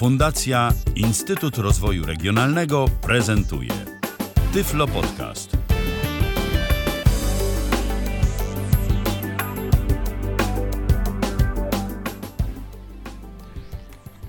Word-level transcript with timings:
Fundacja 0.00 0.72
Instytut 0.94 1.58
Rozwoju 1.58 2.06
Regionalnego 2.06 2.86
prezentuje 3.02 3.70
Tyflo 4.52 4.86
Podcast. 4.86 5.56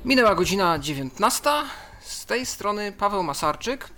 Minęła 0.06 0.36
godzina 0.36 0.80
19. 0.80 1.50
Z 2.02 2.26
tej 2.26 2.46
strony 2.46 2.92
Paweł 2.92 3.24
Masarczyk. 3.24 3.90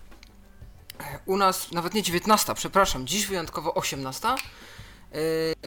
U 1.25 1.37
nas 1.37 1.71
nawet 1.71 1.93
nie 1.93 2.03
19, 2.03 2.53
przepraszam, 2.55 3.07
dziś 3.07 3.27
wyjątkowo 3.27 3.73
18. 3.73 4.27
Yy, 5.13 5.19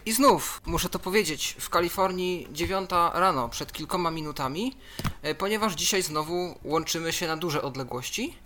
I 0.06 0.12
znów 0.12 0.60
muszę 0.66 0.88
to 0.88 0.98
powiedzieć, 0.98 1.56
w 1.60 1.70
Kalifornii 1.70 2.48
9 2.52 2.90
rano, 3.12 3.48
przed 3.48 3.72
kilkoma 3.72 4.10
minutami, 4.10 4.76
yy, 5.22 5.34
ponieważ 5.34 5.74
dzisiaj 5.74 6.02
znowu 6.02 6.58
łączymy 6.64 7.12
się 7.12 7.26
na 7.26 7.36
duże 7.36 7.62
odległości. 7.62 8.38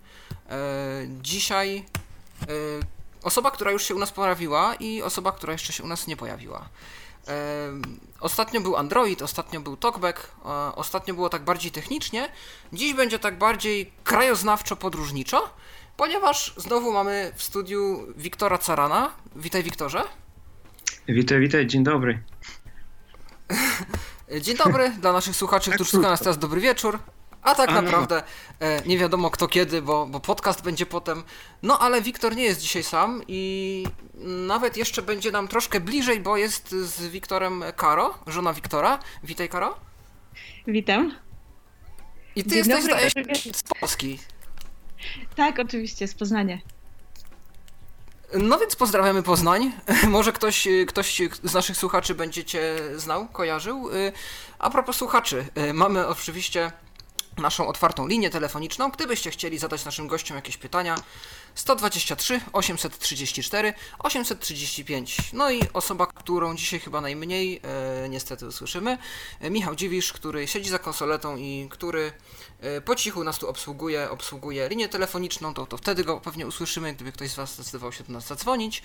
Yy, 0.48 0.54
dzisiaj 1.22 1.84
osoba, 3.22 3.50
która 3.50 3.70
już 3.70 3.84
się 3.84 3.94
u 3.94 3.98
nas 3.98 4.12
pojawiła 4.12 4.74
i 4.74 5.02
osoba, 5.02 5.32
która 5.32 5.52
jeszcze 5.52 5.72
się 5.72 5.82
u 5.82 5.86
nas 5.86 6.06
nie 6.06 6.16
pojawiła. 6.16 6.68
Ostatnio 8.20 8.60
był 8.60 8.76
Android, 8.76 9.22
ostatnio 9.22 9.60
był 9.60 9.76
Talkback, 9.76 10.30
ostatnio 10.74 11.14
było 11.14 11.28
tak 11.28 11.44
bardziej 11.44 11.70
technicznie, 11.70 12.32
dziś 12.72 12.94
będzie 12.94 13.18
tak 13.18 13.38
bardziej 13.38 13.92
krajoznawczo-podróżniczo, 14.04 15.38
ponieważ 15.96 16.54
znowu 16.56 16.92
mamy 16.92 17.32
w 17.36 17.42
studiu 17.42 18.06
Wiktora 18.16 18.58
Carana. 18.58 19.12
Witaj 19.36 19.62
Wiktorze. 19.62 20.04
Witaj, 21.12 21.40
witaj, 21.40 21.66
dzień 21.66 21.84
dobry. 21.84 22.18
dzień 24.40 24.56
dobry 24.56 24.90
dla 24.90 25.12
naszych 25.12 25.36
słuchaczy, 25.36 25.70
którzy 25.70 25.90
słuchają 25.90 26.10
nas 26.10 26.20
teraz 26.20 26.38
dobry 26.38 26.60
wieczór. 26.60 26.98
A 27.42 27.54
tak 27.54 27.70
A, 27.70 27.72
no. 27.72 27.82
naprawdę 27.82 28.22
no. 28.60 28.66
nie 28.86 28.98
wiadomo 28.98 29.30
kto 29.30 29.48
kiedy, 29.48 29.82
bo, 29.82 30.06
bo 30.06 30.20
podcast 30.20 30.62
będzie 30.64 30.86
potem. 30.86 31.22
No 31.62 31.78
ale 31.78 32.02
Wiktor 32.02 32.36
nie 32.36 32.44
jest 32.44 32.60
dzisiaj 32.60 32.82
sam 32.82 33.22
i 33.28 33.84
nawet 34.46 34.76
jeszcze 34.76 35.02
będzie 35.02 35.30
nam 35.30 35.48
troszkę 35.48 35.80
bliżej, 35.80 36.20
bo 36.20 36.36
jest 36.36 36.70
z 36.70 37.08
Wiktorem 37.08 37.64
Karo, 37.76 38.18
żona 38.26 38.52
Wiktora. 38.52 38.98
Witaj 39.24 39.48
Karo. 39.48 39.78
Witam. 40.66 41.14
I 42.36 42.44
ty 42.44 42.50
Dzień 42.50 42.58
jesteś 42.58 42.84
zdaje 42.84 43.10
z 43.52 43.62
Polski. 43.62 44.18
Tak, 45.36 45.58
oczywiście, 45.58 46.08
z 46.08 46.14
Poznania. 46.14 46.58
No 48.32 48.58
więc 48.58 48.76
pozdrawiamy 48.76 49.22
Poznań. 49.22 49.72
Może 50.08 50.32
ktoś, 50.32 50.68
ktoś 50.88 51.22
z 51.42 51.54
naszych 51.54 51.76
słuchaczy 51.76 52.14
będzie 52.14 52.44
Cię 52.44 52.76
znał, 52.96 53.28
kojarzył. 53.28 53.88
A 54.58 54.70
propos 54.70 54.96
słuchaczy, 54.96 55.46
mamy 55.74 56.06
oczywiście 56.06 56.72
naszą 57.40 57.68
otwartą 57.68 58.06
linię 58.06 58.30
telefoniczną. 58.30 58.90
Gdybyście 58.90 59.30
chcieli 59.30 59.58
zadać 59.58 59.84
naszym 59.84 60.08
gościom 60.08 60.36
jakieś 60.36 60.56
pytania, 60.56 60.94
123 61.54 62.40
834 62.52 63.74
835. 63.98 65.16
No 65.32 65.50
i 65.50 65.60
osoba, 65.72 66.06
którą 66.06 66.56
dzisiaj 66.56 66.80
chyba 66.80 67.00
najmniej 67.00 67.60
e, 68.04 68.08
niestety 68.08 68.46
usłyszymy, 68.46 68.98
e, 69.40 69.50
Michał 69.50 69.74
Dziwisz, 69.74 70.12
który 70.12 70.48
siedzi 70.48 70.70
za 70.70 70.78
konsoletą 70.78 71.36
i 71.36 71.68
który 71.70 72.12
po 72.84 72.96
cichu 72.96 73.24
nas 73.24 73.38
tu 73.38 73.48
obsługuje, 73.48 74.10
obsługuje 74.10 74.68
linię 74.68 74.88
telefoniczną, 74.88 75.54
to, 75.54 75.66
to 75.66 75.76
wtedy 75.76 76.04
go 76.04 76.20
pewnie 76.20 76.46
usłyszymy, 76.46 76.94
gdyby 76.94 77.12
ktoś 77.12 77.30
z 77.30 77.34
Was 77.34 77.54
zdecydował 77.54 77.92
się 77.92 78.04
do 78.04 78.12
nas 78.12 78.26
zadzwonić. 78.26 78.82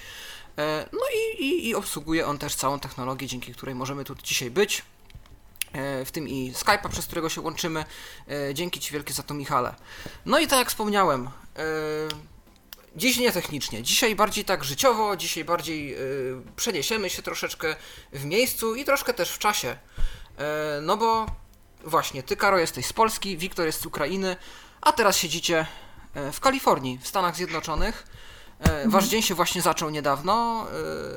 E, 0.57 0.89
no 0.93 0.99
i, 1.15 1.43
i, 1.43 1.67
i 1.67 1.75
obsługuje 1.75 2.27
on 2.27 2.37
też 2.37 2.55
całą 2.55 2.79
technologię, 2.79 3.27
dzięki 3.27 3.53
której 3.53 3.75
możemy 3.75 4.03
tu 4.03 4.15
dzisiaj 4.23 4.51
być 4.51 4.83
e, 5.73 6.05
w 6.05 6.11
tym 6.11 6.27
i 6.27 6.53
Skype'a, 6.53 6.89
przez 6.89 7.05
którego 7.05 7.29
się 7.29 7.41
łączymy. 7.41 7.85
E, 8.29 8.53
dzięki 8.53 8.79
Ci 8.79 8.93
wielkie 8.93 9.13
za 9.13 9.23
to, 9.23 9.33
Michale. 9.33 9.75
No 10.25 10.39
i 10.39 10.47
tak 10.47 10.59
jak 10.59 10.69
wspomniałem, 10.69 11.29
Dziś 12.95 13.17
nie 13.17 13.31
technicznie, 13.31 13.83
dzisiaj 13.83 14.15
bardziej 14.15 14.45
tak 14.45 14.63
życiowo, 14.63 15.15
dzisiaj 15.15 15.45
bardziej 15.45 15.97
przeniesiemy 16.55 17.09
się 17.09 17.21
troszeczkę 17.21 17.75
w 18.13 18.25
miejscu 18.25 18.75
i 18.75 18.85
troszkę 18.85 19.13
też 19.13 19.31
w 19.31 19.39
czasie. 19.39 19.77
No 20.81 20.97
bo 20.97 21.25
właśnie, 21.83 22.23
ty 22.23 22.35
Karo 22.35 22.57
jesteś 22.57 22.85
z 22.85 22.93
Polski, 22.93 23.37
Wiktor 23.37 23.65
jest 23.65 23.81
z 23.81 23.85
Ukrainy, 23.85 24.35
a 24.81 24.91
teraz 24.91 25.17
siedzicie 25.17 25.65
y, 26.17 26.31
w 26.31 26.39
Kalifornii, 26.39 26.99
w 27.01 27.07
Stanach 27.07 27.35
Zjednoczonych. 27.35 28.07
Yy, 28.65 28.89
wasz 28.89 29.07
dzień 29.07 29.21
się 29.21 29.35
właśnie 29.35 29.61
zaczął 29.61 29.89
niedawno, 29.89 30.67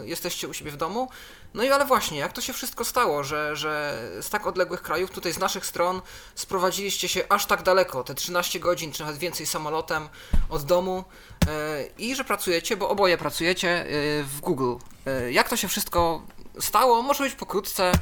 y, 0.02 0.08
jesteście 0.08 0.48
u 0.48 0.54
siebie 0.54 0.70
w 0.70 0.76
domu. 0.76 1.08
No 1.54 1.62
i 1.62 1.68
ale 1.68 1.84
właśnie, 1.84 2.18
jak 2.18 2.32
to 2.32 2.40
się 2.40 2.52
wszystko 2.52 2.84
stało, 2.84 3.24
że, 3.24 3.56
że 3.56 4.02
z 4.20 4.30
tak 4.30 4.46
odległych 4.46 4.82
krajów, 4.82 5.10
tutaj 5.10 5.32
z 5.32 5.38
naszych 5.38 5.66
stron, 5.66 6.02
sprowadziliście 6.34 7.08
się 7.08 7.24
aż 7.28 7.46
tak 7.46 7.62
daleko, 7.62 8.04
te 8.04 8.14
13 8.14 8.60
godzin, 8.60 8.92
czy 8.92 9.00
nawet 9.02 9.18
więcej 9.18 9.46
samolotem 9.46 10.08
od 10.48 10.62
domu 10.62 11.04
e, 11.46 11.86
i 11.98 12.14
że 12.16 12.24
pracujecie, 12.24 12.76
bo 12.76 12.88
oboje 12.88 13.18
pracujecie 13.18 13.68
e, 13.68 13.86
w 14.22 14.40
Google. 14.40 14.74
E, 15.06 15.32
jak 15.32 15.48
to 15.48 15.56
się 15.56 15.68
wszystko 15.68 16.22
stało? 16.60 17.02
Może 17.02 17.24
być 17.24 17.34
pokrótce, 17.34 17.92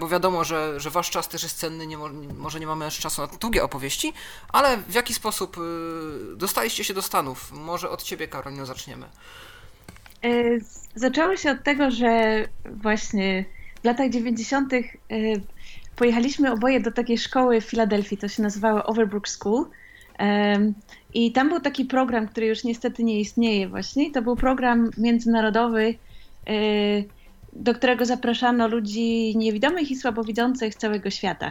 bo 0.00 0.08
wiadomo, 0.08 0.44
że, 0.44 0.80
że 0.80 0.90
wasz 0.90 1.10
czas 1.10 1.28
też 1.28 1.42
jest 1.42 1.58
cenny, 1.58 1.86
nie, 1.86 1.98
może 2.38 2.60
nie 2.60 2.66
mamy 2.66 2.90
czasu 2.90 3.22
na 3.22 3.26
długie 3.26 3.64
opowieści, 3.64 4.12
ale 4.48 4.76
w 4.76 4.94
jaki 4.94 5.14
sposób 5.14 5.56
dostaliście 6.36 6.84
się 6.84 6.94
do 6.94 7.02
Stanów? 7.02 7.52
Może 7.52 7.90
od 7.90 8.02
ciebie, 8.02 8.28
Karolino, 8.28 8.66
zaczniemy. 8.66 9.06
E, 10.24 10.28
zaczęło 10.94 11.36
się 11.36 11.50
od 11.50 11.62
tego, 11.62 11.90
że 11.90 12.44
właśnie 12.64 13.44
w 13.82 13.84
latach 13.84 14.10
90. 14.10 14.72
E, 14.72 14.80
pojechaliśmy 15.96 16.52
oboje 16.52 16.80
do 16.80 16.92
takiej 16.92 17.18
szkoły 17.18 17.60
w 17.60 17.64
Filadelfii, 17.64 18.18
to 18.18 18.28
się 18.28 18.42
nazywało 18.42 18.84
Overbrook 18.84 19.28
School. 19.28 19.66
I 21.14 21.32
tam 21.32 21.48
był 21.48 21.60
taki 21.60 21.84
program, 21.84 22.28
który 22.28 22.46
już 22.46 22.64
niestety 22.64 23.04
nie 23.04 23.20
istnieje 23.20 23.68
właśnie. 23.68 24.10
To 24.10 24.22
był 24.22 24.36
program 24.36 24.90
międzynarodowy, 24.98 25.94
e, 26.46 26.54
do 27.54 27.74
którego 27.74 28.06
zapraszano 28.06 28.68
ludzi 28.68 29.36
niewidomych 29.36 29.90
i 29.90 29.96
słabowidzących 29.96 30.74
z 30.74 30.76
całego 30.76 31.10
świata. 31.10 31.48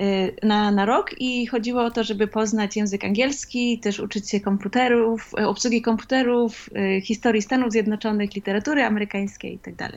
Y, 0.00 0.36
na, 0.42 0.70
na 0.70 0.84
rok 0.84 1.14
i 1.18 1.46
chodziło 1.46 1.84
o 1.84 1.90
to, 1.90 2.04
żeby 2.04 2.26
poznać 2.26 2.76
język 2.76 3.04
angielski, 3.04 3.78
też 3.78 4.00
uczyć 4.00 4.30
się 4.30 4.40
komputerów, 4.40 5.32
y, 5.40 5.46
obsługi 5.46 5.82
komputerów, 5.82 6.70
y, 6.96 7.00
historii 7.00 7.42
Stanów 7.42 7.72
Zjednoczonych, 7.72 8.34
literatury 8.34 8.82
amerykańskiej 8.82 9.52
itd. 9.52 9.76
Tak 9.76 9.92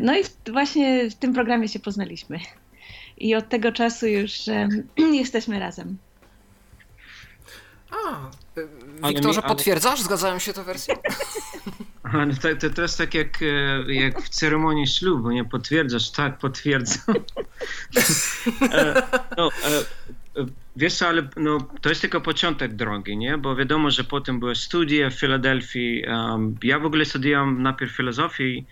no 0.00 0.18
i 0.18 0.22
właśnie 0.52 1.10
w 1.10 1.14
tym 1.14 1.34
programie 1.34 1.68
się 1.68 1.78
poznaliśmy. 1.78 2.38
I 3.18 3.34
od 3.34 3.48
tego 3.48 3.72
czasu 3.72 4.06
już 4.06 4.32
jesteśmy 5.12 5.58
razem. 5.58 5.98
A, 7.90 8.30
Wiktorze, 9.08 9.42
potwierdzasz? 9.42 10.02
Zgadzają 10.02 10.38
się 10.38 10.52
te 10.52 10.62
wersje? 10.62 10.94
No 12.14 12.34
to, 12.42 12.56
to, 12.56 12.74
to 12.74 12.82
jest 12.82 12.98
tak 12.98 13.14
jak, 13.14 13.42
e, 13.42 13.94
jak 13.94 14.22
w 14.22 14.28
ceremonii 14.28 14.86
ślubu, 14.86 15.30
nie 15.30 15.44
potwierdzasz, 15.44 16.10
tak, 16.10 16.38
potwierdzam. 16.38 17.14
E, 18.72 19.02
no, 19.36 19.48
e, 19.48 20.44
wiesz 20.76 21.02
ale 21.02 21.28
no, 21.36 21.58
to 21.80 21.88
jest 21.88 22.00
tylko 22.00 22.20
początek 22.20 22.74
drogi, 22.74 23.16
nie? 23.16 23.38
Bo 23.38 23.56
wiadomo, 23.56 23.90
że 23.90 24.04
potem 24.04 24.40
były 24.40 24.54
studia 24.54 25.10
w 25.10 25.14
Filadelfii. 25.14 26.04
Ja 26.62 26.78
w 26.78 26.84
ogóle 26.84 27.04
studiowałem 27.04 27.62
najpierw 27.62 27.96
filozofię 27.96 28.62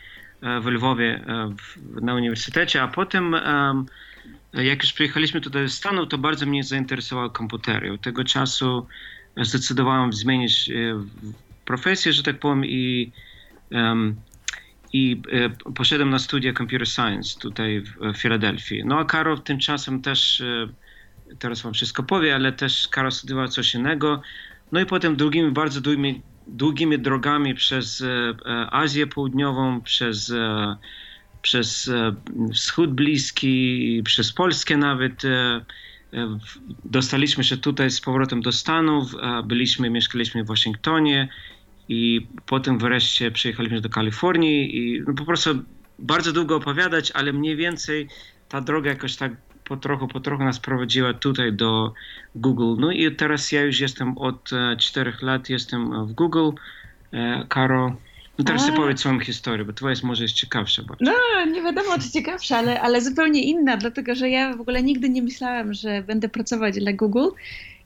w 0.63 0.67
Lwowie 0.67 1.25
na 2.01 2.15
uniwersytecie, 2.15 2.83
a 2.83 2.89
potem 2.89 3.37
jak 4.53 4.83
już 4.83 4.93
przyjechaliśmy 4.93 5.41
tutaj 5.41 5.63
do 5.63 5.69
Stanów, 5.69 6.09
to 6.09 6.19
bardzo 6.19 6.47
mnie 6.47 6.65
zainteresowały 6.65 7.31
komputery. 7.31 7.93
Od 7.93 8.01
tego 8.01 8.25
czasu 8.25 8.87
zdecydowałem 9.37 10.13
zmienić 10.13 10.71
profesję, 11.65 12.13
że 12.13 12.23
tak 12.23 12.39
powiem, 12.39 12.65
i, 12.65 13.13
um, 13.73 14.17
i 14.93 15.23
e, 15.33 15.73
poszedłem 15.73 16.11
na 16.11 16.19
studia 16.19 16.53
computer 16.53 16.89
science 16.89 17.39
tutaj 17.41 17.81
w, 17.81 18.13
w 18.15 18.17
Filadelfii. 18.17 18.85
No 18.85 18.99
a 18.99 19.05
Karol 19.05 19.41
tymczasem 19.41 20.03
też, 20.03 20.41
e, 20.41 20.69
teraz 21.39 21.63
wam 21.63 21.75
wszystko 21.75 22.03
powie, 22.03 22.35
ale 22.35 22.53
też 22.53 22.89
Karol 22.89 23.13
studiował 23.13 23.49
coś 23.49 23.75
innego. 23.75 24.23
No 24.73 24.81
i 24.81 24.87
potem 24.87 25.17
długimi, 25.17 25.51
bardzo 25.51 25.81
długimi, 25.81 26.23
długimi 26.47 26.99
drogami 26.99 27.55
przez 27.55 28.01
e, 28.01 28.35
Azję 28.71 29.07
Południową, 29.07 29.81
przez, 29.81 30.33
przez 31.43 31.91
Wschód 32.55 32.91
Bliski, 32.91 34.03
przez 34.05 34.33
Polskę 34.33 34.77
nawet 34.77 35.23
dostaliśmy 36.85 37.45
się 37.45 37.57
tutaj 37.57 37.91
z 37.91 38.01
powrotem 38.01 38.43
do 38.43 38.53
Stanów, 38.53 39.15
byliśmy, 39.45 39.91
mieszkaliśmy 39.91 40.45
w 40.45 40.47
Waszyngtonie 40.47 41.29
i 41.89 42.27
potem 42.47 42.79
wreszcie 42.79 43.31
przyjechaliśmy 43.31 43.81
do 43.81 43.89
Kalifornii 43.89 44.77
i 44.77 45.03
no 45.07 45.15
po 45.15 45.25
prostu 45.25 45.51
bardzo 45.99 46.33
długo 46.33 46.57
opowiadać, 46.57 47.11
ale 47.11 47.33
mniej 47.33 47.57
więcej 47.57 48.09
ta 48.49 48.61
droga 48.61 48.91
jakoś 48.91 49.17
tak 49.17 49.33
po 49.65 49.77
trochu, 49.77 50.09
po 50.09 50.21
trochu 50.21 50.45
nas 50.45 50.61
prowadziła 50.61 51.15
tutaj 51.15 51.53
do 51.53 51.93
Google. 52.35 52.75
No 52.79 52.91
i 52.91 53.17
teraz 53.17 53.53
ja 53.53 53.63
już 53.63 53.81
jestem 53.81 54.19
od 54.19 54.53
e, 54.53 54.77
czterech 54.77 55.23
lat, 55.23 55.49
jestem 55.49 56.07
w 56.07 56.13
Google. 56.13 56.51
E, 57.13 57.47
Karo? 57.49 57.97
No 58.39 58.45
teraz 58.45 58.67
ty 58.67 58.73
powiedz 58.73 59.01
swoją 59.01 59.21
historię, 59.21 59.65
bo 59.65 59.73
twoja 59.73 59.91
jest 59.91 60.03
może 60.03 60.23
jest 60.23 60.35
ciekawsza 60.35 60.83
bardzo. 60.83 61.05
No, 61.05 61.45
nie 61.45 61.63
wiadomo, 61.63 61.99
czy 61.99 62.11
ciekawsza, 62.11 62.59
ale, 62.59 62.81
ale 62.81 63.01
zupełnie 63.01 63.43
inna, 63.43 63.77
dlatego 63.77 64.15
że 64.15 64.31
ja 64.31 64.57
w 64.57 64.61
ogóle 64.61 64.83
nigdy 64.83 65.09
nie 65.09 65.23
myślałam, 65.23 65.75
że 65.75 66.03
będę 66.03 66.29
pracować 66.29 66.79
dla 66.79 66.93
Google. 66.93 67.29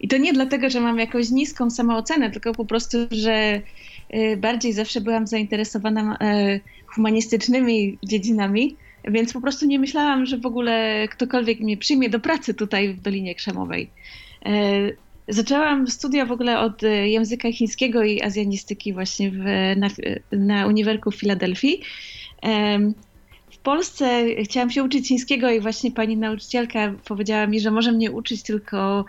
I 0.00 0.08
to 0.08 0.16
nie 0.16 0.32
dlatego, 0.32 0.70
że 0.70 0.80
mam 0.80 0.98
jakąś 0.98 1.30
niską 1.30 1.70
samoocenę, 1.70 2.30
tylko 2.30 2.52
po 2.52 2.64
prostu, 2.64 2.98
że 3.10 3.60
y, 4.14 4.36
bardziej 4.36 4.72
zawsze 4.72 5.00
byłam 5.00 5.26
zainteresowana 5.26 6.16
y, 6.16 6.60
humanistycznymi 6.86 7.98
dziedzinami, 8.02 8.76
więc 9.04 9.32
po 9.32 9.40
prostu 9.40 9.66
nie 9.66 9.78
myślałam, 9.78 10.26
że 10.26 10.38
w 10.38 10.46
ogóle 10.46 11.08
ktokolwiek 11.10 11.60
mnie 11.60 11.76
przyjmie 11.76 12.10
do 12.10 12.20
pracy 12.20 12.54
tutaj 12.54 12.94
w 12.94 13.00
Dolinie 13.00 13.34
Krzemowej. 13.34 13.90
Y, 14.46 14.96
Zaczęłam 15.28 15.88
studia 15.88 16.26
w 16.26 16.32
ogóle 16.32 16.60
od 16.60 16.82
y, 16.82 17.08
języka 17.08 17.52
chińskiego 17.52 18.04
i 18.04 18.22
azjanistyki 18.22 18.92
właśnie 18.92 19.30
w, 19.30 19.44
na, 19.76 19.88
na 20.32 20.66
Uniwerku 20.66 21.10
w 21.10 21.16
Filadelfii. 21.16 21.82
Polsce 23.66 24.24
chciałam 24.44 24.70
się 24.70 24.82
uczyć 24.82 25.08
chińskiego 25.08 25.50
i 25.50 25.60
właśnie 25.60 25.90
pani 25.90 26.16
nauczycielka 26.16 26.92
powiedziała 27.04 27.46
mi, 27.46 27.60
że 27.60 27.70
może 27.70 27.92
mnie 27.92 28.10
uczyć 28.10 28.42
tylko 28.42 29.04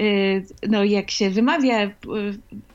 y, 0.00 0.46
no, 0.68 0.84
jak 0.84 1.10
się 1.10 1.30
wymawia 1.30 1.84
y, 1.86 1.90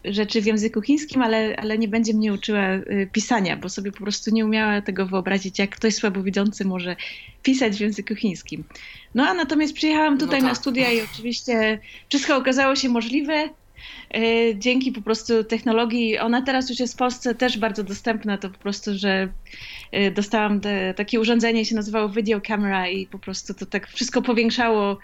rzeczy 0.05 0.41
w 0.41 0.45
języku 0.45 0.81
chińskim, 0.81 1.21
ale, 1.21 1.55
ale 1.55 1.77
nie 1.77 1.87
będzie 1.87 2.13
mnie 2.13 2.33
uczyła 2.33 2.73
y, 2.73 3.09
pisania, 3.11 3.57
bo 3.57 3.69
sobie 3.69 3.91
po 3.91 3.97
prostu 3.97 4.31
nie 4.31 4.45
umiała 4.45 4.81
tego 4.81 5.05
wyobrazić, 5.05 5.59
jak 5.59 5.69
ktoś 5.69 5.95
słabowidzący 5.95 6.65
może 6.65 6.95
pisać 7.43 7.77
w 7.77 7.79
języku 7.79 8.15
chińskim. 8.15 8.63
No 9.15 9.27
a 9.27 9.33
natomiast 9.33 9.73
przyjechałam 9.73 10.13
No 10.13 10.19
tutaj 10.19 10.39
tak. 10.39 10.49
na 10.49 10.55
studia 10.55 10.91
i 10.91 11.01
oczywiście 11.01 11.79
wszystko 12.09 12.37
okazało 12.37 12.75
się 12.75 12.89
możliwe. 12.89 13.49
Y, 14.17 14.55
Dzięki 14.57 14.91
po 14.91 15.01
prostu 15.01 15.43
technologii, 15.43 16.17
ona 16.17 16.41
teraz 16.41 16.69
już 16.69 16.79
jest 16.79 16.93
w 16.93 16.97
Polsce 16.97 17.35
też 17.35 17.57
bardzo 17.57 17.83
dostępna, 17.83 18.37
to 18.37 18.49
po 18.49 18.59
prostu, 18.59 18.91
że 18.95 19.29
y, 19.95 20.11
dostałam 20.11 20.61
te, 20.61 20.93
takie 20.93 21.19
urządzenie, 21.19 21.65
się 21.65 21.75
nazywało 21.75 22.09
Video 22.09 22.41
Camera 22.41 22.87
i 22.87 23.07
po 23.07 23.19
prostu 23.19 23.53
to 23.53 23.65
tak 23.65 23.87
wszystko 23.87 24.21
powiększało 24.21 24.97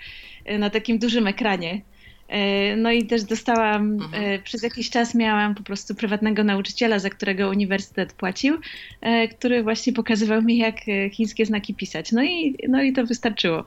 y, 0.50 0.58
na 0.58 0.70
takim 0.70 1.00
dużym 1.00 1.28
ekranie. 1.28 1.82
Y, 2.30 2.76
No 2.78 2.92
i 2.92 3.06
też 3.06 3.24
dostałam, 3.24 3.94
Mhm. 3.94 4.24
y, 4.24 4.40
przez 4.44 4.64
jakiś 4.64 4.90
czas 4.90 5.16
miałam 5.16 5.56
po 5.56 5.64
prostu 5.64 5.96
prywatnego 5.96 6.44
nauczyciela, 6.44 7.00
za 7.00 7.10
którego 7.10 7.50
uniwersytet 7.50 8.14
płacił, 8.14 8.56
y, 8.56 9.28
który 9.28 9.64
właśnie 9.64 9.94
pokazywał 9.94 10.42
mi, 10.42 10.58
jak 10.58 10.76
chińskie 11.12 11.46
znaki 11.46 11.74
pisać. 11.76 12.12
No 12.12 12.24
i, 12.24 12.58
no 12.70 12.84
i 12.84 12.94
to 12.94 13.06
wystarczyło. 13.06 13.66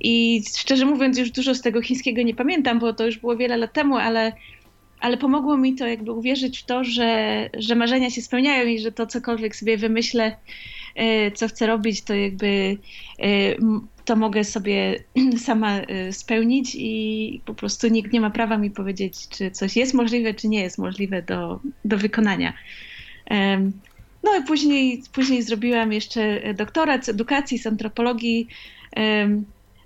I 0.00 0.42
szczerze 0.58 0.86
mówiąc, 0.86 1.18
już 1.18 1.30
dużo 1.30 1.54
z 1.54 1.60
tego 1.60 1.82
chińskiego 1.82 2.22
nie 2.22 2.34
pamiętam, 2.34 2.78
bo 2.78 2.92
to 2.92 3.06
już 3.06 3.18
było 3.18 3.36
wiele 3.36 3.56
lat 3.56 3.72
temu, 3.72 3.96
ale, 3.96 4.32
ale 5.00 5.16
pomogło 5.16 5.56
mi 5.56 5.74
to 5.74 5.86
jakby 5.86 6.12
uwierzyć 6.12 6.58
w 6.58 6.66
to, 6.66 6.84
że, 6.84 7.50
że 7.58 7.74
marzenia 7.74 8.10
się 8.10 8.22
spełniają 8.22 8.66
i 8.66 8.78
że 8.78 8.92
to 8.92 9.06
cokolwiek 9.06 9.56
sobie 9.56 9.76
wymyślę, 9.76 10.36
co 11.34 11.48
chcę 11.48 11.66
robić, 11.66 12.02
to 12.02 12.14
jakby 12.14 12.76
to 14.10 14.16
mogę 14.16 14.44
sobie 14.44 15.04
sama 15.48 15.80
y, 15.80 16.12
spełnić 16.12 16.76
i 16.78 17.40
po 17.44 17.54
prostu 17.54 17.88
nikt 17.88 18.12
nie 18.12 18.20
ma 18.20 18.30
prawa 18.30 18.58
mi 18.58 18.70
powiedzieć, 18.70 19.28
czy 19.28 19.50
coś 19.50 19.76
jest 19.76 19.94
możliwe, 19.94 20.34
czy 20.34 20.48
nie 20.48 20.60
jest 20.60 20.78
możliwe 20.78 21.22
do, 21.22 21.60
do 21.84 21.98
wykonania. 21.98 22.52
No 24.22 24.36
i 24.40 24.44
później, 24.46 25.02
później 25.12 25.42
zrobiłam 25.42 25.92
jeszcze 25.92 26.54
doktorat 26.54 27.04
z 27.04 27.08
edukacji, 27.08 27.58
z 27.58 27.66
antropologii. 27.66 28.48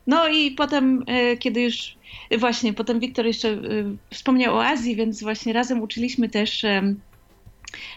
No 0.07 0.29
i 0.29 0.51
potem, 0.51 1.05
e, 1.07 1.37
kiedy 1.37 1.63
już 1.63 1.97
właśnie, 2.39 2.73
potem 2.73 3.01
Wiktor 3.01 3.27
jeszcze 3.27 3.49
e, 3.49 3.61
wspomniał 4.11 4.57
o 4.57 4.65
Azji, 4.65 4.97
więc 4.97 5.23
właśnie 5.23 5.53
razem 5.53 5.83
uczyliśmy 5.83 6.29
też 6.29 6.65
e, 6.65 6.95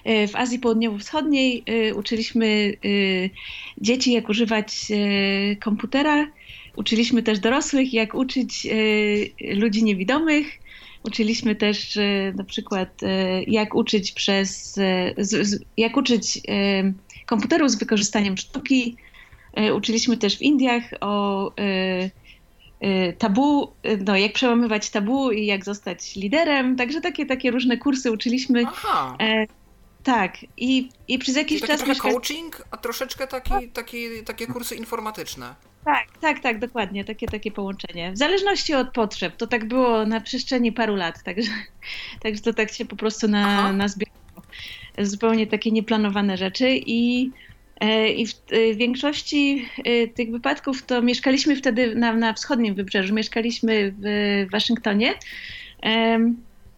w 0.06 0.36
Azji 0.36 0.60
Południowo-Wschodniej, 0.60 1.64
e, 1.66 1.96
uczyliśmy 1.96 2.46
e, 2.46 2.90
dzieci, 3.78 4.12
jak 4.12 4.30
używać 4.30 4.88
e, 4.92 5.56
komputera. 5.56 6.28
Uczyliśmy 6.76 7.24
też 7.24 7.40
dorosłych, 7.40 7.94
jak 7.94 8.16
uczyć 8.16 8.66
e, 8.66 9.56
ludzi 9.56 9.84
niewidomych. 9.84 10.60
Uczyliśmy 11.04 11.56
też 11.56 11.98
e, 11.98 12.34
na 12.36 12.44
przykład, 12.44 13.04
e, 13.04 13.44
jak 13.44 13.76
uczyć 13.76 14.12
przez, 14.12 14.78
e, 14.78 15.14
jak 15.78 15.98
uczyć 15.98 16.42
e, 16.48 16.94
komputerów 17.26 17.72
z 17.72 17.80
wykorzystaniem 17.80 18.38
sztuki. 18.38 18.96
E, 19.54 19.74
Uczyliśmy 19.74 20.18
też 20.18 20.38
w 20.38 20.42
Indiach 20.42 20.84
o 21.02 21.52
e, 21.58 22.10
e, 22.80 23.14
tabu, 23.14 23.72
e, 23.84 23.98
no, 23.98 24.18
jak 24.18 24.34
przełamywać 24.34 24.90
tabu 24.90 25.32
i 25.32 25.46
jak 25.46 25.66
zostać 25.66 26.16
liderem. 26.16 26.76
Także 26.76 27.02
takie, 27.02 27.26
takie 27.26 27.52
różne 27.52 27.78
kursy 27.78 28.12
uczyliśmy. 28.12 28.64
Aha. 28.68 29.18
Tak, 30.08 30.38
i, 30.58 30.90
i 31.08 31.20
przez 31.20 31.36
jakiś 31.36 31.60
Czyli 31.60 31.68
taki 31.68 31.80
czas 31.80 31.98
trochę 31.98 32.14
coaching, 32.14 32.68
a 32.72 32.78
troszeczkę 32.78 33.28
taki, 33.28 33.70
taki, 33.74 34.24
takie 34.26 34.48
kursy 34.48 34.76
informatyczne. 34.76 35.56
Tak, 35.86 36.06
tak, 36.22 36.40
tak, 36.40 36.60
dokładnie, 36.60 37.06
takie, 37.06 37.28
takie 37.28 37.52
połączenie. 37.52 38.12
W 38.12 38.18
zależności 38.18 38.74
od 38.74 38.92
potrzeb. 38.92 39.36
To 39.36 39.48
tak 39.48 39.68
było 39.68 40.06
na 40.06 40.22
przestrzeni 40.22 40.72
paru 40.72 40.96
lat, 40.96 41.24
także, 41.24 41.52
także 42.24 42.42
to 42.42 42.54
tak 42.54 42.72
się 42.72 42.86
po 42.86 42.96
prostu 42.96 43.28
na, 43.28 43.74
nazbierało. 43.74 44.18
Zupełnie 44.98 45.48
takie 45.48 45.72
nieplanowane 45.72 46.38
rzeczy 46.38 46.70
i, 46.86 47.32
e, 47.80 48.10
i 48.10 48.28
w, 48.28 48.34
e, 48.52 48.76
większości 48.76 49.66
e, 49.78 50.08
tych 50.08 50.32
wypadków 50.32 50.86
to 50.86 51.02
mieszkaliśmy 51.02 51.56
wtedy 51.56 51.96
na, 51.96 52.14
na 52.14 52.34
wschodnim 52.34 52.76
wybrzeżu, 52.76 53.14
mieszkaliśmy 53.14 53.94
w 53.98 54.48
Waszyngtonie. 54.52 55.14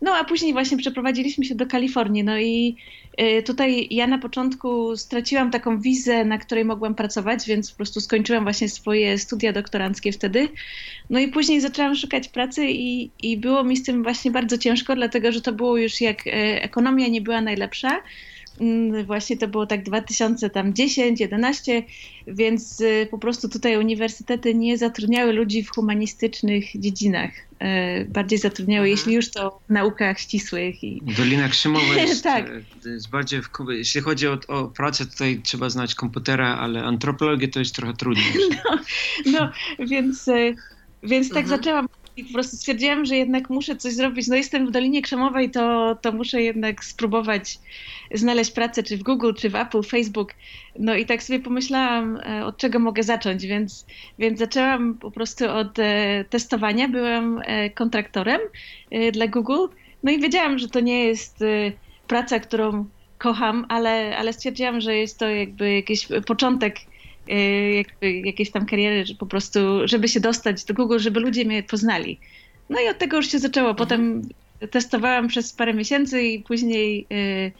No 0.01 0.15
a 0.15 0.23
później 0.23 0.53
właśnie 0.53 0.77
przeprowadziliśmy 0.77 1.45
się 1.45 1.55
do 1.55 1.65
Kalifornii. 1.65 2.23
No 2.23 2.39
i 2.39 2.75
tutaj 3.45 3.87
ja 3.91 4.07
na 4.07 4.17
początku 4.17 4.97
straciłam 4.97 5.51
taką 5.51 5.79
wizę, 5.79 6.25
na 6.25 6.37
której 6.37 6.65
mogłam 6.65 6.95
pracować, 6.95 7.45
więc 7.47 7.71
po 7.71 7.77
prostu 7.77 8.01
skończyłam 8.01 8.43
właśnie 8.43 8.69
swoje 8.69 9.17
studia 9.17 9.53
doktoranckie 9.53 10.11
wtedy. 10.11 10.47
No 11.09 11.19
i 11.19 11.27
później 11.27 11.61
zaczęłam 11.61 11.95
szukać 11.95 12.27
pracy 12.27 12.65
i, 12.69 13.11
i 13.23 13.37
było 13.37 13.63
mi 13.63 13.77
z 13.77 13.83
tym 13.83 14.03
właśnie 14.03 14.31
bardzo 14.31 14.57
ciężko, 14.57 14.95
dlatego 14.95 15.31
że 15.31 15.41
to 15.41 15.51
było 15.51 15.77
już 15.77 16.01
jak 16.01 16.27
e, 16.27 16.31
ekonomia 16.63 17.07
nie 17.07 17.21
była 17.21 17.41
najlepsza. 17.41 18.01
Mm, 18.59 19.05
Właśnie 19.05 19.37
to 19.37 19.47
było 19.47 19.65
tak 19.65 19.83
2010, 19.83 21.19
11, 21.19 21.83
więc 22.27 22.81
y, 22.81 23.07
po 23.11 23.17
prostu 23.17 23.49
tutaj 23.49 23.77
uniwersytety 23.77 24.55
nie 24.55 24.77
zatrudniały 24.77 25.33
ludzi 25.33 25.63
w 25.63 25.69
humanistycznych 25.71 26.65
dziedzinach. 26.75 27.31
E, 27.59 28.05
Bardziej 28.05 28.39
zatrudniały, 28.39 28.87
Mhm. 28.87 28.97
jeśli 28.97 29.13
już 29.13 29.31
to 29.31 29.59
w 29.69 29.73
naukach 29.73 30.19
ścisłych 30.19 30.83
i 30.83 31.01
Dolina 31.17 31.49
Krzemowa 31.49 31.93
jest, 32.01 32.23
Tak. 32.23 32.49
e, 32.85 32.89
jest 32.89 33.09
bardziej, 33.09 33.41
w, 33.41 33.49
jeśli 33.69 34.01
chodzi 34.01 34.27
o, 34.27 34.37
o 34.47 34.67
pracę, 34.67 35.05
tutaj 35.05 35.41
trzeba 35.43 35.69
znać 35.69 35.95
komputera, 35.95 36.57
ale 36.57 36.83
antropologię 36.83 37.47
to 37.47 37.59
jest 37.59 37.75
trochę 37.75 37.93
trudniej. 37.93 38.25
No, 39.25 39.51
więc, 39.79 40.27
e, 40.27 40.53
więc 41.03 41.29
tak 41.29 41.37
Mhm. 41.43 41.57
zaczęłam 41.57 41.85
i 42.19 42.25
po 42.25 42.33
prostu 42.33 42.57
stwierdziłam, 42.57 43.05
że 43.05 43.15
jednak 43.15 43.49
muszę 43.49 43.75
coś 43.75 43.93
zrobić. 43.93 44.27
No 44.27 44.35
jestem 44.35 44.67
w 44.67 44.71
Dolinie 44.71 45.01
Krzemowej, 45.01 45.51
to, 45.51 45.95
to 46.01 46.11
muszę 46.11 46.41
jednak 46.41 46.83
spróbować 46.83 47.59
znaleźć 48.13 48.51
pracę, 48.51 48.83
czy 48.83 48.97
w 48.97 49.03
Google, 49.03 49.33
czy 49.37 49.49
w 49.49 49.55
Apple, 49.55 49.83
Facebook. 49.83 50.33
No 50.79 50.95
i 50.95 51.05
tak 51.05 51.23
sobie 51.23 51.39
pomyślałam, 51.39 52.17
e, 52.17 52.45
od 52.45 52.57
czego 52.57 52.79
mogę 52.79 53.03
zacząć, 53.03 53.45
więc, 53.45 53.85
więc 54.19 54.39
zaczęłam 54.39 54.97
po 54.97 55.11
prostu 55.11 55.49
od 55.49 55.79
e, 55.79 56.25
testowania. 56.29 56.87
Byłam 56.87 57.41
e, 57.45 57.69
kontraktorem 57.69 58.39
dla 59.11 59.27
Google. 59.27 59.67
No 60.03 60.11
i 60.11 60.19
wiedziałam, 60.19 60.59
że 60.59 60.67
to 60.67 60.79
nie 60.79 61.05
jest 61.05 61.39
praca, 62.07 62.39
którą 62.39 62.85
kocham, 63.17 63.65
ale, 63.69 64.17
ale 64.17 64.33
stwierdziłam, 64.33 64.81
że 64.81 64.95
jest 64.95 65.19
to 65.19 65.29
jakby 65.29 65.73
jakiś 65.73 66.07
początek 66.27 66.75
jakby 67.75 68.11
jakiejś 68.11 68.51
tam 68.51 68.65
kariery, 68.65 69.05
że 69.05 69.15
po 69.15 69.25
prostu, 69.25 69.59
żeby 69.85 70.07
się 70.07 70.19
dostać 70.19 70.63
do 70.63 70.73
Google, 70.73 70.99
żeby 70.99 71.19
ludzie 71.19 71.45
mnie 71.45 71.63
poznali. 71.63 72.19
No 72.69 72.81
i 72.81 72.87
od 72.87 72.97
tego 72.97 73.17
już 73.17 73.31
się 73.31 73.39
zaczęło. 73.39 73.75
Potem 73.75 74.21
testowałam 74.71 75.27
przez 75.27 75.53
parę 75.53 75.73
miesięcy 75.73 76.21
i 76.21 76.43
później 76.43 77.07
y, 77.11 77.51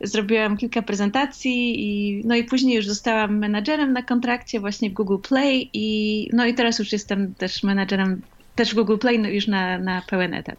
zrobiłam 0.00 0.56
kilka 0.56 0.82
prezentacji 0.82 1.74
i 1.80 2.22
no 2.24 2.36
i 2.36 2.44
później 2.44 2.76
już 2.76 2.86
zostałam 2.86 3.38
menadżerem 3.38 3.92
na 3.92 4.02
kontrakcie 4.02 4.60
właśnie 4.60 4.90
w 4.90 4.92
Google 4.92 5.18
Play 5.28 5.70
i 5.72 6.28
no 6.32 6.46
i 6.46 6.54
teraz 6.54 6.78
już 6.78 6.92
jestem 6.92 7.34
też 7.34 7.62
menadżerem 7.62 8.22
też 8.54 8.70
w 8.70 8.74
Google 8.74 8.98
Play 8.98 9.18
no 9.18 9.28
już 9.28 9.46
na, 9.46 9.78
na 9.78 10.02
pełen 10.10 10.34
etat. 10.34 10.56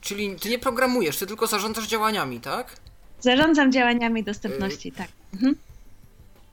Czyli 0.00 0.36
ty 0.40 0.48
nie 0.48 0.58
programujesz, 0.58 1.16
ty 1.16 1.26
tylko 1.26 1.46
zarządzasz 1.46 1.86
działaniami, 1.86 2.40
tak? 2.40 2.76
Zarządzam 3.20 3.72
działaniami 3.72 4.24
dostępności, 4.24 4.92
tak. 4.92 5.08
Mhm. 5.34 5.54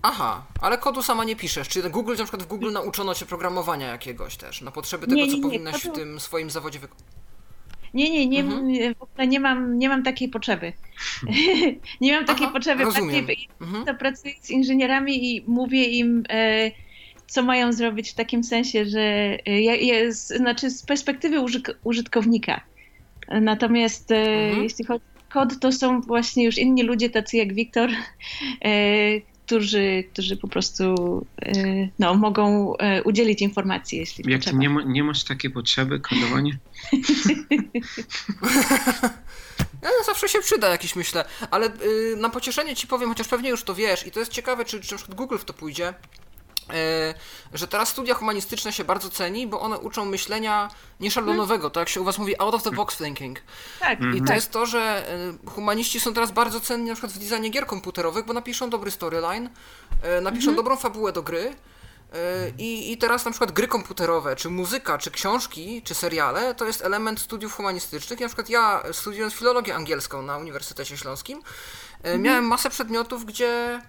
Aha, 0.02 0.46
ale 0.62 0.78
kodu 0.78 1.02
sama 1.04 1.24
nie 1.24 1.36
piszesz. 1.36 1.68
Czy 1.68 1.90
Google, 1.90 2.12
na 2.18 2.24
przykład 2.24 2.44
w 2.44 2.48
Google 2.48 2.72
nauczono 2.72 3.16
cię 3.16 3.26
programowania 3.26 3.88
jakiegoś 3.88 4.38
też, 4.38 4.62
na 4.62 4.72
potrzeby 4.72 5.04
tego, 5.08 5.16
Nie, 5.16 5.26
co 5.28 5.32
nie, 5.32 5.38
nie, 5.38 5.42
powinnaś 5.44 5.76
w 5.76 5.84
kodu- 5.88 5.96
tym 5.96 6.20
swoim 6.20 6.50
zawodzie 6.50 6.80
wykonać? 6.80 7.04
Nie, 7.94 8.10
nie, 8.10 8.28
nie, 8.28 8.40
Mhm. 8.40 8.68
nie, 8.68 8.96
w 8.96 9.02
ogóle 9.02 9.28
nie 9.28 9.40
mam, 9.40 9.78
nie 9.80 9.90
mam 9.90 10.04
takiej 10.04 10.30
potrzeby. 10.30 10.74
nie 12.02 12.16
mam 12.16 12.26
takiej 12.26 12.44
Aha, 12.46 12.54
potrzeby. 12.54 12.84
rozumiem. 12.84 13.26
Bardziej 13.26 13.48
Mhm. 13.62 13.86
to 13.86 13.94
pracuję 13.96 14.34
z 14.42 14.50
inżynierami 14.50 15.36
i 15.36 15.44
mówię 15.48 15.86
im, 15.86 16.24
e, 16.30 16.72
co 17.28 17.44
mają 17.44 17.74
zrobić 17.74 18.12
w 18.12 18.16
takim 18.16 18.44
sensie, 18.44 18.86
że 18.86 19.00
e, 19.46 19.62
ja, 19.62 19.76
jest, 19.76 20.28
znaczy 20.30 20.70
z 20.70 20.84
perspektywy 20.84 21.40
użyk, 21.40 21.80
użytkownika. 21.84 22.62
Natomiast 23.42 24.12
e, 24.12 24.16
Mhm. 24.18 24.64
jeśli 24.64 24.86
chodzi 24.86 25.04
kod 25.34 25.60
to 25.60 25.72
są 25.72 26.02
właśnie 26.02 26.46
już 26.46 26.58
inni 26.58 26.84
ludzie, 26.84 27.10
tacy 27.10 27.38
jak 27.38 27.54
Wiktor, 27.54 27.90
którzy, 29.52 30.04
którzy 30.14 30.38
po 30.38 30.48
prostu 30.48 30.96
no, 32.00 32.14
mogą 32.14 32.74
udzielić 33.06 33.42
informacji, 33.42 33.98
jeśli 33.98 34.32
Jak 34.32 34.40
potrzeba. 34.40 34.58
nie, 34.58 34.70
ma, 34.70 34.84
nie 34.84 35.04
masz 35.04 35.24
takiej 35.24 35.52
potrzeby 35.52 36.00
kodowania? 36.00 36.54
No, 39.84 39.90
zawsze 40.06 40.30
się 40.30 40.40
przyda 40.40 40.70
jakiś, 40.70 40.96
myślę. 40.96 41.26
Ale 41.52 41.68
y, 41.68 42.16
na 42.18 42.30
pocieszenie 42.30 42.76
ci 42.76 42.88
powiem, 42.88 43.10
chociaż 43.10 43.28
pewnie 43.28 43.50
już 43.50 43.64
to 43.64 43.76
wiesz 43.76 44.08
i 44.08 44.12
to 44.12 44.20
jest 44.20 44.32
ciekawe, 44.32 44.66
czy, 44.66 44.82
czy 44.82 44.92
na 44.92 44.98
przykład 44.98 45.18
Google 45.18 45.38
w 45.38 45.46
to 45.46 45.54
pójdzie, 45.54 45.90
y, 45.90 45.94
że 47.54 47.68
teraz 47.68 47.90
studia 47.90 48.14
humanistyczne 48.14 48.74
się 48.74 48.84
bardzo 48.84 49.10
ceni, 49.10 49.48
bo 49.48 49.62
one 49.62 49.80
uczą 49.80 50.06
myślenia 50.06 50.70
nieszablonowego, 51.00 51.70
tak 51.70 51.82
jak 51.82 51.90
się 51.90 52.02
u 52.02 52.04
was 52.04 52.18
mówi, 52.18 52.40
out 52.40 52.56
of 52.56 52.64
the 52.64 52.72
box 52.72 52.98
thinking. 52.98 53.40
Tak, 53.80 54.00
I 54.16 54.20
to 54.22 54.28
tak. 54.28 54.36
jest 54.36 54.52
to, 54.52 54.66
że 54.66 55.06
y, 55.46 55.50
humaniści 55.50 56.00
są 56.00 56.14
teraz 56.14 56.32
bardzo 56.32 56.62
cenni 56.62 56.88
na 56.88 56.94
przykład 56.94 57.14
w 57.14 57.20
designie 57.20 57.50
gier 57.50 57.66
komputerowych, 57.66 58.26
bo 58.26 58.34
napiszą 58.34 58.70
dobry 58.70 58.92
storyline, 58.92 59.50
y, 60.18 60.22
napiszą 60.22 60.56
dobrą 60.56 60.78
fabułę 60.78 61.12
do 61.12 61.24
gry, 61.24 61.56
i, 62.58 62.92
I 62.92 62.98
teraz 62.98 63.26
na 63.26 63.32
przykład 63.32 63.52
gry 63.52 63.68
komputerowe, 63.68 64.36
czy 64.36 64.50
muzyka, 64.50 64.98
czy 64.98 65.12
książki, 65.12 65.82
czy 65.82 65.96
seriale 65.96 66.56
to 66.56 66.66
jest 66.66 66.82
element 66.82 67.20
studiów 67.20 67.54
humanistycznych. 67.54 68.20
I 68.20 68.24
na 68.24 68.28
przykład 68.28 68.50
ja 68.50 68.84
studiując 68.92 69.34
filologię 69.34 69.76
angielską 69.76 70.22
na 70.22 70.38
Uniwersytecie 70.38 70.98
Śląskim 70.98 71.42
miałem 72.20 72.46
masę 72.46 72.70
przedmiotów, 72.70 73.26
gdzie 73.26 73.82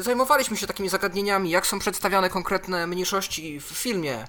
zajmowaliśmy 0.00 0.56
się 0.56 0.66
takimi 0.66 0.88
zagadnieniami, 0.88 1.50
jak 1.50 1.66
są 1.66 1.78
przedstawiane 1.78 2.30
konkretne 2.30 2.86
mniejszości 2.86 3.60
w 3.60 3.64
filmie, 3.64 4.24
y, 4.24 4.26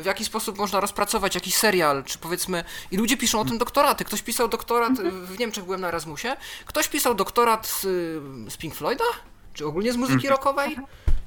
w 0.00 0.02
jaki 0.04 0.24
sposób 0.24 0.58
można 0.58 0.80
rozpracować 0.80 1.34
jakiś 1.34 1.54
serial, 1.54 2.04
czy 2.04 2.18
powiedzmy, 2.18 2.64
i 2.90 2.96
ludzie 2.96 3.16
piszą 3.16 3.40
o 3.40 3.44
tym 3.44 3.58
doktoraty. 3.58 4.04
Ktoś 4.04 4.22
pisał 4.22 4.48
doktorat, 4.48 4.92
w 5.02 5.38
Niemczech 5.38 5.64
byłem 5.64 5.80
na 5.80 5.88
Erasmusie, 5.88 6.36
ktoś 6.66 6.88
pisał 6.88 7.14
doktorat 7.14 7.66
z, 7.66 7.80
z 8.52 8.56
Pink 8.56 8.74
Floyda, 8.74 9.04
czy 9.54 9.66
ogólnie 9.66 9.92
z 9.92 9.96
muzyki 9.96 10.28
rockowej. 10.28 10.76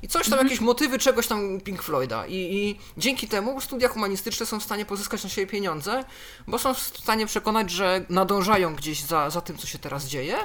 I 0.03 0.07
coś 0.07 0.29
tam, 0.29 0.39
jakieś 0.39 0.59
motywy 0.59 0.99
czegoś 0.99 1.27
tam 1.27 1.61
Pink 1.61 1.83
Floyda. 1.83 2.27
I, 2.27 2.35
I 2.35 2.79
dzięki 2.97 3.27
temu 3.27 3.61
studia 3.61 3.87
humanistyczne 3.87 4.45
są 4.45 4.59
w 4.59 4.63
stanie 4.63 4.85
pozyskać 4.85 5.23
na 5.23 5.29
siebie 5.29 5.47
pieniądze, 5.47 6.03
bo 6.47 6.59
są 6.59 6.73
w 6.73 6.79
stanie 6.79 7.25
przekonać, 7.25 7.71
że 7.71 8.05
nadążają 8.09 8.75
gdzieś 8.75 9.01
za, 9.01 9.29
za 9.29 9.41
tym, 9.41 9.57
co 9.57 9.67
się 9.67 9.79
teraz 9.79 10.05
dzieje. 10.05 10.37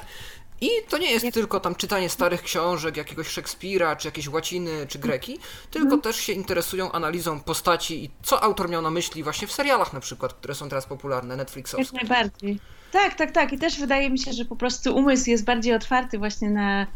I 0.60 0.68
to 0.88 0.98
nie 0.98 1.10
jest 1.12 1.26
tylko 1.32 1.60
tam 1.60 1.74
czytanie 1.74 2.08
starych 2.08 2.42
książek, 2.42 2.96
jakiegoś 2.96 3.28
Szekspira, 3.28 3.96
czy 3.96 4.08
jakieś 4.08 4.28
łaciny, 4.28 4.86
czy 4.88 4.98
greki, 4.98 5.38
tylko 5.70 5.98
też 5.98 6.16
się 6.16 6.32
interesują 6.32 6.92
analizą 6.92 7.40
postaci 7.40 8.04
i 8.04 8.10
co 8.22 8.42
autor 8.42 8.70
miał 8.70 8.82
na 8.82 8.90
myśli 8.90 9.22
właśnie 9.22 9.48
w 9.48 9.52
serialach 9.52 9.92
na 9.92 10.00
przykład, 10.00 10.34
które 10.34 10.54
są 10.54 10.68
teraz 10.68 10.86
popularne, 10.86 11.28
Jak 11.34 11.38
Netflixowskie. 11.38 11.96
najbardziej. 11.96 12.58
Tak, 12.92 13.14
tak, 13.14 13.30
tak. 13.32 13.52
I 13.52 13.58
też 13.58 13.80
wydaje 13.80 14.10
mi 14.10 14.18
się, 14.18 14.32
że 14.32 14.44
po 14.44 14.56
prostu 14.56 14.96
umysł 14.96 15.30
jest 15.30 15.44
bardziej 15.44 15.74
otwarty 15.74 16.18
właśnie 16.18 16.50
na 16.50 16.86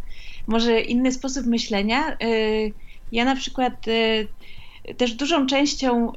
może 0.46 0.80
inny 0.80 1.12
sposób 1.12 1.46
myślenia. 1.46 2.16
Y, 2.22 2.72
Ja 3.12 3.24
na 3.24 3.36
przykład 3.36 3.88
y, 3.88 4.28
też 4.96 5.12
dużą 5.14 5.46
częścią 5.46 6.12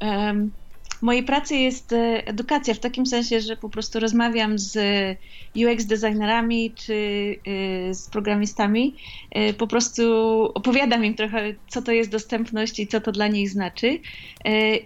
mojej 1.05 1.23
pracy 1.23 1.55
jest 1.55 1.91
y, 1.91 2.25
edukacja, 2.25 2.73
w 2.73 2.79
takim 2.79 3.05
sensie, 3.05 3.41
że 3.41 3.57
po 3.57 3.69
prostu 3.69 3.99
rozmawiam 3.99 4.59
z 4.59 4.77
UX 5.55 5.85
designerami 5.85 6.71
czy 6.71 6.93
y, 6.93 7.93
z 7.93 8.09
programistami. 8.09 8.95
Po 9.57 9.67
prostu 9.67 10.03
opowiadam 10.53 11.05
im 11.05 11.13
trochę, 11.13 11.53
co 11.67 11.81
to 11.81 11.91
jest 11.91 12.09
dostępność 12.09 12.79
i 12.79 12.87
co 12.87 13.01
to 13.01 13.11
dla 13.11 13.27
nich 13.27 13.49
znaczy. 13.49 13.99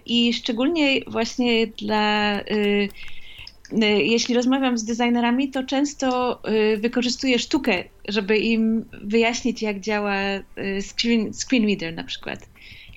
I 0.06 0.32
szczególnie 0.32 1.00
właśnie 1.06 1.66
dla 1.66 2.40
jeśli 3.98 4.34
rozmawiam 4.34 4.78
z 4.78 4.84
designerami, 4.84 5.48
to 5.48 5.64
często 5.64 6.40
wykorzystuję 6.78 7.38
sztukę, 7.38 7.84
żeby 8.08 8.38
im 8.38 8.84
wyjaśnić, 9.02 9.62
jak 9.62 9.80
działa 9.80 10.14
screen, 10.80 11.32
screen 11.34 11.66
reader 11.66 11.94
na 11.94 12.04
przykład. 12.04 12.48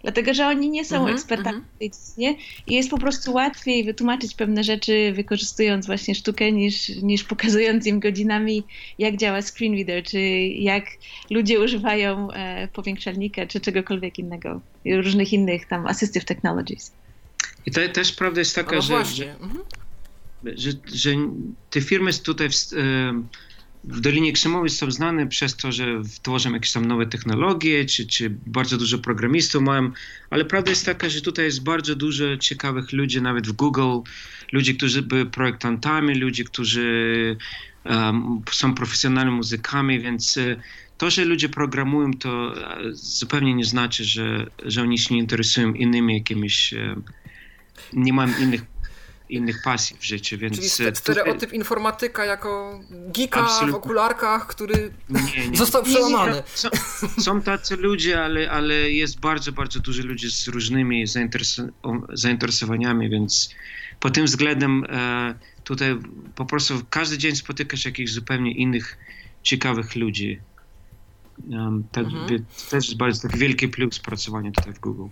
Dlatego, 0.04 0.34
że 0.34 0.48
oni 0.48 0.70
nie 0.70 0.86
są 0.86 0.96
Mhm, 0.96 1.16
ekspertami 1.16 1.58
mhm. 1.58 1.76
w 1.76 1.80
tej 1.80 1.92
dziedzinie 1.92 2.36
i 2.68 2.76
jest 2.76 2.90
po 2.90 2.98
prostu 2.98 3.34
łatwiej 3.34 3.84
wytłumaczyć 3.84 4.36
pewne 4.36 4.64
rzeczy, 4.64 5.14
wykorzystując 5.16 5.86
właśnie 5.86 6.16
sztukę, 6.16 6.52
niż, 6.52 6.90
niż 6.90 7.24
pokazując 7.24 7.88
im 7.88 8.00
godzinami, 8.00 8.64
jak 8.98 9.18
działa 9.18 9.42
screen 9.42 9.74
reader, 9.74 10.04
czy 10.04 10.20
jak 10.48 10.86
ludzie 11.30 11.60
używają 11.60 12.32
e, 12.32 12.68
powiększalnika, 12.68 13.48
czy 13.48 13.60
czegokolwiek 13.60 14.20
innego, 14.20 14.62
różnych 14.86 15.34
innych 15.34 15.68
tam 15.68 15.88
assistive 15.88 16.26
technologies. 16.26 16.92
I 17.66 17.72
to 17.72 17.90
też 17.90 18.12
prawda 18.12 18.42
jest 18.42 18.56
taka, 18.56 18.76
No 18.76 18.82
że, 18.82 19.06
że, 19.06 19.36
Mhm. 19.40 19.64
że, 20.44 20.72
że 20.94 21.12
te 21.70 21.82
firmy 21.82 22.14
tutaj 22.14 22.50
w, 22.50 22.54
e, 22.54 23.24
w 23.84 24.00
Dolinie 24.00 24.34
Krzemowej 24.34 24.70
są 24.70 24.92
znane 24.92 25.28
przez 25.28 25.56
to, 25.56 25.72
że 25.72 25.86
tworzą 26.22 26.54
jakieś 26.54 26.72
tam 26.72 26.86
nowe 26.86 27.06
technologie, 27.06 27.86
czy, 27.86 28.08
czy 28.08 28.30
bardzo 28.30 28.78
dużo 28.78 28.98
programistów 28.98 29.62
mają, 29.62 29.92
ale 30.30 30.46
prawda 30.46 30.70
jest 30.70 30.86
taka, 30.86 31.10
że 31.10 31.22
tutaj 31.22 31.46
jest 31.46 31.64
bardzo 31.64 31.96
dużo 31.96 32.38
ciekawych 32.38 32.94
ludzi, 32.94 33.22
nawet 33.22 33.48
w 33.48 33.52
Google, 33.52 34.00
ludzi, 34.52 34.76
którzy 34.76 35.02
byli 35.02 35.26
projektantami, 35.26 36.16
ludzi, 36.16 36.44
którzy 36.46 37.38
em, 37.84 38.42
są 38.52 38.74
profesjonalnymi 38.74 39.38
muzykami, 39.38 40.00
więc 40.00 40.38
e, 40.38 40.56
to, 40.98 41.10
że 41.10 41.26
ludzie 41.26 41.50
programują, 41.50 42.14
to 42.14 42.54
e, 42.56 42.94
zupełnie 42.94 43.54
nie 43.54 43.66
znaczy, 43.66 44.04
że, 44.04 44.48
że 44.66 44.82
oni 44.82 44.98
się 44.98 45.16
nie 45.16 45.22
interesują 45.22 45.74
innymi 45.74 46.14
jakimiś, 46.14 46.74
e, 46.74 46.96
nie 47.94 48.14
mają 48.14 48.34
innych 48.40 48.73
innych 49.34 49.62
pasji 49.64 49.98
w 50.00 50.04
życiu, 50.06 50.38
więc 50.38 50.56
Czyli 50.56 50.68
e, 50.68 50.70
ste- 50.70 50.78
tutaj- 50.92 50.96
stereotyp 51.16 51.54
informatyka 51.54 52.26
jako 52.26 52.80
geeka 52.92 53.42
Absolutnie. 53.42 53.72
w 53.72 53.76
okularkach, 53.76 54.48
który 54.48 54.92
Nie, 55.10 55.48
nie. 55.50 55.58
został 55.58 55.84
przełamany. 55.84 56.44
Są, 56.56 56.70
są 57.20 57.42
tacy 57.42 57.76
ludzie, 57.76 58.24
ale, 58.24 58.52
ale 58.52 58.92
jest 58.92 59.20
bardzo, 59.20 59.52
bardzo 59.52 59.80
dużo 59.80 60.04
ludzi 60.04 60.32
z 60.32 60.48
różnymi 60.48 61.06
zainteresu- 61.08 61.70
zainteresowaniami, 62.14 63.10
więc 63.10 63.50
pod 64.00 64.14
tym 64.14 64.26
względem 64.26 64.86
e, 64.90 65.36
tutaj 65.64 65.98
po 66.36 66.46
prostu 66.46 66.82
każdy 66.90 67.18
dzień 67.18 67.36
spotykasz 67.36 67.86
jakichś 67.86 68.12
zupełnie 68.12 68.52
innych 68.52 68.98
ciekawych 69.44 69.96
ludzi. 69.96 70.40
Um, 71.50 71.84
tak, 71.92 72.06
Mhm. 72.06 72.46
też 72.70 72.86
jest 72.86 72.98
bardzo 72.98 73.28
taki 73.28 73.40
wielki 73.40 73.68
plus 73.68 74.00
pracowania 74.00 74.52
tutaj 74.52 74.74
w 74.74 74.80
Google. 74.80 75.08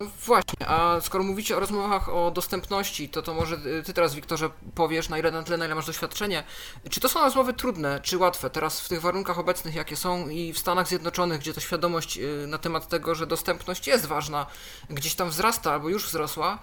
No 0.00 0.06
właśnie, 0.26 0.68
a 0.68 1.00
skoro 1.00 1.24
mówicie 1.24 1.56
o 1.56 1.60
rozmowach 1.60 2.08
o 2.08 2.30
dostępności, 2.30 3.08
to 3.08 3.22
to 3.22 3.34
może 3.34 3.56
y, 3.56 3.82
ty 3.82 3.94
teraz, 3.94 4.14
Wiktorze, 4.14 4.50
powiesz 4.74 5.08
na 5.08 5.18
ile, 5.18 5.30
na 5.30 5.42
tyle, 5.42 5.56
na 5.56 5.64
ile 5.64 5.74
masz 5.74 5.86
doświadczenie. 5.86 6.44
Czy 6.90 7.00
to 7.00 7.08
są 7.08 7.20
rozmowy 7.20 7.54
trudne, 7.54 8.00
czy 8.02 8.18
łatwe 8.18 8.50
teraz 8.50 8.80
w 8.80 8.88
tych 8.88 9.00
warunkach 9.00 9.38
obecnych, 9.38 9.74
jakie 9.74 9.96
są 9.96 10.28
i 10.28 10.52
w 10.52 10.58
Stanach 10.58 10.88
Zjednoczonych, 10.88 11.40
gdzie 11.40 11.54
to 11.54 11.60
świadomość 11.60 12.18
y, 12.18 12.46
na 12.46 12.58
temat 12.58 12.88
tego, 12.88 13.14
że 13.14 13.26
dostępność 13.26 13.86
jest 13.86 14.06
ważna, 14.06 14.46
gdzieś 14.90 15.14
tam 15.14 15.30
wzrasta 15.30 15.72
albo 15.72 15.88
już 15.88 16.06
wzrosła, 16.06 16.58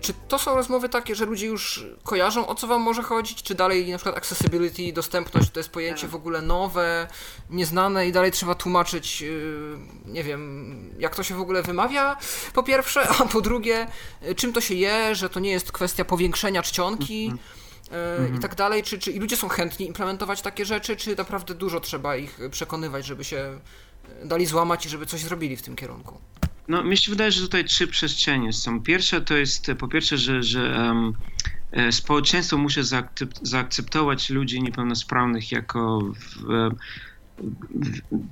czy 0.00 0.14
to 0.28 0.38
są 0.38 0.54
rozmowy 0.54 0.88
takie, 0.88 1.14
że 1.14 1.24
ludzie 1.24 1.46
już 1.46 1.86
kojarzą, 2.02 2.46
o 2.46 2.54
co 2.54 2.66
wam 2.66 2.82
może 2.82 3.02
chodzić, 3.02 3.42
czy 3.42 3.54
dalej 3.54 3.90
na 3.90 3.98
przykład 3.98 4.16
accessibility, 4.16 4.92
dostępność 4.92 5.50
to 5.50 5.60
jest 5.60 5.70
pojęcie 5.70 6.08
w 6.08 6.14
ogóle 6.14 6.42
nowe, 6.42 7.08
nieznane 7.50 8.08
i 8.08 8.12
dalej 8.12 8.32
trzeba 8.32 8.54
tłumaczyć, 8.54 9.22
y, 9.22 9.76
nie 10.06 10.24
wiem, 10.24 10.94
jak 10.98 11.16
to 11.16 11.22
się 11.22 11.34
w 11.34 11.40
ogóle 11.40 11.62
wymawia, 11.62 12.16
po 12.54 12.62
pierwsze, 12.62 13.08
a 13.08 13.24
po 13.24 13.40
drugie, 13.40 13.86
y, 14.28 14.34
czym 14.34 14.52
to 14.52 14.60
się 14.60 14.74
je, 14.74 15.14
że 15.14 15.28
to 15.28 15.40
nie 15.40 15.50
jest 15.50 15.72
kwestia 15.72 16.04
powiększenia 16.04 16.62
czcionki 16.62 17.32
y, 18.32 18.36
i 18.36 18.38
tak 18.38 18.54
dalej, 18.54 18.82
czy, 18.82 18.98
czy 18.98 19.10
i 19.12 19.18
ludzie 19.18 19.36
są 19.36 19.48
chętni 19.48 19.86
implementować 19.86 20.42
takie 20.42 20.64
rzeczy, 20.64 20.96
czy 20.96 21.16
naprawdę 21.16 21.54
dużo 21.54 21.80
trzeba 21.80 22.16
ich 22.16 22.38
przekonywać, 22.50 23.06
żeby 23.06 23.24
się 23.24 23.60
y, 24.22 24.26
dali 24.26 24.46
złamać 24.46 24.86
i 24.86 24.88
żeby 24.88 25.06
coś 25.06 25.20
zrobili 25.20 25.56
w 25.56 25.62
tym 25.62 25.76
kierunku. 25.76 26.18
No, 26.68 26.84
mi 26.84 26.96
się 26.96 27.10
wydaje, 27.10 27.32
że 27.32 27.40
tutaj 27.40 27.64
trzy 27.64 27.86
przestrzenie 27.86 28.52
są. 28.52 28.82
Pierwsza 28.82 29.20
to 29.20 29.36
jest, 29.36 29.66
po 29.78 29.88
pierwsze, 29.88 30.18
że, 30.18 30.42
że 30.42 30.84
e, 31.72 31.92
społeczeństwo 31.92 32.58
musi 32.58 32.82
zaakcept, 32.82 33.38
zaakceptować 33.42 34.30
ludzi 34.30 34.62
niepełnosprawnych 34.62 35.52
jako 35.52 36.12
w, 36.14 36.42
w, 36.42 36.70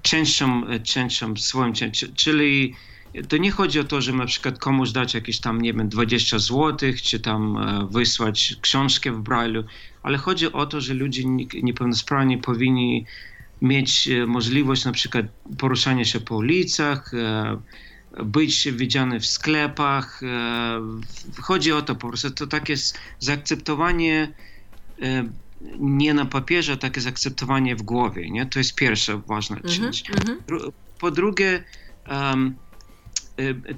częścią, 0.02 0.62
częścią 0.84 1.34
częścią, 1.34 1.86
czyli 2.16 2.74
to 3.28 3.36
nie 3.36 3.50
chodzi 3.50 3.80
o 3.80 3.84
to, 3.84 4.00
żeby 4.00 4.18
na 4.18 4.26
przykład 4.26 4.58
komuś 4.58 4.90
dać 4.90 5.14
jakieś 5.14 5.40
tam, 5.40 5.60
nie 5.60 5.72
wiem, 5.74 5.88
20 5.88 6.38
zł, 6.38 6.76
czy 7.04 7.20
tam 7.20 7.56
e, 7.56 7.88
wysłać 7.90 8.56
książkę 8.62 9.12
w 9.12 9.22
Braille'u, 9.22 9.64
ale 10.02 10.18
chodzi 10.18 10.52
o 10.52 10.66
to, 10.66 10.80
że 10.80 10.94
ludzie 10.94 11.24
nie- 11.24 11.46
niepełnosprawni 11.62 12.38
powinni 12.38 13.06
mieć 13.62 14.08
e, 14.08 14.26
możliwość 14.26 14.84
na 14.84 14.92
przykład 14.92 15.26
poruszania 15.58 16.04
się 16.04 16.20
po 16.20 16.36
ulicach, 16.36 17.10
być 18.24 18.68
widziany 18.72 19.20
w 19.20 19.26
sklepach. 19.26 20.20
e, 20.22 20.80
Chodzi 21.42 21.72
o 21.72 21.82
to 21.82 21.94
po 21.94 22.08
prostu, 22.08 22.30
to 22.30 22.46
takie 22.46 22.74
zaakceptowanie 23.18 24.32
e, 25.02 25.28
nie 25.78 26.14
na 26.14 26.24
papierze, 26.26 26.76
takie 26.76 27.00
zaakceptowanie 27.00 27.76
w 27.76 27.82
głowie, 27.82 28.30
nie? 28.30 28.46
To 28.46 28.58
jest 28.58 28.74
pierwsza 28.74 29.16
ważna 29.16 29.56
część. 29.60 30.10
mhm. 30.10 30.40
Dru- 30.46 30.72
Po 30.98 31.10
drugie, 31.10 31.64
e, 32.08 32.34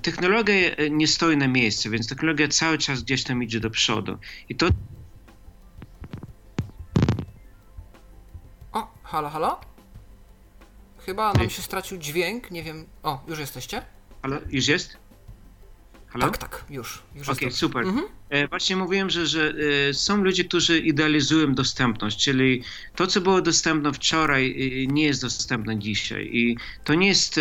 technologia 0.02 0.54
nie 0.90 1.08
stoi 1.08 1.36
na 1.36 1.48
miejscu, 1.48 1.90
więc 1.90 2.08
technologia 2.08 2.48
cały 2.48 2.78
czas 2.78 3.02
gdzieś 3.02 3.24
tam 3.24 3.42
idzie 3.42 3.60
do 3.60 3.70
przodu. 3.70 4.18
I 4.48 4.54
to 4.54 4.66
Halo, 9.02 9.28
halo? 9.30 9.60
Chyba 11.06 11.32
nam 11.32 11.50
się 11.50 11.62
stracił 11.62 11.98
dźwięk, 11.98 12.50
nie 12.50 12.62
wiem. 12.62 12.86
O, 13.02 13.24
już 13.28 13.38
jesteście? 13.38 13.82
Halo, 14.26 14.40
już 14.50 14.68
jest? 14.68 14.96
Halo? 16.06 16.26
Tak, 16.26 16.38
tak, 16.38 16.64
już. 16.70 17.02
już 17.14 17.28
Okej, 17.28 17.48
okay, 17.48 17.52
super. 17.52 17.82
Mhm. 17.82 18.06
E, 18.30 18.48
właśnie 18.48 18.76
mówiłem, 18.76 19.10
że, 19.10 19.26
że 19.26 19.54
e, 19.88 19.94
są 19.94 20.24
ludzie, 20.24 20.44
którzy 20.44 20.78
idealizują 20.78 21.54
dostępność, 21.54 22.24
czyli 22.24 22.62
to, 22.96 23.06
co 23.06 23.20
było 23.20 23.42
dostępne 23.42 23.92
wczoraj, 23.92 24.50
e, 24.82 24.86
nie 24.86 25.04
jest 25.04 25.22
dostępne 25.22 25.78
dzisiaj. 25.78 26.28
I 26.32 26.56
to 26.84 26.94
nie 26.94 27.08
jest 27.08 27.40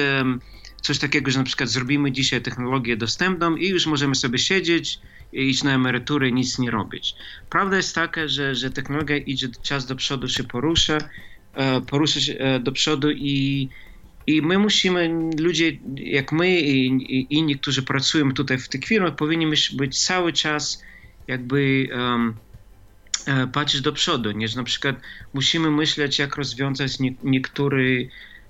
coś 0.82 1.00
takiego, 1.00 1.32
że 1.32 1.40
na 1.40 1.46
przykład 1.46 1.70
zrobimy 1.70 2.12
dzisiaj 2.12 2.42
technologię 2.42 2.98
dostępną 2.98 3.56
i 3.56 3.68
już 3.68 3.86
możemy 3.86 4.16
sobie 4.16 4.40
siedzieć, 4.40 5.00
iść 5.34 5.64
na 5.64 5.74
emeryturę 5.74 6.30
i 6.30 6.34
nic 6.34 6.60
nie 6.60 6.72
robić. 6.72 7.16
Prawda 7.50 7.78
jest 7.78 7.96
taka, 7.96 8.28
że, 8.28 8.56
że 8.56 8.70
technologia 8.70 9.18
idzie 9.18 9.48
czas 9.62 9.86
do 9.86 9.96
przodu, 9.96 10.30
się 10.30 10.44
porusza, 10.44 10.98
porusza 11.88 12.20
się 12.20 12.60
do 12.64 12.72
przodu 12.72 13.12
i 13.12 13.70
i 14.28 14.42
my 14.42 14.58
musimy, 14.58 15.30
ludzie 15.40 15.72
jak 15.96 16.32
my 16.32 16.60
i, 16.60 16.88
i 16.88 17.38
inni, 17.38 17.60
którzy 17.60 17.84
pracują 17.84 18.34
tutaj 18.34 18.58
w 18.58 18.70
tych 18.70 18.86
firmach, 18.86 19.16
powinni 19.16 19.48
być 19.74 20.06
cały 20.06 20.34
czas 20.34 20.84
jakby 21.28 21.90
um, 21.94 22.36
patrzeć 23.54 23.82
do 23.82 23.94
przodu, 23.94 24.32
nie? 24.32 24.48
Że 24.48 24.58
na 24.58 24.64
przykład 24.64 24.96
musimy 25.34 25.72
myśleć, 25.72 26.20
jak 26.20 26.36
rozwiązać 26.36 27.00
nie, 27.00 27.16
niektóre 27.24 27.84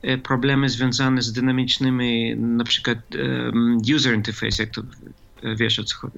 e, 0.02 0.18
problemy 0.18 0.70
związane 0.70 1.22
z 1.22 1.34
dynamicznymi, 1.34 2.36
na 2.36 2.64
przykład 2.64 2.98
um, 3.16 3.78
user 3.96 4.16
interface, 4.16 4.64
jak 4.64 4.72
to 4.72 4.82
wiesz 5.56 5.80
o 5.80 5.84
co 5.84 5.98
chodzi. 5.98 6.16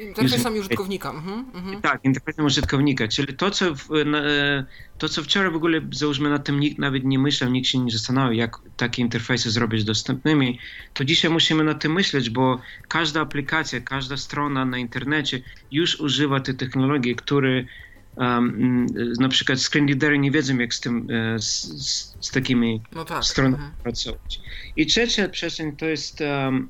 Interfejsem 0.00 0.54
użytkownika. 0.54 1.10
Mhm, 1.10 1.44
mhm. 1.54 1.82
Tak, 1.82 2.04
interfejsem 2.04 2.44
użytkownika, 2.44 3.08
czyli 3.08 3.34
to 3.34 3.50
co, 3.50 3.74
w, 3.74 3.88
to, 4.98 5.08
co 5.08 5.22
wczoraj 5.22 5.52
w 5.52 5.56
ogóle, 5.56 5.80
załóżmy, 5.92 6.30
na 6.30 6.38
tym 6.38 6.60
nikt 6.60 6.78
nawet 6.78 7.04
nie 7.04 7.18
myślał, 7.18 7.50
nikt 7.50 7.68
się 7.68 7.78
nie 7.78 7.90
zastanawiał, 7.90 8.32
jak 8.32 8.58
takie 8.76 9.02
interfejsy 9.02 9.50
zrobić 9.50 9.84
dostępnymi, 9.84 10.58
to 10.94 11.04
dzisiaj 11.04 11.30
musimy 11.30 11.64
na 11.64 11.74
tym 11.74 11.92
myśleć, 11.92 12.30
bo 12.30 12.60
każda 12.88 13.20
aplikacja, 13.20 13.80
każda 13.80 14.16
strona 14.16 14.64
na 14.64 14.78
internecie 14.78 15.40
już 15.70 16.00
używa 16.00 16.40
tej 16.40 16.54
technologii, 16.54 17.16
które 17.16 17.64
um, 18.16 18.86
na 19.20 19.28
przykład 19.28 19.58
screen 19.60 19.86
nie 20.20 20.30
wiedzą, 20.30 20.58
jak 20.58 20.74
z 20.74 20.80
tym, 20.80 21.08
e, 21.10 21.38
z, 21.38 21.62
z, 21.62 22.16
z 22.20 22.30
takimi 22.30 22.82
no 22.92 23.04
tak. 23.04 23.24
stronami 23.24 23.54
mhm. 23.54 23.72
pracować. 23.82 24.40
I 24.76 24.86
trzecia 24.86 25.28
przestrzeń 25.28 25.76
to 25.76 25.86
jest 25.86 26.20
um, 26.20 26.68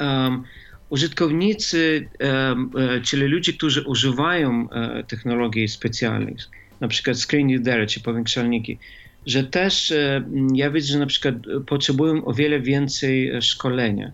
um, 0.00 0.44
użytkownicy, 0.90 2.08
e, 2.20 2.56
czyli 3.00 3.22
ludzie, 3.22 3.52
którzy 3.52 3.82
używają 3.82 4.70
e, 4.70 5.04
technologii 5.04 5.68
specjalnych, 5.68 6.36
na 6.80 6.88
przykład 6.88 7.16
screen 7.16 7.50
readery 7.50 7.86
czy 7.86 8.00
powiększalniki, 8.00 8.78
że 9.26 9.44
też 9.44 9.92
e, 9.92 10.24
ja 10.54 10.70
widzę, 10.70 10.92
że 10.92 10.98
na 10.98 11.06
przykład 11.06 11.34
potrzebują 11.66 12.24
o 12.24 12.34
wiele 12.34 12.60
więcej 12.60 13.42
szkolenia. 13.42 14.12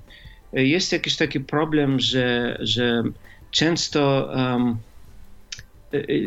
Jest 0.52 0.92
jakiś 0.92 1.16
taki 1.16 1.40
problem, 1.40 2.00
że, 2.00 2.56
że 2.60 3.02
często 3.50 4.32
um, 4.36 4.76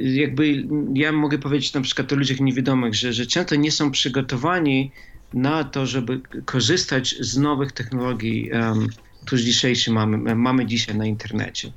jakby 0.02 0.68
ja 0.94 1.12
mogę 1.12 1.38
powiedzieć 1.38 1.74
na 1.74 1.82
przykład 1.82 2.14
o 2.14 2.16
ludziach 2.16 2.40
niewidomych, 2.40 2.96
że, 2.96 3.14
że 3.14 3.26
często 3.26 3.56
nie 3.56 3.72
są 3.72 3.92
przygotowani 3.92 4.92
na 5.34 5.64
to, 5.64 5.86
żeby 5.86 6.22
korzystać 6.46 7.16
z 7.20 7.38
nowych 7.38 7.72
technologii 7.72 8.52
um, 8.52 8.88
tuż 9.30 9.42
dzisiejszy 9.42 9.92
mamy, 9.92 10.36
mamy 10.36 10.66
dzisiaj 10.66 10.98
na 10.98 11.06
internecie. 11.06 11.72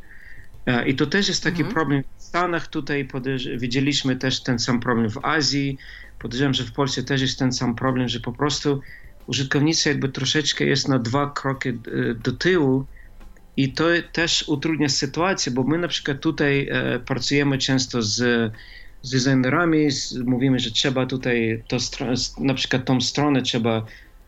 E, 0.67 0.89
I 0.89 0.95
to 0.95 1.07
też 1.07 1.29
jest 1.29 1.43
taki 1.43 1.63
mhm. 1.63 1.75
problem 1.75 2.03
w 2.19 2.23
Stanach, 2.23 2.67
tutaj 2.67 3.09
widzieliśmy 3.57 4.17
też 4.17 4.43
ten 4.43 4.59
sam 4.59 4.81
problem 4.81 5.11
w 5.11 5.25
Azji, 5.25 5.79
podejrzewam, 6.19 6.55
że 6.55 6.65
w 6.65 6.73
Polsce 6.73 7.03
też 7.03 7.21
jest 7.21 7.39
ten 7.39 7.53
sam 7.53 7.75
problem, 7.75 8.09
że 8.09 8.21
po 8.21 8.33
prostu 8.33 8.81
użytkownicy 9.27 9.89
jakby 9.89 10.09
troszeczkę 10.09 10.65
jest 10.65 10.89
na 10.89 10.99
dwa 10.99 11.31
kroki 11.31 11.69
e, 11.69 11.75
do 12.15 12.33
tyłu 12.33 12.87
i 13.57 13.73
to 13.73 13.85
też 14.13 14.45
utrudnia 14.49 14.89
sytuację, 14.89 15.53
bo 15.53 15.65
my 15.65 15.79
na 15.79 15.89
przykład 15.89 16.21
tutaj 16.21 16.69
e, 16.71 16.99
pracujemy 16.99 17.59
często 17.59 18.03
z, 18.03 18.15
z 19.03 19.11
designerami, 19.11 19.89
mówimy, 20.25 20.59
że 20.59 20.71
trzeba 20.71 21.07
tutaj 21.07 21.63
to, 21.69 21.77
na 22.39 22.55
przykład 22.55 22.85
tą 22.85 23.01
stronę 23.01 23.43
trzeba 23.43 23.87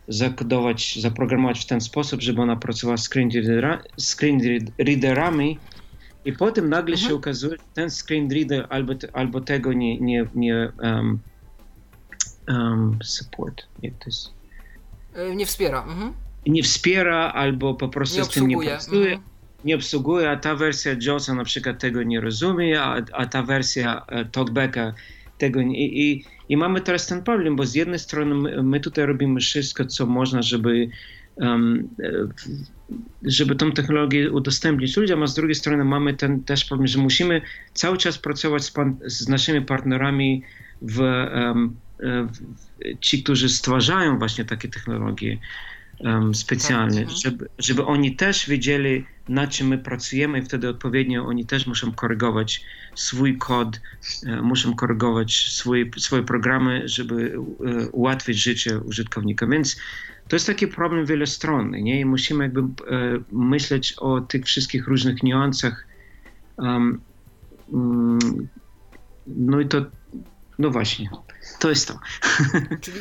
zakodować, 0.08 0.98
zaprogramować 1.00 1.60
w 1.60 1.66
ten 1.66 1.80
sposób, 1.80 2.22
żeby 2.22 2.42
ona 2.42 2.56
pracowała 2.56 2.96
z 2.96 3.08
screen, 3.08 3.30
readera, 3.30 3.82
screen 3.98 4.40
readerami 4.78 5.58
i 6.24 6.32
potem 6.32 6.68
nagle 6.68 6.94
mhm. 6.94 7.10
się 7.10 7.14
okazuje, 7.16 7.52
że 7.52 7.64
ten 7.74 7.90
screen 7.90 8.30
reader 8.30 8.66
albo, 8.70 8.92
albo 9.12 9.40
tego 9.40 9.72
nie, 9.72 10.00
nie, 10.00 10.26
nie 10.34 10.72
um, 10.82 11.18
um, 12.48 12.98
support, 13.04 13.66
jak 13.82 13.92
to 13.94 14.04
jest? 14.06 14.30
E, 15.14 15.36
nie 15.36 15.46
wspiera. 15.46 15.82
Mhm. 15.82 16.12
Nie 16.46 16.62
wspiera 16.62 17.32
albo 17.32 17.74
po 17.74 17.88
prostu 17.88 18.18
nie 18.18 18.24
z 18.24 18.28
tym 18.28 18.48
nie 18.48 18.58
pracuje. 18.58 19.12
Mhm. 19.12 19.28
Nie 19.64 19.76
obsługuje, 19.76 20.30
a 20.30 20.36
ta 20.36 20.54
wersja 20.54 20.96
JOSa 21.00 21.34
na 21.34 21.44
przykład 21.44 21.78
tego 21.78 22.02
nie 22.02 22.20
rozumie, 22.20 22.82
a, 22.82 23.02
a 23.12 23.26
ta 23.26 23.42
wersja 23.42 24.06
uh, 24.12 24.30
TalkBacka 24.30 24.94
tego 25.38 25.62
nie, 25.62 25.86
i, 25.86 26.10
i 26.10 26.24
mamy 26.50 26.80
teraz 26.80 27.06
ten 27.06 27.22
problem, 27.22 27.56
bo 27.56 27.66
z 27.66 27.74
jednej 27.74 27.98
strony 27.98 28.34
my, 28.34 28.62
my 28.62 28.80
tutaj 28.80 29.06
robimy 29.06 29.40
wszystko, 29.40 29.84
co 29.84 30.06
można, 30.06 30.42
żeby 30.42 30.88
um, 31.36 31.88
żeby 33.22 33.56
tą 33.56 33.72
technologię 33.72 34.32
udostępnić 34.32 34.96
ludziom, 34.96 35.22
a 35.22 35.26
z 35.26 35.34
drugiej 35.34 35.54
strony 35.54 35.84
mamy 35.84 36.14
ten 36.14 36.44
też 36.44 36.64
problem, 36.64 36.86
że 36.86 36.98
musimy 36.98 37.42
cały 37.72 37.98
czas 37.98 38.18
pracować 38.18 38.64
z, 38.64 38.70
pan, 38.70 38.96
z 39.04 39.28
naszymi 39.28 39.62
partnerami 39.62 40.42
w, 40.82 41.00
um, 41.00 41.76
w, 42.00 42.40
ci, 43.00 43.22
którzy 43.22 43.48
stwarzają 43.48 44.18
właśnie 44.18 44.44
takie 44.44 44.68
technologie 44.68 45.38
um, 46.00 46.34
specjalne, 46.34 47.04
tak, 47.04 47.16
żeby, 47.24 47.48
żeby 47.58 47.84
oni 47.84 48.16
też 48.16 48.48
wiedzieli, 48.48 49.06
na 49.28 49.46
czym 49.46 49.68
my 49.68 49.78
pracujemy 49.78 50.38
i 50.38 50.42
wtedy 50.42 50.68
odpowiednio 50.68 51.26
oni 51.26 51.46
też 51.46 51.66
muszą 51.66 51.92
korygować 51.92 52.64
swój 52.94 53.38
kod, 53.38 53.80
e, 54.26 54.42
muszą 54.42 54.74
korygować 54.74 55.48
swoje, 55.52 55.84
swoje 55.96 56.22
programy, 56.22 56.82
żeby 56.88 57.36
e, 57.66 57.88
ułatwić 57.88 58.42
życie 58.42 58.78
użytkownika. 58.78 59.46
Więc 59.46 59.76
to 60.28 60.36
jest 60.36 60.46
taki 60.46 60.66
problem 60.66 61.06
wielostronny, 61.06 61.82
nie? 61.82 62.00
I 62.00 62.04
musimy 62.04 62.44
jakby 62.44 62.60
e, 62.60 62.64
myśleć 63.32 63.92
o 63.92 64.20
tych 64.20 64.44
wszystkich 64.44 64.88
różnych 64.88 65.22
niuansach. 65.22 65.86
Um, 66.56 67.00
no 69.26 69.60
i 69.60 69.68
to, 69.68 69.86
no 70.58 70.70
właśnie, 70.70 71.10
to 71.58 71.68
jest 71.68 71.88
to. 71.88 71.98
Czyli 72.80 72.98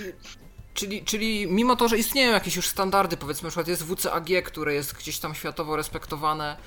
Czyli, 0.73 1.03
czyli 1.03 1.47
mimo 1.47 1.75
to, 1.75 1.88
że 1.88 1.97
istnieją 1.97 2.31
jakieś 2.31 2.55
już 2.55 2.67
standardy, 2.67 3.17
powiedzmy, 3.17 3.45
na 3.45 3.49
przykład 3.49 3.67
jest 3.67 3.83
WCAG, 3.83 4.43
które 4.45 4.73
jest 4.73 4.93
gdzieś 4.93 5.19
tam 5.19 5.36
światowo 5.36 5.75
respektowane, 5.75 6.57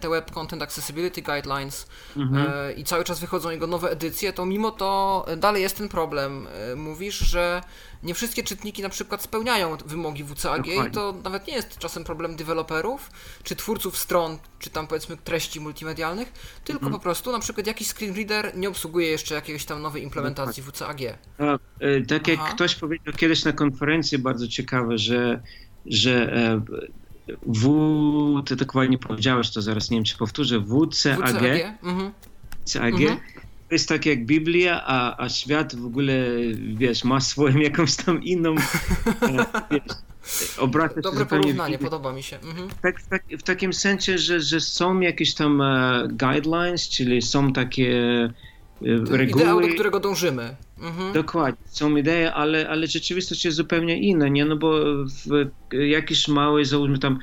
te 0.00 0.08
Web 0.08 0.30
Content 0.30 0.62
Accessibility 0.62 1.22
Guidelines 1.22 1.86
mhm. 2.16 2.46
E, 2.52 2.72
i 2.72 2.84
cały 2.84 3.04
czas 3.04 3.20
wychodzą 3.20 3.50
jego 3.50 3.66
nowe 3.66 3.90
edycje, 3.90 4.32
to 4.32 4.46
mimo 4.46 4.70
to 4.70 5.26
dalej 5.36 5.62
jest 5.62 5.78
ten 5.78 5.88
problem. 5.88 6.46
E, 6.72 6.76
mówisz, 6.76 7.18
że 7.18 7.62
nie 8.02 8.14
wszystkie 8.14 8.42
czytniki 8.42 8.82
na 8.82 8.88
przykład 8.88 9.22
spełniają 9.22 9.76
wymogi 9.86 10.24
WCAG 10.24 10.66
i 10.66 10.90
to 10.90 11.14
nawet 11.24 11.46
nie 11.46 11.54
jest 11.54 11.78
czasem 11.78 12.04
problem 12.04 12.36
deweloperów, 12.36 13.10
czy 13.42 13.56
twórców 13.56 13.98
stron, 13.98 14.38
czy 14.58 14.70
tam 14.70 14.86
powiedzmy 14.86 15.16
treści 15.16 15.60
multimedialnych, 15.60 16.32
tylko 16.64 16.80
mhm. 16.80 16.92
po 16.92 16.98
prostu 17.02 17.32
na 17.32 17.38
przykład 17.38 17.66
jakiś 17.66 17.88
screen 17.88 18.14
reader 18.14 18.56
nie 18.56 18.68
obsługuje 18.68 19.08
jeszcze 19.08 19.34
jakiejś 19.34 19.64
tam 19.64 19.82
nowej 19.82 20.02
implementacji. 20.02 20.62
WCAG. 20.62 20.98
Tak, 21.38 21.60
tak 22.08 22.28
jak 22.28 22.38
Aha. 22.40 22.52
ktoś 22.54 22.74
powiedział 22.74 23.14
kiedyś 23.14 23.44
na 23.44 23.52
konferencji 23.52 24.18
bardzo 24.18 24.48
ciekawe, 24.48 24.98
że, 24.98 25.42
że 25.86 26.32
e, 26.32 26.60
W, 27.46 28.42
ty 28.46 28.56
dokładnie 28.56 28.98
powiedziałeś 28.98 29.50
to, 29.50 29.62
zaraz 29.62 29.90
nie 29.90 29.96
wiem 29.96 30.04
czy 30.04 30.16
powtórzę, 30.16 30.60
WCAG, 30.60 31.18
WCAG, 31.18 31.44
mhm. 31.82 32.12
Mhm 32.74 33.18
jest 33.70 33.88
tak 33.88 34.06
jak 34.06 34.26
Biblia, 34.26 34.82
a, 34.86 35.24
a 35.24 35.28
świat 35.28 35.76
w 35.76 35.86
ogóle, 35.86 36.12
wiesz, 36.74 37.04
ma 37.04 37.20
swoją 37.20 37.56
jakąś 37.68 37.96
tam 37.96 38.22
inną, 38.22 38.54
e, 38.54 39.44
wiesz, 39.70 39.82
Dobre 41.02 41.26
porównanie, 41.26 41.78
podoba 41.78 42.12
mi 42.12 42.22
się. 42.22 42.38
Mhm. 42.38 42.68
Tak, 42.82 43.02
tak, 43.02 43.24
w 43.38 43.42
takim 43.42 43.72
sensie, 43.72 44.18
że, 44.18 44.40
że 44.40 44.60
są 44.60 45.00
jakieś 45.00 45.34
tam 45.34 45.60
uh, 45.60 46.12
guidelines, 46.12 46.88
czyli 46.88 47.22
są 47.22 47.52
takie 47.52 47.92
uh, 48.80 49.10
reguły. 49.10 49.42
Ideał, 49.42 49.60
do 49.60 49.68
którego 49.68 50.00
dążymy. 50.00 50.56
Mhm. 50.80 51.12
Dokładnie, 51.12 51.64
są 51.66 51.96
idee, 51.96 52.32
ale, 52.34 52.68
ale 52.68 52.86
rzeczywistość 52.86 53.44
jest 53.44 53.56
zupełnie 53.56 53.98
inna, 53.98 54.28
nie? 54.28 54.44
No 54.44 54.56
bo 54.56 54.80
w 55.06 55.46
jakiś 55.72 56.28
mały, 56.28 56.64
załóżmy 56.64 56.98
tam 56.98 57.18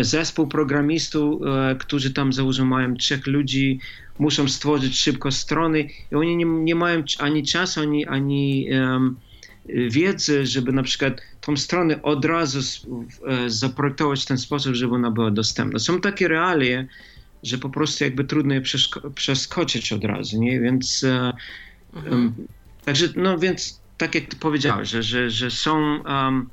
zespół 0.00 0.46
programistów, 0.46 1.42
e, 1.42 1.76
którzy 1.76 2.12
tam 2.12 2.32
załóżmy 2.32 2.64
mają 2.64 2.94
trzech 2.94 3.26
ludzi, 3.26 3.80
muszą 4.18 4.48
stworzyć 4.48 4.98
szybko 4.98 5.30
strony 5.30 5.88
i 6.12 6.14
oni 6.14 6.36
nie, 6.36 6.44
nie 6.44 6.74
mają 6.74 7.02
ani 7.18 7.42
czasu, 7.42 7.80
ani, 7.80 8.06
ani 8.06 8.68
um, 8.72 9.16
wiedzy, 9.68 10.46
żeby 10.46 10.72
na 10.72 10.82
przykład 10.82 11.20
tą 11.40 11.56
stronę 11.56 12.02
od 12.02 12.24
razu 12.24 12.58
e, 13.26 13.50
zaprojektować 13.50 14.22
w 14.22 14.26
ten 14.26 14.38
sposób, 14.38 14.74
żeby 14.74 14.94
ona 14.94 15.10
była 15.10 15.30
dostępna. 15.30 15.78
Są 15.78 16.00
takie 16.00 16.28
realie, 16.28 16.86
że 17.42 17.58
po 17.58 17.70
prostu 17.70 18.04
jakby 18.04 18.24
trudno 18.24 18.54
je 18.54 18.62
przeskoczyć 19.14 19.92
od 19.92 20.04
razu, 20.04 20.40
nie? 20.40 20.60
Więc 20.60 21.04
e, 21.04 21.32
mhm. 21.94 22.34
Także, 22.84 23.08
no 23.16 23.38
więc 23.38 23.80
tak 23.98 24.14
jak 24.14 24.24
powiedziałeś, 24.40 24.88
że, 24.88 25.02
że, 25.02 25.30
że 25.30 25.50
są, 25.50 26.02
um, 26.02 26.50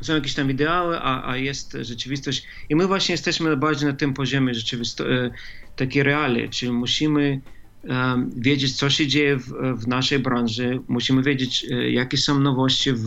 są 0.00 0.14
jakieś 0.14 0.34
tam 0.34 0.50
ideały, 0.50 0.98
a, 0.98 1.30
a 1.30 1.36
jest 1.36 1.76
rzeczywistość. 1.80 2.44
I 2.68 2.76
my 2.76 2.86
właśnie 2.86 3.12
jesteśmy 3.12 3.56
bardziej 3.56 3.88
na 3.88 3.94
tym 3.94 4.14
poziomie 4.14 4.54
rzeczywistości, 4.54 5.12
takie 5.76 6.02
realia, 6.02 6.48
czyli 6.48 6.72
musimy 6.72 7.40
um, 7.84 8.30
wiedzieć, 8.36 8.76
co 8.76 8.90
się 8.90 9.06
dzieje 9.06 9.36
w, 9.36 9.52
w, 9.76 9.88
naszej 9.88 10.18
branży, 10.18 10.80
musimy 10.88 11.22
wiedzieć, 11.22 11.66
jakie 11.90 12.16
są 12.16 12.40
nowości 12.40 12.92
w, 12.92 13.06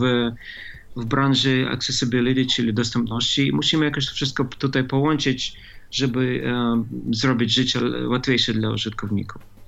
w 0.96 1.04
branży 1.04 1.66
accessibility, 1.70 2.46
czyli 2.46 2.74
dostępności 2.74 3.46
i 3.46 3.52
musimy 3.52 3.84
jakoś 3.84 4.06
to 4.06 4.14
wszystko 4.14 4.44
tutaj 4.44 4.84
połączyć, 4.84 5.56
żeby 5.90 6.42
um, 6.44 6.88
zrobić 7.10 7.54
życie 7.54 7.80
łatwiejsze 8.08 8.52
dla 8.52 8.70
użytkowników. 8.70 9.61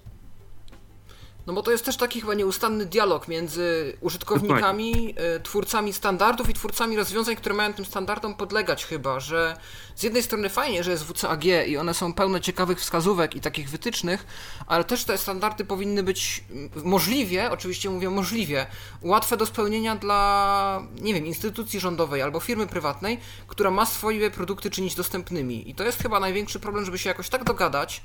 No 1.47 1.53
bo 1.53 1.63
to 1.63 1.71
jest 1.71 1.85
też 1.85 1.97
taki 1.97 2.21
chyba 2.21 2.35
nieustanny 2.35 2.87
dialog 2.87 3.29
między 3.29 3.97
użytkownikami, 4.01 4.93
Dokładnie. 4.93 5.41
twórcami 5.43 5.93
standardów 5.93 6.51
i 6.51 6.55
twórcami 6.55 6.97
rozwiązań, 6.97 7.37
które 7.37 7.55
mają 7.55 7.75
tym 7.75 7.85
standardom 7.85 8.35
podlegać 8.35 8.87
chyba, 8.87 9.21
że 9.21 9.57
z 9.95 10.03
jednej 10.03 10.23
strony 10.23 10.49
fajnie, 10.49 10.85
że 10.85 10.91
jest 10.91 11.05
WCAG 11.05 11.45
i 11.45 11.77
one 11.77 11.95
są 11.95 12.13
pełne 12.13 12.41
ciekawych 12.41 12.81
wskazówek 12.81 13.37
i 13.37 13.41
takich 13.41 13.71
wytycznych, 13.71 14.27
ale 14.67 14.85
też 14.85 15.05
te 15.05 15.19
standardy 15.19 15.65
powinny 15.65 16.03
być 16.03 16.45
możliwie, 16.85 17.51
oczywiście 17.51 17.91
mówię 17.91 18.11
możliwie, 18.11 18.67
łatwe 19.03 19.37
do 19.37 19.47
spełnienia 19.47 19.97
dla, 19.97 20.83
nie 21.01 21.15
wiem, 21.15 21.27
instytucji 21.27 21.81
rządowej 21.81 22.23
albo 22.23 22.41
firmy 22.41 22.67
prywatnej, 22.67 23.21
która 23.47 23.71
ma 23.71 23.87
swoje 23.87 24.31
produkty 24.31 24.71
czynić 24.71 24.95
dostępnymi. 24.95 25.71
I 25.71 25.75
to 25.75 25.85
jest 25.85 26.03
chyba 26.03 26.21
największy 26.21 26.61
problem, 26.61 26.85
żeby 26.85 26.99
się 26.99 27.09
jakoś 27.09 27.29
tak 27.29 27.45
dogadać, 27.45 28.03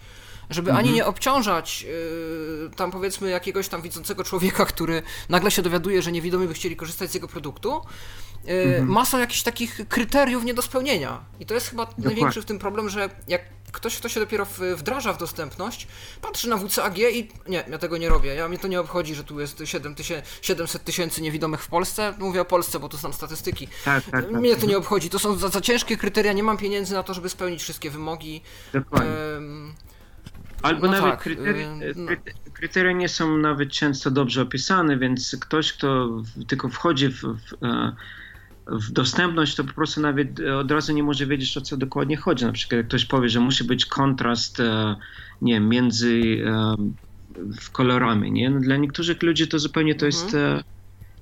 żeby 0.49 0.69
mhm. 0.69 0.85
ani 0.85 0.95
nie 0.95 1.05
obciążać 1.05 1.81
yy, 1.81 2.69
tam 2.75 2.91
powiedzmy 2.91 3.29
jakiegoś 3.29 3.67
tam 3.67 3.81
widzącego 3.81 4.23
człowieka, 4.23 4.65
który 4.65 5.01
nagle 5.29 5.51
się 5.51 5.61
dowiaduje, 5.61 6.01
że 6.01 6.11
niewidomi 6.11 6.47
by 6.47 6.53
chcieli 6.53 6.75
korzystać 6.75 7.11
z 7.11 7.13
jego 7.13 7.27
produktu, 7.27 7.81
yy, 8.45 8.53
mhm. 8.53 8.87
masą 8.87 9.19
jakichś 9.19 9.43
takich 9.43 9.87
kryteriów 9.87 10.43
nie 10.43 10.53
do 10.53 10.61
spełnienia. 10.61 11.25
I 11.39 11.45
to 11.45 11.53
jest 11.53 11.69
chyba 11.69 11.85
Dokładnie. 11.85 12.05
największy 12.05 12.41
w 12.41 12.45
tym 12.45 12.59
problem, 12.59 12.89
że 12.89 13.09
jak 13.27 13.41
ktoś, 13.71 13.97
kto 13.97 14.09
się 14.09 14.19
dopiero 14.19 14.47
wdraża 14.75 15.13
w 15.13 15.17
dostępność, 15.17 15.87
patrzy 16.21 16.49
na 16.49 16.57
WCAG 16.57 16.97
i 16.97 17.29
nie, 17.47 17.63
ja 17.69 17.77
tego 17.77 17.97
nie 17.97 18.09
robię. 18.09 18.35
Ja 18.35 18.47
mnie 18.47 18.57
to 18.59 18.67
nie 18.67 18.79
obchodzi, 18.79 19.15
że 19.15 19.23
tu 19.23 19.39
jest 19.39 19.61
7 19.65 19.95
tysięcy, 19.95 20.29
700 20.41 20.83
tysięcy 20.83 21.21
niewidomych 21.21 21.61
w 21.61 21.67
Polsce. 21.67 22.13
Mówię 22.17 22.41
o 22.41 22.45
Polsce, 22.45 22.79
bo 22.79 22.89
tu 22.89 22.97
są 22.97 23.13
statystyki. 23.13 23.67
Tak, 23.85 24.03
tak, 24.03 24.11
tak. 24.11 24.31
Mnie 24.31 24.55
to 24.55 24.65
nie 24.65 24.77
obchodzi. 24.77 25.09
To 25.09 25.19
są 25.19 25.37
za, 25.37 25.49
za, 25.49 25.61
ciężkie 25.61 25.97
kryteria, 25.97 26.33
nie 26.33 26.43
mam 26.43 26.57
pieniędzy 26.57 26.93
na 26.93 27.03
to, 27.03 27.13
żeby 27.13 27.29
spełnić 27.29 27.61
wszystkie 27.61 27.89
wymogi. 27.89 28.41
Dokładnie. 28.73 29.11
Albo 30.61 30.87
no 30.87 30.91
nawet 30.91 31.11
tak, 31.11 31.21
kryteria, 31.21 31.69
no. 31.95 32.11
kryteria, 32.53 32.91
nie 32.91 33.09
są 33.09 33.37
nawet 33.37 33.71
często 33.71 34.11
dobrze 34.11 34.41
opisane, 34.41 34.97
więc 34.97 35.37
ktoś, 35.41 35.73
kto 35.73 36.21
tylko 36.47 36.69
wchodzi 36.69 37.09
w, 37.09 37.21
w, 37.21 37.63
e, 37.63 37.95
w, 38.67 38.91
dostępność, 38.91 39.55
to 39.55 39.63
po 39.63 39.73
prostu 39.73 40.01
nawet 40.01 40.39
od 40.39 40.71
razu 40.71 40.93
nie 40.93 41.03
może 41.03 41.25
wiedzieć, 41.25 41.57
o 41.57 41.61
co 41.61 41.77
dokładnie 41.77 42.17
chodzi. 42.17 42.45
Na 42.45 42.51
przykład 42.51 42.77
jak 42.77 42.87
ktoś 42.87 43.05
powie, 43.05 43.29
że 43.29 43.39
musi 43.39 43.63
być 43.63 43.85
kontrast 43.85 44.59
e, 44.59 44.95
nie 45.41 45.59
między 45.59 46.21
kolorami. 47.71 48.31
Nie? 48.31 48.49
No 48.49 48.59
dla 48.59 48.77
niektórych 48.77 49.23
ludzi 49.23 49.47
to 49.47 49.59
zupełnie 49.59 49.95
to 49.95 50.05
jest 50.05 50.35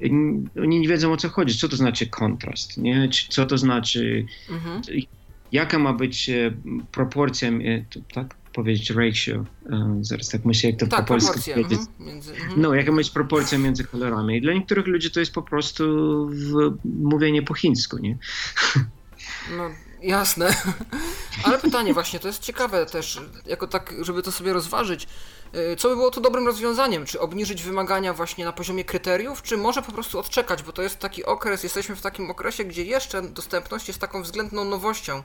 mhm. 0.02 0.50
oni 0.62 0.80
nie 0.80 0.88
wiedzą 0.88 1.12
o 1.12 1.18
co 1.18 1.30
chodzi. 1.30 1.58
Co 1.58 1.70
to 1.70 1.76
znaczy 1.76 2.08
kontrast? 2.08 2.78
Nie? 2.78 3.10
Co 3.30 3.46
to 3.46 3.58
znaczy, 3.58 4.26
mhm. 4.50 4.82
jaka 5.52 5.80
ma 5.80 5.94
być 5.94 6.30
proporcja, 6.92 7.50
tak? 8.14 8.36
Powiedzieć 8.58 8.90
ratio, 8.90 9.46
e, 9.70 9.98
zaraz 10.02 10.30
tak 10.30 10.46
myślę, 10.46 10.70
jak 10.70 10.80
to 10.80 10.88
tak, 10.88 11.00
po 11.00 11.06
polsku 11.06 11.40
powiedzieć. 11.40 11.80
Mhm, 11.80 11.88
między, 12.00 12.32
mhm. 12.34 12.62
No, 12.62 12.74
jaka 12.74 12.92
być 12.92 13.10
proporcja 13.10 13.58
między 13.58 13.84
kolorami. 13.84 14.38
I 14.38 14.42
dla 14.42 14.54
niektórych 14.54 14.88
ludzi 14.88 15.12
to 15.12 15.20
jest 15.20 15.34
po 15.34 15.42
prostu 15.42 15.84
mówienie 16.86 17.42
po 17.42 17.54
chińsku, 17.54 17.98
nie? 17.98 18.18
No, 19.58 19.70
jasne. 20.02 20.54
Ale 21.44 21.60
pytanie 21.60 21.94
właśnie, 21.94 22.20
to 22.20 22.28
jest 22.28 22.44
ciekawe 22.44 22.86
też, 22.86 23.22
jako 23.46 23.68
tak, 23.68 23.94
żeby 24.02 24.24
to 24.24 24.32
sobie 24.32 24.54
rozważyć. 24.54 25.08
E, 25.54 25.76
co 25.76 25.90
by 25.90 25.96
było 25.96 26.12
tu 26.12 26.22
dobrym 26.22 26.46
rozwiązaniem? 26.46 27.06
Czy 27.06 27.20
obniżyć 27.20 27.64
wymagania 27.64 28.14
właśnie 28.14 28.46
na 28.46 28.54
poziomie 28.54 28.84
kryteriów, 28.84 29.42
czy 29.42 29.58
może 29.58 29.82
po 29.82 29.92
prostu 29.92 30.20
odczekać, 30.20 30.64
bo 30.64 30.72
to 30.72 30.82
jest 30.82 31.00
taki 31.00 31.26
okres, 31.26 31.64
jesteśmy 31.64 31.96
w 31.96 32.02
takim 32.02 32.32
okresie, 32.32 32.64
gdzie 32.64 32.84
jeszcze 32.84 33.22
dostępność 33.22 33.88
jest 33.88 34.00
taką 34.00 34.24
względną 34.24 34.66
nowością. 34.66 35.24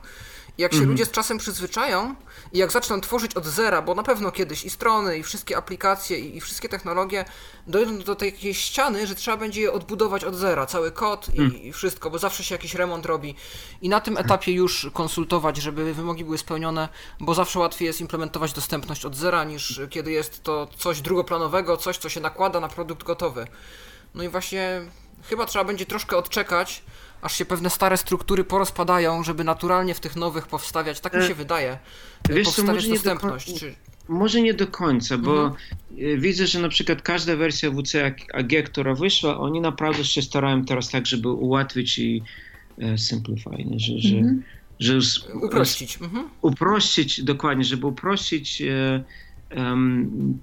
I 0.59 0.63
jak 0.63 0.73
się 0.73 0.79
mhm. 0.79 0.91
ludzie 0.91 1.05
z 1.05 1.11
czasem 1.11 1.39
przyzwyczają 1.39 2.15
i 2.53 2.59
jak 2.59 2.73
zaczną 2.73 3.01
tworzyć 3.01 3.35
od 3.35 3.47
zera, 3.47 3.83
bo 3.83 3.95
na 3.95 4.03
pewno 4.03 4.33
kiedyś 4.33 4.65
i 4.65 4.71
strony, 4.71 5.19
i 5.19 5.23
wszystkie 5.23 5.57
aplikacje, 5.57 6.19
i, 6.19 6.37
i 6.37 6.41
wszystkie 6.41 6.69
technologie 6.69 7.25
dojdą 7.67 7.99
do 7.99 8.15
takiej 8.15 8.55
ściany, 8.55 9.07
że 9.07 9.15
trzeba 9.15 9.37
będzie 9.37 9.61
je 9.61 9.73
odbudować 9.73 10.25
od 10.25 10.35
zera, 10.35 10.67
cały 10.67 10.91
kod 10.91 11.35
i, 11.35 11.41
mhm. 11.41 11.63
i 11.63 11.73
wszystko, 11.73 12.11
bo 12.11 12.19
zawsze 12.19 12.45
się 12.45 12.55
jakiś 12.55 12.75
remont 12.75 13.07
robi. 13.07 13.35
I 13.83 13.89
na 13.89 14.01
tym 14.01 14.17
etapie 14.17 14.53
już 14.53 14.91
konsultować, 14.93 15.57
żeby 15.57 15.95
wymogi 15.95 16.25
były 16.25 16.39
spełnione, 16.39 16.89
bo 17.21 17.35
zawsze 17.35 17.59
łatwiej 17.59 17.87
jest 17.87 18.01
implementować 18.01 18.53
dostępność 18.53 19.05
od 19.05 19.17
zera, 19.17 19.45
niż 19.45 19.81
kiedy 19.91 20.12
jest 20.13 20.43
to 20.43 20.69
coś 20.77 21.01
drugoplanowego, 21.01 21.77
coś, 21.77 21.99
co 21.99 22.09
się 22.09 22.21
nakłada 22.21 22.61
na 22.61 22.69
produkt 22.69 23.03
gotowy. 23.03 23.47
No 24.15 24.23
i 24.23 24.29
właśnie 24.29 24.81
chyba 25.23 25.47
trzeba 25.47 25.65
będzie 25.65 25.87
troszkę 25.87 26.17
odczekać, 26.17 26.83
aż 27.23 27.37
się 27.37 27.45
pewne 27.45 27.71
stare 27.71 27.97
struktury 27.97 28.45
porozpadają, 28.45 29.25
żeby 29.25 29.45
naturalnie 29.45 29.95
w 29.95 30.01
tych 30.01 30.17
nowych 30.17 30.47
powstawiać, 30.47 31.01
tak 31.01 31.15
mi 31.15 31.23
się 31.23 31.33
e, 31.33 31.35
wydaje, 31.35 31.79
Wiesz, 32.31 32.45
powstawiać 32.45 32.89
dostępność. 32.89 33.61
Czy... 33.61 33.75
Może 34.09 34.41
nie 34.41 34.55
do 34.55 34.67
końca, 34.67 35.19
bo 35.19 35.45
mhm. 35.45 35.55
E, 35.99 36.17
widzę, 36.17 36.47
że 36.47 36.61
na 36.61 36.69
przykład 36.69 37.03
każda 37.03 37.37
wersja 37.37 37.71
WCAG, 37.71 38.27
która 38.67 38.95
wyszła, 38.95 39.39
oni 39.39 39.61
naprawdę 39.61 40.05
się 40.05 40.23
starają 40.23 40.65
teraz 40.65 40.91
tak, 40.91 41.07
żeby 41.07 41.29
ułatwić 41.29 41.99
i 41.99 42.23
e, 42.79 42.99
simplify, 42.99 43.51
że, 43.77 43.99
że, 43.99 44.17
mhm. 44.17 44.43
że 44.79 44.99
uprościć. 45.43 45.99
Mhm. 46.01 46.29
Uprościć, 46.43 47.23
dokładnie, 47.23 47.65
żeby 47.65 47.87
uprościć 47.87 48.63
e, 48.63 49.05
um, 49.57 50.39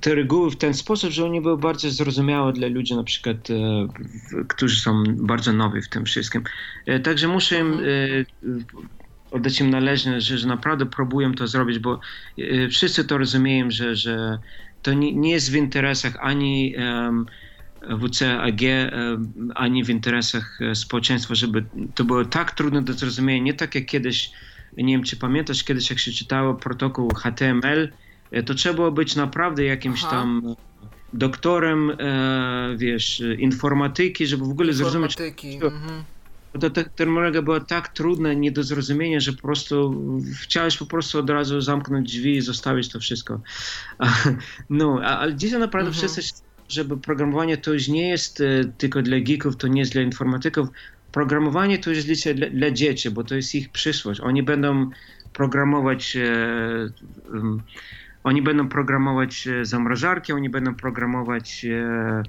te 0.00 0.14
reguły 0.14 0.50
w 0.50 0.56
ten 0.56 0.74
sposób, 0.74 1.10
że 1.10 1.26
one 1.26 1.40
były 1.40 1.58
bardzo 1.58 1.90
zrozumiałe 1.90 2.52
dla 2.52 2.68
ludzi, 2.68 2.94
na 2.94 3.04
przykład, 3.04 3.50
e, 3.50 4.44
którzy 4.48 4.80
są 4.80 5.04
bardzo 5.16 5.52
nowi 5.52 5.82
w 5.82 5.88
tym 5.88 6.04
wszystkim. 6.04 6.42
E, 6.86 7.00
także 7.00 7.28
muszę 7.28 7.58
im 7.58 7.72
mhm. 7.72 7.88
e, 7.88 8.80
oddać 9.30 9.60
im 9.60 9.70
należne, 9.70 10.20
że, 10.20 10.38
że 10.38 10.48
naprawdę 10.48 10.86
próbują 10.86 11.34
to 11.34 11.46
zrobić, 11.46 11.78
bo 11.78 12.00
e, 12.38 12.68
wszyscy 12.68 13.04
to 13.04 13.18
rozumieją, 13.18 13.70
że, 13.70 13.96
że 13.96 14.38
to 14.82 14.92
nie, 14.92 15.14
nie 15.14 15.30
jest 15.30 15.50
w 15.50 15.54
interesach 15.54 16.16
ani 16.20 16.74
WCAG, 17.82 18.60
ani 19.54 19.84
w 19.84 19.90
interesach 19.90 20.58
e, 20.60 20.74
społeczeństwa, 20.74 21.34
żeby 21.34 21.64
to 21.94 22.04
było 22.04 22.24
tak 22.24 22.52
trudne 22.52 22.82
do 22.82 22.92
zrozumienia, 22.92 23.42
nie 23.42 23.54
tak 23.54 23.74
jak 23.74 23.86
kiedyś, 23.86 24.30
nie 24.76 24.94
wiem 24.94 25.02
czy 25.02 25.16
pamiętasz, 25.16 25.64
kiedyś 25.64 25.90
jak 25.90 25.98
się 25.98 26.12
czytało 26.12 26.54
protokół 26.54 27.14
HTML, 27.14 27.88
E, 28.30 28.42
to 28.42 28.54
trzeba 28.54 28.74
było 28.74 28.92
być 28.92 29.16
naprawdę 29.16 29.64
jakimś 29.64 30.00
Aha. 30.04 30.10
tam 30.10 30.54
doktorem, 31.12 31.90
e, 31.90 32.74
wiesz, 32.76 33.22
informatyki, 33.38 34.26
żeby 34.26 34.44
w 34.44 34.50
ogóle 34.50 34.72
zrozumieć. 34.72 35.16
Mhm. 35.62 36.04
To 36.60 36.70
ta 36.70 36.84
terminologia 36.84 37.42
była 37.42 37.60
tak 37.60 37.88
trudna, 37.88 38.32
nie 38.32 38.52
do 38.52 38.62
zrozumienia, 38.62 39.20
że 39.20 39.32
po 39.32 39.42
prostu 39.42 40.02
chciałeś 40.42 40.76
po 40.76 40.86
prostu 40.86 41.18
od 41.18 41.30
razu 41.30 41.60
zamknąć 41.60 42.12
drzwi 42.12 42.36
i 42.36 42.40
zostawić 42.40 42.88
to 42.88 43.00
wszystko. 43.00 43.40
No, 44.70 45.00
ale 45.02 45.34
dzisiaj 45.34 45.60
naprawdę 45.60 45.90
mhm. 45.90 46.08
wszyscy, 46.08 46.42
żeby 46.68 46.96
programowanie 46.96 47.56
to 47.56 47.72
już 47.72 47.88
nie 47.88 48.08
jest 48.08 48.40
e, 48.40 48.64
tylko 48.78 49.02
dla 49.02 49.20
geeków, 49.20 49.56
to 49.56 49.68
nie 49.68 49.80
jest 49.80 49.92
dla 49.92 50.02
informatyków. 50.02 50.68
Programowanie 51.12 51.78
to 51.78 51.90
jest 51.90 52.30
dla, 52.34 52.50
dla 52.50 52.70
dzieci, 52.70 53.10
bo 53.10 53.24
to 53.24 53.34
jest 53.34 53.54
ich 53.54 53.68
przyszłość. 53.68 54.20
Oni 54.20 54.42
będą 54.42 54.90
programować 55.32 56.16
e, 56.16 56.28
um, 57.32 57.62
oni 58.24 58.42
będą 58.42 58.68
programować 58.68 59.46
e, 59.46 59.64
zamrażarki, 59.64 60.32
oni 60.32 60.50
będą 60.50 60.74
programować, 60.74 61.64
e, 61.64 62.22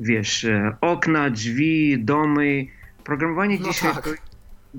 wiesz, 0.00 0.44
e, 0.44 0.76
okna, 0.80 1.30
drzwi, 1.30 2.04
domy. 2.04 2.66
Programowanie 3.04 3.58
no 3.60 3.68
dzisiaj 3.68 3.94
tak. 3.94 4.04
to, 4.04 4.10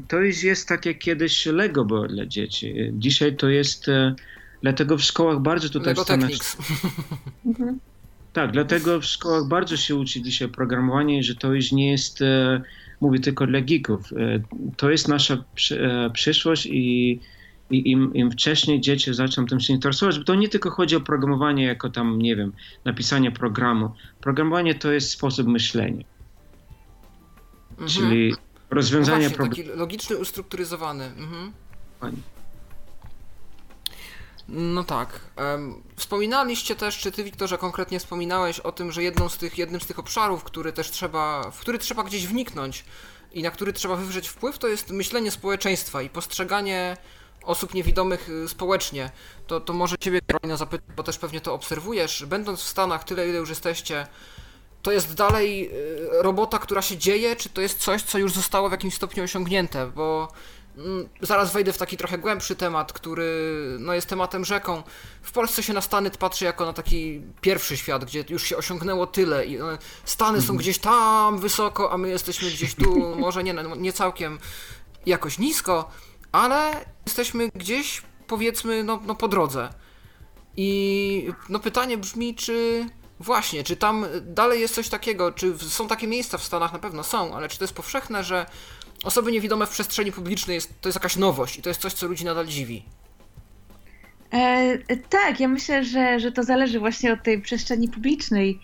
to 0.08 0.20
już 0.20 0.44
jest 0.44 0.68
tak 0.68 0.86
jak 0.86 1.00
kiedyś 1.00 1.46
Lego 1.46 1.86
było 1.86 2.08
dla 2.08 2.26
dzieci. 2.26 2.74
Dzisiaj 2.94 3.36
to 3.36 3.50
jest, 3.50 3.86
dlatego 4.62 4.98
w 4.98 5.02
szkołach 5.02 5.39
bardzo 5.39 5.70
tutaj 5.70 5.88
Lego 5.88 6.04
Stanach... 6.04 6.32
Mhm. 7.46 7.80
Tak, 8.34 8.52
dlatego 8.52 9.00
w 9.00 9.06
szkołach 9.06 9.48
bardzo 9.48 9.78
się 9.78 9.96
uczy 9.96 10.22
dzisiaj 10.22 10.48
programowanie, 10.48 11.24
że 11.24 11.36
to 11.36 11.54
już 11.54 11.72
nie 11.72 11.91
jest, 11.91 12.20
mówię 13.01 13.19
tylko 13.19 13.47
dla 13.47 13.62
geeków. 13.62 14.10
To 14.77 14.89
jest 14.89 15.08
nasza 15.08 15.43
przyszłość 16.13 16.65
i 16.65 17.19
i 17.69 17.91
im, 17.91 18.13
im 18.13 18.31
wcześniej 18.31 18.81
dzieci 18.81 19.13
zaczną 19.13 19.45
tym 19.45 19.60
się 19.60 19.73
interesować, 19.73 20.19
bo 20.19 20.25
to 20.25 20.36
nie 20.36 20.49
tylko 20.49 20.71
chodzi 20.71 20.95
o 20.95 21.01
programowanie 21.01 21.63
jako 21.63 21.89
tam, 21.89 22.21
nie 22.21 22.36
wiem, 22.36 22.53
napisanie 22.86 23.31
programu. 23.31 23.91
Programowanie 24.21 24.75
to 24.75 24.91
jest 24.91 25.10
sposób 25.10 25.47
myślenia. 25.47 26.03
Mhm. 27.71 27.89
Czyli 27.89 28.36
rozwiązanie 28.69 29.29
no 29.29 29.36
problemu. 29.36 29.55
Taki 29.55 29.77
logiczny, 29.77 30.17
ustrukturyzowany. 30.17 31.05
Mhm. 31.05 31.51
No 34.47 34.84
tak. 34.84 35.19
Wspominaliście 35.95 36.75
też, 36.75 36.97
czy 36.97 37.12
ty, 37.12 37.23
Wiktorze, 37.23 37.58
konkretnie 37.58 37.99
wspominałeś 37.99 38.60
o 38.60 38.71
tym, 38.71 38.91
że 38.91 39.03
jedną 39.03 39.29
z 39.29 39.38
tych, 39.38 39.58
jednym 39.58 39.81
z 39.81 39.86
tych 39.86 39.99
obszarów, 39.99 40.43
który 40.43 40.73
też 40.73 40.91
trzeba, 40.91 41.51
w 41.51 41.60
który 41.60 41.79
trzeba 41.79 42.03
gdzieś 42.03 42.27
wniknąć 42.27 42.86
i 43.31 43.43
na 43.43 43.51
który 43.51 43.73
trzeba 43.73 43.95
wywrzeć 43.95 44.27
wpływ, 44.27 44.58
to 44.58 44.67
jest 44.67 44.89
myślenie 44.89 45.31
społeczeństwa 45.31 46.01
i 46.01 46.10
postrzeganie 46.10 46.97
osób 47.43 47.73
niewidomych 47.73 48.29
y, 48.29 48.47
społecznie. 48.47 49.12
To, 49.47 49.60
to 49.60 49.73
może 49.73 49.97
ciebie, 49.97 50.19
Karolina, 50.27 50.58
zapytać, 50.58 50.95
bo 50.95 51.03
też 51.03 51.17
pewnie 51.17 51.41
to 51.41 51.53
obserwujesz. 51.53 52.25
Będąc 52.25 52.60
w 52.60 52.67
Stanach 52.67 53.03
tyle, 53.03 53.29
ile 53.29 53.38
już 53.38 53.49
jesteście, 53.49 54.08
to 54.81 54.91
jest 54.91 55.13
dalej 55.13 55.69
y, 55.73 56.21
robota, 56.21 56.60
która 56.60 56.81
się 56.81 56.97
dzieje, 56.97 57.36
czy 57.36 57.49
to 57.49 57.62
jest 57.62 57.79
coś, 57.79 58.01
co 58.01 58.17
już 58.17 58.34
zostało 58.34 58.69
w 58.69 58.71
jakimś 58.71 58.93
stopniu 58.93 59.23
osiągnięte? 59.23 59.88
Bo 59.88 60.31
zaraz 61.22 61.54
wejdę 61.54 61.74
w 61.74 61.78
taki 61.78 61.98
trochę 61.98 62.18
głębszy 62.18 62.56
temat, 62.56 62.94
który 62.94 63.52
no, 63.80 63.94
jest 63.94 64.08
tematem 64.08 64.46
rzeką. 64.46 64.84
W 65.22 65.32
Polsce 65.32 65.64
się 65.64 65.74
na 65.74 65.82
Stany 65.82 66.12
patrzy 66.12 66.46
jako 66.46 66.66
na 66.66 66.74
taki 66.74 67.22
pierwszy 67.42 67.78
świat, 67.78 68.06
gdzie 68.06 68.26
już 68.30 68.44
się 68.44 68.58
osiągnęło 68.58 69.08
tyle 69.08 69.46
i 69.46 69.62
one, 69.62 69.78
Stany 70.06 70.38
są 70.38 70.44
mhm. 70.44 70.58
gdzieś 70.58 70.80
tam 70.80 71.40
wysoko, 71.40 71.92
a 71.92 71.98
my 71.98 72.10
jesteśmy 72.10 72.50
gdzieś 72.50 72.76
tu, 72.76 73.10
może 73.20 73.44
nie, 73.44 73.56
nie 73.78 73.94
całkiem 73.94 74.40
jakoś 75.06 75.40
nisko, 75.40 75.92
ale 76.32 76.86
jesteśmy 77.06 77.50
gdzieś, 77.56 78.02
powiedzmy, 78.28 78.84
no, 78.84 79.00
no 79.06 79.16
po 79.16 79.28
drodze. 79.28 79.70
I 80.58 81.30
no 81.50 81.60
pytanie 81.60 81.98
brzmi, 81.98 82.36
czy 82.36 82.86
właśnie, 83.20 83.64
czy 83.64 83.76
tam 83.76 84.06
dalej 84.22 84.62
jest 84.62 84.76
coś 84.76 84.90
takiego, 84.90 85.32
czy 85.32 85.58
są 85.58 85.88
takie 85.88 86.08
miejsca 86.08 86.38
w 86.38 86.44
Stanach, 86.44 86.74
na 86.74 86.80
pewno 86.80 87.04
są, 87.04 87.36
ale 87.36 87.50
czy 87.50 87.58
to 87.58 87.64
jest 87.64 87.74
powszechne, 87.74 88.24
że 88.24 88.46
osoby 89.03 89.31
niewidome 89.31 89.65
w 89.65 89.69
przestrzeni 89.69 90.12
publicznej 90.12 90.55
jest, 90.55 90.81
to 90.81 90.89
jest 90.89 90.95
jakaś 90.95 91.15
nowość 91.15 91.58
i 91.58 91.62
to 91.62 91.69
jest 91.69 91.81
coś, 91.81 91.93
co 91.93 92.08
ludzi 92.08 92.25
nadal 92.25 92.47
dziwi? 92.47 92.84
E, 94.34 94.97
tak, 95.10 95.39
ja 95.39 95.47
myślę, 95.47 95.84
że, 95.84 96.19
że 96.19 96.31
to 96.31 96.43
zależy 96.43 96.79
właśnie 96.79 97.13
od 97.13 97.23
tej 97.23 97.41
przestrzeni 97.41 97.89
publicznej 97.89 98.60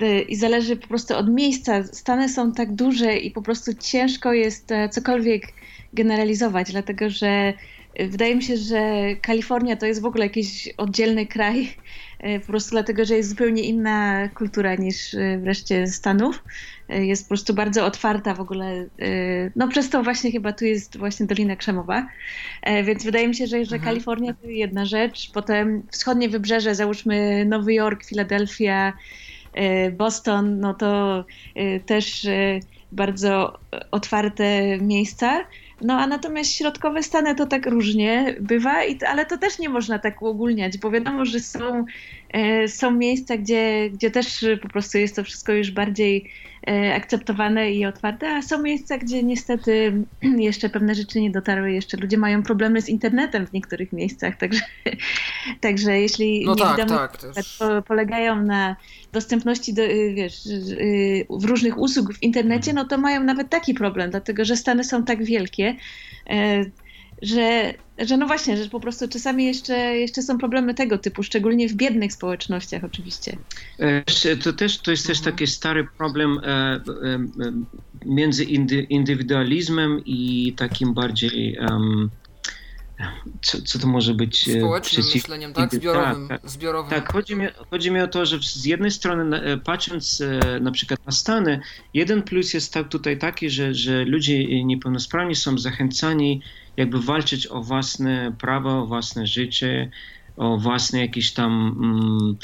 e, 0.00 0.20
i 0.20 0.36
zależy 0.36 0.76
po 0.76 0.88
prostu 0.88 1.16
od 1.16 1.30
miejsca. 1.30 1.84
Stany 1.84 2.28
są 2.28 2.52
tak 2.52 2.74
duże 2.74 3.16
i 3.16 3.30
po 3.30 3.42
prostu 3.42 3.74
ciężko 3.74 4.32
jest 4.32 4.72
e, 4.72 4.88
cokolwiek 4.88 5.42
generalizować, 5.92 6.70
dlatego 6.70 7.10
że 7.10 7.52
wydaje 7.98 8.36
mi 8.36 8.42
się, 8.42 8.56
że 8.56 8.80
Kalifornia 9.22 9.76
to 9.76 9.86
jest 9.86 10.02
w 10.02 10.06
ogóle 10.06 10.24
jakiś 10.24 10.68
oddzielny 10.76 11.26
kraj, 11.26 11.76
e, 12.18 12.40
po 12.40 12.46
prostu 12.46 12.70
dlatego, 12.70 13.04
że 13.04 13.16
jest 13.16 13.28
zupełnie 13.28 13.62
inna 13.62 14.28
kultura 14.28 14.74
niż 14.74 15.14
e, 15.14 15.38
wreszcie 15.38 15.86
Stanów. 15.86 16.44
E, 16.90 17.06
jest 17.06 17.24
po 17.24 17.28
prostu 17.28 17.54
bardzo 17.54 17.86
otwarta 17.86 18.34
w 18.34 18.40
ogóle. 18.40 18.86
No 19.56 19.68
przez 19.68 19.90
to 19.90 20.02
właśnie 20.02 20.32
chyba 20.32 20.52
tu 20.52 20.64
jest 20.64 20.96
właśnie 20.96 21.26
Dolina 21.26 21.56
Krzemowa. 21.56 22.06
Więc 22.84 23.04
wydaje 23.04 23.28
mi 23.28 23.34
się, 23.34 23.46
że, 23.46 23.64
że 23.64 23.76
mhm. 23.76 23.82
Kalifornia 23.82 24.34
to 24.42 24.48
jedna 24.48 24.84
rzecz, 24.84 25.30
potem 25.34 25.82
wschodnie 25.90 26.28
wybrzeże, 26.28 26.74
załóżmy 26.74 27.44
Nowy 27.44 27.74
Jork, 27.74 28.04
Filadelfia, 28.04 28.92
Boston, 29.92 30.60
no 30.60 30.74
to 30.74 31.24
też 31.86 32.26
bardzo 32.92 33.58
otwarte 33.90 34.78
miejsca. 34.78 35.44
No 35.80 35.94
a 35.94 36.06
natomiast 36.06 36.54
środkowe 36.54 37.02
Stany 37.02 37.34
to 37.34 37.46
tak 37.46 37.66
różnie 37.66 38.36
bywa, 38.40 38.84
i, 38.84 39.04
ale 39.04 39.26
to 39.26 39.38
też 39.38 39.58
nie 39.58 39.68
można 39.68 39.98
tak 39.98 40.22
uogólniać, 40.22 40.78
bo 40.78 40.90
wiadomo, 40.90 41.24
że 41.24 41.40
są, 41.40 41.84
e, 42.28 42.68
są 42.68 42.90
miejsca, 42.90 43.36
gdzie, 43.36 43.90
gdzie 43.92 44.10
też 44.10 44.44
po 44.62 44.68
prostu 44.68 44.98
jest 44.98 45.16
to 45.16 45.24
wszystko 45.24 45.52
już 45.52 45.70
bardziej 45.70 46.16
e, 46.26 46.49
akceptowane 46.94 47.72
i 47.72 47.86
otwarte, 47.86 48.30
a 48.30 48.42
są 48.42 48.62
miejsca, 48.62 48.98
gdzie 48.98 49.22
niestety 49.22 49.92
jeszcze 50.38 50.68
pewne 50.68 50.94
rzeczy 50.94 51.20
nie 51.20 51.30
dotarły, 51.30 51.72
jeszcze 51.72 51.96
ludzie 51.96 52.18
mają 52.18 52.42
problemy 52.42 52.82
z 52.82 52.88
internetem 52.88 53.46
w 53.46 53.52
niektórych 53.52 53.92
miejscach, 53.92 54.36
także, 54.36 54.60
także 55.60 56.00
jeśli 56.00 56.44
no 56.46 56.54
nie 56.54 56.86
tak, 56.86 57.16
tak, 57.16 57.44
polegają 57.86 58.42
na 58.42 58.76
dostępności 59.12 59.74
do, 59.74 59.82
y, 59.82 60.14
wiesz, 60.14 60.46
y, 60.46 61.26
w 61.30 61.44
różnych 61.44 61.78
usług 61.78 62.14
w 62.14 62.22
internecie, 62.22 62.72
no 62.72 62.84
to 62.84 62.98
mają 62.98 63.24
nawet 63.24 63.48
taki 63.48 63.74
problem, 63.74 64.10
dlatego 64.10 64.44
że 64.44 64.56
Stany 64.56 64.84
są 64.84 65.04
tak 65.04 65.24
wielkie, 65.24 65.76
e, 66.30 66.64
że, 67.22 67.74
że 67.98 68.16
no 68.16 68.26
właśnie, 68.26 68.56
że 68.56 68.70
po 68.70 68.80
prostu 68.80 69.08
czasami 69.08 69.44
jeszcze, 69.44 69.76
jeszcze 69.76 70.22
są 70.22 70.38
problemy 70.38 70.74
tego 70.74 70.98
typu, 70.98 71.22
szczególnie 71.22 71.68
w 71.68 71.74
biednych 71.74 72.12
społecznościach 72.12 72.84
oczywiście. 72.84 73.36
E, 73.78 74.36
to 74.36 74.52
też 74.52 74.78
to 74.78 74.90
jest 74.90 75.06
też 75.06 75.18
mhm. 75.18 75.36
taki 75.36 75.46
stary 75.46 75.86
problem 75.98 76.40
e, 76.44 76.80
między 78.06 78.44
indywidualizmem 78.88 80.02
i 80.04 80.52
takim 80.56 80.94
bardziej 80.94 81.58
um, 81.58 82.10
co, 83.42 83.62
co 83.62 83.78
to 83.78 83.86
może 83.86 84.14
być 84.14 84.48
e, 84.48 84.58
Społecznym 84.58 85.02
przeciw... 85.02 85.22
myśleniem, 85.22 85.52
tak? 85.52 85.74
Zbiorowym. 85.74 86.28
Tak, 86.28 86.42
tak. 86.42 86.50
zbiorowym. 86.50 86.90
tak 86.90 87.12
chodzi, 87.12 87.36
mi, 87.36 87.46
chodzi 87.70 87.90
mi 87.90 88.00
o 88.00 88.08
to, 88.08 88.26
że 88.26 88.38
z 88.42 88.64
jednej 88.64 88.90
strony 88.90 89.36
e, 89.36 89.56
patrząc 89.56 90.20
e, 90.20 90.60
na 90.60 90.70
przykład 90.70 91.06
na 91.06 91.12
Stany, 91.12 91.60
jeden 91.94 92.22
plus 92.22 92.54
jest 92.54 92.72
tak, 92.72 92.88
tutaj 92.88 93.18
taki, 93.18 93.50
że, 93.50 93.74
że 93.74 94.04
ludzie 94.04 94.64
niepełnosprawni 94.64 95.36
są 95.36 95.58
zachęcani 95.58 96.42
jakby 96.80 97.00
walczyć 97.00 97.46
o 97.46 97.62
własne 97.62 98.32
prawa, 98.38 98.78
o 98.78 98.86
własne 98.86 99.26
życie, 99.26 99.90
o 100.36 100.58
własne 100.58 101.00
jakieś 101.00 101.32
tam 101.32 101.52
mm, 101.82 102.36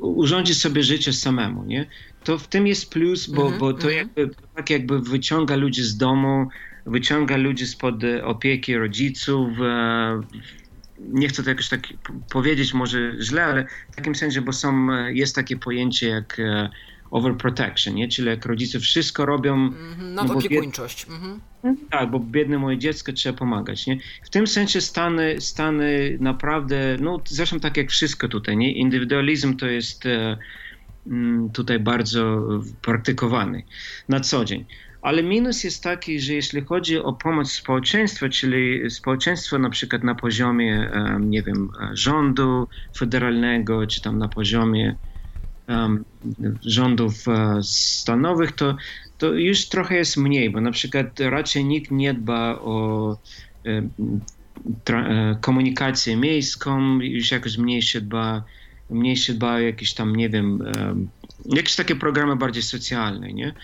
urządzić 0.00 0.58
sobie 0.58 0.82
życie 0.82 1.12
samemu, 1.12 1.64
nie? 1.64 1.86
To 2.24 2.38
w 2.38 2.48
tym 2.48 2.66
jest 2.66 2.90
plus, 2.90 3.26
bo, 3.26 3.42
mm 3.42 3.54
-hmm, 3.54 3.60
bo 3.60 3.72
to 3.72 3.90
mm 3.90 3.94
-hmm. 3.94 4.18
jakby 4.18 4.34
tak 4.56 4.70
jakby 4.70 5.00
wyciąga 5.00 5.56
ludzi 5.56 5.82
z 5.82 5.96
domu, 5.96 6.48
wyciąga 6.86 7.36
ludzi 7.36 7.66
spod 7.66 8.04
e, 8.04 8.24
opieki 8.24 8.76
rodziców. 8.76 9.48
E, 9.60 10.20
nie 10.98 11.28
chcę 11.28 11.42
to 11.42 11.50
jakoś 11.50 11.68
tak 11.68 11.88
powiedzieć 12.30 12.74
może 12.74 13.12
źle, 13.20 13.44
ale 13.44 13.66
w 13.92 13.96
takim 13.96 14.14
sensie, 14.14 14.40
bo 14.40 14.52
są, 14.52 14.92
e, 14.92 15.12
jest 15.12 15.34
takie 15.34 15.56
pojęcie 15.56 16.08
jak 16.08 16.40
overprotection, 17.10 17.94
nie? 17.94 18.08
czyli 18.08 18.28
jak 18.28 18.46
rodzice 18.46 18.80
wszystko 18.80 19.26
robią... 19.26 19.72
Nadopiekuńczość. 19.98 21.06
No 21.08 21.14
mhm. 21.14 21.88
Tak, 21.90 22.10
bo 22.10 22.20
biedne 22.20 22.58
moje 22.58 22.78
dziecko 22.78 23.12
trzeba 23.12 23.38
pomagać. 23.38 23.86
Nie? 23.86 23.98
W 24.22 24.30
tym 24.30 24.46
sensie 24.46 24.80
Stany, 24.80 25.40
Stany 25.40 26.18
naprawdę, 26.20 26.96
no 27.00 27.20
zresztą 27.24 27.60
tak 27.60 27.76
jak 27.76 27.90
wszystko 27.90 28.28
tutaj, 28.28 28.56
nie? 28.56 28.72
indywidualizm 28.72 29.56
to 29.56 29.66
jest 29.66 30.04
mm, 31.06 31.50
tutaj 31.50 31.78
bardzo 31.78 32.42
praktykowany 32.82 33.62
na 34.08 34.20
co 34.20 34.44
dzień. 34.44 34.64
Ale 35.02 35.22
minus 35.22 35.64
jest 35.64 35.82
taki, 35.82 36.20
że 36.20 36.34
jeśli 36.34 36.60
chodzi 36.60 36.98
o 36.98 37.12
pomoc 37.12 37.52
społeczeństwa, 37.52 38.28
czyli 38.28 38.90
społeczeństwo 38.90 39.58
na 39.58 39.70
przykład 39.70 40.04
na 40.04 40.14
poziomie, 40.14 40.90
nie 41.20 41.42
wiem, 41.42 41.70
rządu 41.92 42.68
federalnego, 42.96 43.86
czy 43.86 44.02
tam 44.02 44.18
na 44.18 44.28
poziomie 44.28 44.96
um, 45.70 46.04
rządów 46.66 47.28
e, 47.28 47.60
stanowych, 47.62 48.52
to, 48.52 48.76
to 49.18 49.32
już 49.32 49.68
trochę 49.68 49.96
jest 49.96 50.16
mniej, 50.16 50.50
bo 50.50 50.60
na 50.60 50.70
przykład 50.70 51.20
raczej 51.20 51.64
nikt 51.64 51.90
nie 51.90 52.14
dba 52.14 52.58
o 52.60 53.16
e, 53.66 53.82
e, 54.92 55.36
komunikację 55.40 56.16
miejską, 56.16 57.00
już 57.00 57.30
jakoś 57.30 57.58
mniej 57.58 57.82
się 57.82 58.00
dba, 58.00 58.44
mniej 58.90 59.16
się 59.16 59.34
dba 59.34 59.54
o 59.54 59.60
jakieś 59.60 59.94
tam, 59.94 60.16
nie 60.16 60.28
wiem, 60.28 60.64
jakieś 61.44 61.76
takie 61.76 61.96
programy 61.96 62.36
bardziej 62.36 62.62
socjalne, 62.62 63.32
nie? 63.32 63.54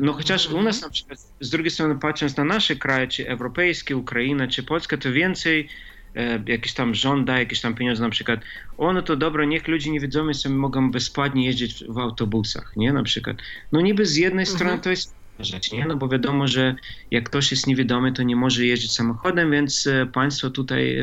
No 0.00 0.12
chociaż 0.12 0.50
u 0.50 0.62
nas 0.62 0.82
na 0.82 0.90
przykład, 0.90 1.18
z 1.40 1.50
drugiej 1.50 1.70
strony 1.70 1.98
patrząc 1.98 2.36
na 2.36 2.44
nasze 2.44 2.76
kraje, 2.76 3.08
czy 3.08 3.28
europejskie, 3.28 3.96
Ukraina, 3.96 4.48
czy 4.48 4.62
Polska, 4.62 4.96
to 4.96 5.12
więcej 5.12 5.68
e, 6.14 6.42
jakieś 6.46 6.72
tam 6.72 6.94
rząd 6.94 7.26
da 7.26 7.38
jakieś 7.38 7.60
tam 7.60 7.74
pieniądze 7.74 8.02
na 8.02 8.10
przykład, 8.10 8.40
o 8.78 8.92
no 8.92 9.02
to 9.02 9.16
dobra, 9.16 9.44
niech 9.44 9.68
ludzie 9.68 9.90
niewidomi 9.90 10.34
sobie 10.34 10.54
mogą 10.54 10.90
bezpłatnie 10.90 11.46
jeździć 11.46 11.84
w 11.88 11.98
autobusach, 11.98 12.72
nie, 12.76 12.92
na 12.92 13.02
przykład. 13.02 13.36
No 13.72 13.80
niby 13.80 14.06
z 14.06 14.16
jednej 14.16 14.42
mhm. 14.42 14.56
strony 14.58 14.82
to 14.82 14.90
jest 14.90 15.14
rzecz, 15.38 15.72
nie, 15.72 15.84
no 15.86 15.96
bo 15.96 16.08
wiadomo, 16.08 16.48
że 16.48 16.74
jak 17.10 17.24
ktoś 17.24 17.50
jest 17.50 17.66
niewidomy, 17.66 18.12
to 18.12 18.22
nie 18.22 18.36
może 18.36 18.66
jeździć 18.66 18.92
samochodem, 18.92 19.50
więc 19.50 19.86
e, 19.86 20.06
państwo 20.06 20.50
tutaj 20.50 20.98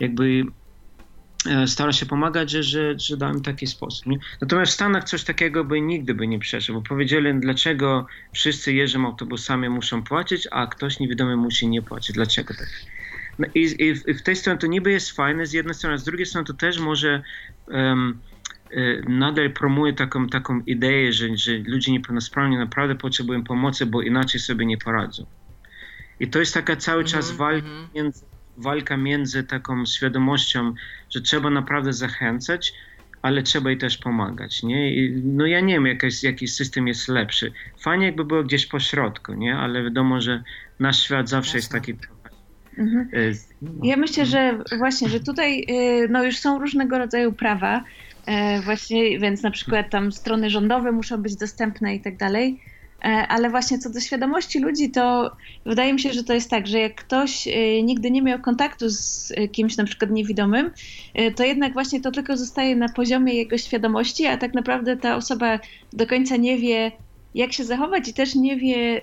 jakby 0.00 0.44
E, 1.46 1.66
stara 1.66 1.92
się 1.92 2.06
pomagać, 2.06 2.50
że, 2.50 2.62
że, 2.62 2.98
że 2.98 3.16
dałem 3.16 3.42
taki 3.42 3.66
sposób. 3.66 4.06
Nie? 4.06 4.18
Natomiast 4.40 4.72
w 4.72 4.74
Stanach 4.74 5.04
coś 5.04 5.24
takiego 5.24 5.64
by 5.64 5.80
nigdy 5.80 6.14
by 6.14 6.26
nie 6.26 6.38
przeszło, 6.38 6.74
bo 6.74 6.82
powiedzieli, 6.82 7.40
dlaczego 7.40 8.06
wszyscy 8.32 8.72
jeżdżą 8.72 9.06
autobusami, 9.06 9.68
muszą 9.68 10.02
płacić, 10.02 10.48
a 10.50 10.66
ktoś 10.66 11.00
niewidomy 11.00 11.36
musi 11.36 11.68
nie 11.68 11.82
płacić. 11.82 12.14
Dlaczego 12.14 12.54
tak? 12.54 12.68
No 13.38 13.46
i, 13.54 13.60
i, 13.60 13.94
w, 13.94 14.08
i, 14.08 14.14
w 14.14 14.22
tej 14.22 14.36
strony 14.36 14.58
to 14.58 14.66
niby 14.66 14.90
jest 14.90 15.10
fajne 15.10 15.46
z 15.46 15.52
jednej 15.52 15.74
strony, 15.74 15.94
a 15.94 15.98
z 15.98 16.04
drugiej 16.04 16.26
strony 16.26 16.46
to 16.46 16.54
też 16.54 16.78
może 16.78 17.22
um, 17.66 18.18
nadal 19.08 19.50
promuje 19.50 19.92
taką, 19.92 20.28
taką 20.28 20.60
ideę, 20.60 21.12
że, 21.12 21.36
że 21.36 21.52
ludzie 21.52 21.92
niepełnosprawni 21.92 22.56
naprawdę 22.56 22.94
potrzebują 22.94 23.44
pomocy, 23.44 23.86
bo 23.86 24.02
inaczej 24.02 24.40
sobie 24.40 24.66
nie 24.66 24.78
poradzą. 24.78 25.26
I 26.20 26.28
to 26.28 26.38
jest 26.38 26.54
taka 26.54 26.76
cały 26.76 27.04
czas 27.04 27.30
mm 27.30 27.34
-hmm, 27.34 27.38
walka 27.38 27.68
-hmm. 27.68 27.94
między 27.94 28.24
walka 28.56 28.96
między 28.96 29.44
taką 29.44 29.86
świadomością, 29.86 30.74
że 31.10 31.20
trzeba 31.20 31.50
naprawdę 31.50 31.92
zachęcać, 31.92 32.74
ale 33.22 33.42
trzeba 33.42 33.70
jej 33.70 33.78
też 33.78 33.98
pomagać, 33.98 34.62
nie? 34.62 34.94
I, 34.94 35.22
no 35.24 35.46
ja 35.46 35.60
nie 35.60 35.74
wiem, 35.74 35.86
jakaś, 35.86 36.22
jaki 36.22 36.48
system 36.48 36.88
jest 36.88 37.08
lepszy. 37.08 37.52
Fajnie 37.80 38.06
jakby 38.06 38.24
było 38.24 38.44
gdzieś 38.44 38.66
po 38.66 38.80
środku, 38.80 39.34
nie? 39.34 39.56
Ale 39.56 39.82
wiadomo, 39.84 40.20
że 40.20 40.42
nasz 40.78 41.02
świat 41.02 41.28
zawsze 41.28 41.58
Jasne. 41.58 41.58
jest 41.58 41.72
taki 41.72 42.13
Mhm. 42.78 43.08
Ja 43.82 43.96
myślę, 43.96 44.26
że 44.26 44.58
właśnie, 44.78 45.08
że 45.08 45.20
tutaj 45.20 45.66
no 46.10 46.24
już 46.24 46.38
są 46.38 46.58
różnego 46.58 46.98
rodzaju 46.98 47.32
prawa, 47.32 47.84
właśnie, 48.64 49.18
więc 49.18 49.42
na 49.42 49.50
przykład 49.50 49.90
tam 49.90 50.12
strony 50.12 50.50
rządowe 50.50 50.92
muszą 50.92 51.16
być 51.16 51.36
dostępne 51.36 51.94
i 51.94 52.00
tak 52.00 52.16
dalej. 52.16 52.60
E, 53.04 53.28
ale 53.28 53.50
właśnie 53.50 53.78
co 53.78 53.90
do 53.90 54.00
świadomości 54.00 54.58
ludzi, 54.58 54.90
to 54.90 55.36
wydaje 55.66 55.92
mi 55.92 56.00
się, 56.00 56.12
że 56.12 56.24
to 56.24 56.32
jest 56.32 56.50
tak, 56.50 56.66
że 56.66 56.78
jak 56.78 56.94
ktoś 56.94 57.48
e, 57.48 57.82
nigdy 57.82 58.10
nie 58.10 58.22
miał 58.22 58.38
kontaktu 58.38 58.88
z 58.88 59.32
kimś 59.52 59.76
na 59.76 59.84
przykład 59.84 60.10
niewidomym, 60.10 60.70
e, 61.14 61.30
to 61.30 61.44
jednak 61.44 61.72
właśnie 61.72 62.00
to 62.00 62.10
tylko 62.10 62.36
zostaje 62.36 62.76
na 62.76 62.88
poziomie 62.88 63.34
jego 63.34 63.58
świadomości, 63.58 64.26
a 64.26 64.36
tak 64.36 64.54
naprawdę 64.54 64.96
ta 64.96 65.16
osoba 65.16 65.58
do 65.92 66.06
końca 66.06 66.36
nie 66.36 66.58
wie, 66.58 66.92
jak 67.34 67.52
się 67.52 67.64
zachować 67.64 68.08
i 68.08 68.14
też 68.14 68.34
nie 68.34 68.56
wie, 68.56 69.00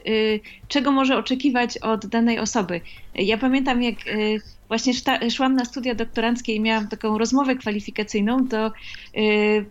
czego 0.67 0.91
może 0.91 1.17
oczekiwać 1.17 1.78
od 1.78 2.06
danej 2.06 2.39
osoby. 2.39 2.82
Ja 3.15 3.38
pamiętam, 3.38 3.84
jak 3.84 3.96
właśnie 4.67 4.94
szłam 5.32 5.56
na 5.56 5.65
studia 5.65 5.96
doktoranckie 5.96 6.56
i 6.56 6.60
miałam 6.60 6.88
taką 6.88 7.17
rozmowę 7.17 7.56
kwalifikacyjną, 7.56 8.48
to 8.48 8.72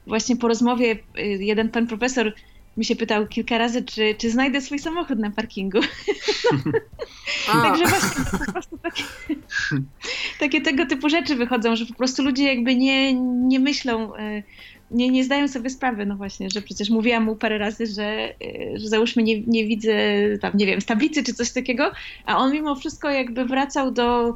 właśnie 0.06 0.36
po 0.36 0.48
rozmowie 0.48 0.98
jeden 1.38 1.68
pan 1.68 1.86
profesor 1.86 2.34
mi 2.76 2.84
się 2.84 2.96
pytał 2.96 3.26
kilka 3.26 3.58
razy, 3.58 3.82
czy, 3.82 4.14
czy 4.18 4.30
znajdę 4.30 4.60
swój 4.60 4.78
samochód 4.78 5.18
na 5.18 5.30
parkingu. 5.30 5.80
Także 7.62 7.84
właśnie 7.86 8.24
po 8.46 8.52
prostu 8.52 8.78
takie, 8.78 9.02
takie, 10.40 10.60
tego 10.60 10.86
typu 10.86 11.08
rzeczy 11.08 11.36
wychodzą, 11.36 11.76
że 11.76 11.86
po 11.86 11.94
prostu 11.94 12.22
ludzie 12.22 12.44
jakby 12.44 12.76
nie, 12.76 13.14
nie 13.48 13.60
myślą, 13.60 14.12
nie, 14.90 15.10
nie 15.10 15.24
zdają 15.24 15.48
sobie 15.48 15.70
sprawy, 15.70 16.06
no 16.06 16.16
właśnie, 16.16 16.50
że 16.50 16.62
przecież 16.62 16.90
mówiłam 16.90 17.24
mu 17.24 17.36
parę 17.36 17.58
razy, 17.58 17.86
że, 17.86 18.04
e, 18.04 18.78
że 18.78 18.88
załóżmy 18.88 19.22
nie, 19.22 19.40
nie 19.40 19.66
widzę 19.66 19.92
tam, 20.40 20.52
nie 20.54 20.66
wiem, 20.66 20.80
z 20.80 20.86
tablicy 20.86 21.24
czy 21.24 21.34
coś 21.34 21.50
takiego, 21.52 21.92
a 22.26 22.38
on 22.38 22.52
mimo 22.52 22.76
wszystko 22.76 23.10
jakby 23.10 23.44
wracał 23.44 23.90
do 23.90 24.34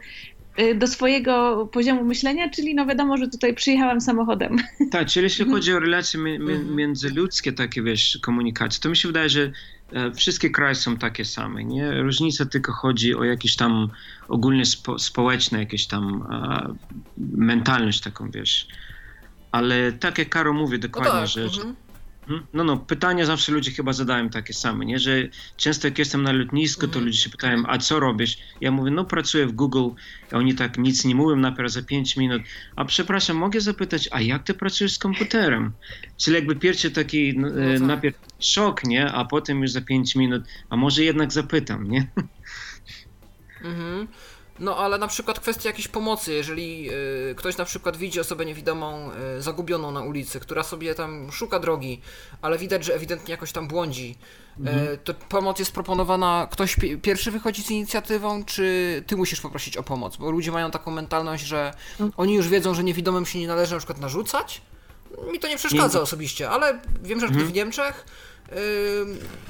Y, 0.60 0.74
do 0.74 0.86
swojego 0.86 1.66
poziomu 1.72 2.04
myślenia, 2.04 2.50
czyli 2.50 2.74
no 2.74 2.86
wiadomo, 2.86 3.16
że 3.16 3.28
tutaj 3.28 3.54
przyjechałam 3.54 4.00
samochodem. 4.00 4.56
Tak, 4.90 5.08
czyli 5.08 5.24
jeśli 5.24 5.44
chodzi 5.50 5.72
o 5.72 5.80
relacje 5.80 6.20
mi, 6.20 6.38
mi, 6.38 6.52
mhm. 6.52 6.76
międzyludzkie, 6.76 7.52
takie 7.52 7.82
wiesz, 7.82 8.18
komunikacje, 8.22 8.80
to 8.80 8.88
mi 8.88 8.96
się 8.96 9.08
wydaje, 9.08 9.28
że 9.28 9.52
e, 9.92 10.12
wszystkie 10.12 10.50
kraje 10.50 10.74
są 10.74 10.96
takie 10.96 11.24
same, 11.24 11.64
nie? 11.64 12.02
Różnica 12.02 12.46
tylko 12.46 12.72
chodzi 12.72 13.14
o 13.14 13.24
jakieś 13.24 13.56
tam 13.56 13.88
ogólnie 14.28 14.66
spo, 14.66 14.98
społeczne, 14.98 15.58
jakieś 15.58 15.86
tam 15.86 16.26
e, 16.30 16.74
mentalność 17.18 18.00
taką, 18.00 18.30
wiesz. 18.30 18.68
Ale 19.54 19.92
tak 19.92 20.18
jak 20.18 20.28
Karo 20.28 20.52
mówi 20.52 20.78
dokładnie, 20.78 21.12
no 21.12 21.20
tak, 21.20 21.28
że, 21.28 21.42
mhm. 21.42 21.74
Mhm. 22.28 22.46
No, 22.52 22.64
no, 22.64 22.76
pytania 22.76 23.26
zawsze 23.26 23.52
ludzie 23.52 23.70
chyba 23.70 23.92
zadają 23.92 24.28
takie 24.28 24.52
same, 24.52 24.84
nie? 24.84 24.98
Że 24.98 25.28
często 25.56 25.86
jak 25.88 25.98
jestem 25.98 26.22
na 26.22 26.32
lotnisku, 26.32 26.80
to 26.80 26.86
mhm. 26.86 27.04
ludzie 27.04 27.18
się 27.18 27.30
pytają, 27.30 27.62
a 27.66 27.78
co 27.78 28.00
robisz? 28.00 28.38
Ja 28.60 28.70
mówię, 28.70 28.90
no 28.90 29.04
pracuję 29.04 29.46
w 29.46 29.52
Google, 29.52 29.88
a 30.32 30.36
oni 30.36 30.54
tak 30.54 30.78
nic 30.78 31.04
nie 31.04 31.14
mówią 31.14 31.36
najpierw 31.36 31.72
za 31.72 31.82
5 31.82 32.16
minut. 32.16 32.42
A 32.76 32.84
przepraszam, 32.84 33.36
mogę 33.36 33.60
zapytać, 33.60 34.08
a 34.12 34.20
jak 34.20 34.42
ty 34.42 34.54
pracujesz 34.54 34.92
z 34.92 34.98
komputerem? 34.98 35.72
Czyli 36.16 36.36
jakby 36.36 36.56
pierwszy 36.56 36.90
taki 36.90 37.38
no, 37.38 37.48
no 37.48 37.72
tak. 37.72 37.80
najpierw 37.80 38.16
szok, 38.40 38.84
nie? 38.84 39.12
A 39.12 39.24
potem 39.24 39.62
już 39.62 39.70
za 39.70 39.80
5 39.80 40.16
minut, 40.16 40.44
a 40.70 40.76
może 40.76 41.04
jednak 41.04 41.32
zapytam, 41.32 41.90
nie? 41.90 42.06
Mhm. 43.64 44.08
No 44.58 44.76
ale 44.76 44.98
na 44.98 45.08
przykład 45.08 45.40
kwestia 45.40 45.68
jakiejś 45.68 45.88
pomocy, 45.88 46.32
jeżeli 46.32 46.90
y, 47.30 47.34
ktoś 47.36 47.56
na 47.56 47.64
przykład 47.64 47.96
widzi 47.96 48.20
osobę 48.20 48.44
niewidomą 48.44 49.10
y, 49.38 49.42
zagubioną 49.42 49.90
na 49.90 50.00
ulicy, 50.00 50.40
która 50.40 50.62
sobie 50.62 50.94
tam 50.94 51.32
szuka 51.32 51.58
drogi, 51.58 52.00
ale 52.42 52.58
widać, 52.58 52.84
że 52.84 52.94
ewidentnie 52.94 53.32
jakoś 53.32 53.52
tam 53.52 53.68
błądzi, 53.68 54.16
mhm. 54.58 54.78
y, 54.88 54.98
to 54.98 55.14
pomoc 55.14 55.58
jest 55.58 55.72
proponowana, 55.72 56.48
ktoś 56.50 56.76
pi 56.76 56.98
pierwszy 56.98 57.30
wychodzi 57.30 57.62
z 57.62 57.70
inicjatywą, 57.70 58.44
czy 58.44 59.04
ty 59.06 59.16
musisz 59.16 59.40
poprosić 59.40 59.76
o 59.76 59.82
pomoc? 59.82 60.16
Bo 60.16 60.30
ludzie 60.30 60.52
mają 60.52 60.70
taką 60.70 60.90
mentalność, 60.90 61.44
że 61.44 61.72
mhm. 61.90 62.12
oni 62.16 62.34
już 62.34 62.48
wiedzą, 62.48 62.74
że 62.74 62.84
niewidomym 62.84 63.26
się 63.26 63.38
nie 63.38 63.48
należy 63.48 63.72
na 63.72 63.78
przykład 63.78 64.00
narzucać. 64.00 64.62
Mi 65.32 65.38
to 65.38 65.48
nie 65.48 65.56
przeszkadza 65.56 65.98
nie. 65.98 66.02
osobiście, 66.02 66.50
ale 66.50 66.80
wiem, 67.02 67.20
że 67.20 67.26
mhm. 67.26 67.46
w 67.46 67.52
Niemczech 67.52 68.04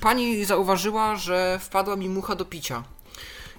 pani 0.00 0.44
zauważyła, 0.44 1.16
że 1.16 1.58
wpadła 1.62 1.96
mi 1.96 2.08
mucha 2.08 2.34
do 2.34 2.44
picia 2.44 2.84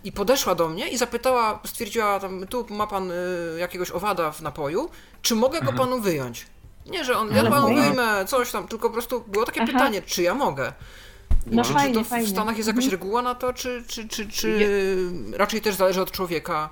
i 0.05 0.11
podeszła 0.11 0.55
do 0.55 0.69
mnie 0.69 0.87
i 0.87 0.97
zapytała, 0.97 1.59
stwierdziła 1.65 2.19
tam, 2.19 2.47
tu 2.47 2.65
ma 2.69 2.87
pan 2.87 3.11
y, 3.11 3.15
jakiegoś 3.59 3.91
owada 3.91 4.31
w 4.31 4.41
napoju, 4.41 4.89
czy 5.21 5.35
mogę 5.35 5.61
go 5.61 5.73
panu 5.73 6.01
wyjąć? 6.01 6.45
Nie, 6.85 7.03
że 7.03 7.17
on, 7.17 7.35
ja 7.35 7.49
panu 7.49 7.67
wyjmę 7.67 8.25
coś 8.27 8.51
tam, 8.51 8.67
tylko 8.67 8.87
po 8.89 8.93
prostu 8.93 9.23
było 9.27 9.45
takie 9.45 9.61
Aha. 9.61 9.71
pytanie, 9.71 10.01
czy 10.01 10.21
ja 10.21 10.35
mogę. 10.35 10.73
No 11.45 11.63
czy, 11.63 11.73
fajnie, 11.73 11.93
czy 11.93 11.99
to 11.99 12.05
w 12.05 12.07
fajnie. 12.07 12.27
Stanach 12.27 12.57
jest 12.57 12.67
jakaś 12.67 12.83
mhm. 12.83 13.01
reguła 13.01 13.21
na 13.21 13.35
to, 13.35 13.53
czy, 13.53 13.83
czy, 13.87 14.07
czy, 14.07 14.27
czy 14.27 14.69
raczej 15.33 15.61
też 15.61 15.75
zależy 15.75 16.01
od 16.01 16.11
człowieka? 16.11 16.69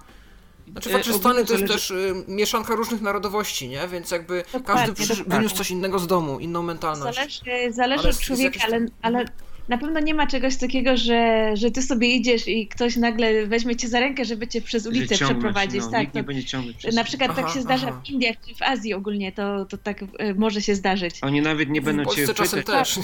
Znaczy 0.71 0.89
fakt, 0.89 1.05
że 1.05 1.13
Stany 1.13 1.45
to 1.45 1.53
jest 1.53 1.67
też 1.67 1.91
y, 1.91 2.23
mieszanka 2.27 2.75
różnych 2.75 3.01
narodowości, 3.01 3.69
nie? 3.69 3.87
Więc 3.87 4.11
jakby 4.11 4.43
każdy 4.65 4.93
wyniósł 5.27 5.55
coś 5.55 5.71
innego 5.71 5.99
z 5.99 6.07
domu, 6.07 6.39
inną 6.39 6.63
mentalność. 6.63 7.43
Zależy, 7.45 7.73
zależy 7.73 8.09
od 8.09 8.19
człowieka, 8.19 8.59
ale, 8.67 8.85
ale 9.01 9.25
na 9.69 9.78
pewno 9.78 9.99
nie 9.99 10.13
ma 10.13 10.28
czegoś 10.28 10.58
takiego, 10.58 10.97
że, 10.97 11.52
że 11.58 11.71
ty 11.71 11.82
sobie 11.82 12.08
idziesz 12.08 12.47
i 12.47 12.67
ktoś 12.67 12.95
nagle 12.95 13.47
weźmie 13.47 13.76
cię 13.76 13.88
za 13.88 13.99
rękę, 13.99 14.26
żeby 14.26 14.47
cię 14.47 14.62
przez 14.62 14.88
ulicę 14.88 15.15
przeprowadzić. 15.15 15.82
No, 15.82 15.91
tak, 15.91 16.13
nie 16.13 16.23
będzie 16.23 16.43
ciągnąć 16.43 16.78
przez... 16.78 16.95
Na 16.95 17.04
przykład 17.04 17.32
aha, 17.32 17.41
tak 17.41 17.54
się 17.54 17.62
zdarza 17.62 17.88
aha. 17.89 18.02
w 18.06 18.10
Indiach 18.10 18.36
czy 18.47 18.56
w 18.56 18.62
Azji 18.62 18.93
ogólnie, 18.93 19.32
to, 19.32 19.65
to 19.65 19.78
tak 19.78 20.02
y, 20.02 20.08
może 20.38 20.62
się 20.62 20.76
zdarzyć. 20.76 21.15
Oni 21.21 21.41
nawet 21.41 21.69
nie 21.69 21.82
będą 21.82 22.06
cię 22.06 22.21
pytać. 22.21 22.38
czasem 22.38 22.63
też. 22.63 22.99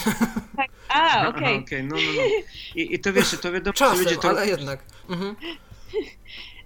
Tak. 0.57 0.67
A, 0.89 1.27
okej. 1.29 1.41
Okay. 1.41 1.57
okay. 1.57 1.83
no, 1.83 1.95
no, 1.95 2.11
no. 2.15 2.21
I, 2.75 2.95
I, 2.95 2.99
to 2.99 3.13
wiesz, 3.13 3.37
to 3.41 3.51
wiadomo, 3.51 3.73
czasem, 3.73 3.99
ludzie 4.03 4.15
to... 4.15 4.29
ale 4.29 4.47
jednak. 4.47 4.79
Mhm. 5.09 5.35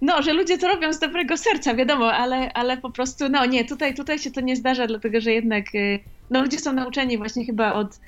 No, 0.00 0.22
że 0.22 0.32
ludzie 0.32 0.58
to 0.58 0.68
robią 0.68 0.92
z 0.92 0.98
dobrego 0.98 1.36
serca, 1.36 1.74
wiadomo, 1.74 2.12
ale, 2.12 2.52
ale 2.52 2.76
po 2.76 2.90
prostu, 2.90 3.28
no 3.28 3.46
nie, 3.46 3.64
tutaj, 3.64 3.94
tutaj 3.94 4.18
się 4.18 4.30
to 4.30 4.40
nie 4.40 4.56
zdarza, 4.56 4.86
dlatego 4.86 5.20
że 5.20 5.32
jednak 5.32 5.74
y, 5.74 6.00
no, 6.30 6.42
ludzie 6.42 6.58
są 6.58 6.72
nauczeni 6.72 7.18
właśnie 7.18 7.46
chyba 7.46 7.72
od, 7.72 8.00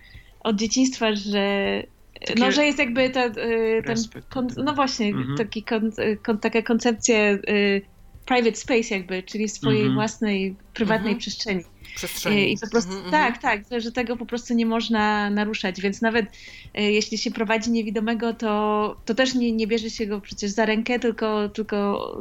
od 0.46 0.56
dzieciństwa, 0.56 1.14
że 1.14 1.82
takie 2.26 2.40
no, 2.40 2.52
że 2.52 2.66
jest 2.66 2.78
jakby 2.78 3.10
ta, 3.10 3.26
y, 3.26 3.82
ten, 3.86 3.96
kon, 4.28 4.48
no 4.56 4.74
właśnie, 4.74 5.08
mhm. 5.08 5.36
taki 5.36 5.62
kon, 5.62 5.92
kon, 6.22 6.38
taka 6.38 6.62
koncepcja 6.62 7.32
y, 7.32 7.82
private 8.26 8.56
space 8.56 8.94
jakby, 8.94 9.22
czyli 9.22 9.48
swojej 9.48 9.80
mhm. 9.80 9.94
własnej, 9.94 10.56
prywatnej 10.74 11.12
mhm. 11.12 11.18
przestrzeni. 11.18 11.64
Przestrzeni. 11.96 12.52
I 12.52 12.58
po 12.58 12.70
prostu, 12.70 12.92
mhm, 12.92 13.10
tak, 13.10 13.34
mhm. 13.34 13.64
tak, 13.64 13.80
że 13.80 13.92
tego 13.92 14.16
po 14.16 14.26
prostu 14.26 14.54
nie 14.54 14.66
można 14.66 15.30
naruszać, 15.30 15.80
więc 15.80 16.02
nawet 16.02 16.26
y, 16.26 16.82
jeśli 16.82 17.18
się 17.18 17.30
prowadzi 17.30 17.70
niewidomego, 17.70 18.34
to, 18.34 18.96
to 19.04 19.14
też 19.14 19.34
nie, 19.34 19.52
nie 19.52 19.66
bierze 19.66 19.90
się 19.90 20.06
go 20.06 20.20
przecież 20.20 20.50
za 20.50 20.66
rękę, 20.66 20.98
tylko, 20.98 21.48
tylko 21.48 22.20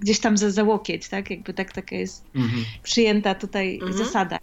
gdzieś 0.00 0.20
tam 0.20 0.36
za, 0.36 0.50
za 0.50 0.62
łokieć, 0.62 1.08
tak, 1.08 1.30
jakby 1.30 1.54
tak, 1.54 1.72
taka 1.72 1.96
jest 1.96 2.24
mhm. 2.34 2.64
przyjęta 2.82 3.34
tutaj 3.34 3.80
zasada. 3.90 4.38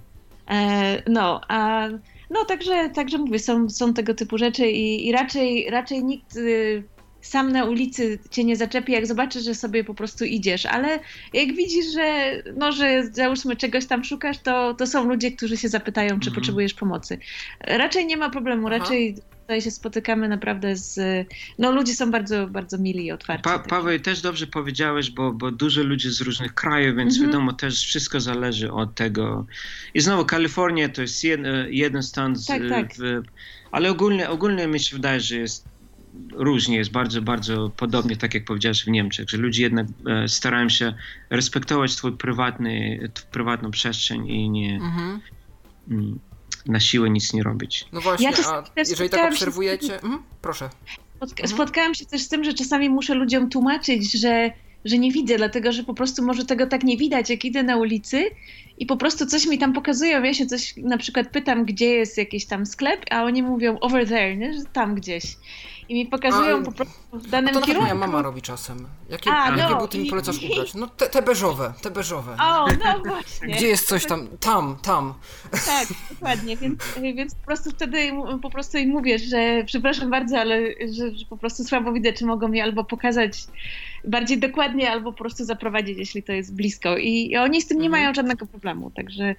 E, 0.49 1.03
no, 1.09 1.41
a 1.47 1.89
no 2.33 2.45
także, 2.45 2.89
także 2.89 3.17
mówię, 3.17 3.39
są, 3.39 3.69
są 3.69 3.93
tego 3.93 4.13
typu 4.13 4.37
rzeczy 4.37 4.67
i, 4.71 5.07
i 5.07 5.11
raczej, 5.11 5.67
raczej 5.69 6.03
nikt 6.03 6.35
y, 6.35 6.83
sam 7.21 7.51
na 7.51 7.65
ulicy 7.65 8.19
cię 8.31 8.43
nie 8.43 8.55
zaczepi, 8.55 8.91
jak 8.91 9.07
zobaczy, 9.07 9.41
że 9.41 9.55
sobie 9.55 9.83
po 9.83 9.93
prostu 9.93 10.25
idziesz, 10.25 10.65
ale 10.65 10.99
jak 11.33 11.55
widzisz, 11.55 11.85
że 11.93 12.33
no, 12.55 12.71
że 12.71 13.07
załóżmy 13.11 13.55
czegoś 13.55 13.85
tam 13.85 14.03
szukasz, 14.03 14.37
to, 14.37 14.73
to 14.73 14.87
są 14.87 15.03
ludzie, 15.03 15.31
którzy 15.31 15.57
się 15.57 15.69
zapytają, 15.69 16.09
czy 16.09 16.15
mhm. 16.15 16.35
potrzebujesz 16.35 16.73
pomocy. 16.73 17.17
Raczej 17.59 18.05
nie 18.05 18.17
ma 18.17 18.29
problemu, 18.29 18.67
Aha. 18.67 18.77
raczej 18.77 19.15
tutaj 19.43 19.61
się 19.61 19.71
spotykamy 19.71 20.27
naprawdę 20.29 20.75
z. 20.75 20.99
No, 21.59 21.71
ludzie 21.71 21.95
są 21.95 22.11
bardzo, 22.11 22.47
bardzo 22.47 22.77
mili 22.77 23.05
i 23.05 23.11
otwarci. 23.11 23.43
Pa, 23.43 23.59
Paweł, 23.59 23.99
też 23.99 24.21
dobrze 24.21 24.47
powiedziałeś, 24.47 25.11
bo, 25.11 25.31
bo 25.31 25.51
dużo 25.51 25.83
ludzi 25.83 26.09
z 26.09 26.21
różnych 26.21 26.53
krajów, 26.53 26.97
więc 26.97 27.13
mhm. 27.13 27.31
wiadomo, 27.31 27.53
też 27.53 27.85
wszystko 27.85 28.19
zależy 28.19 28.71
od 28.71 28.95
tego. 28.95 29.45
I 29.93 30.01
znowu, 30.01 30.25
Kalifornia 30.25 30.89
to 30.89 31.01
jest 31.01 31.23
jeden, 31.23 31.67
jeden 31.69 32.03
stan, 32.03 32.35
z, 32.35 32.45
tak, 32.45 32.61
tak. 32.69 32.93
W, 32.97 33.21
ale 33.71 33.91
ogólnie, 33.91 34.29
ogólnie 34.29 34.67
mi 34.67 34.79
się 34.79 34.95
wydaje, 34.95 35.19
że 35.19 35.35
jest 35.35 35.65
różnie, 36.33 36.77
jest 36.77 36.91
bardzo, 36.91 37.21
bardzo 37.21 37.71
podobnie, 37.77 38.17
tak 38.17 38.33
jak 38.33 38.45
powiedziałeś 38.45 38.83
w 38.83 38.87
Niemczech, 38.87 39.29
że 39.29 39.37
ludzie 39.37 39.63
jednak 39.63 39.87
e, 40.07 40.27
starają 40.27 40.69
się 40.69 40.93
respektować 41.29 41.91
swój 41.91 42.17
prywatny, 42.17 42.99
prywatną 43.31 43.71
przestrzeń 43.71 44.27
i 44.27 44.49
nie. 44.49 44.79
Mm 45.91 46.19
na 46.65 46.79
siłę 46.79 47.09
nic 47.09 47.33
nie 47.33 47.43
robić. 47.43 47.85
No 47.91 48.01
właśnie, 48.01 48.25
ja 48.25 48.47
a 48.47 48.63
jeżeli 48.77 49.09
tak 49.09 49.31
obserwujecie... 49.31 49.95
Mhm, 49.95 50.23
proszę. 50.41 50.69
Mhm. 51.21 51.49
Spotkałam 51.49 51.95
się 51.95 52.05
też 52.05 52.21
z 52.21 52.27
tym, 52.27 52.43
że 52.43 52.53
czasami 52.53 52.89
muszę 52.89 53.13
ludziom 53.13 53.49
tłumaczyć, 53.49 54.11
że, 54.11 54.51
że 54.85 54.97
nie 54.97 55.11
widzę, 55.11 55.37
dlatego 55.37 55.71
że 55.71 55.83
po 55.83 55.93
prostu 55.93 56.23
może 56.23 56.45
tego 56.45 56.67
tak 56.67 56.83
nie 56.83 56.97
widać, 56.97 57.29
jak 57.29 57.45
idę 57.45 57.63
na 57.63 57.77
ulicy 57.77 58.29
i 58.77 58.85
po 58.85 58.97
prostu 58.97 59.25
coś 59.25 59.45
mi 59.45 59.57
tam 59.57 59.73
pokazują. 59.73 60.23
Ja 60.23 60.33
się 60.33 60.45
coś 60.45 60.73
na 60.77 60.97
przykład 60.97 61.27
pytam, 61.27 61.65
gdzie 61.65 61.85
jest 61.85 62.17
jakiś 62.17 62.45
tam 62.45 62.65
sklep, 62.65 63.05
a 63.11 63.23
oni 63.23 63.43
mówią 63.43 63.79
over 63.79 64.07
there, 64.07 64.37
nie? 64.37 64.53
że 64.53 64.59
tam 64.73 64.95
gdzieś. 64.95 65.23
I 65.89 65.93
mi 65.93 66.05
pokazują 66.05 66.57
A, 66.61 66.63
po 66.63 66.71
prostu 66.71 66.93
w 67.13 67.23
to 67.23 67.29
danym 67.29 67.45
nawet 67.53 67.65
kierunku. 67.65 67.81
moja 67.89 67.95
mama 68.07 68.21
robi 68.21 68.41
czasem. 68.41 68.87
Jakie, 69.09 69.31
A, 69.31 69.49
jakie 69.57 69.73
no, 69.73 69.79
buty 69.79 69.97
mi 69.97 70.05
polecasz 70.09 70.43
i- 70.43 70.51
ubrać? 70.51 70.73
No 70.73 70.87
te, 70.87 71.09
te 71.09 71.21
beżowe, 71.21 71.73
te 71.81 71.91
beżowe. 71.91 72.31
O, 72.41 72.67
no 72.67 72.99
właśnie. 73.05 73.47
Gdzie 73.55 73.67
jest 73.67 73.87
coś 73.87 74.05
tam? 74.05 74.27
Tam, 74.39 74.77
tam. 74.81 75.13
Tak, 75.51 75.87
dokładnie, 76.09 76.57
więc, 76.57 76.79
więc 77.15 77.35
po 77.35 77.45
prostu 77.45 77.69
wtedy 77.71 78.11
po 78.41 78.49
prostu 78.49 78.77
im 78.77 78.89
mówię, 78.89 79.19
że 79.19 79.63
przepraszam 79.65 80.09
bardzo, 80.09 80.39
ale 80.39 80.61
że, 80.71 81.15
że 81.15 81.25
po 81.29 81.37
prostu 81.37 81.63
słabo 81.63 81.93
widzę, 81.93 82.13
czy 82.13 82.25
mogą 82.25 82.47
mi 82.47 82.61
albo 82.61 82.83
pokazać 82.83 83.43
bardziej 84.05 84.37
dokładnie, 84.37 84.91
albo 84.91 85.11
po 85.11 85.17
prostu 85.17 85.45
zaprowadzić, 85.45 85.97
jeśli 85.97 86.23
to 86.23 86.31
jest 86.31 86.55
blisko. 86.55 86.97
I, 86.97 87.31
i 87.31 87.37
oni 87.37 87.61
z 87.61 87.67
tym 87.67 87.77
nie 87.79 87.85
Mhm. 87.85 88.01
mają 88.03 88.13
żadnego 88.13 88.45
problemu, 88.45 88.91
także 88.91 89.35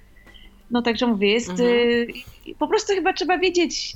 no 0.71 0.81
także 0.81 1.07
mówię, 1.07 1.31
jest 1.31 1.49
Mhm. 1.49 1.69
y, 1.69 2.07
po 2.59 2.67
prostu 2.67 2.93
chyba 2.93 3.13
trzeba 3.13 3.37
wiedzieć 3.37 3.93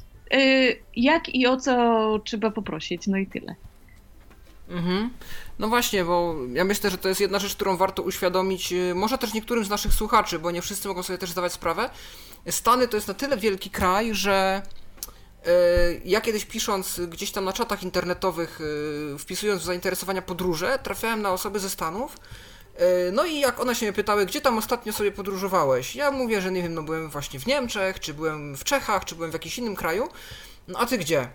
jak 0.95 1.35
i 1.35 1.47
o 1.47 1.57
co 1.57 2.19
trzeba 2.23 2.51
poprosić, 2.51 3.07
no 3.07 3.17
i 3.17 3.27
tyle. 3.27 3.55
Mhm. 4.69 5.09
No 5.59 5.67
właśnie, 5.67 6.05
bo 6.05 6.35
ja 6.53 6.63
myślę, 6.63 6.89
że 6.89 6.97
to 6.97 7.09
jest 7.09 7.21
jedna 7.21 7.39
rzecz, 7.39 7.55
którą 7.55 7.77
warto 7.77 8.03
uświadomić, 8.03 8.73
y, 8.73 8.95
może 8.95 9.17
też 9.17 9.33
niektórym 9.33 9.65
z 9.65 9.69
naszych 9.69 9.93
słuchaczy, 9.93 10.39
bo 10.39 10.51
nie 10.51 10.61
wszyscy 10.61 10.87
mogą 10.87 11.03
sobie 11.03 11.19
też 11.19 11.31
zdawać 11.31 11.53
sprawę. 11.53 11.89
Stany 12.49 12.87
to 12.87 12.97
jest 12.97 13.07
na 13.07 13.13
tyle 13.13 13.37
wielki 13.37 13.69
kraj, 13.69 14.15
że 14.15 14.61
y, 15.47 16.01
ja 16.05 16.21
kiedyś 16.21 16.45
pisząc 16.45 17.01
gdzieś 17.07 17.31
tam 17.31 17.45
na 17.45 17.53
czatach 17.53 17.83
internetowych, 17.83 18.61
y, 18.61 19.17
wpisując 19.17 19.61
zainteresowania 19.61 20.21
podróże, 20.21 20.79
trafiałem 20.83 21.21
na 21.21 21.31
osoby 21.31 21.59
ze 21.59 21.69
Stanów. 21.69 22.17
Y, 22.79 23.11
No 23.11 23.25
i 23.25 23.39
jak 23.39 23.59
one 23.59 23.75
się 23.75 23.85
mnie 23.85 23.93
pytały, 23.93 24.25
gdzie 24.25 24.41
tam 24.41 24.57
ostatnio 24.57 24.93
sobie 24.93 25.11
podróżowałeś? 25.11 25.95
Ja 25.95 26.11
mówię, 26.11 26.41
że 26.41 26.51
nie 26.51 26.63
wiem, 26.63 26.73
no 26.73 26.83
byłem 26.83 27.09
właśnie 27.09 27.39
w 27.39 27.45
Niemczech, 27.47 27.99
czy 27.99 28.13
byłem 28.13 28.57
w 28.57 28.63
Czechach, 28.63 29.05
czy 29.05 29.15
byłem 29.15 29.31
w 29.31 29.33
jakimś 29.33 29.57
innym 29.57 29.75
kraju. 29.75 30.09
No 30.67 30.79
a 30.79 30.85
ty 30.85 30.97
gdzie? 30.97 31.29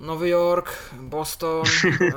Nowy 0.00 0.28
Jork, 0.28 0.72
Boston, 0.92 1.62
em, 1.84 2.12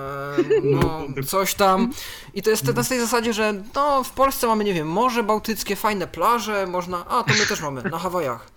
no 0.64 1.06
coś 1.28 1.54
tam. 1.54 1.92
I 2.34 2.42
to 2.42 2.50
jest 2.50 2.76
na 2.76 2.84
tej 2.84 3.00
zasadzie, 3.00 3.34
że 3.34 3.54
no 3.76 4.04
w 4.04 4.10
Polsce 4.10 4.48
mamy, 4.48 4.64
nie 4.64 4.74
wiem, 4.74 4.88
Morze 4.88 5.24
Bałtyckie, 5.24 5.76
fajne 5.76 6.08
plaże, 6.08 6.68
można, 6.68 7.06
a 7.08 7.24
to 7.24 7.34
my 7.40 7.46
też 7.46 7.62
mamy, 7.62 7.84
na 7.84 8.00
Hawajach. 8.00 8.48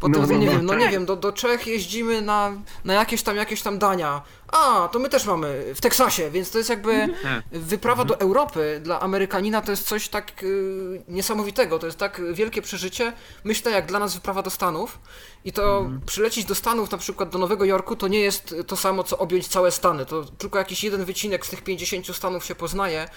Potem, 0.00 0.22
No, 0.22 0.26
no, 0.28 0.34
nie 0.38 0.46
no, 0.46 0.52
wiem, 0.52 0.66
no 0.66 0.74
nie 0.74 0.82
tak. 0.84 0.92
wiem, 0.92 1.06
do, 1.06 1.16
do 1.16 1.32
Czech 1.32 1.66
jeździmy 1.66 2.22
na, 2.22 2.52
na 2.84 2.94
jakieś 2.94 3.22
tam, 3.22 3.36
jakieś 3.36 3.62
tam 3.62 3.78
dania. 3.78 4.22
A, 4.52 4.88
to 4.92 4.98
my 4.98 5.08
też 5.08 5.24
mamy 5.26 5.74
w 5.74 5.80
Teksasie, 5.80 6.30
więc 6.30 6.50
to 6.50 6.58
jest 6.58 6.70
jakby 6.70 7.08
Tak. 7.22 7.44
wyprawa 7.52 8.04
do 8.04 8.20
Europy 8.20 8.80
dla 8.84 9.00
Amerykanina 9.00 9.60
to 9.62 9.70
jest 9.70 9.88
coś 9.88 10.08
tak 10.08 10.42
y, 10.42 11.02
niesamowitego, 11.08 11.78
to 11.78 11.86
jest 11.86 11.98
tak 11.98 12.22
wielkie 12.34 12.62
przeżycie. 12.62 13.12
Myślę, 13.44 13.72
jak 13.72 13.86
dla 13.86 13.98
nas 13.98 14.14
wyprawa 14.14 14.42
do 14.42 14.50
Stanów. 14.50 14.98
I 15.44 15.52
to 15.52 15.90
przylecieć 16.06 16.44
do 16.44 16.54
Stanów, 16.54 16.90
na 16.90 16.98
przykład 16.98 17.28
do 17.30 17.38
Nowego 17.38 17.64
Jorku, 17.64 17.96
to 17.96 18.08
nie 18.08 18.20
jest 18.20 18.54
to 18.66 18.76
samo, 18.76 19.04
co 19.04 19.18
objąć 19.18 19.48
całe 19.48 19.70
Stany. 19.70 20.06
To 20.06 20.24
tylko 20.24 20.58
jakiś 20.58 20.84
jeden 20.84 21.04
wycinek 21.04 21.46
z 21.46 21.50
tych 21.50 21.62
50 21.64 22.16
Stanów 22.16 22.44
się 22.44 22.54
poznaje, 22.54 23.08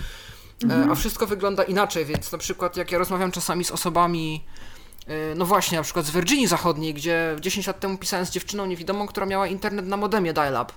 e, 0.69 0.87
a 0.91 0.95
wszystko 0.95 1.27
wygląda 1.27 1.63
inaczej, 1.63 2.05
więc 2.05 2.31
na 2.31 2.37
przykład 2.37 2.77
jak 2.77 2.91
ja 2.91 2.97
rozmawiam 2.97 3.31
czasami 3.31 3.63
z 3.65 3.71
osobami, 3.71 4.43
no 5.35 5.45
właśnie, 5.45 5.77
na 5.77 5.83
przykład 5.83 6.05
z 6.05 6.11
Virginii 6.11 6.47
Zachodniej, 6.47 6.93
gdzie 6.93 7.35
10 7.39 7.67
lat 7.67 7.79
temu 7.79 7.97
pisałem 7.97 8.25
z 8.25 8.29
dziewczyną 8.31 8.65
niewidomą, 8.65 9.07
która 9.07 9.25
miała 9.25 9.47
internet 9.47 9.87
na 9.87 9.97
modemie 9.97 10.33
dial-up. 10.33 10.73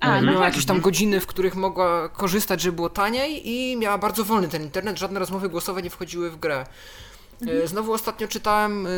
A, 0.00 0.06
no 0.06 0.12
miała 0.14 0.22
właśnie. 0.24 0.44
jakieś 0.44 0.66
tam 0.66 0.80
godziny, 0.80 1.20
w 1.20 1.26
których 1.26 1.54
mogła 1.54 2.08
korzystać, 2.08 2.60
żeby 2.60 2.76
było 2.76 2.90
taniej 2.90 3.48
i 3.48 3.76
miała 3.76 3.98
bardzo 3.98 4.24
wolny 4.24 4.48
ten 4.48 4.62
internet, 4.62 4.98
żadne 4.98 5.20
rozmowy 5.20 5.48
głosowe 5.48 5.82
nie 5.82 5.90
wchodziły 5.90 6.30
w 6.30 6.36
grę. 6.36 6.66
E, 7.64 7.68
Znowu 7.68 7.92
ostatnio 7.92 8.28
czytałem 8.28 8.88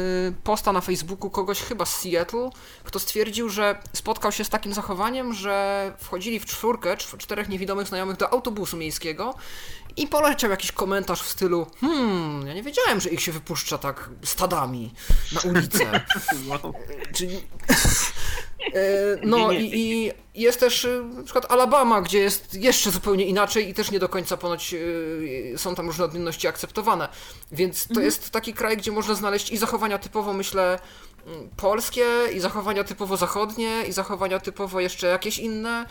posta 0.44 0.72
na 0.72 0.80
Facebooku 0.80 1.30
kogoś 1.30 1.60
chyba 1.62 1.84
z 1.86 1.96
Seattle, 2.00 2.50
kto 2.84 2.98
stwierdził, 2.98 3.48
że 3.48 3.78
spotkał 3.92 4.32
się 4.32 4.44
z 4.44 4.48
takim 4.48 4.74
zachowaniem, 4.74 5.34
że 5.34 5.92
wchodzili 5.98 6.40
w 6.40 6.46
czwórkę, 6.46 6.96
cz- 6.96 7.16
czterech 7.18 7.48
niewidomych 7.48 7.86
znajomych 7.88 8.16
do 8.16 8.32
autobusu 8.32 8.76
miejskiego 8.76 9.34
i 10.00 10.06
poleciał 10.06 10.50
jakiś 10.50 10.72
komentarz 10.72 11.22
w 11.22 11.28
stylu 11.28 11.66
hmm, 11.80 12.46
ja 12.46 12.54
nie 12.54 12.62
wiedziałem, 12.62 13.00
że 13.00 13.10
ich 13.10 13.20
się 13.20 13.32
wypuszcza 13.32 13.78
tak 13.78 14.10
stadami 14.24 14.94
na 15.32 15.40
ulicę. 15.50 16.00
Wow. 16.48 16.74
Czyli... 17.14 17.40
E, 18.74 19.16
No 19.22 19.52
i, 19.52 19.70
i 19.74 20.12
jest 20.34 20.60
też 20.60 20.84
y, 20.84 21.04
na 21.16 21.22
przykład 21.22 21.52
Alabama, 21.52 22.00
gdzie 22.00 22.18
jest 22.18 22.54
jeszcze 22.54 22.90
zupełnie 22.90 23.24
inaczej 23.24 23.68
i 23.68 23.74
też 23.74 23.90
nie 23.90 23.98
do 23.98 24.08
końca 24.08 24.36
ponoć 24.36 24.74
y, 24.74 25.54
są 25.56 25.74
tam 25.74 25.86
różne 25.86 26.04
odmienności 26.04 26.48
akceptowane. 26.48 27.08
Więc 27.52 27.88
to 27.94 28.00
jest 28.00 28.30
taki 28.30 28.54
kraj, 28.54 28.76
gdzie 28.76 28.92
można 28.92 29.14
znaleźć 29.14 29.50
i 29.50 29.56
zachowania 29.56 29.98
typowo, 29.98 30.32
myślę, 30.32 30.78
mm, 31.26 31.48
polskie, 31.56 32.06
i 32.34 32.40
zachowania 32.40 32.84
typowo 32.84 33.16
zachodnie, 33.16 33.84
i 33.88 33.92
zachowania 33.92 34.40
typowo 34.40 34.80
jeszcze 34.80 35.06
jakieś 35.06 35.38
inne. 35.38 35.86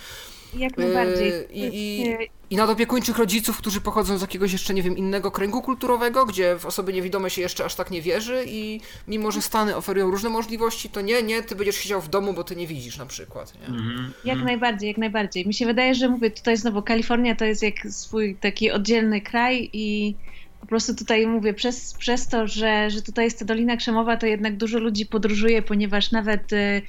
Jak 0.57 0.77
najbardziej. 0.77 1.29
Yy, 1.29 1.47
i- 1.53 2.01
i- 2.01 2.29
I 2.49 2.55
nadopiekuńczych 2.55 3.17
rodziców, 3.17 3.57
którzy 3.57 3.81
pochodzą 3.81 4.17
z 4.17 4.21
jakiegoś 4.21 4.51
jeszcze, 4.53 4.73
nie 4.73 4.83
wiem, 4.83 4.97
innego 4.97 5.31
kręgu 5.31 5.61
kulturowego, 5.61 6.25
gdzie 6.25 6.55
w 6.59 6.65
osoby 6.65 6.93
niewidome 6.93 7.29
się 7.29 7.41
jeszcze 7.41 7.65
aż 7.65 7.75
tak 7.75 7.91
nie 7.91 8.01
wierzy 8.01 8.43
i 8.47 8.81
mimo, 9.07 9.31
że 9.31 9.41
Stany 9.41 9.75
oferują 9.75 10.11
różne 10.11 10.29
możliwości, 10.29 10.89
to 10.89 11.01
nie, 11.01 11.23
nie, 11.23 11.43
ty 11.43 11.55
będziesz 11.55 11.75
siedział 11.75 12.01
w 12.01 12.09
domu, 12.09 12.33
bo 12.33 12.43
ty 12.43 12.55
nie 12.55 12.67
widzisz 12.67 12.97
na 12.97 13.05
przykład, 13.05 13.53
nie? 13.61 13.67
Mhm. 13.67 14.13
Jak 14.25 14.41
najbardziej, 14.43 14.87
jak 14.87 14.97
najbardziej. 14.97 15.47
Mi 15.47 15.53
się 15.53 15.65
wydaje, 15.65 15.95
że 15.95 16.09
mówię, 16.09 16.31
tutaj 16.31 16.57
znowu 16.57 16.81
Kalifornia 16.81 17.35
to 17.35 17.45
jest 17.45 17.63
jak 17.63 17.75
swój 17.89 18.35
taki 18.35 18.71
oddzielny 18.71 19.21
kraj 19.21 19.69
i 19.73 20.15
po 20.61 20.65
prostu 20.67 20.95
tutaj 20.95 21.27
mówię, 21.27 21.53
przez, 21.53 21.93
przez 21.93 22.27
to, 22.27 22.47
że, 22.47 22.89
że 22.89 23.01
tutaj 23.01 23.25
jest 23.25 23.39
ta 23.39 23.45
Dolina 23.45 23.77
Krzemowa, 23.77 24.17
to 24.17 24.25
jednak 24.25 24.57
dużo 24.57 24.79
ludzi 24.79 25.05
podróżuje, 25.05 25.61
ponieważ 25.61 26.11
nawet 26.11 26.53
y, 26.53 26.81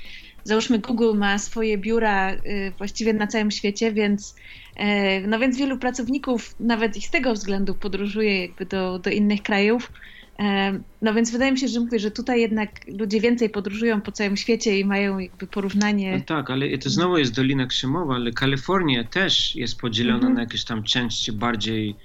załóżmy 0.45 0.79
Google 0.79 1.19
ma 1.19 1.39
swoje 1.39 1.79
biura 1.79 2.33
y, 2.35 2.39
właściwie 2.79 3.13
na 3.13 3.27
całym 3.27 3.51
świecie, 3.51 3.93
więc 3.93 4.35
y, 4.77 5.27
no 5.29 5.39
więc 5.39 5.57
wielu 5.59 5.79
pracowników 5.79 6.55
nawet 6.61 6.97
i 6.97 7.03
z 7.03 7.11
tego 7.11 7.33
względu 7.35 7.75
podróżuje 7.75 8.41
jakby 8.47 8.67
do, 8.67 8.99
do 8.99 9.11
innych 9.11 9.43
krajów. 9.43 9.93
E, 10.39 10.81
No 11.03 11.15
więc 11.15 11.31
wydaje 11.31 11.53
mi 11.53 11.59
się, 11.59 11.69
że 11.69 11.81
mówię, 11.81 11.99
że 11.99 12.11
tutaj 12.11 12.41
jednak 12.41 12.71
ludzie 12.89 13.21
więcej 13.21 13.51
podróżują 13.51 14.01
po 14.01 14.13
całym 14.13 14.37
świecie 14.37 14.79
i 14.81 14.85
mają 14.85 15.19
jakby 15.19 15.47
porównanie. 15.47 16.17
No 16.19 16.25
tak, 16.27 16.51
ale 16.51 16.79
to 16.79 16.91
znowu 16.91 17.19
jest 17.19 17.35
Dolina 17.35 17.67
Krzemowa, 17.67 18.15
ale 18.15 18.33
Kalifornia 18.33 19.05
też 19.05 19.57
jest 19.57 19.79
podzielona 19.81 20.17
Mhm. 20.17 20.35
na 20.35 20.41
jakieś 20.41 20.65
tam 20.65 20.83
części 20.83 21.33
bardziej, 21.33 21.97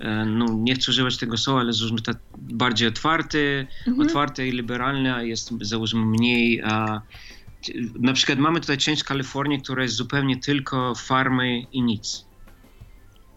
e, 0.00 0.24
no 0.26 0.46
nie 0.58 0.74
chcę 0.74 0.90
używać 0.92 1.16
tego 1.18 1.36
słowa, 1.36 1.60
ale 1.60 1.72
załóżmy 1.72 2.02
tak 2.02 2.16
bardziej 2.38 2.88
otwarte, 2.88 3.38
Mhm. 3.86 4.06
otwarte 4.08 4.48
i 4.48 4.52
liberalne, 4.52 5.14
a 5.14 5.22
jest 5.22 5.50
załóżmy 5.60 6.06
mniej. 6.06 6.62
A, 6.64 7.00
na 7.98 8.12
przykład 8.12 8.38
mamy 8.38 8.60
tutaj 8.60 8.78
część 8.78 9.04
Kalifornii, 9.04 9.62
która 9.62 9.82
jest 9.82 9.94
zupełnie 9.94 10.36
tylko 10.36 10.94
farmy 10.94 11.60
i 11.72 11.82
nic. 11.82 12.24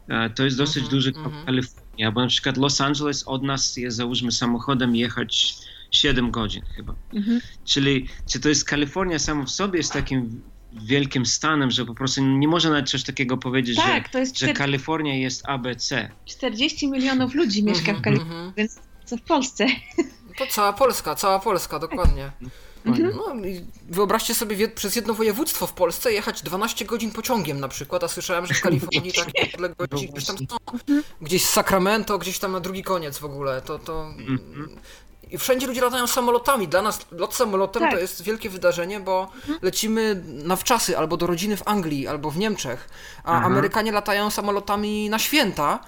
E, 0.08 0.30
To 0.30 0.44
jest 0.44 0.58
dosyć 0.58 0.84
Mhm, 0.84 0.92
duży 0.92 1.10
mhm. 1.16 1.46
Kalifornia, 1.46 2.12
bo 2.12 2.22
na 2.22 2.28
przykład 2.28 2.58
Los 2.58 2.82
Angeles 2.82 3.24
od 3.28 3.44
nas 3.44 3.78
jest 3.78 3.98
załóżmy 3.98 4.32
samochodem 4.32 4.96
jechać 4.96 5.54
7 5.92 6.32
godzin 6.32 6.62
chyba. 6.76 6.96
Mhm. 7.14 7.42
Czyli 7.66 8.08
czy 8.30 8.40
to 8.40 8.50
jest 8.50 8.66
Kalifornia 8.66 9.20
samo 9.20 9.44
w 9.44 9.50
sobie 9.52 9.78
jest 9.78 9.94
takim 9.94 10.42
wielkim 10.74 11.26
stanem, 11.26 11.72
że 11.72 11.86
po 11.86 11.96
prostu 11.96 12.22
nie 12.26 12.48
można 12.48 12.70
nawet 12.70 12.90
coś 12.90 13.04
takiego 13.04 13.38
powiedzieć, 13.38 13.76
Tak, 13.78 14.10
to 14.10 14.20
jest 14.20 14.40
że, 14.40 14.48
że 14.48 14.54
Kalifornia 14.54 15.16
jest 15.16 15.50
ABC. 15.50 16.10
40 16.26 16.88
milionów 16.92 17.34
ludzi 17.36 17.64
mieszka 17.64 17.86
w 17.94 17.96
Mhm, 17.96 18.04
Kalifornii, 18.04 18.36
mhm. 18.38 18.54
więc 18.58 18.80
co 19.06 19.18
w 19.18 19.22
Polsce. 19.22 19.68
To 20.38 20.48
cała 20.48 20.74
Polska, 20.74 21.16
cała 21.16 21.40
Polska, 21.40 21.80
dokładnie. 21.80 22.32
Mhm. 22.86 23.16
No, 23.16 23.36
wyobraźcie 23.90 24.36
sobie 24.36 24.68
przez 24.68 24.96
jedno 24.96 25.14
województwo 25.14 25.68
w 25.68 25.74
Polsce 25.74 26.14
jechać 26.14 26.42
12 26.42 26.86
godzin 26.86 27.12
pociągiem 27.12 27.60
na 27.60 27.68
przykład, 27.68 28.04
a 28.04 28.08
słyszałem, 28.08 28.46
że 28.46 28.54
w 28.54 28.62
Kalifornii 28.62 29.14
takie 29.26 29.54
odległości 29.54 30.10
gdzieś 30.10 30.26
tam 30.26 30.38
są. 30.38 30.46
Gdzieś 31.22 31.46
z 31.46 31.50
Sacramento, 31.50 32.18
gdzieś 32.18 32.40
tam 32.40 32.52
na 32.52 32.60
drugi 32.60 32.84
koniec 32.84 33.18
w 33.18 33.26
ogóle. 33.26 33.62
To, 33.62 33.80
to... 33.80 34.06
Mhm. 34.06 34.70
I 35.32 35.38
wszędzie 35.38 35.68
ludzie 35.68 35.82
latają 35.82 36.08
samolotami. 36.08 36.68
Dla 36.68 36.82
nas 36.82 37.00
lot 37.12 37.36
samolotem 37.36 37.82
Tak. 37.84 37.92
to 37.92 38.00
jest 38.00 38.24
wielkie 38.24 38.50
wydarzenie, 38.50 39.00
bo 39.00 39.32
lecimy 39.62 40.24
na 40.26 40.56
wczasy 40.56 40.98
albo 40.98 41.18
do 41.18 41.28
rodziny 41.28 41.58
w 41.58 41.68
Anglii, 41.68 42.08
albo 42.08 42.32
w 42.32 42.38
Niemczech, 42.38 42.90
a 43.24 43.34
Mhm. 43.34 43.52
Amerykanie 43.52 43.92
latają 43.92 44.30
samolotami 44.30 45.10
na 45.10 45.20
święta. 45.20 45.80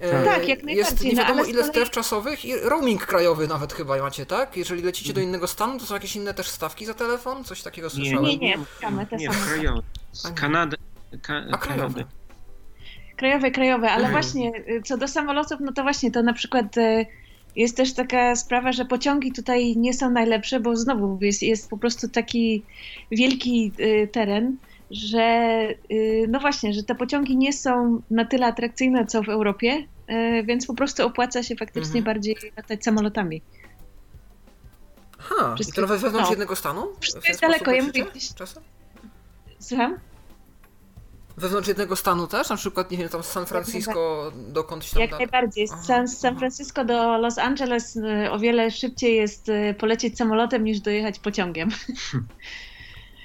E, 0.00 0.24
Tak, 0.24 0.48
jak 0.48 0.58
Jest 0.58 0.64
najbardziej, 0.66 1.08
nie 1.10 1.14
no, 1.16 1.22
wiadomo 1.22 1.40
ale 1.40 1.48
z 1.48 1.54
ile 1.54 1.62
kolei- 1.62 1.68
stref 1.68 1.90
czasowych 1.90 2.44
i 2.44 2.56
roaming 2.56 3.06
krajowy 3.06 3.48
nawet 3.48 3.72
chyba 3.72 3.98
macie, 4.02 4.26
tak? 4.26 4.56
Jeżeli 4.56 4.82
lecicie 4.82 5.12
do 5.12 5.20
innego 5.20 5.46
stanu, 5.46 5.78
to 5.78 5.86
są 5.86 5.94
jakieś 5.94 6.16
inne 6.16 6.34
też 6.34 6.48
stawki 6.48 6.86
za 6.86 6.94
telefon? 6.94 7.44
Coś 7.44 7.62
takiego 7.62 7.90
słyszałem. 7.90 8.24
nie, 8.24 8.36
nie, 8.38 8.58
same 8.80 9.06
te 9.06 9.16
nie, 9.16 9.32
same. 9.32 9.46
krajowe. 9.46 9.82
Z 10.12 10.24
nie. 10.24 10.32
Kanady. 10.34 10.76
Ka, 11.22 11.42
A 11.52 11.56
krajowe. 11.58 12.04
Krajowe, 13.16 13.50
krajowe, 13.50 13.90
ale 13.90 14.04
Mhm. 14.06 14.12
właśnie 14.12 14.52
y, 14.68 14.82
co 14.84 14.96
do 14.98 15.08
samolotów, 15.08 15.60
no 15.60 15.72
to 15.72 15.82
właśnie 15.82 16.10
to 16.10 16.22
na 16.22 16.32
przykład 16.32 16.76
y, 16.78 17.06
jest 17.56 17.76
też 17.76 17.94
taka 17.94 18.36
sprawa, 18.36 18.72
że 18.72 18.84
pociągi 18.84 19.32
tutaj 19.32 19.76
nie 19.76 19.94
są 19.94 20.10
najlepsze, 20.10 20.60
bo 20.60 20.76
znowu 20.76 21.18
jest, 21.20 21.42
jest 21.42 21.70
po 21.70 21.78
prostu 21.78 22.08
taki 22.08 22.62
wielki 23.10 23.72
y, 23.80 24.08
teren, 24.12 24.56
że 24.90 25.68
y, 25.92 26.26
no 26.28 26.40
właśnie, 26.40 26.72
że 26.72 26.82
te 26.82 26.94
pociągi 26.94 27.36
nie 27.36 27.52
są 27.52 28.02
na 28.10 28.24
tyle 28.24 28.46
atrakcyjne 28.46 29.06
co 29.06 29.22
w 29.22 29.28
Europie, 29.28 29.86
y, 30.10 30.42
więc 30.44 30.66
po 30.66 30.74
prostu 30.74 31.06
opłaca 31.06 31.42
się 31.42 31.56
faktycznie 31.56 31.98
Mhm. 31.98 32.04
bardziej 32.04 32.36
latać 32.56 32.84
samolotami. 32.84 33.42
Ha, 35.18 35.50
i 35.52 35.54
Wszystko- 35.54 35.74
to 35.74 35.80
nawet 35.80 36.00
wewnątrz 36.00 36.24
no. 36.26 36.30
jednego 36.30 36.56
stanu? 36.56 36.86
Wszystko 37.00 37.28
jest 37.28 37.40
daleko, 37.40 37.70
ja 37.72 37.82
mówię 37.82 38.04
gdzieś- 38.04 38.34
Czasem? 38.34 38.62
Słucham? 39.58 39.96
Wewnątrz 41.36 41.68
jednego 41.68 41.96
stanu 41.96 42.26
też? 42.26 42.48
Na 42.50 42.56
przykład, 42.56 42.90
nie 42.90 42.98
wiem, 42.98 43.08
tam 43.08 43.22
z 43.22 43.26
San 43.26 43.46
Francisco 43.46 44.32
dokądś 44.48 44.90
tam 44.90 45.00
Jak 45.00 45.10
najbardziej. 45.10 45.68
Z 45.68 45.86
San. 46.18 46.38
Francisco 46.38 46.84
do 46.84 47.18
Los 47.18 47.38
Angeles 47.38 47.96
y, 47.96 48.30
o 48.30 48.38
wiele 48.38 48.70
szybciej 48.70 49.16
jest 49.16 49.46
polecieć 49.78 50.16
samolotem 50.18 50.64
niż 50.64 50.80
dojechać 50.80 51.18
pociągiem. 51.18 51.68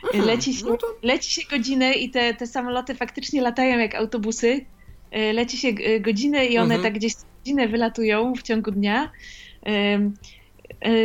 Mhm, 0.03 0.25
Leci 0.25 0.53
się, 0.53 0.65
no 0.65 0.77
to- 0.77 0.87
leci 1.03 1.31
się 1.31 1.41
godzinę 1.49 1.93
i 1.93 2.09
te, 2.09 2.33
te 2.33 2.47
samoloty 2.47 2.95
faktycznie 2.95 3.41
latają 3.41 3.79
jak 3.79 3.95
autobusy. 3.95 4.65
Y, 5.17 5.33
Leci 5.33 5.57
się 5.57 5.67
y, 5.67 5.99
godzinę 5.99 6.45
i 6.45 6.57
one 6.57 6.75
Mhm. 6.75 6.81
tak 6.83 6.93
gdzieś 6.93 7.13
godzinę 7.39 7.67
wylatują 7.67 8.33
w 8.35 8.41
ciągu 8.43 8.71
dnia. 8.71 9.11
Y, 9.67 10.11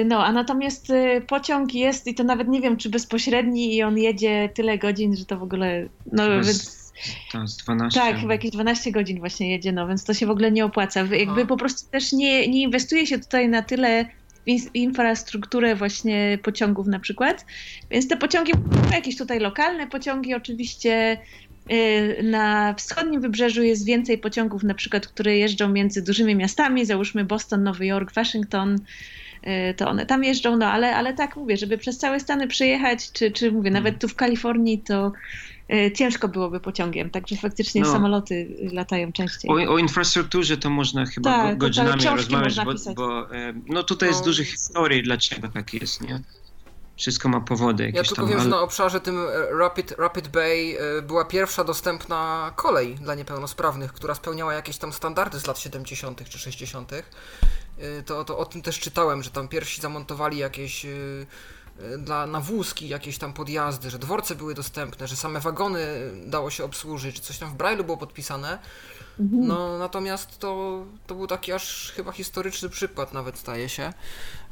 No, 0.05 0.25
a 0.27 0.33
natomiast 0.33 0.93
pociąg 1.27 1.75
jest 1.75 2.07
i 2.07 2.15
to 2.15 2.25
nawet 2.25 2.49
nie 2.49 2.61
wiem, 2.61 2.77
czy 2.77 2.91
bezpośredni 2.91 3.77
i 3.77 3.83
on 3.83 3.99
jedzie 3.99 4.49
tyle 4.55 4.79
godzin, 4.79 5.17
że 5.17 5.25
to 5.25 5.39
w 5.39 5.43
ogóle. 5.43 5.89
No, 6.13 6.23
Chyba 6.23 6.43
z- 6.43 6.47
więc, 6.47 6.93
Tam 7.33 7.49
z 7.49 7.57
12. 7.57 8.01
tak, 8.01 8.17
chyba 8.21 8.33
jakieś 8.33 8.51
12 8.51 8.93
godzin 8.93 9.19
właśnie 9.19 9.51
jedzie, 9.51 9.73
no 9.73 9.89
więc 9.89 10.05
to 10.05 10.15
się 10.15 10.27
w 10.27 10.31
ogóle 10.31 10.53
nie 10.53 10.65
opłaca. 10.65 11.01
Jakby 11.01 11.41
Aha. 11.41 11.47
po 11.49 11.57
prostu 11.57 11.91
też 11.91 12.13
nie, 12.13 12.49
nie 12.49 12.63
inwestuje 12.63 13.07
się 13.07 13.19
tutaj 13.19 13.49
na 13.49 13.63
tyle 13.63 14.07
infrastrukturę 14.75 15.75
właśnie 15.75 16.39
pociągów 16.43 16.87
na 16.87 17.01
przykład. 17.01 17.47
Więc 17.91 18.09
te 18.09 18.17
pociągi, 18.17 18.53
jakieś 18.93 19.17
tutaj 19.17 19.41
lokalne 19.41 19.87
pociągi 19.87 20.35
oczywiście. 20.35 21.19
y, 21.73 22.23
Na 22.23 22.75
wschodnim 22.75 23.21
wybrzeżu 23.21 23.63
jest 23.63 23.85
więcej 23.85 24.19
pociągów, 24.19 24.63
na 24.63 24.75
przykład, 24.75 25.07
które 25.07 25.37
jeżdżą 25.37 25.69
między 25.69 26.03
dużymi 26.03 26.35
miastami, 26.35 26.85
załóżmy 26.85 27.25
Boston, 27.25 27.63
Nowy 27.63 27.87
Jork, 27.87 28.13
Waszyngton, 28.13 28.75
y, 28.75 29.75
to 29.75 29.89
one 29.89 30.07
tam 30.07 30.25
jeżdżą, 30.25 30.57
no 30.57 30.67
ale, 30.67 30.97
ale 30.97 31.15
tak 31.15 31.37
mówię, 31.37 31.57
żeby 31.57 31.79
przez 31.79 31.99
całe 31.99 32.21
Stany 32.21 32.47
przejechać, 32.49 33.13
czy, 33.13 33.31
czy 33.31 33.53
mówię, 33.53 33.71
nawet 33.71 34.01
tu 34.01 34.09
w 34.09 34.15
Kalifornii, 34.15 34.79
to 34.79 35.13
ciężko 35.95 36.29
byłoby 36.29 36.61
pociągiem, 36.61 37.11
także 37.11 37.37
faktycznie 37.37 37.81
No. 37.81 37.93
samoloty 37.93 38.57
latają 38.73 39.13
częściej. 39.13 39.51
O, 39.51 39.73
o 39.75 39.79
infrastrukturze 39.79 40.57
to 40.57 40.71
można 40.71 41.07
chyba 41.07 41.31
Tak, 41.31 41.51
to 41.51 41.57
godzinami 41.57 42.05
rozmawiać, 42.05 42.57
bo, 42.65 42.95
bo 42.95 43.35
e, 43.35 43.53
no 43.67 43.83
tutaj 43.83 44.09
jest 44.09 44.21
No, 44.21 44.25
dużo 44.27 44.45
historii, 44.45 45.03
dlaczego 45.03 45.49
tak 45.49 45.75
jest, 45.75 46.01
nie? 46.01 46.21
Wszystko 46.97 47.29
ma 47.29 47.41
powody 47.41 47.85
jakieś 47.85 47.97
Ja 47.97 48.03
tylko 48.03 48.15
tam, 48.17 48.27
wiem, 48.29 48.39
że 48.39 48.43
ale- 48.43 48.51
na 48.51 48.61
obszarze 48.61 49.01
tym 49.01 49.19
e, 49.19 49.59
Rapid, 49.59 49.91
Rapid 49.99 50.29
Bay 50.29 50.77
e, 50.99 51.03
była 51.03 51.25
pierwsza 51.25 51.65
dostępna 51.65 52.53
kolej 52.57 52.95
dla 52.95 53.15
niepełnosprawnych, 53.15 53.93
która 53.93 54.15
spełniała 54.15 54.55
jakieś 54.55 54.77
tam 54.79 54.93
standardy 54.93 55.41
z 55.41 55.47
lat 55.47 55.59
70. 55.59 56.29
czy 56.29 56.39
60. 56.39 56.93
E, 56.93 57.03
To, 58.07 58.25
to 58.25 58.39
o 58.39 58.45
tym 58.45 58.63
też 58.63 58.81
czytałem, 58.81 59.23
że 59.23 59.31
tam 59.31 59.49
pierwsi 59.49 59.81
zamontowali 59.81 60.39
jakieś 60.39 60.85
e, 60.85 60.89
e, 60.89 60.95
dla, 61.99 62.27
na 62.27 62.41
wózki 62.41 62.89
jakieś 62.89 63.19
tam 63.19 63.33
podjazdy, 63.33 63.91
że 63.91 63.99
dworce 63.99 64.35
były 64.35 64.55
dostępne, 64.55 65.07
że 65.07 65.17
same 65.17 65.41
wagony 65.41 65.87
dało 66.27 66.51
się 66.51 66.65
obsłużyć, 66.65 67.17
czy 67.17 67.23
coś 67.23 67.39
tam 67.39 67.51
w 67.51 67.57
Braille'u 67.57 67.85
było 67.85 67.97
podpisane. 67.97 68.59
Mhm. 69.21 69.47
No 69.47 69.79
natomiast 69.79 70.39
to, 70.39 70.85
to 71.07 71.15
był 71.15 71.27
taki 71.27 71.53
aż 71.53 71.93
chyba 71.97 72.13
historyczny 72.13 72.69
przykład 72.69 73.13
nawet 73.13 73.39
staje 73.39 73.69
się. 73.69 73.93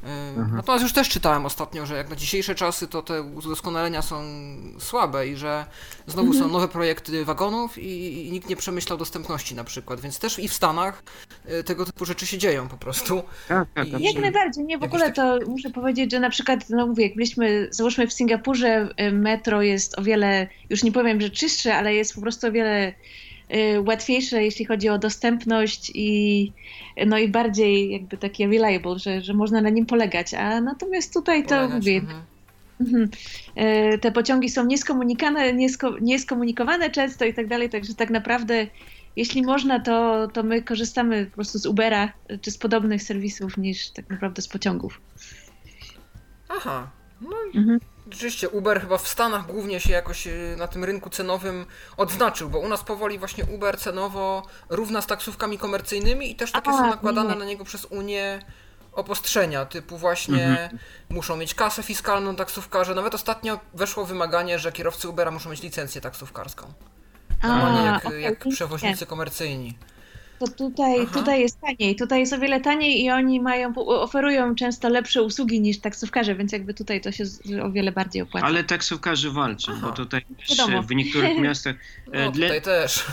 Yy, 0.03 0.09
Natomiast 0.57 0.83
już 0.83 0.93
też 0.93 1.09
czytałem 1.09 1.47
ostatnio, 1.47 1.87
że 1.87 1.97
jak 1.97 2.11
na 2.11 2.17
dzisiejsze 2.17 2.55
czasy 2.55 2.89
to 2.89 3.03
te 3.03 3.23
udoskonalenia 3.23 4.03
są 4.03 4.23
słabe 4.79 5.29
i 5.29 5.37
że 5.37 5.65
znowu 6.07 6.35
są 6.35 6.49
nowe 6.49 6.69
projekty 6.69 7.25
wagonów 7.25 7.79
i, 7.79 8.27
i 8.29 8.33
nikt 8.33 8.49
nie 8.49 8.57
przemyślał 8.57 8.99
dostępności 8.99 9.55
na 9.55 9.65
przykład, 9.65 10.01
więc 10.01 10.19
też 10.19 10.39
i 10.39 10.49
w 10.49 10.53
Stanach 10.55 11.03
yy, 11.49 11.65
tego 11.65 11.85
typu 11.85 12.05
rzeczy 12.05 12.27
się 12.27 12.39
dzieją 12.39 12.69
po 12.69 12.77
prostu. 12.77 13.23
Tak, 13.49 13.69
tak, 13.75 13.89
I- 13.89 14.03
Jak 14.03 14.23
najbardziej, 14.23 14.65
nie, 14.65 14.79
w 14.79 14.83
ogóle 14.83 15.13
to 15.13 15.39
muszę 15.49 15.71
powiedzieć, 15.71 16.11
że 16.13 16.21
na 16.21 16.31
przykład, 16.31 16.71
no 16.71 16.87
mówię, 16.87 17.05
jak 17.07 17.15
byliśmy, 17.15 17.69
załóżmy 17.71 18.07
w 18.07 18.13
Singapurze, 18.13 18.89
y, 19.01 19.13
metro 19.13 19.63
jest 19.63 19.99
o 19.99 20.03
wiele, 20.03 20.49
już 20.71 20.83
nie 20.83 20.93
powiem, 20.93 21.21
że 21.21 21.31
czystsze, 21.31 21.75
ale 21.77 21.95
jest 21.95 22.15
po 22.15 22.21
prostu 22.21 22.47
o 22.47 22.53
wiele 22.53 22.93
łatwiejsze, 23.87 24.45
jeśli 24.45 24.65
chodzi 24.65 24.89
o 24.89 24.99
dostępność 24.99 25.93
i 25.95 26.53
no 27.07 27.19
i 27.19 27.29
bardziej 27.29 27.91
jakby 27.91 28.17
takie 28.17 28.47
reliable, 28.47 28.99
że, 28.99 29.21
że 29.21 29.35
można 29.35 29.61
na 29.61 29.71
nim 29.71 29.87
polegać, 29.87 30.35
a 30.35 30.61
natomiast 30.61 31.15
tutaj 31.15 31.43
to 31.43 31.49
Polegać, 31.49 31.75
mówię, 31.75 31.97
mhm. 31.97 32.23
Mhm. 32.81 33.09
E, 33.55 33.99
Te 33.99 34.13
pociągi 34.13 34.49
są 34.49 34.67
nieskomunikowane, 34.67 35.53
niesko, 35.53 35.99
nieskomunikowane 36.01 36.91
często 36.91 37.25
i 37.25 37.35
tak 37.35 37.47
dalej, 37.47 37.71
także 37.71 37.95
tak 37.95 38.11
naprawdę 38.11 38.67
jeśli 39.17 39.43
można, 39.43 39.81
to, 39.81 40.29
to 40.33 40.43
my 40.43 40.63
korzystamy 40.63 41.27
po 41.27 41.35
prostu 41.35 41.59
z 41.59 41.67
Ubera 41.67 42.13
czy 42.41 42.51
z 42.51 42.59
podobnych 42.59 43.03
serwisów 43.03 43.57
niż 43.57 43.91
tak 43.91 44.11
naprawdę 44.11 44.43
z 44.43 44.49
pociągów. 44.49 45.01
Aha, 46.49 46.91
no 47.21 47.37
Mhm. 47.55 47.81
Rzeczywiście, 48.11 48.49
Uber 48.49 48.81
chyba 48.81 48.99
w 48.99 49.09
Stanach 49.09 49.47
głównie 49.47 49.81
się 49.81 49.93
jakoś 49.93 50.27
y, 50.27 50.55
na 50.59 50.69
tym 50.69 50.85
rynku 50.85 51.11
cenowym 51.11 51.67
odznaczył, 51.97 52.49
bo 52.51 52.59
u 52.59 52.69
nas 52.69 52.83
powoli 52.83 53.19
właśnie 53.19 53.45
Uber 53.45 53.79
cenowo 53.79 54.43
równa 54.69 55.03
z 55.03 55.07
taksówkami 55.07 55.59
komercyjnymi 55.59 56.31
i 56.31 56.37
też 56.37 56.53
takie 56.53 56.71
A, 56.71 56.73
są 56.73 56.87
nakładane 56.87 57.33
nie. 57.33 57.39
na 57.39 57.45
niego 57.45 57.65
przez 57.65 57.85
Unię 57.85 58.43
obostrzenia, 58.93 59.65
typu 59.67 59.99
właśnie 59.99 60.71
muszą 61.09 61.37
mieć 61.37 61.55
kasę 61.55 61.83
fiskalną 61.83 62.37
taksówkarze. 62.37 62.95
Nawet 62.95 63.15
ostatnio 63.15 63.61
weszło 63.75 64.05
wymaganie, 64.05 64.59
że 64.59 64.73
kierowcy 64.73 65.09
Ubera 65.09 65.31
muszą 65.31 65.51
mieć 65.51 65.63
licencję 65.63 66.01
taksówkarską. 66.01 66.73
Normalnie 67.43 67.87
jak, 67.87 68.07
okej, 68.07 68.23
jak 68.23 68.45
nie. 68.45 68.53
przewoźnicy 68.53 69.07
komercyjni. 69.07 69.79
To 70.39 70.49
tutaj, 70.49 71.01
Aha. 71.03 71.19
tutaj 71.19 71.41
jest 71.41 71.61
taniej, 71.61 71.97
tutaj 71.97 72.21
jest 72.21 72.33
o 72.33 72.39
wiele 72.39 72.61
taniej 72.61 73.05
i 73.05 73.11
oni 73.11 73.41
mają, 73.41 73.75
oferują 73.77 74.55
często 74.55 74.89
lepsze 74.89 75.23
usługi 75.23 75.61
niż 75.61 75.79
taksówkarze, 75.81 76.35
więc 76.35 76.53
jakby 76.53 76.75
tutaj 76.75 77.01
to 77.01 77.13
się 77.13 77.25
o 77.63 77.71
wiele 77.71 77.93
bardziej 77.93 78.23
opłaca. 78.23 78.47
Ale 78.47 78.65
taksówkarze 78.65 79.31
walczą, 79.31 79.73
Aha. 79.77 79.87
bo 79.87 79.93
tutaj 79.93 80.23
w 80.89 80.95
niektórych 80.95 81.39
miastach 81.47 81.77
e, 82.13 82.25
No 82.25 82.33
dla, 82.33 82.47
tutaj 82.47 82.63
też. 82.63 83.05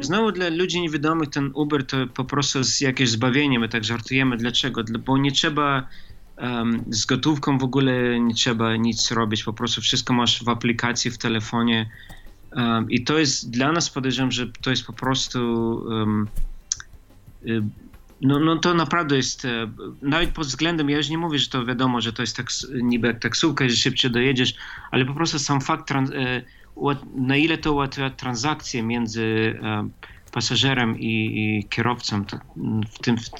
Znowu 0.00 0.32
dla 0.32 0.48
ludzi 0.48 0.80
niewidomych 0.80 1.28
ten 1.30 1.50
Uber 1.54 1.86
to 1.86 1.96
po 2.14 2.24
prostu 2.24 2.58
jest 2.58 2.82
jakieś 2.82 3.10
zbawienie, 3.10 3.58
my 3.58 3.68
tak 3.68 3.84
żartujemy. 3.84 4.36
Dlaczego? 4.36 4.82
Dla- 4.84 4.98
Bo 4.98 5.18
nie 5.18 5.32
trzeba 5.32 5.88
em, 6.36 6.84
z 6.88 7.06
gotówką 7.06 7.58
w 7.58 7.64
ogóle 7.64 8.20
nie 8.20 8.34
trzeba 8.34 8.76
nic 8.76 9.10
robić, 9.10 9.44
po 9.44 9.52
prostu 9.52 9.80
wszystko 9.80 10.14
masz 10.14 10.44
w 10.44 10.48
aplikacji, 10.48 11.10
w 11.10 11.18
telefonie. 11.18 11.90
Em, 12.52 12.90
I 12.90 13.04
to 13.04 13.18
jest 13.18 13.50
dla 13.50 13.72
nas 13.72 13.90
podejrzewam, 13.90 14.32
że 14.32 14.46
to 14.62 14.70
jest 14.70 14.86
po 14.86 14.92
prostu 14.92 15.38
y, 17.46 17.62
no, 18.20 18.38
no 18.38 18.56
to 18.56 18.74
naprawdę 18.74 19.16
jest, 19.16 19.44
e, 19.44 19.70
nawet 20.02 20.30
pod 20.30 20.46
względem, 20.46 20.90
ja 20.90 20.96
już 20.96 21.08
nie 21.08 21.18
mówię, 21.18 21.38
że 21.38 21.48
to 21.48 21.64
wiadomo, 21.64 22.00
że 22.00 22.12
to 22.12 22.22
jest 22.22 22.36
tak, 22.36 22.46
niby 22.82 23.06
jak 23.06 23.18
taksówka, 23.18 23.68
że 23.68 23.76
szybciej 23.76 24.10
dojedziesz, 24.10 24.54
ale 24.90 25.04
po 25.04 25.14
prostu 25.14 25.38
sam 25.38 25.60
fakt, 25.60 25.90
e, 25.90 25.96
ułat- 26.76 27.14
na 27.14 27.36
ile 27.36 27.58
to 27.58 27.72
ułatwia 27.72 28.10
transakcje 28.10 28.82
między 28.82 29.58
e, 29.62 29.88
pasażerem 30.32 30.98
i, 30.98 31.06
i 31.06 31.68
kierowcą. 31.68 32.24
To, 32.24 32.38
mm, 32.56 32.82
w 32.82 32.98
tym, 32.98 33.16
w, 33.18 33.30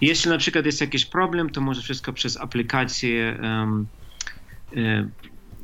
jeśli 0.00 0.30
na 0.30 0.38
przykład 0.38 0.66
jest 0.66 0.80
jakiś 0.80 1.06
problem, 1.06 1.50
to 1.50 1.60
może 1.60 1.82
wszystko 1.82 2.12
przez 2.12 2.36
aplikację 2.36 3.38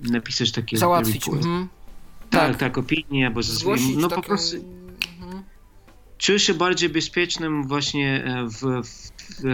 napisać 0.03 0.53
takie 0.53 0.77
Załatwić. 0.77 1.29
Mhm. 1.29 1.69
Tak, 2.31 2.51
tak. 2.51 2.57
tak, 2.57 2.79
opinię, 2.79 3.31
bo 3.31 3.43
Zgłosić 3.43 3.97
no 3.97 4.09
po 4.09 4.23
prostu 4.23 4.57
Mhm. 5.23 5.43
czuję 6.19 6.39
się 6.39 6.55
bardziej 6.55 6.89
bezpiecznym 6.89 7.69
właśnie 7.69 8.25
e, 8.25 8.49
w, 8.49 8.61
w, 8.87 9.11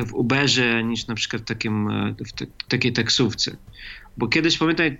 w 0.09 0.15
Uberze 0.15 0.85
niż 0.85 1.07
na 1.07 1.15
przykład 1.15 1.45
takim, 1.45 1.91
e, 1.91 2.15
w 2.27 2.33
te, 2.33 2.47
takiej 2.69 2.93
taksówce. 2.93 3.57
Bo 4.17 4.29
kiedyś 4.29 4.59
pamiętam, 4.59 4.87
jak 4.87 4.97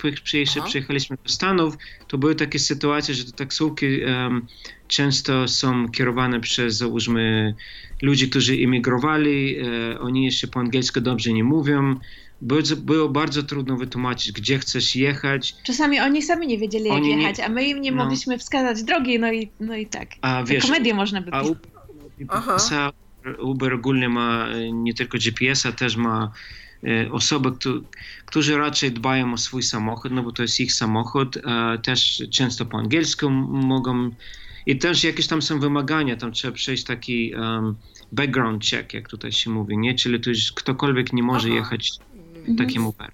przyjechaliśmy 0.65 1.17
do 1.25 1.29
Stanów, 1.29 1.77
to 2.09 2.19
były 2.19 2.35
takie 2.35 2.59
sytuacje, 2.59 3.15
że 3.15 3.25
te 3.25 3.33
taksówki 3.33 4.03
em, 4.03 4.47
często 4.89 5.49
są 5.49 5.89
kierowane 5.89 6.41
przez, 6.41 6.77
załóżmy, 6.77 7.55
ludzi, 8.03 8.31
którzy 8.31 8.57
imigrowali, 8.57 9.57
e, 9.59 10.01
oni 10.01 10.25
jeszcze 10.25 10.47
po 10.47 10.61
angielsku 10.61 11.01
dobrze 11.01 11.33
nie 11.33 11.45
mówią. 11.45 11.97
Bardzo, 12.43 12.77
było 12.77 13.09
bardzo 13.09 13.43
trudno 13.43 13.77
wytłumaczyć, 13.77 14.33
gdzie 14.33 14.59
chcesz 14.59 14.97
jechać, 14.97 15.55
Czasami 15.65 16.01
oni 16.01 16.23
sami 16.23 16.47
nie 16.47 16.59
wiedzieli, 16.59 16.85
jak 16.85 16.95
Oni 16.95 17.09
nie- 17.17 17.23
jechać, 17.23 17.41
a 17.41 17.49
my 17.49 17.65
im 17.65 17.81
nie 17.81 17.93
no. 17.93 18.03
mogliśmy 18.03 18.39
wskazać 18.39 18.83
drogi, 18.83 19.19
no 19.19 19.33
i, 19.33 19.51
no 19.61 19.77
i 19.77 19.87
tak. 19.87 20.09
a 20.23 20.45
Wiesz, 20.45 20.67
komedię 20.67 20.95
można 20.95 21.21
by 21.21 21.31
pisać. 21.31 21.57
Aha. 22.29 22.57
Uber, 23.21 23.41
Uber 23.41 23.75
ogólnie 23.75 24.09
ma 24.09 24.49
e, 24.49 24.73
nie 24.73 24.95
tylko 24.95 25.19
GPS-a, 25.19 25.73
też 25.73 25.97
ma 25.97 26.33
e, 26.85 27.13
osoby, 27.13 27.53
któ- 27.53 27.85
którzy 28.27 28.57
raczej 28.57 28.93
dbają 28.93 29.33
o 29.33 29.37
swój 29.37 29.63
samochód, 29.63 30.13
no 30.13 30.23
bo 30.23 30.33
to 30.33 30.43
jest 30.43 30.61
ich 30.61 30.73
samochód, 30.73 31.37
e, 31.37 31.79
też 31.79 32.23
często 32.33 32.67
po 32.67 32.79
angielsku 32.79 33.31
mogą 33.31 34.11
i 34.67 34.79
też 34.79 35.05
jakieś 35.05 35.27
tam 35.27 35.43
są 35.43 35.61
wymagania, 35.61 36.17
tam 36.17 36.33
trzeba 36.33 36.55
przejść 36.55 36.85
taki 36.85 37.35
um, 37.35 37.77
background 38.13 38.65
check, 38.65 38.95
jak 38.95 39.09
tutaj 39.09 39.33
się 39.33 39.51
mówi, 39.51 39.79
nie? 39.79 39.95
Czyli 39.95 40.21
to 40.21 40.31
już 40.31 40.53
ktokolwiek 40.53 41.13
nie 41.13 41.23
może 41.23 41.49
Aha. 41.49 41.57
jechać 41.57 41.91
Mhm. 42.49 42.57
takim 42.69 42.87
Uber. 42.87 43.13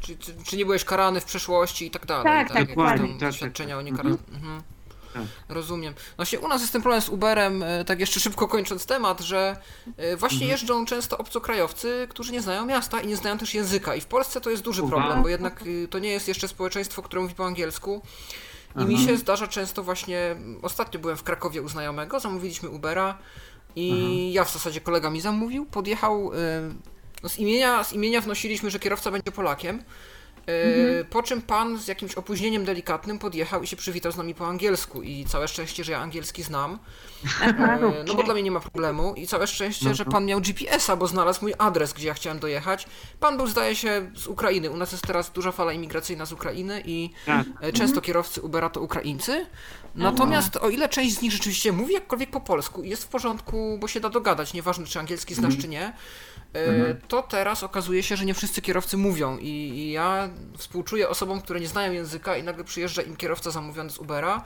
Czy, 0.00 0.16
czy, 0.16 0.34
czy 0.44 0.56
nie 0.56 0.64
byłeś 0.64 0.84
karany 0.84 1.20
w 1.20 1.24
przeszłości 1.24 1.86
i 1.86 1.90
tak 1.90 2.06
dalej. 2.06 2.24
Tak, 2.24 2.48
tak, 2.48 2.56
jakieś 2.56 2.68
dokładnie, 2.76 2.98
tam 2.98 3.08
tak, 3.08 3.18
tak. 3.20 3.28
Doświadczenia 3.30 3.78
o 3.78 3.82
niekaraniu. 3.82 4.18
Mhm. 4.32 4.62
Tak. 5.14 5.22
Rozumiem. 5.48 5.94
Właśnie 6.16 6.38
u 6.40 6.48
nas 6.48 6.60
jest 6.60 6.72
ten 6.72 6.82
problem 6.82 7.02
z 7.02 7.08
Uberem, 7.08 7.62
e, 7.62 7.84
tak 7.84 8.00
jeszcze 8.00 8.20
szybko 8.20 8.48
kończąc 8.48 8.86
temat, 8.86 9.20
że 9.20 9.56
e, 9.96 10.16
właśnie 10.16 10.36
Mhm. 10.36 10.50
jeżdżą 10.50 10.86
często 10.86 11.18
obcokrajowcy, 11.18 12.06
którzy 12.10 12.32
nie 12.32 12.40
znają 12.42 12.66
miasta 12.66 13.00
i 13.00 13.06
nie 13.06 13.16
znają 13.16 13.38
też 13.38 13.54
języka. 13.54 13.94
I 13.94 14.00
w 14.00 14.06
Polsce 14.06 14.40
to 14.40 14.50
jest 14.50 14.62
duży 14.62 14.82
Uwaga. 14.82 15.02
problem, 15.02 15.22
bo 15.22 15.28
jednak 15.28 15.66
y, 15.66 15.88
to 15.90 15.98
nie 15.98 16.08
jest 16.10 16.28
jeszcze 16.28 16.48
społeczeństwo, 16.48 17.02
które 17.02 17.22
mówi 17.22 17.34
po 17.34 17.46
angielsku. 17.46 18.02
I 18.76 18.84
mi 18.84 18.98
się 18.98 19.16
zdarza 19.16 19.46
często 19.48 19.82
właśnie, 19.82 20.36
ostatnio 20.62 21.00
byłem 21.00 21.16
w 21.16 21.22
Krakowie 21.22 21.62
u 21.62 21.68
znajomego, 21.68 22.20
zamówiliśmy 22.20 22.68
Ubera 22.68 23.18
i 23.76 24.32
ja 24.32 24.44
w 24.44 24.52
zasadzie 24.52 24.80
kolega 24.80 25.10
mi 25.10 25.20
zamówił, 25.20 25.66
podjechał, 25.66 26.32
y, 26.32 26.36
no 27.22 27.28
z, 27.28 27.38
imienia, 27.38 27.84
z 27.84 27.92
imienia 27.92 28.20
wnosiliśmy, 28.20 28.70
że 28.70 28.78
kierowca 28.78 29.10
będzie 29.10 29.32
Polakiem, 29.32 29.82
y, 30.48 31.04
po 31.10 31.22
czym 31.22 31.42
pan 31.42 31.78
z 31.78 31.88
jakimś 31.88 32.14
opóźnieniem 32.14 32.64
delikatnym 32.64 33.18
podjechał 33.18 33.62
i 33.62 33.66
się 33.66 33.76
przywitał 33.76 34.12
z 34.12 34.16
nami 34.16 34.34
po 34.34 34.46
angielsku 34.46 35.02
i 35.02 35.24
całe 35.24 35.48
szczęście, 35.48 35.84
że 35.84 35.92
ja 35.92 35.98
angielski 35.98 36.42
znam, 36.42 36.78
Aha. 37.40 37.78
E, 37.78 38.04
No 38.06 38.14
bo 38.14 38.22
dla 38.22 38.34
mnie 38.34 38.42
nie 38.42 38.50
ma 38.50 38.60
problemu 38.60 39.14
i 39.14 39.26
całe 39.26 39.46
szczęście, 39.46 39.94
że 39.94 40.04
pan 40.04 40.24
miał 40.26 40.40
GPS-a, 40.40 40.96
bo 40.96 41.06
znalazł 41.06 41.40
mój 41.42 41.54
adres, 41.58 41.92
gdzie 41.92 42.06
ja 42.08 42.14
chciałem 42.14 42.38
dojechać. 42.38 42.86
Pan 43.20 43.36
był, 43.36 43.46
zdaje 43.46 43.76
się, 43.76 44.10
z 44.16 44.26
Ukrainy. 44.26 44.70
U 44.70 44.76
nas 44.76 44.92
jest 44.92 45.06
teraz 45.06 45.30
duża 45.30 45.52
fala 45.52 45.72
imigracyjna 45.72 46.26
z 46.26 46.32
Ukrainy 46.32 46.82
i 46.86 47.10
Tak. 47.26 47.46
e, 47.60 47.72
często 47.72 48.00
kierowcy 48.00 48.42
Ubera 48.42 48.70
to 48.70 48.80
Ukraińcy. 48.80 49.46
Natomiast 49.94 50.56
o 50.56 50.68
ile 50.68 50.88
część 50.88 51.14
z 51.14 51.22
nich 51.22 51.32
rzeczywiście 51.32 51.72
mówi 51.72 51.94
jakkolwiek 51.94 52.30
po 52.30 52.40
polsku 52.40 52.82
i 52.82 52.88
jest 52.88 53.04
w 53.04 53.08
porządku, 53.08 53.78
bo 53.80 53.88
się 53.88 54.00
da 54.00 54.08
dogadać, 54.08 54.54
nieważne 54.54 54.86
czy 54.86 54.98
angielski 54.98 55.34
znasz 55.34 55.58
czy 55.58 55.68
nie, 55.68 55.92
e, 56.54 56.94
to 57.08 57.22
teraz 57.22 57.62
okazuje 57.62 58.02
się, 58.02 58.16
że 58.16 58.24
nie 58.24 58.34
wszyscy 58.34 58.62
kierowcy 58.62 58.96
mówią 58.96 59.38
i, 59.38 59.46
i 59.48 59.90
ja 59.90 60.28
współczuję 60.56 61.08
osobom, 61.08 61.40
które 61.40 61.60
nie 61.60 61.68
znają 61.68 61.92
języka 61.92 62.36
i 62.36 62.42
nagle 62.42 62.64
przyjeżdża 62.64 63.02
im 63.02 63.16
kierowca 63.16 63.50
zamówiony 63.50 63.90
z 63.90 63.98
Ubera 63.98 64.44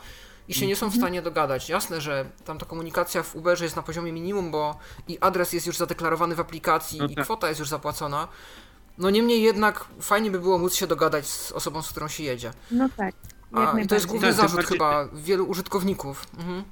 i 0.48 0.54
się 0.54 0.66
nie 0.66 0.76
są 0.76 0.88
w 0.88 0.94
stanie 0.94 1.22
dogadać. 1.22 1.68
Jasne, 1.68 2.00
że 2.00 2.24
tam 2.44 2.58
ta 2.58 2.66
komunikacja 2.66 3.22
w 3.22 3.36
Uberze 3.36 3.64
jest 3.64 3.76
na 3.76 3.82
poziomie 3.82 4.12
minimum, 4.12 4.50
bo 4.50 4.78
i 5.08 5.18
adres 5.20 5.52
jest 5.52 5.66
już 5.66 5.76
zadeklarowany 5.76 6.34
w 6.34 6.40
aplikacji, 6.40 6.98
No 6.98 7.06
i 7.06 7.14
tak. 7.14 7.24
kwota 7.24 7.48
jest 7.48 7.60
już 7.60 7.68
zapłacona. 7.68 8.28
No 8.98 9.10
niemniej 9.10 9.42
jednak 9.42 9.84
fajnie 10.00 10.30
by 10.30 10.40
było 10.40 10.58
móc 10.58 10.74
się 10.74 10.86
dogadać 10.86 11.26
z 11.26 11.52
osobą, 11.52 11.82
z 11.82 11.88
którą 11.88 12.08
się 12.08 12.22
jedzie. 12.22 12.50
No 12.70 12.88
tak. 12.96 13.14
A, 13.52 13.80
I 13.80 13.86
to 13.86 13.94
jest 13.94 14.06
główny 14.06 14.28
Tak, 14.28 14.36
zarzut 14.36 14.64
chyba 14.66 15.08
wielu 15.12 15.44
użytkowników. 15.46 16.26
Mhm. 16.38 16.64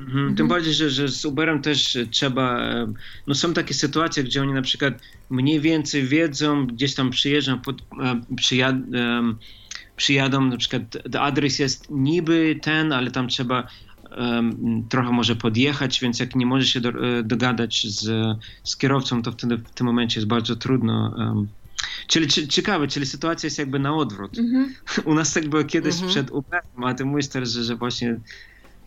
Mhm. 0.00 0.34
Tym 0.36 0.48
bardziej, 0.48 0.74
że, 0.74 0.90
że 0.90 1.08
z 1.08 1.24
Uberem 1.24 1.62
też 1.62 1.98
trzeba. 2.10 2.60
No 3.26 3.34
są 3.34 3.52
takie 3.54 3.74
sytuacje, 3.74 4.24
gdzie 4.24 4.42
oni 4.42 4.52
na 4.52 4.62
przykład 4.62 4.94
mniej 5.30 5.60
więcej 5.60 6.06
wiedzą, 6.06 6.66
gdzieś 6.66 6.94
tam 6.94 7.10
przyjeżdżą, 7.10 7.58
pod, 7.60 7.82
przyjad, 8.36 8.76
przyjadą, 9.96 10.44
na 10.44 10.56
przykład 10.56 10.82
adres 11.18 11.58
jest 11.58 11.90
niby 11.90 12.58
ten, 12.62 12.92
ale 12.92 13.10
tam 13.10 13.28
trzeba 13.28 13.66
em, 14.10 14.82
trochę 14.88 15.12
może 15.12 15.36
podjechać, 15.36 16.00
więc 16.00 16.20
jak 16.20 16.34
nie 16.36 16.46
może 16.46 16.66
się 16.66 16.80
do, 16.80 16.88
e, 17.18 17.22
dogadać 17.22 17.86
z, 17.86 18.36
z 18.64 18.76
kierowcą, 18.76 19.22
to 19.22 19.32
wtedy 19.32 19.56
w 19.56 19.70
tym 19.70 19.86
momencie 19.86 20.20
jest 20.20 20.28
bardzo 20.28 20.56
trudno. 20.56 21.14
em. 21.18 21.48
Czyli 22.06 22.26
cie- 22.28 22.48
ciekawe, 22.48 22.88
czyli 22.88 23.06
sytuacja 23.06 23.46
jest 23.46 23.58
jakby 23.58 23.78
na 23.78 23.94
odwrót. 23.96 24.38
Mhm. 24.38 24.74
U 25.04 25.14
nas 25.14 25.32
tak 25.32 25.48
było 25.48 25.64
kiedyś 25.64 25.94
Mhm. 25.94 26.10
przed 26.10 26.30
Uberem, 26.30 26.84
a 26.84 26.94
ty 26.94 27.04
mówisz 27.04 27.28
teraz, 27.28 27.50
że, 27.50 27.64
że 27.64 27.76
właśnie 27.76 28.20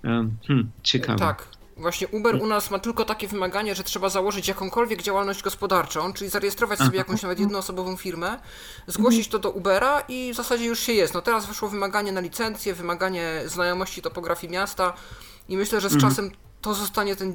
hmm, 0.04 0.72
ciekawe. 0.84 1.20
Tak. 1.20 1.48
Właśnie 1.80 2.08
Uber 2.08 2.36
u 2.36 2.48
nas 2.48 2.72
ma 2.72 2.80
tylko 2.80 3.06
takie 3.06 3.28
wymaganie, 3.28 3.76
że 3.76 3.84
trzeba 3.84 4.10
założyć 4.10 4.48
jakąkolwiek 4.48 5.02
działalność 5.02 5.44
gospodarczą, 5.44 6.14
czyli 6.14 6.30
zarejestrować 6.30 6.80
sobie 6.80 6.98
jakąś 6.98 7.22
nawet 7.22 7.40
jednoosobową 7.40 7.98
firmę, 7.98 8.40
zgłosić 8.88 9.28
to 9.28 9.40
do 9.40 9.52
Ubera 9.52 10.04
i 10.08 10.34
w 10.34 10.36
zasadzie 10.36 10.66
już 10.66 10.80
się 10.80 10.94
jest. 10.94 11.14
No 11.14 11.22
teraz 11.22 11.46
wyszło 11.46 11.70
wymaganie 11.70 12.12
na 12.12 12.22
licencję, 12.22 12.74
wymaganie 12.74 13.42
znajomości 13.46 14.02
topografii 14.02 14.54
miasta 14.54 14.94
i 15.50 15.58
myślę, 15.58 15.82
że 15.82 15.90
z 15.90 15.98
czasem 15.98 16.32
to 16.62 16.74
zostanie 16.74 17.16
ten, 17.16 17.34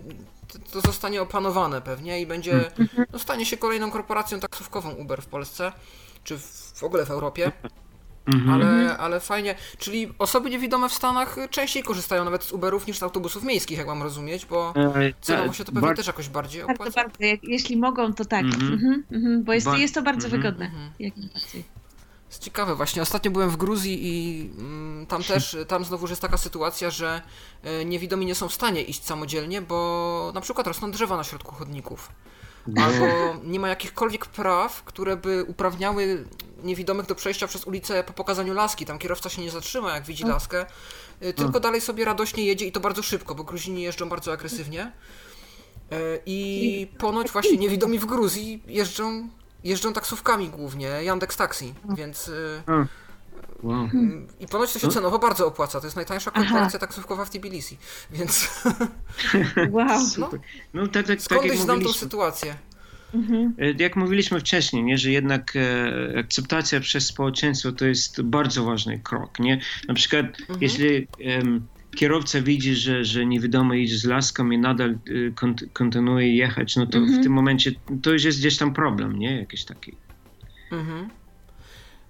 to 0.72 0.80
zostanie 0.80 1.22
opanowane 1.22 1.80
pewnie 1.80 2.20
i 2.20 2.26
będzie, 2.26 2.70
no 3.12 3.18
stanie 3.18 3.46
się 3.46 3.56
kolejną 3.56 3.90
korporacją 3.90 4.40
taksówkową 4.40 4.90
Uber 4.90 5.22
w 5.22 5.26
Polsce, 5.26 5.72
czy 6.24 6.38
w, 6.38 6.72
w 6.74 6.82
ogóle 6.82 7.06
w 7.06 7.10
Europie. 7.10 7.52
Mhm. 8.26 8.50
Ale, 8.50 8.96
ale 8.96 9.20
fajnie. 9.20 9.54
Czyli 9.78 10.08
osoby 10.18 10.50
niewidome 10.50 10.88
w 10.88 10.94
Stanach 10.94 11.36
częściej 11.50 11.82
korzystają 11.82 12.24
nawet 12.24 12.44
z 12.44 12.52
Uberów 12.52 12.86
niż 12.86 12.98
z 12.98 13.02
autobusów 13.02 13.42
miejskich, 13.44 13.78
jak 13.78 13.86
mam 13.86 14.02
rozumieć, 14.02 14.46
bo 14.46 14.74
E, 14.76 15.12
cenowo 15.20 15.46
tak, 15.48 15.56
się 15.56 15.64
to 15.64 15.72
pewnie 15.72 15.88
bar- 15.88 15.96
też 15.96 16.06
jakoś 16.06 16.28
bardziej 16.28 16.62
Bardzo, 16.62 16.82
opłaca. 16.82 17.02
bardzo. 17.02 17.24
Jak, 17.24 17.44
jeśli 17.44 17.76
mogą, 17.76 18.12
to 18.12 18.24
tak. 18.24 18.44
Mhm. 18.44 18.72
Mhm, 18.72 19.04
mhm, 19.12 19.44
bo 19.44 19.52
jest, 19.52 19.66
jest 19.78 19.94
to 19.94 20.02
bardzo 20.02 20.26
mhm. 20.26 20.42
wygodne. 20.42 20.66
Mhm. 20.66 20.90
Jak 20.98 21.16
najbardziej. 21.16 21.64
Jest 22.34 22.44
ciekawe 22.44 22.74
właśnie. 22.74 23.02
Ostatnio 23.02 23.30
byłem 23.30 23.50
w 23.50 23.56
Gruzji 23.56 23.98
i 24.02 24.40
mm, 24.58 25.06
tam 25.06 25.22
też, 25.22 25.56
tam 25.68 25.84
znowu 25.84 26.08
jest 26.08 26.22
taka 26.22 26.36
sytuacja, 26.36 26.90
że 26.90 27.22
e, 27.62 27.84
niewidomi 27.84 28.26
nie 28.26 28.34
są 28.34 28.48
w 28.48 28.54
stanie 28.54 28.82
iść 28.82 29.04
samodzielnie, 29.04 29.62
bo 29.62 30.30
na 30.34 30.40
przykład 30.40 30.66
rosną 30.66 30.90
drzewa 30.90 31.16
na 31.16 31.24
środku 31.24 31.54
chodników. 31.54 32.08
Albo 32.76 33.06
nie 33.44 33.60
ma 33.60 33.68
jakichkolwiek 33.68 34.26
praw, 34.26 34.82
które 34.82 35.16
by 35.16 35.44
uprawniały 35.44 36.24
niewidomych 36.62 37.06
do 37.06 37.14
przejścia 37.14 37.46
przez 37.46 37.64
ulicę 37.64 38.04
po 38.04 38.12
pokazaniu 38.12 38.54
laski. 38.54 38.86
Tam 38.86 38.98
kierowca 38.98 39.28
się 39.30 39.42
nie 39.42 39.50
zatrzyma, 39.50 39.94
jak 39.94 40.04
widzi 40.04 40.24
laskę, 40.24 40.66
y, 41.22 41.32
tylko 41.32 41.60
dalej 41.60 41.80
sobie 41.80 42.04
radośnie 42.04 42.44
jedzie 42.44 42.66
i 42.66 42.72
to 42.72 42.80
bardzo 42.80 43.02
szybko, 43.02 43.34
bo 43.34 43.44
Gruzini 43.44 43.82
jeżdżą 43.82 44.08
bardzo 44.08 44.32
agresywnie. 44.32 44.92
Y, 45.92 46.20
I 46.26 46.86
ponoć 46.98 47.30
właśnie 47.30 47.56
niewidomi 47.56 47.98
w 47.98 48.06
Gruzji 48.06 48.62
jeżdżą, 48.66 49.28
jeżdżą 49.64 49.92
taksówkami 49.92 50.48
głównie, 50.48 50.88
Yandex 50.88 51.36
Taxi, 51.36 51.74
więc 51.96 52.28
y, 52.28 52.62
Wow. 53.62 53.84
y, 53.84 53.90
i 54.40 54.46
ponoć 54.48 54.72
to 54.72 54.78
się 54.78 54.86
No. 54.86 54.92
cenowo 54.92 55.18
bardzo 55.18 55.46
opłaca. 55.46 55.80
To 55.80 55.86
jest 55.86 55.96
najtańsza 55.96 56.30
korporacja 56.30 56.78
taksówkowa 56.78 57.24
w 57.24 57.30
Tbilisi, 57.30 57.78
więc 58.10 58.48
Wow. 59.70 60.06
Super. 60.14 60.40
No 60.74 60.82
tak, 60.86 60.92
tak, 60.92 61.06
tak 61.06 61.20
skądś 61.22 61.48
znam 61.50 61.66
tą 61.66 61.74
mówiliśmy, 61.74 62.00
sytuację. 62.00 62.54
Mhm. 63.14 63.54
e, 63.58 63.82
jak 63.82 63.96
mówiliśmy 63.96 64.40
wcześniej, 64.40 64.82
nie, 64.82 64.98
że 64.98 65.10
jednak 65.10 65.52
e, 65.56 66.18
akceptacja 66.18 66.80
przez 66.80 67.06
społeczeństwo 67.06 67.72
to 67.72 67.84
jest 67.86 68.22
bardzo 68.22 68.64
ważny 68.64 68.98
krok. 68.98 69.38
Nie? 69.38 69.60
Na 69.88 69.94
przykład 69.94 70.26
jeśli 70.60 71.08
em, 71.20 71.66
kierowca 71.94 72.40
widzi, 72.40 72.74
że, 72.74 73.04
że 73.04 73.26
niewidomy 73.26 73.78
idzie 73.78 73.98
z 73.98 74.04
laską 74.04 74.50
i 74.50 74.58
nadal 74.58 74.90
e, 74.90 75.30
kont- 75.30 75.66
kontynuuje 75.72 76.36
jechać, 76.36 76.76
no 76.76 76.86
to 76.86 77.00
w 77.00 77.22
tym 77.22 77.32
momencie 77.32 77.72
to 78.02 78.12
już 78.12 78.24
jest 78.24 78.38
gdzieś 78.38 78.56
tam 78.56 78.74
problem, 78.74 79.18
nie? 79.18 79.40
Jakiś 79.40 79.64
taki. 79.64 79.96
Mhm. 80.72 81.08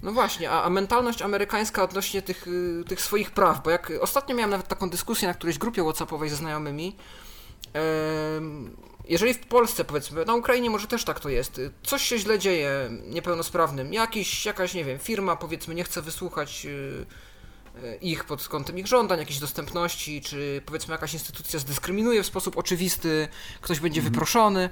No 0.03 0.13
właśnie, 0.13 0.51
a, 0.51 0.63
a 0.63 0.71
mentalność 0.71 1.23
amerykańska 1.23 1.83
odnośnie 1.83 2.23
tych, 2.23 2.47
y, 2.47 2.85
tych 2.89 3.01
swoich 3.01 3.31
praw, 3.31 3.63
bo 3.63 3.71
jak 3.71 3.93
ostatnio 4.01 4.35
miałem 4.35 4.51
nawet 4.51 4.69
taką 4.69 4.91
dyskusję 4.91 5.29
na 5.29 5.35
którejś 5.35 5.59
grupie 5.59 5.83
WhatsAppowej 5.83 6.31
ze 6.31 6.37
znajomymi, 6.37 6.97
jeżeli 9.09 9.35
w 9.35 9.47
Polsce, 9.47 9.85
powiedzmy, 9.85 10.25
na 10.25 10.35
Ukrainie 10.35 10.71
może 10.71 10.87
też 10.87 11.05
tak 11.05 11.21
to 11.21 11.29
jest, 11.29 11.59
y, 11.59 11.71
coś 11.83 12.03
się 12.03 12.19
źle 12.19 12.39
dzieje 12.39 12.91
niepełnosprawnym, 13.07 13.93
jakiś, 13.93 14.47
jakaś, 14.47 14.75
nie 14.75 14.85
wiem, 14.85 14.99
firma, 14.99 15.37
powiedzmy, 15.37 15.75
nie 15.75 15.85
chce 15.85 16.03
wysłuchać 16.03 16.67
y, 16.67 16.69
y, 16.69 17.07
ich 18.01 18.25
pod 18.25 18.49
kątem 18.49 18.79
ich 18.79 18.87
żądań, 18.87 19.19
jakiejś 19.19 19.39
dostępności, 19.39 20.21
czy 20.21 20.63
powiedzmy 20.67 20.93
jakaś 20.93 21.15
instytucja 21.15 21.59
zdyskryminuje 21.59 22.23
w 22.23 22.27
sposób 22.27 22.59
oczywisty, 22.59 23.29
ktoś 23.61 23.81
będzie 23.81 24.03
wyproszony, 24.03 24.71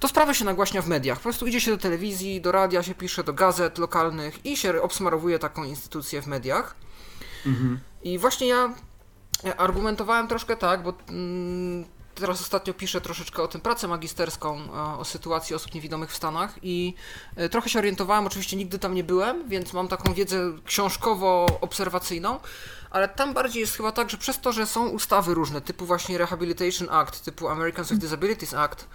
to 0.00 0.08
sprawa 0.08 0.34
się 0.34 0.44
nagłaśnia 0.44 0.82
w 0.82 0.88
mediach. 0.88 1.18
Po 1.18 1.22
prostu 1.22 1.46
idzie 1.46 1.60
się 1.60 1.70
do 1.70 1.78
telewizji, 1.78 2.40
do 2.40 2.52
radia 2.52 2.82
się 2.82 2.94
pisze, 2.94 3.24
do 3.24 3.32
gazet 3.32 3.78
lokalnych 3.78 4.46
i 4.46 4.56
się 4.56 4.82
obsmarowuje 4.82 5.38
taką 5.38 5.64
instytucję 5.64 6.22
w 6.22 6.26
mediach. 6.26 6.76
I 8.02 8.18
właśnie 8.18 8.46
ja 8.46 8.74
argumentowałem 9.56 10.28
troszkę 10.28 10.56
tak, 10.56 10.82
bo 10.82 10.94
mm, 11.08 11.84
teraz 12.20 12.40
ostatnio 12.40 12.74
piszę 12.74 13.00
troszeczkę 13.00 13.42
o 13.42 13.48
tym 13.48 13.60
pracę 13.60 13.88
magisterską, 13.88 14.72
o, 14.72 14.98
o 14.98 15.04
sytuacji 15.04 15.56
osób 15.56 15.74
niewidomych 15.74 16.10
w 16.10 16.16
Stanach 16.16 16.54
i 16.62 16.94
e, 17.36 17.48
trochę 17.48 17.68
się 17.68 17.78
orientowałem, 17.78 18.26
oczywiście 18.26 18.56
nigdy 18.56 18.78
tam 18.78 18.94
nie 18.94 19.04
byłem, 19.04 19.48
więc 19.48 19.72
mam 19.72 19.88
taką 19.88 20.14
wiedzę 20.14 20.52
książkowo-obserwacyjną, 20.64 22.40
ale 22.90 23.08
tam 23.08 23.34
bardziej 23.34 23.60
jest 23.60 23.76
chyba 23.76 23.92
tak, 23.92 24.10
że 24.10 24.16
przez 24.16 24.40
to, 24.40 24.52
że 24.52 24.66
są 24.66 24.88
ustawy 24.88 25.34
różne, 25.34 25.60
typu 25.60 25.86
właśnie 25.86 26.18
Rehabilitation 26.18 26.88
Act, 26.90 27.24
typu 27.24 27.48
Americans 27.48 27.88
with 27.88 28.00
Disabilities 28.00 28.54
Act, 28.54 28.88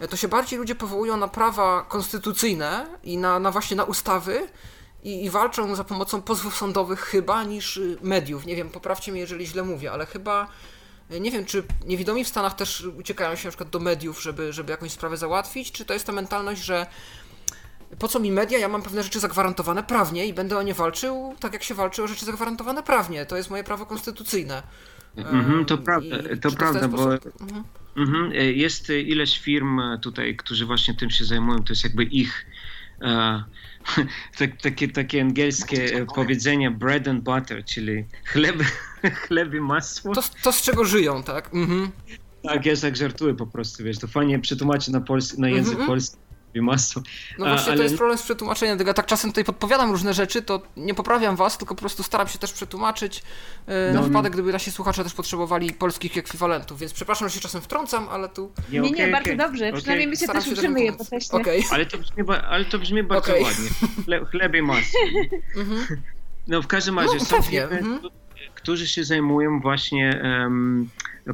e, 0.00 0.08
to 0.08 0.16
się 0.16 0.28
bardziej 0.28 0.58
ludzie 0.58 0.74
powołują 0.74 1.16
na 1.16 1.28
prawa 1.28 1.82
konstytucyjne 1.88 2.86
i 3.02 3.18
na, 3.18 3.38
na 3.38 3.50
właśnie 3.50 3.76
na 3.76 3.84
ustawy 3.84 4.48
i, 5.02 5.24
i 5.24 5.30
walczą 5.30 5.74
za 5.74 5.84
pomocą 5.84 6.22
pozwów 6.22 6.56
sądowych 6.56 7.00
chyba 7.00 7.44
niż 7.44 7.76
y, 7.76 7.98
mediów. 8.02 8.46
Nie 8.46 8.56
wiem, 8.56 8.70
poprawcie 8.70 9.12
mnie, 9.12 9.20
jeżeli 9.20 9.46
źle 9.46 9.62
mówię, 9.62 9.92
ale 9.92 10.06
chyba 10.06 10.48
nie 11.20 11.30
wiem, 11.30 11.44
czy 11.44 11.62
niewidomi 11.86 12.24
w 12.24 12.28
Stanach 12.28 12.54
też 12.54 12.86
uciekają 12.98 13.36
się 13.36 13.44
na 13.44 13.50
przykład 13.50 13.70
do 13.70 13.78
mediów, 13.80 14.22
żeby, 14.22 14.52
żeby 14.52 14.70
jakąś 14.70 14.90
sprawę 14.90 15.16
załatwić, 15.16 15.72
czy 15.72 15.84
to 15.84 15.94
jest 15.94 16.06
ta 16.06 16.12
mentalność, 16.12 16.62
że 16.64 16.86
po 17.98 18.08
co 18.08 18.20
mi 18.20 18.32
media, 18.32 18.58
ja 18.58 18.68
mam 18.68 18.82
pewne 18.82 19.02
rzeczy 19.02 19.20
zagwarantowane 19.20 19.82
prawnie 19.82 20.26
i 20.26 20.34
będę 20.34 20.58
o 20.58 20.62
nie 20.62 20.74
walczył 20.74 21.34
tak, 21.40 21.52
jak 21.52 21.62
się 21.62 21.74
walczy 21.74 22.02
o 22.02 22.06
rzeczy 22.06 22.24
zagwarantowane 22.24 22.82
prawnie. 22.82 23.26
To 23.26 23.36
jest 23.36 23.50
moje 23.50 23.64
prawo 23.64 23.86
konstytucyjne. 23.86 24.62
Mhm, 25.16 25.64
to 25.64 25.78
prawda, 25.78 26.16
i 26.34 26.38
to 26.38 26.50
prawda, 26.50 26.88
bo 26.88 27.12
Mhm. 27.14 27.64
Mhm. 27.96 28.32
e, 28.32 28.52
Jest 28.52 28.90
e, 28.90 29.00
ileś 29.00 29.38
firm 29.38 29.80
e, 29.80 29.98
tutaj, 29.98 30.36
którzy 30.36 30.66
właśnie 30.66 30.94
tym 30.94 31.10
się 31.10 31.24
zajmują. 31.24 31.64
To 31.64 31.72
jest 31.72 31.84
jakby 31.84 32.04
ich 32.04 32.46
e, 32.48 32.51
takie, 34.62 34.88
takie 34.88 35.20
angielskie 35.20 35.84
e, 35.96 36.06
powiedzenie 36.14 36.70
bread 36.70 37.08
and 37.08 37.24
butter, 37.24 37.64
czyli 37.64 38.04
chleb, 38.24 38.56
chleb 39.26 39.54
i 39.54 39.60
masło. 39.60 40.14
To, 40.14 40.22
to 40.42 40.52
z 40.52 40.62
czego 40.62 40.84
żyją, 40.84 41.22
tak? 41.22 41.54
Mhm. 41.54 41.90
Tak, 42.42 42.66
ja 42.66 42.76
tak 42.76 42.96
żartuję 42.96 43.34
po 43.34 43.46
prostu, 43.46 43.84
wiesz, 43.84 43.98
to 43.98 44.06
fajnie 44.06 44.38
przetłumaczyć 44.38 44.88
na, 44.88 45.00
pols- 45.00 45.38
na 45.38 45.48
język 45.48 45.72
Mhm. 45.72 45.86
polski. 45.86 46.16
Masło. 46.60 47.02
No 47.38 47.46
właśnie, 47.46 47.68
ale... 47.68 47.76
to 47.76 47.82
jest 47.82 47.96
problem 47.96 48.18
z 48.18 48.22
przetłumaczeniem 48.22 48.78
tego. 48.78 48.90
Ja 48.90 48.94
tak 48.94 49.06
czasem 49.06 49.30
tutaj 49.30 49.44
podpowiadam 49.44 49.90
różne 49.90 50.14
rzeczy, 50.14 50.42
to 50.42 50.62
nie 50.76 50.94
poprawiam 50.94 51.36
was, 51.36 51.58
tylko 51.58 51.74
po 51.74 51.80
prostu 51.80 52.02
staram 52.02 52.28
się 52.28 52.38
też 52.38 52.52
przetłumaczyć 52.52 53.22
e, 53.66 53.92
no, 53.92 54.00
na 54.00 54.06
wypadek, 54.06 54.32
gdyby 54.32 54.52
nasi 54.52 54.70
słuchacze 54.70 55.04
też 55.04 55.14
potrzebowali 55.14 55.72
polskich 55.72 56.18
ekwiwalentów. 56.18 56.78
Więc 56.78 56.92
przepraszam, 56.92 57.28
że 57.28 57.34
się 57.34 57.40
czasem 57.40 57.60
wtrącam, 57.60 58.08
ale 58.08 58.28
tu. 58.28 58.52
Nie, 58.70 58.80
nie, 58.80 58.90
nie 58.90 59.08
bardzo 59.08 59.36
dobrze. 59.36 59.68
Okay. 59.68 59.78
Przynajmniej 59.78 60.08
my 60.08 60.16
się 60.16 60.24
staram 60.24 60.42
też 60.42 60.52
uczymy 60.52 60.82
je 60.82 60.92
okay. 61.30 61.62
ale, 61.70 61.86
to 61.86 61.98
brzmi, 61.98 62.24
ale 62.48 62.64
to 62.64 62.78
brzmi 62.78 63.02
bardzo 63.02 63.32
okay. 63.32 63.42
ładnie. 63.42 63.70
Chle, 64.04 64.24
chleb 64.24 64.54
i 64.54 64.62
masło. 64.62 65.00
Mhm. 65.56 66.02
no 66.46 66.62
w 66.62 66.66
każdym 66.66 66.98
razie 66.98 67.18
no, 67.18 67.24
są 67.24 67.36
mhm. 67.36 68.00
Którzy 68.62 68.86
się 68.86 69.04
zajmują 69.04 69.60
właśnie 69.60 70.20
um, 70.22 70.88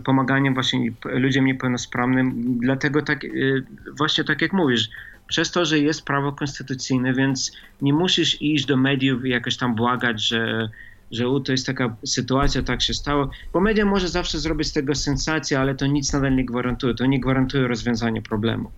pomaganiem 0.05 0.55
właśnie 0.55 0.93
ludziom 1.05 1.45
niepełnosprawnym. 1.45 2.59
Dlatego 2.59 3.03
tak, 3.03 3.24
y, 3.24 3.64
właśnie 3.99 4.24
tak 4.24 4.43
jak 4.43 4.53
mówisz, 4.53 4.91
przez 5.26 5.51
to, 5.51 5.64
że 5.64 5.79
jest 5.79 6.05
prawo 6.05 6.33
konstytucyjne, 6.33 7.14
więc 7.14 7.53
nie 7.83 7.93
musisz 7.93 8.43
iść 8.43 8.66
do 8.66 8.76
mediów 8.76 9.24
i 9.24 9.29
jakoś 9.29 9.57
tam 9.57 9.74
błagać, 9.74 10.22
że, 10.22 10.70
że 11.11 11.24
to 11.45 11.53
jest 11.53 11.66
taka 11.66 11.97
sytuacja, 12.05 12.62
tak 12.62 12.83
się 12.83 12.95
stało. 12.95 13.31
Bo 13.53 13.61
media 13.61 13.85
może 13.85 14.09
zawsze 14.09 14.39
zrobić 14.39 14.68
z 14.68 14.72
tego 14.72 14.95
sensację, 14.95 15.61
ale 15.61 15.74
to 15.74 15.87
nic 15.87 16.12
nadal 16.12 16.37
nie 16.37 16.45
gwarantuje. 16.45 16.95
To 16.95 17.07
nie 17.07 17.20
gwarantuje 17.20 17.68
rozwiązania 17.68 18.22
problemu. 18.22 18.70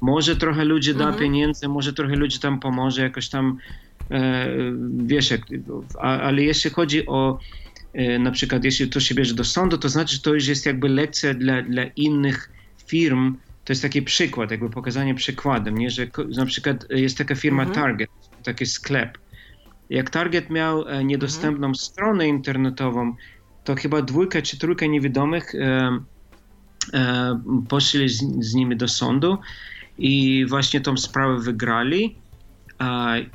Może 0.00 0.36
trochę 0.36 0.64
ludzi 0.64 0.94
da 0.94 1.04
mhm. 1.04 1.18
pieniędzy, 1.22 1.68
może 1.68 1.92
trochę 1.92 2.16
ludzi 2.16 2.38
tam 2.38 2.60
pomoże, 2.60 3.02
jakoś 3.02 3.28
tam, 3.28 3.58
wiesz, 4.96 5.30
jak, 5.30 5.40
a, 6.00 6.20
ale 6.20 6.42
jeśli 6.42 6.70
chodzi 6.70 7.06
o 7.06 7.38
e, 7.92 8.18
na 8.18 8.30
przykład, 8.30 8.64
jeśli 8.64 8.88
to 8.88 9.00
się 9.00 9.14
bierze 9.14 9.34
do 9.34 9.44
sądu, 9.44 9.78
to 9.78 9.88
znaczy, 9.88 10.14
że 10.14 10.22
to 10.22 10.34
już 10.34 10.46
jest 10.46 10.66
jakby 10.66 10.88
lekcja 10.88 11.34
dla, 11.34 11.62
dla 11.62 11.84
innych 11.84 12.50
firm, 12.86 13.36
to 13.64 13.72
jest 13.72 13.82
taki 13.82 14.02
przykład, 14.02 14.50
jakby 14.50 14.70
pokazanie 14.70 15.14
przykładem, 15.14 15.78
nie? 15.78 15.90
że 15.90 16.06
na 16.36 16.46
przykład 16.46 16.86
jest 16.90 17.18
taka 17.18 17.34
firma 17.34 17.62
mhm. 17.62 17.84
Target, 17.84 18.10
taki 18.42 18.66
sklep. 18.66 19.18
Jak 19.90 20.10
Target 20.10 20.50
miał 20.50 20.88
e, 20.88 21.04
niedostępną 21.04 21.66
mhm. 21.66 21.74
stronę 21.74 22.28
internetową, 22.28 23.14
to 23.64 23.74
chyba 23.74 24.02
dwójka 24.02 24.42
czy 24.42 24.58
trójka 24.58 24.86
niewidomych 24.86 25.54
e, 25.54 25.98
e, 26.92 27.40
poszli 27.68 28.08
z, 28.08 28.22
z, 28.40 28.54
nimi 28.54 28.76
do 28.76 28.88
sądu 28.88 29.38
i 29.98 30.46
właśnie 30.48 30.80
tą 30.80 30.96
sprawę 30.96 31.38
wygrali. 31.38 32.16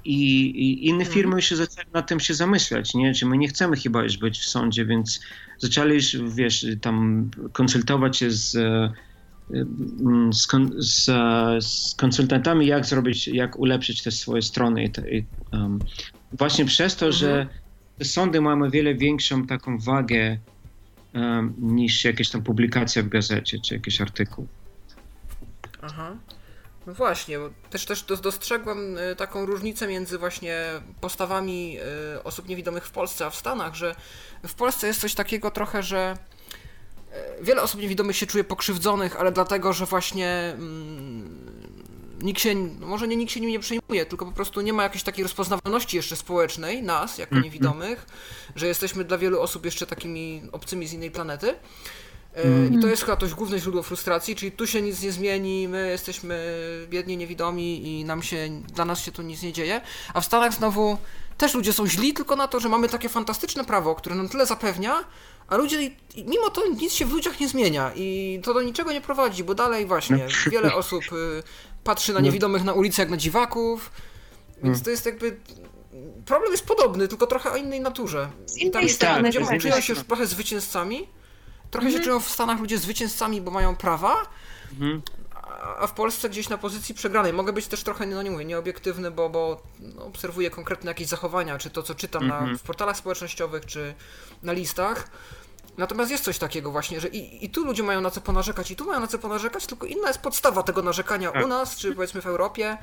I, 0.05 0.45
i 0.45 0.87
inne 0.87 0.99
mhm. 0.99 1.13
firmy 1.13 1.35
już 1.35 1.51
zaczęły 1.51 1.85
nad 1.93 2.07
tym 2.07 2.19
się 2.19 2.33
zamyślać, 2.33 2.93
nie? 2.93 3.13
Czy 3.13 3.25
my 3.25 3.37
nie 3.37 3.47
chcemy 3.47 3.77
chyba 3.77 4.03
już 4.03 4.17
być 4.17 4.39
w 4.39 4.49
sądzie, 4.49 4.85
więc 4.85 5.19
zaczęli 5.57 5.93
już, 5.93 6.17
wiesz, 6.35 6.65
tam 6.81 7.29
konsultować 7.53 8.17
się 8.17 8.31
z 8.31 8.57
z, 10.31 10.47
z, 10.77 11.05
z, 11.65 11.95
konsultantami, 11.95 12.67
jak 12.67 12.85
zrobić, 12.85 13.27
jak 13.27 13.59
ulepszyć 13.59 14.03
te 14.03 14.11
swoje 14.11 14.41
strony. 14.41 14.91
I, 15.11 15.23
um, 15.51 15.79
właśnie 16.33 16.65
przez 16.65 16.95
to, 16.95 17.05
mhm. 17.05 17.19
że 17.19 17.47
sądy 18.05 18.41
mają 18.41 18.61
o 18.63 18.69
wiele 18.69 18.95
większą 18.95 19.47
taką 19.47 19.77
wagę 19.77 20.37
um, 21.13 21.53
niż 21.57 22.05
jakieś 22.05 22.29
tam 22.29 22.43
publikacja 22.43 23.03
w 23.03 23.07
gazecie 23.07 23.59
czy 23.59 23.73
jakiś 23.73 24.01
artykuł. 24.01 24.47
Aha. 25.81 26.15
No 26.89 26.95
właśnie, 26.95 27.39
też, 27.69 27.85
też 27.85 28.03
dostrzegłem 28.03 28.97
y, 28.97 29.15
taką 29.15 29.45
różnicę 29.45 29.87
między 29.87 30.17
właśnie 30.17 30.65
postawami 31.01 31.77
y, 32.15 32.23
osób 32.23 32.47
niewidomych 32.47 32.85
w 32.85 32.91
Polsce 32.91 33.25
a 33.25 33.29
w 33.29 33.35
Stanach, 33.35 33.75
że 33.75 33.95
w 34.47 34.53
Polsce 34.53 34.87
jest 34.87 35.01
coś 35.01 35.15
takiego 35.15 35.51
trochę, 35.51 35.83
że 35.83 36.17
E, 37.11 37.43
wiele 37.43 37.61
osób 37.61 37.81
niewidomych 37.81 38.17
się 38.17 38.27
czuje 38.27 38.43
pokrzywdzonych, 38.43 39.19
ale 39.19 39.31
dlatego, 39.31 39.73
że 39.73 39.85
właśnie 39.85 40.53
mm, 40.57 41.29
nikt 42.21 42.41
się, 42.41 42.55
może 42.79 43.07
nie 43.07 43.15
nikt 43.15 43.31
się 43.31 43.39
nim 43.39 43.49
nie 43.49 43.59
przejmuje, 43.59 44.05
tylko 44.05 44.25
po 44.25 44.31
prostu 44.31 44.61
nie 44.61 44.73
ma 44.73 44.83
jakiejś 44.83 45.03
takiej 45.03 45.23
rozpoznawalności 45.23 45.97
jeszcze 45.97 46.15
społecznej, 46.15 46.83
nas, 46.83 47.17
jako 47.17 47.31
mm 47.31 47.41
-hmm. 47.41 47.45
niewidomych, 47.45 48.05
że 48.55 48.67
jesteśmy 48.67 49.03
dla 49.03 49.17
wielu 49.17 49.41
osób 49.41 49.65
jeszcze 49.65 49.87
takimi 49.87 50.41
obcymi 50.51 50.87
z 50.87 50.93
innej 50.93 51.11
planety. 51.11 51.55
Mm. 52.43 52.73
I 52.73 52.81
to 52.81 52.87
jest 52.87 53.03
chyba 53.03 53.17
to 53.17 53.27
główne 53.27 53.59
źródło 53.59 53.83
frustracji, 53.83 54.35
czyli 54.35 54.51
tu 54.51 54.67
się 54.67 54.81
nic 54.81 55.01
nie 55.01 55.11
zmieni, 55.11 55.67
my 55.67 55.89
jesteśmy 55.89 56.55
biedni, 56.89 57.17
niewidomi 57.17 57.87
i 57.87 58.05
nam 58.05 58.23
się, 58.23 58.49
dla 58.73 58.85
nas 58.85 58.99
się 58.99 59.11
tu 59.11 59.21
nic 59.21 59.41
nie 59.41 59.53
dzieje. 59.53 59.81
A 60.13 60.21
w 60.21 60.25
Stanach 60.25 60.53
znowu 60.53 60.97
też 61.37 61.53
ludzie 61.53 61.73
są 61.73 61.87
źli 61.87 62.13
tylko 62.13 62.35
na 62.35 62.47
to, 62.47 62.59
że 62.59 62.69
mamy 62.69 62.89
takie 62.89 63.09
fantastyczne 63.09 63.65
prawo, 63.65 63.95
które 63.95 64.15
nam 64.15 64.29
tyle 64.29 64.45
zapewnia, 64.45 65.03
a 65.47 65.57
ludzie, 65.57 65.91
mimo 66.25 66.49
to 66.49 66.67
nic 66.67 66.93
się 66.93 67.05
w 67.05 67.11
ludziach 67.11 67.39
nie 67.39 67.47
zmienia 67.47 67.91
i 67.95 68.39
to 68.43 68.53
do 68.53 68.61
niczego 68.61 68.91
nie 68.91 69.01
prowadzi, 69.01 69.43
bo 69.43 69.55
dalej 69.55 69.85
właśnie 69.85 70.17
no. 70.17 70.51
wiele 70.51 70.73
osób 70.73 71.03
y, 71.03 71.43
patrzy 71.83 72.13
na 72.13 72.19
no. 72.19 72.25
niewidomych 72.25 72.63
na 72.63 72.73
ulicy 72.73 73.01
jak 73.01 73.09
na 73.09 73.17
dziwaków, 73.17 73.91
więc 74.63 74.77
no. 74.77 74.83
to 74.83 74.89
jest 74.89 75.05
jakby 75.05 75.37
problem 76.25 76.51
jest 76.51 76.65
podobny, 76.65 77.07
tylko 77.07 77.27
trochę 77.27 77.51
o 77.51 77.55
innej 77.55 77.81
naturze. 77.81 78.29
Z 78.45 78.57
innej 78.57 78.71
tam 78.71 78.83
jest 78.83 78.95
strony, 78.95 79.27
ludzie 79.27 79.39
tak, 79.39 79.61
czują 79.61 79.81
się 79.81 79.93
już 79.93 80.03
trochę 80.03 80.25
zwycięzcami, 80.25 81.07
trochę 81.71 81.87
mhm. 81.87 82.03
się 82.03 82.05
czują 82.05 82.19
w 82.19 82.29
Stanach 82.29 82.59
ludzie 82.59 82.77
zwycięzcami, 82.77 83.41
bo 83.41 83.51
mają 83.51 83.75
prawa, 83.75 84.15
mhm. 84.71 85.01
a 85.79 85.87
w 85.87 85.93
Polsce 85.93 86.29
gdzieś 86.29 86.49
na 86.49 86.57
pozycji 86.57 86.95
przegranej. 86.95 87.33
Mogę 87.33 87.53
być 87.53 87.67
też 87.67 87.83
trochę, 87.83 88.05
no 88.05 88.23
nie 88.23 88.31
mówię, 88.31 88.45
nieobiektywny, 88.45 89.11
bo, 89.11 89.29
bo 89.29 89.61
obserwuję 89.99 90.49
konkretne 90.49 90.91
jakieś 90.91 91.07
zachowania, 91.07 91.57
czy 91.57 91.69
to, 91.69 91.83
co 91.83 91.95
czytam 91.95 92.23
mhm. 92.23 92.51
na, 92.51 92.57
w 92.57 92.61
portalach 92.61 92.97
społecznościowych, 92.97 93.65
czy 93.65 93.93
na 94.43 94.53
listach. 94.53 95.07
Natomiast 95.77 96.11
jest 96.11 96.23
coś 96.23 96.37
takiego 96.37 96.71
właśnie, 96.71 96.99
że 96.99 97.07
i, 97.07 97.45
i 97.45 97.49
tu 97.49 97.65
ludzie 97.65 97.83
mają 97.83 98.01
na 98.01 98.11
co 98.11 98.21
ponarzekać, 98.21 98.71
i 98.71 98.75
tu 98.75 98.85
mają 98.85 98.99
na 98.99 99.07
co 99.07 99.19
ponarzekać, 99.19 99.65
tylko 99.65 99.87
inna 99.87 100.07
jest 100.07 100.19
podstawa 100.19 100.63
tego 100.63 100.81
narzekania 100.81 101.31
tak. 101.31 101.45
u 101.45 101.47
nas, 101.47 101.75
czy 101.75 101.95
powiedzmy 101.95 102.21
w 102.21 102.25
Europie, 102.25 102.77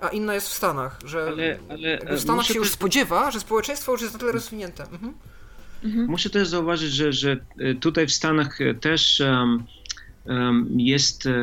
a 0.00 0.08
inna 0.08 0.34
jest 0.34 0.48
w 0.48 0.52
Stanach, 0.52 0.98
że 1.04 1.22
ale, 1.22 1.58
ale, 1.70 2.16
w 2.16 2.20
Stanach 2.20 2.46
się 2.46 2.54
już 2.54 2.70
spodziewa, 2.70 3.30
że 3.30 3.40
społeczeństwo 3.40 3.92
już 3.92 4.00
jest 4.00 4.12
na 4.12 4.18
tyle 4.18 4.32
rozwinięte. 4.32 4.82
Mhm. 4.82 5.14
Mhm. 5.84 6.06
Muszę 6.06 6.30
też 6.30 6.48
zauważyć, 6.48 6.92
że, 6.92 7.12
że 7.12 7.36
e, 7.58 7.74
tutaj 7.74 8.06
w 8.06 8.12
Stanach 8.12 8.60
e, 8.60 8.74
też 8.74 9.20
um, 9.20 9.64
um, 10.26 10.80
jest 10.80 11.26
um, 11.26 11.34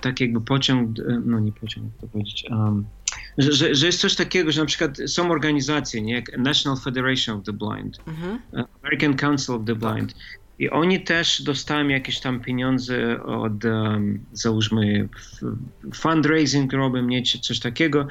tak 0.00 0.20
jakby 0.20 0.40
pociąg, 0.40 0.96
no 1.24 1.40
nie 1.40 1.52
pociąg, 1.52 1.86
jak 1.86 2.00
to 2.00 2.06
powiedzieć, 2.06 2.44
że, 3.38 3.52
że, 3.52 3.74
że, 3.74 3.86
jest 3.86 4.00
coś 4.00 4.14
takiego, 4.14 4.52
że 4.52 4.60
na 4.60 4.66
przykład 4.66 4.98
są 5.06 5.30
organizacje, 5.30 6.02
nie, 6.02 6.14
jak 6.14 6.38
National 6.38 6.80
Federation 6.80 7.38
of 7.38 7.44
the 7.44 7.52
Blind, 7.52 7.98
mhm. 8.06 8.38
American 8.82 9.16
Council 9.16 9.54
of 9.54 9.64
the 9.66 9.74
Blind. 9.74 10.12
Tak. 10.12 10.22
I 10.58 10.70
oni 10.70 11.00
też 11.00 11.42
dostają 11.42 11.88
jakieś 11.88 12.20
tam 12.20 12.40
pieniądze 12.40 13.22
od, 13.22 13.64
um, 13.64 14.24
załóżmy, 14.32 15.08
fundraising 15.94 16.72
robią, 16.72 17.02
nie, 17.02 17.22
czy 17.22 17.38
coś 17.38 17.60
takiego. 17.60 18.06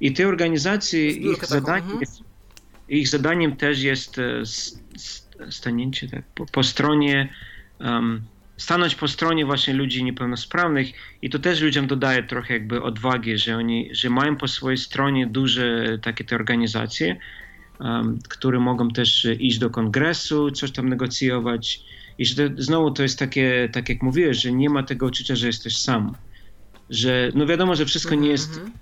I 0.00 0.12
te 0.12 0.28
organizacje, 0.28 1.10
ich, 1.10 1.46
zadaniem, 1.46 1.90
mhm. 1.90 2.25
Ich 2.88 3.08
zadaniem 3.08 3.56
też 3.56 3.82
jest 3.82 4.18
e, 4.18 4.42
stanięcie 5.50 6.08
tak, 6.08 6.24
po, 6.34 6.46
po 6.46 6.62
stronie 6.62 7.28
um, 7.80 8.22
stanąć 8.56 8.94
po 8.94 9.08
stronie 9.08 9.46
właśnie 9.46 9.74
ludzi 9.74 10.04
niepełnosprawnych 10.04 10.92
i 11.22 11.30
to 11.30 11.38
też 11.38 11.60
ludziom 11.60 11.86
dodaje 11.86 12.22
trochę 12.22 12.54
jakby 12.54 12.82
odwagi, 12.82 13.38
że 13.38 13.56
oni, 13.56 13.88
że 13.92 14.10
mają 14.10 14.36
po 14.36 14.48
swojej 14.48 14.78
stronie 14.78 15.26
duże 15.26 15.98
takie 16.02 16.24
te 16.24 16.34
organizacje, 16.34 17.16
um, 17.80 18.18
które 18.28 18.60
mogą 18.60 18.88
też 18.90 19.26
iść 19.38 19.58
do 19.58 19.70
kongresu, 19.70 20.50
coś 20.50 20.70
tam 20.70 20.88
negocjować 20.88 21.80
i 22.18 22.26
że 22.26 22.50
to, 22.50 22.62
znowu 22.62 22.90
to 22.90 23.02
jest 23.02 23.18
takie, 23.18 23.68
tak 23.72 23.88
jak 23.88 24.02
mówiłeś, 24.02 24.36
że 24.36 24.52
nie 24.52 24.70
ma 24.70 24.82
tego 24.82 25.06
uczucia, 25.06 25.36
że 25.36 25.46
jesteś 25.46 25.76
sam, 25.76 26.14
że 26.90 27.30
no 27.34 27.46
wiadomo, 27.46 27.74
że 27.74 27.84
wszystko 27.84 28.14
nie 28.14 28.28
jest, 28.28 28.56
mm 28.56 28.68
-hmm. 28.68 28.72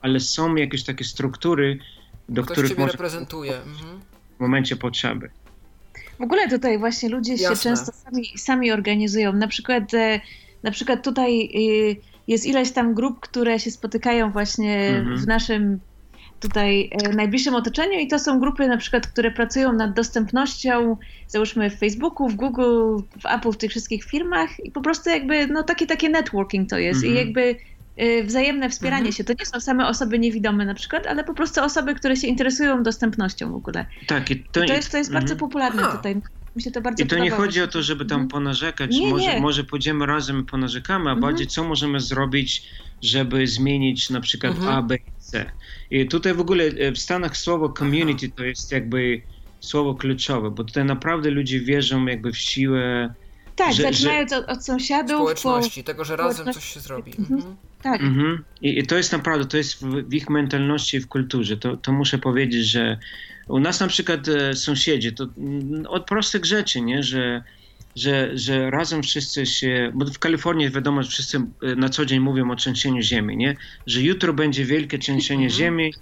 ale 0.00 0.20
są 0.20 0.56
jakieś 0.56 0.84
takie 0.84 1.04
struktury, 1.04 1.78
do 2.28 2.42
Ktoś 2.42 2.52
których 2.52 2.78
można 2.78 2.92
reprezentuje. 2.92 3.52
-hmm. 3.52 3.98
w 4.36 4.40
momencie 4.40 4.76
potrzeby. 4.76 5.30
W 6.18 6.22
ogóle 6.22 6.48
tutaj 6.48 6.78
właśnie 6.78 7.08
ludzie 7.08 7.32
Jasne. 7.32 7.56
się 7.56 7.62
często 7.62 7.92
sami, 7.92 8.26
sami 8.36 8.72
organizują. 8.72 9.32
Na 9.32 9.48
przykład, 9.48 9.94
e, 9.94 10.20
na 10.62 10.70
przykład 10.70 11.04
tutaj 11.04 11.42
e, 11.42 11.48
jest 12.28 12.46
ileś 12.46 12.70
tam 12.70 12.94
grup, 12.94 13.20
które 13.20 13.58
się 13.58 13.70
spotykają 13.70 14.30
właśnie 14.30 14.88
mhm. 14.88 15.16
w 15.16 15.26
naszym 15.26 15.80
tutaj 16.40 16.90
e, 16.92 17.08
najbliższym 17.08 17.54
otoczeniu 17.54 17.98
i 17.98 18.08
to 18.08 18.18
są 18.18 18.40
grupy 18.40 18.68
na 18.68 18.76
przykład, 18.76 19.06
które 19.06 19.30
pracują 19.30 19.72
nad 19.72 19.94
dostępnością, 19.94 20.96
załóżmy 21.28 21.70
w 21.70 21.78
Facebooku, 21.78 22.28
w 22.28 22.34
Google, 22.34 22.96
w 23.20 23.26
Apple, 23.26 23.52
w 23.52 23.56
tych 23.56 23.70
wszystkich 23.70 24.04
firmach 24.04 24.64
i 24.64 24.70
po 24.70 24.80
prostu 24.80 25.10
jakby, 25.10 25.46
no 25.46 25.62
takie, 25.62 25.86
takie 25.86 26.08
networking 26.08 26.70
to 26.70 26.78
jest 26.78 27.04
i 27.04 27.08
mhm. 27.08 27.26
jakby 27.26 27.40
Y, 27.40 27.77
wzajemne 28.24 28.70
wspieranie 28.70 28.98
mhm. 28.98 29.12
się. 29.12 29.24
To 29.24 29.32
nie 29.38 29.46
są 29.46 29.60
same 29.60 29.88
osoby 29.88 30.18
niewidome 30.18 30.64
na 30.64 30.74
przykład, 30.74 31.06
ale 31.06 31.24
po 31.24 31.34
prostu 31.34 31.62
osoby, 31.62 31.94
które 31.94 32.16
się 32.16 32.26
interesują 32.26 32.82
dostępnością 32.82 33.52
w 33.52 33.54
ogóle. 33.54 33.86
Tak, 34.06 34.30
i 34.30 34.44
to, 34.52 34.64
I 34.64 34.68
to 34.68 34.74
jest, 34.74 34.90
to 34.90 34.98
jest 34.98 35.12
bardzo 35.12 35.32
mhm. 35.32 35.38
popularne 35.38 35.82
tutaj. 35.82 36.16
Mi 36.56 36.62
się 36.62 36.70
to 36.70 36.80
bardzo 36.80 37.04
I 37.04 37.06
to 37.06 37.18
nie 37.18 37.30
chodzi 37.30 37.62
o 37.62 37.68
to, 37.68 37.82
żeby 37.82 38.04
tam 38.04 38.20
mhm. 38.20 38.28
ponarzekać. 38.28 38.90
Nie, 38.90 39.10
może, 39.10 39.34
nie. 39.34 39.40
może 39.40 39.64
pójdziemy 39.64 40.06
razem 40.06 40.40
i 40.40 40.44
ponarzekamy, 40.44 41.10
a 41.10 41.12
mhm. 41.12 41.20
bardziej 41.20 41.46
co 41.46 41.64
możemy 41.64 42.00
zrobić, 42.00 42.70
żeby 43.02 43.46
zmienić 43.46 44.10
na 44.10 44.20
przykład 44.20 44.52
mhm. 44.52 44.76
A, 44.76 44.82
B 44.82 44.96
i 44.96 45.00
C. 45.18 45.50
I 45.90 46.06
tutaj 46.06 46.34
w 46.34 46.40
ogóle 46.40 46.64
e, 46.64 46.92
w 46.92 46.98
Stanach 46.98 47.36
słowo 47.36 47.68
community 47.68 48.28
to 48.28 48.44
jest 48.44 48.72
jakby 48.72 49.22
słowo 49.60 49.94
kluczowe, 49.94 50.50
bo 50.50 50.64
tutaj 50.64 50.84
naprawdę 50.84 51.30
ludzie 51.30 51.60
wierzą 51.60 52.06
jakby 52.06 52.32
w 52.32 52.38
siłę 52.38 53.14
tak, 53.56 53.74
że, 53.74 53.82
zaczynając 53.82 54.30
że... 54.30 54.36
od, 54.36 54.48
od 54.48 54.64
sąsiadów. 54.64 55.16
Społeczności, 55.16 55.82
po... 55.82 55.86
tego, 55.86 56.04
że 56.04 56.16
razem 56.16 56.52
coś 56.52 56.74
się 56.74 56.80
zrobi. 56.80 57.12
Mhm. 57.18 57.56
Tak. 57.82 58.00
Mhm. 58.00 58.44
I, 58.62 58.78
I, 58.78 58.86
to 58.86 58.96
jest 58.96 59.12
naprawdę, 59.12 59.46
to 59.46 59.56
jest 59.56 59.84
w, 59.84 60.08
w, 60.08 60.14
ich 60.14 60.30
mentalności 60.30 60.96
i 60.96 61.00
w 61.00 61.08
kulturze. 61.08 61.56
To, 61.56 61.76
to 61.76 61.92
muszę 61.92 62.18
powiedzieć, 62.18 62.66
że 62.66 62.98
u 63.48 63.60
nas 63.60 63.80
na 63.80 63.86
przykład 63.86 64.28
e, 64.28 64.54
sąsiedzi, 64.54 65.12
to 65.12 65.24
m, 65.24 65.86
od 65.88 66.06
prostych 66.06 66.44
rzeczy, 66.44 66.80
nie, 66.80 67.02
że 67.02 67.42
że, 67.96 68.30
że 68.34 68.70
razem 68.70 69.02
wszyscy 69.02 69.46
się, 69.46 69.92
bo 69.94 70.04
w 70.04 70.18
Kalifornii 70.18 70.70
wiadomo, 70.70 71.02
że 71.02 71.10
wszyscy 71.10 71.36
e, 71.62 71.74
na 71.76 71.88
co 71.88 72.06
dzień 72.06 72.20
mówią 72.20 72.50
o 72.50 72.56
trzęsieniu 72.56 73.02
ziemi, 73.02 73.36
nie? 73.36 73.56
Że 73.86 74.02
jutro 74.02 74.32
będzie 74.32 74.64
wielkie 74.64 74.98
trzęsienie 74.98 75.46
mhm. 75.46 75.58
ziemi 75.58 75.92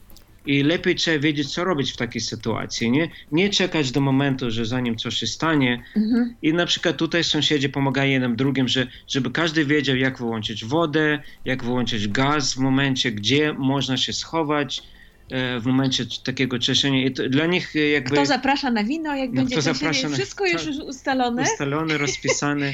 i 0.46 0.62
lepiej 0.62 0.94
trzeba 0.94 1.18
wiedzieć, 1.18 1.54
co 1.54 1.64
robić 1.64 1.92
w 1.92 1.96
takiej 1.96 2.20
sytuacji, 2.20 2.90
nie? 2.90 3.10
Nie 3.32 3.50
czekać 3.50 3.90
do 3.90 4.00
momentu, 4.00 4.50
że 4.50 4.66
zanim 4.66 4.96
coś 4.96 5.16
się 5.16 5.26
stanie. 5.26 5.82
Mhm. 5.96 6.34
I 6.42 6.52
na 6.52 6.66
przykład 6.66 6.96
tutaj 6.96 7.24
sąsiedzi 7.24 7.68
pomagają 7.68 8.10
jednym 8.10 8.36
drugim, 8.36 8.68
że, 8.68 8.86
żeby 9.08 9.30
każdy 9.30 9.64
wiedział, 9.64 9.96
jak 9.96 10.18
wyłączyć 10.18 10.64
wodę, 10.64 11.18
jak 11.44 11.64
wyłączyć 11.64 12.08
gaz 12.08 12.54
w 12.54 12.58
momencie, 12.58 13.12
gdzie 13.12 13.52
można 13.52 13.96
się 13.96 14.12
schować, 14.12 14.82
E, 15.30 15.60
w 15.60 15.66
momencie 15.66 16.04
takiego 16.24 16.58
cieszenia. 16.58 17.04
I 17.04 17.10
dla 17.10 17.46
nich 17.46 17.76
e, 17.76 17.78
jakby... 17.78 18.10
Kto 18.10 18.26
zaprasza 18.26 18.70
na 18.70 18.84
wino, 18.84 19.14
jak 19.14 19.32
no, 19.32 19.34
będzie 19.34 19.62
zaprasza 19.62 20.08
na... 20.08 20.16
wszystko 20.16 20.46
już 20.46 20.66
ustalone. 20.66 21.42
Ustalone, 21.42 21.98
rozpisane. 21.98 22.72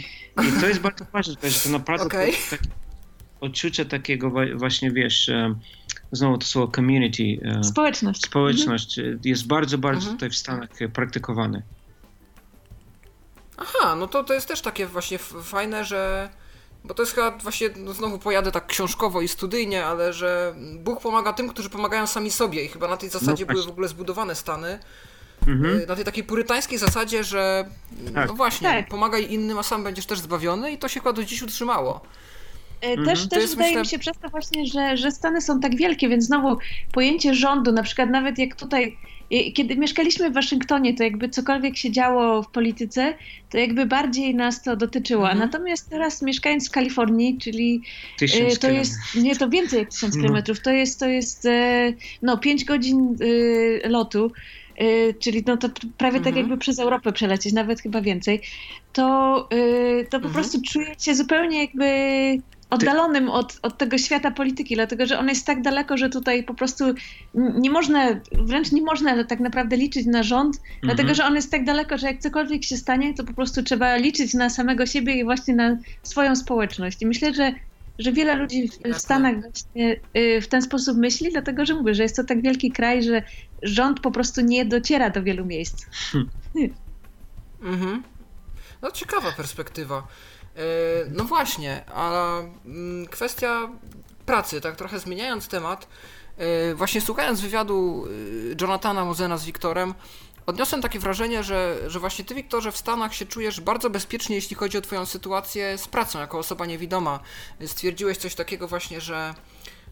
I 0.48 0.60
to 0.60 0.68
jest 0.68 0.80
bardzo 0.80 1.04
ważne, 1.12 1.50
że 1.50 1.60
to 1.60 1.68
naprawdę 1.68 2.06
okay. 2.06 2.32
to, 2.32 2.36
tak, 2.50 2.60
odczucie 3.40 3.84
takiego 3.84 4.32
właśnie, 4.54 4.90
wiesz, 4.90 5.30
znowu 6.12 6.38
to 6.38 6.46
słowo 6.46 6.72
community. 6.72 7.22
Społeczność. 7.62 8.26
Społeczność 8.26 8.98
mhm. 8.98 9.20
jest 9.24 9.46
bardzo, 9.46 9.78
bardzo 9.78 10.00
mhm. 10.00 10.16
tutaj 10.16 10.30
w 10.30 10.36
Stanach 10.36 10.68
praktykowane. 10.92 11.62
Aha, 13.56 13.94
no 13.96 14.06
to 14.08 14.24
to 14.24 14.34
jest 14.34 14.48
też 14.48 14.60
takie 14.60 14.86
właśnie 14.86 15.18
fajne, 15.18 15.84
że 15.84 16.28
bo 16.84 16.94
to 16.94 17.02
jest 17.02 17.14
chyba 17.14 17.30
właśnie, 17.30 17.70
no 17.76 17.92
znowu 17.92 18.18
pojadę 18.18 18.52
tak 18.52 18.66
książkowo 18.66 19.20
i 19.20 19.28
studyjnie, 19.28 19.86
ale 19.86 20.12
że 20.12 20.54
Bóg 20.78 21.00
pomaga 21.00 21.32
tym, 21.32 21.48
którzy 21.48 21.70
pomagają 21.70 22.06
sami 22.06 22.30
sobie 22.30 22.64
i 22.64 22.68
chyba 22.68 22.88
na 22.88 22.96
tej 22.96 23.10
zasadzie 23.10 23.46
no 23.46 23.52
były 23.52 23.66
w 23.66 23.68
ogóle 23.68 23.88
zbudowane 23.88 24.34
Stany. 24.34 24.78
Mhm. 25.46 25.86
Na 25.88 25.96
tej 25.96 26.04
takiej 26.04 26.24
purytańskiej 26.24 26.78
zasadzie, 26.78 27.24
że 27.24 27.64
tak. 28.14 28.28
no 28.28 28.34
właśnie, 28.34 28.68
tak. 28.68 28.88
pomagaj 28.88 29.32
innym, 29.32 29.58
a 29.58 29.62
sam 29.62 29.84
będziesz 29.84 30.06
też 30.06 30.18
zbawiony 30.18 30.72
i 30.72 30.78
to 30.78 30.88
się 30.88 31.00
chyba 31.00 31.12
do 31.12 31.24
dziś 31.24 31.42
utrzymało. 31.42 32.00
E, 32.82 32.96
też, 32.96 33.22
mhm. 33.22 33.28
też 33.28 33.50
wydaje 33.50 33.68
myślę... 33.68 33.80
mi 33.80 33.86
się 33.86 33.98
przez 33.98 34.18
to 34.18 34.28
właśnie, 34.28 34.66
że, 34.66 34.96
że 34.96 35.10
Stany 35.10 35.40
są 35.40 35.60
tak 35.60 35.76
wielkie, 35.76 36.08
więc 36.08 36.24
znowu 36.24 36.58
pojęcie 36.92 37.34
rządu, 37.34 37.72
na 37.72 37.82
przykład 37.82 38.10
nawet 38.10 38.38
jak 38.38 38.56
tutaj 38.56 38.96
kiedy 39.54 39.76
mieszkaliśmy 39.76 40.30
w 40.30 40.34
Waszyngtonie, 40.34 40.94
to 40.94 41.02
jakby 41.02 41.28
cokolwiek 41.28 41.76
się 41.76 41.90
działo 41.90 42.42
w 42.42 42.50
polityce, 42.50 43.14
to 43.50 43.58
jakby 43.58 43.86
bardziej 43.86 44.34
nas 44.34 44.62
to 44.62 44.76
dotyczyło. 44.76 45.22
Mhm. 45.22 45.38
Natomiast 45.38 45.90
teraz 45.90 46.22
mieszkając 46.22 46.68
w 46.68 46.72
Kalifornii, 46.72 47.38
czyli 47.38 47.82
tysiąc 48.18 48.58
to 48.58 48.70
jest, 48.70 48.94
nie, 49.14 49.36
to 49.36 49.48
więcej 49.48 49.78
jak 49.78 49.88
tysiąc 49.88 50.16
no. 50.16 50.22
kilometrów, 50.22 50.60
to 50.60 50.70
jest, 50.70 51.00
to 51.00 51.08
jest 51.08 51.46
e, 51.46 51.92
no, 52.22 52.38
pięć 52.38 52.64
godzin 52.64 53.16
e, 53.84 53.88
lotu, 53.88 54.32
e, 54.76 55.14
czyli 55.14 55.42
no 55.46 55.56
to 55.56 55.68
prawie 55.68 55.88
tak 55.98 56.04
mhm. 56.04 56.24
tak 56.24 56.36
jakby 56.36 56.56
przez 56.58 56.78
Europę 56.78 57.12
przelecieć, 57.12 57.52
nawet 57.52 57.80
chyba 57.80 58.00
więcej, 58.00 58.40
to, 58.92 59.02
to 60.10 60.20
po 60.20 60.26
mhm. 60.26 60.34
prostu 60.34 60.60
czuję 60.72 60.94
się 60.98 61.14
zupełnie 61.14 61.60
jakby 61.60 61.86
oddalonym 62.72 63.30
od, 63.30 63.58
od 63.62 63.78
tego 63.78 63.98
świata 63.98 64.30
polityki, 64.30 64.74
dlatego 64.74 65.06
że 65.06 65.18
on 65.18 65.28
jest 65.28 65.46
tak 65.46 65.62
daleko, 65.62 65.96
że 65.96 66.08
tutaj 66.08 66.44
po 66.44 66.54
prostu 66.54 66.84
nie 67.34 67.70
można, 67.70 68.20
wręcz 68.32 68.72
nie 68.72 68.82
można 68.82 69.24
tak 69.24 69.40
naprawdę 69.40 69.76
liczyć 69.76 70.06
na 70.06 70.22
rząd, 70.22 70.56
mhm. 70.56 70.80
dlatego 70.82 71.14
że 71.14 71.24
on 71.24 71.34
jest 71.34 71.50
tak 71.50 71.64
daleko, 71.64 71.98
że 71.98 72.06
jak 72.06 72.18
cokolwiek 72.18 72.64
się 72.64 72.76
stanie, 72.76 73.14
to 73.14 73.24
po 73.24 73.34
prostu 73.34 73.62
trzeba 73.62 73.96
liczyć 73.96 74.34
na 74.34 74.50
samego 74.50 74.86
siebie 74.86 75.14
i 75.14 75.24
właśnie 75.24 75.54
na 75.54 75.76
swoją 76.02 76.36
społeczność. 76.36 77.02
I 77.02 77.06
myślę, 77.06 77.34
że 77.34 77.52
że 77.98 78.12
wiele 78.12 78.34
ludzi 78.34 78.68
w, 78.68 78.94
w 78.94 78.98
Stanach 78.98 79.40
właśnie 79.40 79.96
y, 80.16 80.40
w 80.40 80.48
ten 80.48 80.62
sposób 80.62 80.98
myśli, 80.98 81.30
dlatego 81.32 81.66
że 81.66 81.74
mówię, 81.74 81.94
że 81.94 82.02
jest 82.02 82.16
to 82.16 82.24
tak 82.24 82.42
wielki 82.42 82.72
kraj, 82.72 83.02
że 83.02 83.22
rząd 83.62 84.00
po 84.00 84.10
prostu 84.10 84.40
nie 84.40 84.64
dociera 84.64 85.10
do 85.10 85.22
wielu 85.22 85.46
miejsc. 85.46 85.86
Hmm. 86.12 86.30
Mhm. 87.62 88.02
No 88.82 88.90
ciekawa 88.90 89.32
perspektywa. 89.32 90.06
E, 90.56 90.60
no 91.10 91.24
właśnie, 91.24 91.84
a 91.94 92.38
mm, 92.66 93.06
kwestia 93.06 93.68
pracy, 94.26 94.60
tak 94.60 94.76
trochę 94.76 94.98
zmieniając 94.98 95.48
temat, 95.48 95.88
e, 96.36 96.74
właśnie 96.74 97.00
słuchając 97.00 97.40
wywiadu 97.40 98.06
e, 98.06 98.54
Jonathana 98.60 99.04
Mozena 99.04 99.38
z 99.38 99.44
Wiktorem, 99.44 99.94
odniosłem 100.46 100.82
takie 100.82 100.98
wrażenie, 100.98 101.42
że, 101.42 101.78
że 101.86 102.00
właśnie 102.00 102.24
ty, 102.24 102.34
Wiktorze, 102.34 102.72
w 102.72 102.76
Stanach 102.76 103.14
się 103.14 103.26
czujesz 103.26 103.60
bardzo 103.60 103.90
bezpiecznie, 103.90 104.36
jeśli 104.36 104.56
chodzi 104.56 104.78
o 104.78 104.80
twoją 104.80 105.06
sytuację 105.06 105.78
z 105.78 105.88
pracą, 105.88 106.18
jako 106.18 106.38
osoba 106.38 106.66
niewidoma. 106.66 107.20
Stwierdziłeś 107.66 108.18
coś 108.18 108.34
takiego 108.34 108.68
właśnie, 108.68 109.00
że 109.00 109.34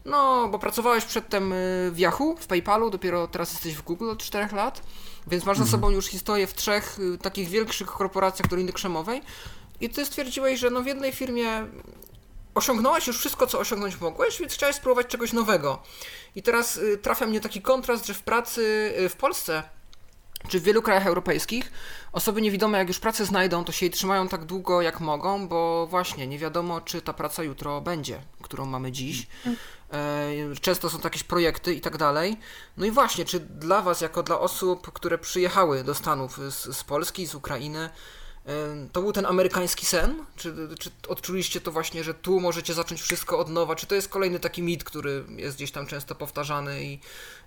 no, 0.04 0.48
bo 0.48 0.58
pracowałeś 0.58 1.04
przedtem 1.04 1.54
w 1.90 1.98
Yahoo, 1.98 2.36
w 2.40 2.46
PayPalu, 2.46 2.90
dopiero 2.90 3.28
teraz 3.28 3.52
jesteś 3.52 3.74
w 3.74 3.82
Google 3.82 4.11
od 4.11 4.18
4 4.18 4.56
lat, 4.56 4.82
więc 5.26 5.44
masz 5.44 5.56
za 5.56 5.64
mhm. 5.64 5.80
sobą 5.80 5.90
już 5.90 6.06
historię 6.06 6.46
w 6.46 6.54
trzech 6.54 6.98
takich 7.22 7.48
większych 7.48 7.88
korporacjach 7.88 8.48
do 8.48 8.56
linii 8.56 8.72
krzemowej. 8.72 9.22
I 9.80 9.90
ty 9.90 10.06
stwierdziłeś, 10.06 10.60
że 10.60 10.70
no 10.70 10.82
w 10.82 10.86
jednej 10.86 11.12
firmie 11.12 11.66
osiągnąłeś 12.54 13.06
już 13.06 13.18
wszystko, 13.18 13.46
co 13.46 13.58
osiągnąć 13.58 14.00
mogłeś, 14.00 14.38
więc 14.40 14.52
chciałeś 14.52 14.76
spróbować 14.76 15.06
czegoś 15.06 15.32
nowego. 15.32 15.82
I 16.36 16.42
teraz 16.42 16.76
y, 16.76 16.98
trafia 16.98 17.26
mnie 17.26 17.40
taki 17.40 17.62
kontrast, 17.62 18.06
że 18.06 18.14
w 18.14 18.22
pracy 18.22 18.94
y, 18.98 19.08
w 19.08 19.16
Polsce 19.16 19.62
czy 20.48 20.60
w 20.60 20.62
wielu 20.62 20.82
krajach 20.82 21.06
europejskich 21.06 21.72
osoby 22.12 22.42
niewidome, 22.42 22.78
jak 22.78 22.88
już 22.88 22.98
pracę 22.98 23.24
znajdą, 23.24 23.64
to 23.64 23.72
się 23.72 23.86
jej 23.86 23.90
trzymają 23.90 24.28
tak 24.28 24.44
długo, 24.44 24.82
jak 24.82 25.00
mogą, 25.00 25.48
bo 25.48 25.86
właśnie 25.86 26.26
nie 26.26 26.38
wiadomo, 26.38 26.80
czy 26.80 27.02
ta 27.02 27.12
praca 27.12 27.42
jutro 27.42 27.80
będzie, 27.80 28.22
którą 28.42 28.66
mamy 28.66 28.92
dziś. 28.92 29.26
E, 29.92 30.30
często 30.60 30.90
są 30.90 30.98
to 30.98 31.06
jakieś 31.06 31.24
projekty 31.24 31.74
i 31.74 31.80
tak 31.80 31.96
dalej. 31.96 32.36
No 32.76 32.86
i 32.86 32.90
właśnie, 32.90 33.24
czy 33.24 33.40
dla 33.40 33.82
Was, 33.82 34.00
jako 34.00 34.22
dla 34.22 34.40
osób, 34.40 34.92
które 34.92 35.18
przyjechały 35.18 35.84
do 35.84 35.94
Stanów 35.94 36.36
z, 36.36 36.76
z 36.76 36.84
Polski, 36.84 37.26
z 37.26 37.34
Ukrainy, 37.34 37.90
to 38.92 39.03
był 39.03 39.12
ten 39.12 39.26
amerykański 39.26 39.86
sen? 39.86 40.24
Czy, 40.36 40.55
czy 40.78 40.90
odczuliście 41.09 41.61
to 41.61 41.72
właśnie, 41.72 42.05
że 42.05 42.14
tu 42.14 42.40
możecie 42.40 42.74
zacząć 42.74 43.03
wszystko 43.03 43.38
od 43.38 43.48
nowa? 43.48 43.76
Czy 43.76 43.86
to 43.86 43.94
jest 43.94 44.09
kolejny 44.09 44.40
taki 44.40 44.62
mit, 44.62 44.84
który 44.84 45.24
jest 45.36 45.57
gdzieś 45.57 45.70
tam 45.70 45.86
często 45.86 46.14
powtarzany 46.14 46.84
i 46.84 46.98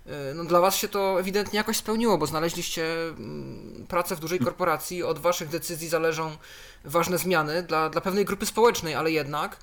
e, 0.06 0.34
no, 0.34 0.44
dla 0.44 0.60
was 0.60 0.76
się 0.76 0.88
to 0.88 1.20
ewidentnie 1.20 1.56
jakoś 1.56 1.76
spełniło, 1.76 2.18
bo 2.18 2.26
znaleźliście 2.26 3.08
mm, 3.08 3.86
pracę 3.88 4.16
w 4.16 4.20
dużej 4.20 4.38
korporacji, 4.38 5.02
od 5.02 5.18
waszych 5.18 5.48
decyzji 5.48 5.88
zależą 5.88 6.36
ważne 6.84 7.18
zmiany 7.18 7.62
dla, 7.62 7.90
dla 7.90 8.00
pewnej 8.00 8.24
grupy 8.24 8.46
społecznej, 8.46 8.94
ale 8.94 9.10
jednak. 9.10 9.56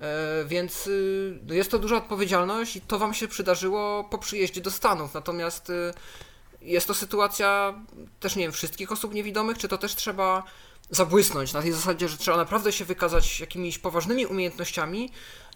E, 0.00 0.44
więc 0.44 0.86
y, 0.86 1.38
no, 1.46 1.54
jest 1.54 1.70
to 1.70 1.78
duża 1.78 1.96
odpowiedzialność 1.96 2.76
i 2.76 2.80
to 2.80 2.98
wam 2.98 3.14
się 3.14 3.28
przydarzyło 3.28 4.04
po 4.04 4.18
przyjeździe 4.18 4.60
do 4.60 4.70
Stanów. 4.70 5.14
Natomiast 5.14 5.70
y, 5.70 5.94
jest 6.62 6.86
to 6.86 6.94
sytuacja 6.94 7.74
też, 8.20 8.36
nie 8.36 8.42
wiem, 8.42 8.52
wszystkich 8.52 8.92
osób 8.92 9.14
niewidomych, 9.14 9.58
czy 9.58 9.68
to 9.68 9.78
też 9.78 9.94
trzeba 9.94 10.42
zabłysnąć 10.90 11.52
na 11.52 11.62
tej 11.62 11.72
zasadzie, 11.72 12.08
że 12.08 12.16
trzeba 12.16 12.36
naprawdę 12.36 12.72
się 12.72 12.84
wykazać 12.84 13.40
jakimiś 13.40 13.78
poważnymi 13.78 14.26
umiejętnościami, 14.26 15.10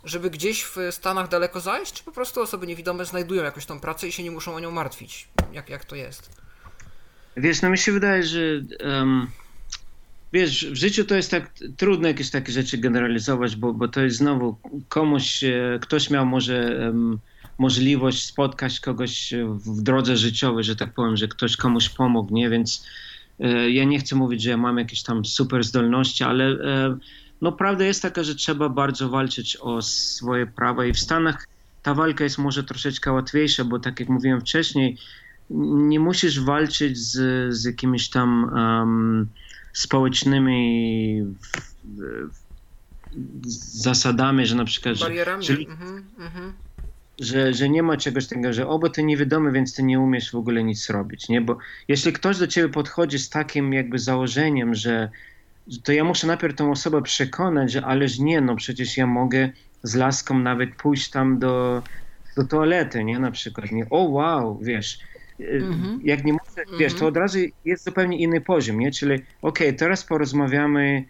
żeby 0.05 0.31
gdzieś 0.31 0.65
w 0.65 0.77
Stanach 0.91 1.29
daleko 1.29 1.61
zajść, 1.61 1.93
czy 1.93 2.05
po 2.05 2.13
prostu 2.13 2.41
osoby 2.41 2.67
niewidome 2.67 3.05
znajdują 3.05 3.45
jakąś 3.45 3.67
tą 3.67 3.81
pracę 3.81 4.09
i 4.09 4.13
się 4.13 4.23
nie 4.23 4.31
muszą 4.31 4.55
o 4.55 4.61
nią 4.61 4.71
martwić? 4.71 5.29
Jak, 5.53 5.71
jak 5.71 5.85
to 5.85 5.97
jest? 5.97 6.31
Wiesz, 7.37 7.63
no 7.63 7.71
mi 7.71 7.79
się 7.79 7.93
wydaje, 7.93 8.23
że 8.23 8.39
um, 8.85 9.31
wiesz, 10.33 10.67
w 10.67 10.75
życiu 10.75 11.05
to 11.05 11.15
jest 11.15 11.31
tak 11.31 11.51
trudno 11.77 12.09
jakieś 12.09 12.31
takie 12.31 12.53
rzeczy 12.53 12.79
generalizować, 12.79 13.57
bo, 13.57 13.73
bo 13.73 13.89
to 13.89 14.01
jest 14.01 14.17
znowu 14.17 14.57
komuś, 14.89 15.45
e, 15.45 15.79
ktoś 15.83 16.11
miał 16.11 16.27
może 16.27 16.81
um, 16.85 17.19
możliwość 17.59 18.25
spotkać 18.25 18.81
kogoś 18.81 19.35
w 19.47 19.83
drodze 19.83 20.17
życiowej, 20.17 20.65
że 20.65 20.77
tak 20.77 20.95
powiem, 20.95 21.17
że 21.17 21.29
ktoś 21.29 21.57
komuś 21.57 21.89
pomógł, 21.89 22.35
nie? 22.35 22.51
Więc 22.51 22.87
ja 23.69 23.85
nie 23.85 23.99
chcę 23.99 24.17
mówić, 24.17 24.43
że 24.43 24.51
ja 24.51 24.57
mam 24.57 24.79
jakieś 24.79 25.03
tam 25.03 25.25
super 25.25 25.65
zdolności, 25.65 26.25
ale 26.25 26.45
e, 26.45 26.97
no 27.41 27.53
prawda 27.53 27.85
jest 27.85 28.03
taka, 28.03 28.23
że 28.23 28.35
trzeba 28.35 28.69
bardzo 28.69 29.09
walczyć 29.09 29.57
o 29.57 29.83
swoje 29.83 30.47
prawa 30.47 30.87
i 30.87 30.93
w 30.93 30.99
Stanach 30.99 31.49
ta 31.83 31.95
walka 31.95 32.25
jest 32.25 32.39
może 32.39 32.65
troszeczkę 32.65 33.13
łatwiejsza, 33.13 33.65
bo 33.65 33.79
tak 33.79 34.01
jak 34.01 34.09
mówiłem 34.09 34.41
wcześniej, 34.41 34.99
nie 35.51 36.01
musisz 36.01 36.41
walczyć 36.41 36.99
z, 36.99 37.55
z 37.55 37.65
jakimiś 37.65 38.11
tam 38.11 38.51
um, 38.55 39.29
społecznymi 39.73 41.23
w, 41.23 41.59
w, 41.85 42.45
zasadami, 43.83 44.47
że 44.47 44.55
na 44.55 44.65
przykład... 44.65 44.99
Barierami. 44.99 45.45
Że, 45.45 45.55
mhm, 45.55 46.05
mhm 46.19 46.53
że, 47.21 47.55
że 47.55 47.69
nie 47.69 47.83
ma 47.83 47.97
czegoś 47.97 48.27
takiego, 48.27 48.53
że 48.53 48.69
obo 48.69 48.89
ty 48.89 49.03
niewidomy, 49.03 49.53
więc 49.53 49.75
ty 49.75 49.83
nie 49.83 50.01
umiesz 50.01 50.31
w 50.31 50.35
ogóle 50.35 50.65
nic 50.65 50.91
robić, 50.91 51.29
nie? 51.29 51.41
Bo 51.41 51.59
jeśli 51.89 52.13
ktoś 52.13 52.39
do 52.39 52.47
ciebie 52.47 52.69
podchodzi 52.69 53.19
z 53.19 53.31
takim 53.31 53.73
jakby 53.73 53.99
założeniem, 53.99 54.75
że 54.75 55.11
to 55.83 55.93
ja 55.93 56.05
muszę 56.05 56.27
najpierw 56.27 56.57
tą 56.57 56.71
osobę 56.71 57.03
przekonać, 57.03 57.73
że 57.73 57.85
ależ 57.85 58.19
nie, 58.19 58.41
no 58.41 58.57
przecież 58.57 58.97
ja 58.97 59.07
mogę 59.07 59.51
z 59.83 59.95
laską 59.95 60.39
nawet 60.39 60.77
pójść 60.77 61.11
tam 61.11 61.39
do, 61.39 61.83
do 62.37 62.45
toalety, 62.45 63.05
nie? 63.05 63.19
Na 63.19 63.31
przykład, 63.31 63.73
nie? 63.73 63.87
O 63.91 64.03
wow, 64.03 64.59
wiesz, 64.63 64.99
mm-hmm. 65.41 65.99
jak 66.03 66.25
nie 66.25 66.33
muszę, 66.33 66.65
wiesz, 66.79 66.93
to 66.93 67.07
mhm. 67.07 67.09
od 67.09 67.17
razu 67.17 67.39
jest 67.65 67.85
zupełnie 67.85 68.19
inny 68.19 68.41
poziom, 68.41 68.79
nie? 68.79 68.91
Czyli 68.91 69.15
okej, 69.15 69.29
okay, 69.43 69.73
teraz 69.73 70.05
porozmawiamy 70.05 71.05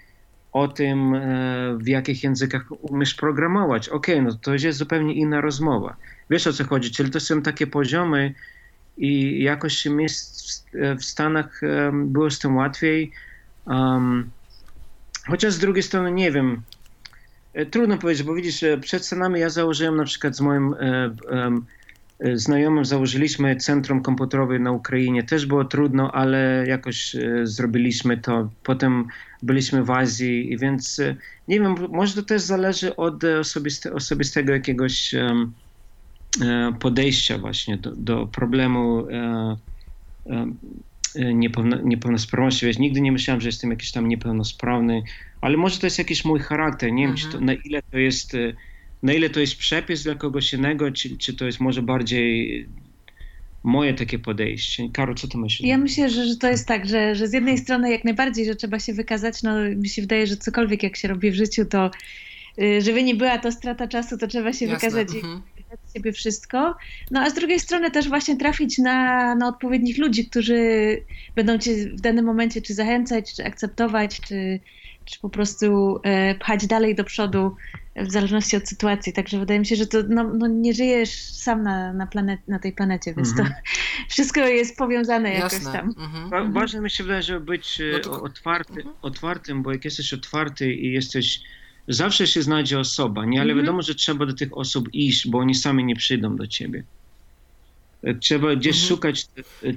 o 0.55 0.68
tym, 0.68 1.14
e, 1.14 1.76
w 1.78 1.88
jakich 1.88 2.24
językach 2.24 2.64
umiesz 2.80 3.14
programować. 3.14 3.88
Okej, 3.88 4.14
okay, 4.14 4.32
no 4.32 4.38
to 4.42 4.55
jest 4.55 4.78
zupełnie 4.78 5.14
inna 5.14 5.40
rozmowa. 5.40 5.96
Wiesz 6.30 6.46
o 6.46 6.52
co 6.52 6.64
chodzi, 6.64 6.90
czyli 6.90 7.11
to 7.11 7.20
są 7.20 7.42
takie 7.42 7.66
poziomy 7.66 8.34
i 8.96 9.42
jakoś 9.42 9.86
mi 9.86 10.07
w 10.98 11.05
Stanach 11.05 11.61
było 11.92 12.30
z 12.30 12.38
tym 12.38 12.57
łatwiej. 12.57 13.12
Um, 13.66 14.30
chociaż 15.26 15.52
z 15.52 15.59
drugiej 15.59 15.82
strony 15.82 16.12
nie 16.12 16.32
wiem, 16.32 16.62
e, 17.55 17.66
trudno 17.66 17.98
powiedzieć, 17.98 18.26
bo 18.26 18.34
widzisz, 18.34 18.64
przed 18.80 19.07
Stanami 19.07 19.40
ja 19.40 19.50
założyłem 19.50 19.96
na 19.96 20.05
przykład 20.05 20.36
z 20.36 20.40
moim 20.40 20.74
E, 20.74 21.11
znajomym 22.35 22.85
założyliśmy 22.85 23.57
centrum 23.57 24.03
komputerowe 24.03 24.59
na 24.59 24.72
Ukrainie. 24.72 25.22
Też 25.22 25.47
było 25.47 25.64
trudno, 25.64 26.12
ale 26.12 26.64
jakoś 26.68 27.14
e, 27.14 27.41
zrobiliśmy 27.43 28.16
to. 28.16 28.51
Potem 28.62 29.07
byliśmy 29.43 29.85
w 29.85 29.91
Azji, 29.91 30.59
więc 30.59 30.99
e, 30.99 31.16
nie 31.49 31.61
wiem, 31.61 31.75
może 31.91 32.14
to 32.14 32.22
też 32.22 32.43
zależy 32.43 32.97
od 32.97 33.25
osobiste, 33.25 33.93
osobistego 33.93 34.53
jakiegoś 34.53 35.14
podejścia 36.81 37.39
właśnie 37.39 37.77
do, 37.77 37.97
do 37.97 38.27
problemu 38.27 39.07
niepełno, 41.35 41.77
niepełnosprawności. 41.77 42.66
Wiesz, 42.66 42.79
nigdy 42.79 43.01
nie 43.01 43.12
myślałem, 43.12 43.41
że 43.41 43.49
jestem 43.49 43.70
jakiś 43.70 43.93
tam 43.93 44.09
niepełnosprawny, 44.09 45.03
ale 45.41 45.57
może 45.57 45.79
to 45.81 45.87
jest 45.87 45.99
jakiś 45.99 46.25
mój 46.25 46.41
charakter. 46.41 46.93
Nie 46.93 47.07
mhm. 47.07 47.22
wiem, 47.22 47.33
to, 47.33 47.47
na 47.47 47.53
ile 47.53 47.83
to 47.83 47.99
jest 47.99 48.37
na 49.05 49.12
ile 49.12 49.30
to 49.30 49.40
jest 49.40 49.57
przepis 49.57 50.02
dla 50.02 50.14
kogoś 50.14 50.52
innego, 50.52 50.92
czy, 50.92 51.18
czy 51.18 51.34
to 51.34 51.46
jest 51.46 51.61
może 51.61 51.82
bardziej 51.82 52.66
moje 53.62 53.94
takie 53.94 54.18
podejście. 54.18 54.88
Karo, 54.92 55.14
co 55.14 55.28
ty 55.28 55.38
myślisz? 55.38 55.68
Ja 55.68 55.78
myślę, 55.78 56.11
że, 56.11 56.26
że 56.26 56.36
to 56.36 56.48
jest 56.48 56.68
tak, 56.68 56.86
że, 56.86 57.14
że 57.14 57.28
z 57.28 57.32
jednej 57.32 57.59
strony 57.59 57.90
jak 57.90 58.05
najbardziej, 58.05 58.46
że 58.46 58.57
trzeba 58.57 58.78
się 58.78 58.92
wykazać, 58.92 59.42
no 59.42 59.55
mi 59.76 59.88
się 59.88 60.02
wydaje, 60.02 60.26
że 60.26 60.36
cokolwiek 60.36 60.82
jak 60.82 60.96
się 60.96 61.09
robi 61.09 61.30
w 61.30 61.34
życiu, 61.34 61.64
to 61.64 61.90
y, 62.59 62.80
żeby 62.80 63.02
nie 63.02 63.14
była 63.14 63.38
to 63.38 63.52
strata 63.52 63.88
czasu, 63.88 64.18
to 64.18 64.26
trzeba 64.26 64.52
się 64.52 64.66
Jasne. 64.66 64.78
wykazać 64.78 65.16
mhm. 65.16 65.42
i 65.59 65.62
dać 65.70 65.80
siebie 65.94 66.12
wszystko. 66.12 66.76
No 67.11 67.20
a 67.20 67.30
z 67.30 67.34
drugiej 67.34 67.61
strony 67.61 67.90
też 67.90 68.09
właśnie 68.09 68.36
trafić 68.36 68.78
na, 68.78 69.34
na 69.34 69.48
odpowiednich 69.48 69.98
ludzi, 69.98 70.26
którzy 70.26 70.59
będą 71.34 71.59
cię 71.59 71.74
w 71.74 72.00
danym 72.00 72.24
momencie 72.24 72.62
czy 72.62 72.74
zachęcać, 72.74 73.34
czy 73.34 73.44
akceptować, 73.44 74.20
czy, 74.20 74.61
czy 75.05 75.20
po 75.20 75.28
prostu 75.28 75.98
e, 76.02 76.34
pchać 76.34 76.66
dalej 76.66 76.94
do 76.94 77.05
przodu 77.05 77.57
w 77.97 78.12
zależności 78.12 78.57
od 78.57 78.68
sytuacji. 78.68 79.12
Także 79.12 79.38
wydaje 79.38 79.61
mi 79.61 79.66
się, 79.66 79.76
że 79.76 79.86
to 79.86 79.99
no, 80.09 80.24
no 80.24 80.47
nie 80.47 80.74
żyjesz 80.74 81.11
sam 81.20 81.62
na, 81.62 81.92
na, 81.92 82.07
planet, 82.07 82.40
na 82.49 82.59
tej 82.59 82.72
planecie, 82.72 83.14
więc 83.14 83.32
mm 83.32 83.45
-hmm. 83.45 83.49
to 83.49 83.55
wszystko 84.14 84.40
jest 84.40 84.76
powiązane 84.76 85.32
Jasne. 85.32 85.59
jakoś 85.59 85.72
tam. 85.72 85.95
Mm 85.99 86.30
-hmm. 86.30 86.53
Ważne 86.53 86.80
mi 86.80 86.90
się 86.90 87.05
wydaje, 87.05 87.22
żeby 87.22 87.40
być 87.40 87.80
e, 87.80 87.84
no 87.92 87.99
to... 87.99 88.22
otwarty, 88.22 88.80
mm 88.80 88.86
-hmm. 88.86 88.97
otwartym, 89.03 89.62
bo 89.62 89.72
jak 89.72 89.84
jesteś 89.84 90.14
otwarty 90.14 90.74
i 90.74 90.92
jesteś 90.92 91.40
zawsze 91.88 92.26
się 92.26 92.42
znajdzie 92.42 92.78
osoba, 92.78 93.24
nie? 93.24 93.40
Ale 93.40 93.55
wiadomo, 93.55 93.82
że 93.82 93.95
trzeba 93.95 94.26
do 94.26 94.32
tych 94.32 94.59
osób 94.59 94.95
iść, 94.95 95.28
bo 95.28 95.38
oni 95.38 95.55
sami 95.55 95.84
nie 95.84 95.97
przyjdą 95.97 96.36
do 96.36 96.47
ciebie. 96.47 96.84
Trzeba 98.20 98.57
gdzieś 98.57 98.76
mhm. 98.76 98.88
szukać, 98.88 99.26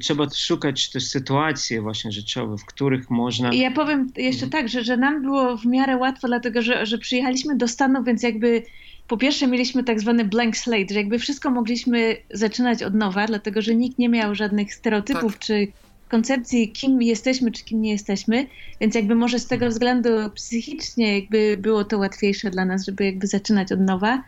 trzeba 0.01 0.29
szukać 0.29 0.89
te 0.89 0.99
sytuacje 0.99 1.81
właśnie 1.81 2.11
życiowe, 2.11 2.57
w 2.57 2.65
których 2.65 3.09
można... 3.09 3.53
I 3.53 3.59
ja 3.59 3.71
powiem 3.71 4.11
jeszcze 4.17 4.45
mhm. 4.45 4.51
tak, 4.51 4.71
że, 4.71 4.83
że 4.83 4.97
nam 4.97 5.21
było 5.21 5.57
w 5.57 5.65
miarę 5.65 5.97
łatwo, 5.97 6.27
dlatego 6.27 6.61
że, 6.61 6.85
że 6.85 6.97
przyjechaliśmy 6.97 7.57
do 7.57 7.67
Stanów, 7.67 8.05
więc 8.05 8.23
jakby 8.23 8.63
po 9.07 9.17
pierwsze 9.17 9.47
mieliśmy 9.47 9.83
tak 9.83 9.99
zwany 9.99 10.25
blank 10.25 10.57
slate, 10.57 10.93
że 10.93 10.99
jakby 10.99 11.19
wszystko 11.19 11.51
mogliśmy 11.51 12.17
zaczynać 12.33 12.83
od 12.83 12.93
nowa, 12.93 13.27
dlatego 13.27 13.61
że 13.61 13.75
nikt 13.75 13.99
nie 13.99 14.09
miał 14.09 14.35
żadnych 14.35 14.73
stereotypów 14.73 15.33
tak. 15.33 15.41
czy 15.41 15.67
koncepcji, 16.09 16.71
kim 16.71 17.01
jesteśmy, 17.01 17.51
czy 17.51 17.63
kim 17.63 17.81
nie 17.81 17.91
jesteśmy, 17.91 18.47
więc 18.81 18.95
jakby 18.95 19.15
może 19.15 19.39
z 19.39 19.47
tego 19.47 19.65
mhm. 19.65 19.71
względu 19.71 20.09
psychicznie 20.35 21.19
jakby 21.19 21.57
było 21.59 21.83
to 21.83 21.97
łatwiejsze 21.97 22.51
dla 22.51 22.65
nas, 22.65 22.85
żeby 22.85 23.05
jakby 23.05 23.27
zaczynać 23.27 23.71
od 23.71 23.79
nowa. 23.79 24.23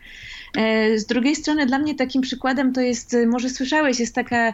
E, 0.56 0.98
z 0.98 1.06
drugiej 1.06 1.36
strony 1.36 1.66
dla 1.66 1.78
mnie 1.78 1.94
takim 1.94 2.22
przykładem 2.22 2.72
to 2.72 2.80
jest, 2.80 3.16
może 3.26 3.50
słyszałeś, 3.50 4.00
jest 4.00 4.14
taka 4.14 4.52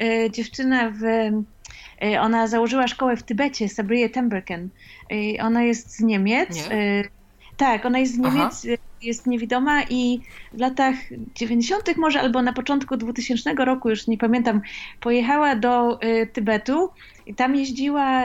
e, 0.00 0.30
dziewczyna 0.30 0.90
w 0.90 1.04
e, 2.02 2.20
ona 2.20 2.46
założyła 2.46 2.88
szkołę 2.88 3.16
w 3.16 3.22
Tybecie, 3.22 3.68
Sabriye 3.68 4.08
Temberken. 4.08 4.68
Ona 5.40 5.62
jest 5.62 5.96
z 5.96 6.00
Niemiec. 6.00 6.56
Nie? 6.70 7.04
Tak, 7.56 7.86
ona 7.86 7.98
jest 7.98 8.14
z 8.14 8.18
Niemiec, 8.18 8.66
Aha. 8.66 8.76
jest 9.02 9.26
niewidoma 9.26 9.82
i 9.82 10.20
w 10.52 10.60
latach 10.60 10.94
90. 11.34 11.96
może 11.96 12.20
albo 12.20 12.42
na 12.42 12.52
początku 12.52 12.96
2000 12.96 13.54
roku, 13.54 13.90
już 13.90 14.06
nie 14.06 14.18
pamiętam, 14.18 14.60
pojechała 15.00 15.56
do 15.56 15.98
Tybetu 16.32 16.90
i 17.26 17.34
tam 17.34 17.56
jeździła 17.56 18.24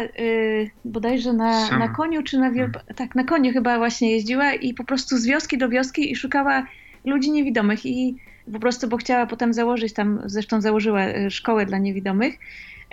bodajże 0.85 1.33
na, 1.33 1.77
na 1.77 1.87
koniu, 1.87 2.23
czy 2.23 2.37
na 2.37 2.51
wielb... 2.51 2.73
Hmm. 2.73 2.95
tak, 2.95 3.15
na 3.15 3.23
koniu 3.23 3.53
chyba 3.53 3.77
właśnie 3.77 4.11
jeździła 4.11 4.53
i 4.53 4.73
po 4.73 4.83
prostu 4.83 5.17
z 5.17 5.25
wioski 5.25 5.57
do 5.57 5.69
wioski 5.69 6.11
i 6.11 6.15
szukała 6.15 6.65
ludzi 7.05 7.31
niewidomych 7.31 7.85
i 7.85 8.15
po 8.53 8.59
prostu, 8.59 8.87
bo 8.87 8.97
chciała 8.97 9.25
potem 9.25 9.53
założyć 9.53 9.93
tam, 9.93 10.21
zresztą 10.25 10.61
założyła 10.61 11.01
e, 11.01 11.31
szkołę 11.31 11.65
dla 11.65 11.77
niewidomych. 11.77 12.39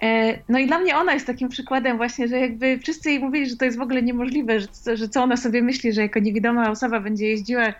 E, 0.03 0.39
no 0.49 0.59
i 0.59 0.67
dla 0.67 0.79
mnie 0.79 0.97
ona 0.97 1.15
jest 1.15 1.27
takim 1.27 1.49
przykładem 1.49 1.97
właśnie, 1.97 2.29
że 2.29 2.39
jakby 2.39 2.79
wszyscy 2.79 3.11
jej 3.11 3.21
mówili, 3.21 3.51
że 3.51 3.57
to 3.57 3.65
jest 3.65 3.79
w 3.79 3.83
ogóle 3.83 4.03
niemożliwe, 4.03 4.61
że, 4.61 4.97
że 4.97 5.09
co 5.09 5.23
ona 5.23 5.37
sobie 5.37 5.63
myśli, 5.63 5.93
że 5.93 6.03
jako 6.03 6.19
niewidoma 6.19 6.71
osoba 6.71 7.01
będzie 7.01 7.27
jeździła 7.27 7.75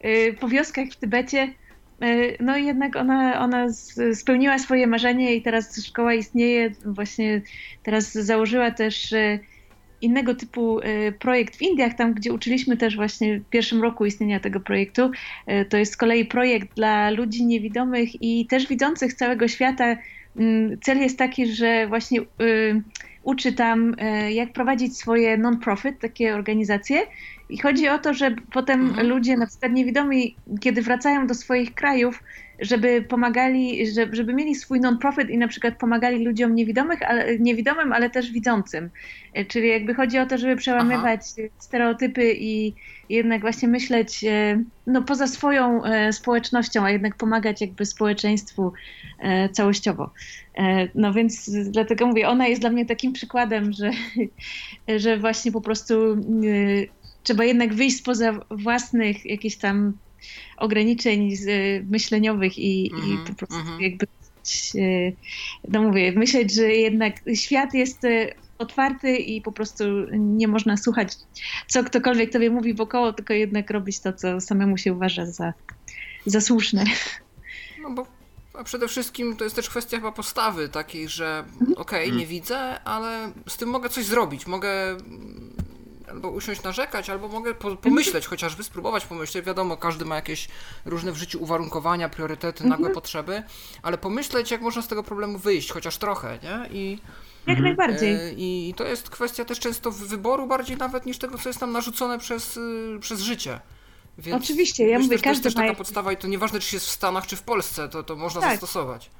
e, 0.00 0.32
po 0.32 0.48
wioskach 0.48 0.88
w 0.88 0.96
Tybecie. 0.96 1.48
No 2.40 2.56
i 2.56 2.66
jednak 2.66 2.96
ona, 2.96 3.40
ona 3.40 3.66
spełniła 4.14 4.58
swoje 4.58 4.86
marzenie 4.86 5.34
i 5.34 5.42
teraz 5.42 5.84
szkoła 5.84 6.14
istnieje. 6.14 6.70
Właśnie 6.84 7.42
teraz 7.82 8.12
założyła 8.12 8.70
też 8.70 9.14
innego 10.02 10.34
typu 10.34 10.80
e, 10.80 11.12
projekt 11.12 11.56
w 11.56 11.62
Indiach, 11.62 11.94
tam 11.94 12.14
gdzie 12.14 12.32
uczyliśmy 12.32 12.76
też 12.76 12.96
właśnie 12.96 13.40
w 13.40 13.44
pierwszym 13.44 13.82
roku 13.82 14.06
istnienia 14.06 14.40
tego 14.40 14.60
projektu. 14.60 15.10
E, 15.46 15.64
to 15.64 15.76
jest 15.76 15.92
z 15.92 15.96
kolei 15.96 16.24
projekt 16.24 16.74
dla 16.76 17.10
ludzi 17.10 17.46
niewidomych 17.46 18.22
i 18.22 18.46
też 18.46 18.66
widzących 18.66 19.14
całego 19.14 19.48
świata. 19.48 19.96
Mm, 20.36 20.78
cel 20.80 20.98
jest 20.98 21.18
taki, 21.18 21.46
że 21.46 21.86
właśnie 21.86 22.20
e, 22.20 22.24
uczy 23.22 23.52
tam, 23.52 23.96
jak 24.30 24.52
prowadzić 24.52 24.96
swoje 24.96 25.36
non-profit, 25.36 25.98
takie 26.00 26.34
organizacje. 26.34 27.00
I 27.48 27.58
chodzi 27.58 27.88
o 27.88 27.98
to, 27.98 28.14
że 28.14 28.34
potem 28.52 28.80
mhm. 28.80 29.08
ludzie, 29.08 29.36
na 29.36 29.46
przykład 29.46 29.72
niewidomi, 29.72 30.36
kiedy 30.60 30.82
wracają 30.82 31.26
do 31.26 31.34
swoich 31.34 31.74
krajów, 31.74 32.22
żeby 32.58 33.02
pomagali, 33.02 33.92
żeby, 33.92 34.16
żeby 34.16 34.34
mieli 34.34 34.54
swój 34.54 34.80
non-profit 34.80 35.30
i 35.30 35.38
na 35.38 35.48
przykład 35.48 35.78
pomagali 35.78 36.24
ludziom 36.24 36.54
niewidomych, 36.54 37.02
ale, 37.02 37.38
niewidomym, 37.38 37.92
ale 37.92 38.10
też 38.10 38.32
widzącym. 38.32 38.90
E, 39.34 39.44
czyli 39.44 39.68
jakby 39.68 39.94
chodzi 39.94 40.18
o 40.18 40.26
to, 40.26 40.38
żeby 40.38 40.56
przełamywać 40.56 41.20
Aha. 41.38 41.48
stereotypy 41.58 42.34
i 42.38 42.74
jednak 43.08 43.40
właśnie 43.40 43.68
myśleć 43.68 44.24
e, 44.24 44.62
no, 44.86 45.02
poza 45.02 45.26
swoją 45.26 45.84
e, 45.84 46.12
społecznością, 46.12 46.84
a 46.84 46.90
jednak 46.90 47.16
pomagać 47.16 47.60
jakby 47.60 47.86
społeczeństwu 47.86 48.72
całościowo. 49.52 50.10
No 50.94 51.12
więc 51.12 51.50
dlatego 51.70 52.06
mówię, 52.06 52.28
ona 52.28 52.46
jest 52.46 52.60
dla 52.60 52.70
mnie 52.70 52.86
takim 52.86 53.12
przykładem, 53.12 53.72
że, 53.72 53.90
że 55.02 55.18
właśnie 55.18 55.52
po 55.52 55.60
prostu 55.60 55.94
trzeba 57.22 57.44
jednak 57.44 57.74
wyjść 57.74 57.96
spoza 57.96 58.40
własnych 58.50 59.26
jakichś 59.26 59.56
tam 59.56 59.92
ograniczeń 60.56 61.36
myśleniowych 61.90 62.58
i, 62.58 62.90
mm 62.92 63.02
-hmm, 63.02 63.08
i 63.08 63.10
mhm, 63.10 63.26
po 63.26 63.34
prostu 63.34 63.56
mm 63.56 63.66
-hmm. 63.66 63.80
jakby 63.80 64.06
no 65.68 65.82
mówię, 65.82 66.12
myśleć, 66.12 66.54
że 66.54 66.62
jednak 66.62 67.14
świat 67.34 67.74
jest 67.74 68.04
e, 68.04 68.34
otwarty 68.58 69.16
i 69.16 69.42
po 69.42 69.52
prostu 69.52 69.84
nie 70.12 70.48
można 70.48 70.76
słuchać, 70.76 71.12
co 71.66 71.84
ktokolwiek 71.84 72.32
tobie 72.32 72.50
mówi 72.50 72.74
wokoło, 72.74 73.12
tylko 73.12 73.34
jednak 73.34 73.70
robić 73.70 74.00
to, 74.00 74.12
co 74.12 74.40
samemu 74.40 74.78
się 74.78 74.92
uważa 74.92 75.26
za, 75.26 75.52
za 76.26 76.40
słuszne. 76.40 76.84
No 77.82 77.90
bo 77.90 78.06
a 78.54 78.64
przede 78.64 78.88
wszystkim 78.88 79.36
to 79.36 79.44
jest 79.44 79.56
też 79.56 79.68
kwestia 79.68 79.96
chyba 79.96 80.12
postawy 80.12 80.68
takiej, 80.68 81.08
że 81.08 81.44
mhm. 81.60 81.72
okej, 81.76 82.06
okay, 82.06 82.18
nie 82.18 82.26
widzę, 82.26 82.80
ale 82.84 83.32
z 83.48 83.56
tym 83.56 83.68
mogę 83.68 83.88
coś 83.88 84.04
zrobić, 84.04 84.46
mogę 84.46 84.96
albo 86.10 86.30
usiąść 86.30 86.62
narzekać, 86.62 87.10
albo 87.10 87.28
mogę 87.28 87.54
po, 87.54 87.76
pomyśleć, 87.76 88.26
chociażby 88.26 88.62
spróbować 88.62 89.06
pomyśleć. 89.06 89.44
Wiadomo, 89.44 89.76
każdy 89.76 90.04
ma 90.04 90.16
jakieś 90.16 90.48
różne 90.84 91.12
w 91.12 91.16
życiu 91.16 91.42
uwarunkowania, 91.42 92.08
priorytety, 92.08 92.64
nagłe 92.64 92.86
mhm. 92.86 92.94
potrzeby, 92.94 93.42
ale 93.82 93.98
pomyśleć, 93.98 94.50
jak 94.50 94.60
można 94.60 94.82
z 94.82 94.88
tego 94.88 95.02
problemu 95.02 95.38
wyjść, 95.38 95.72
chociaż 95.72 95.98
trochę, 95.98 96.38
nie? 96.42 96.78
I, 96.78 96.98
jak 97.46 97.58
najbardziej. 97.58 98.14
E, 98.14 98.32
I 98.36 98.74
to 98.76 98.84
jest 98.86 99.10
kwestia 99.10 99.44
też 99.44 99.58
często 99.58 99.90
wyboru 99.90 100.46
bardziej 100.46 100.76
nawet 100.76 101.06
niż 101.06 101.18
tego, 101.18 101.38
co 101.38 101.48
jest 101.48 101.60
nam 101.60 101.72
narzucone 101.72 102.18
przez, 102.18 102.56
y, 102.56 102.98
przez 103.00 103.20
życie. 103.20 103.60
Więc 104.18 104.42
Oczywiście, 104.42 104.88
ja 104.88 104.98
mówię, 104.98 105.18
każdy 105.18 105.24
To 105.24 105.30
jest 105.30 105.42
też 105.42 105.54
taka 105.54 105.74
podstawa 105.74 106.12
i 106.12 106.16
to 106.16 106.28
nieważne, 106.28 106.60
czy 106.60 106.76
jest 106.76 106.86
w 106.86 106.90
Stanach, 106.90 107.26
czy 107.26 107.36
w 107.36 107.42
Polsce, 107.42 107.88
to, 107.88 108.02
to 108.02 108.16
można 108.16 108.40
tak. 108.40 108.50
zastosować. 108.50 109.10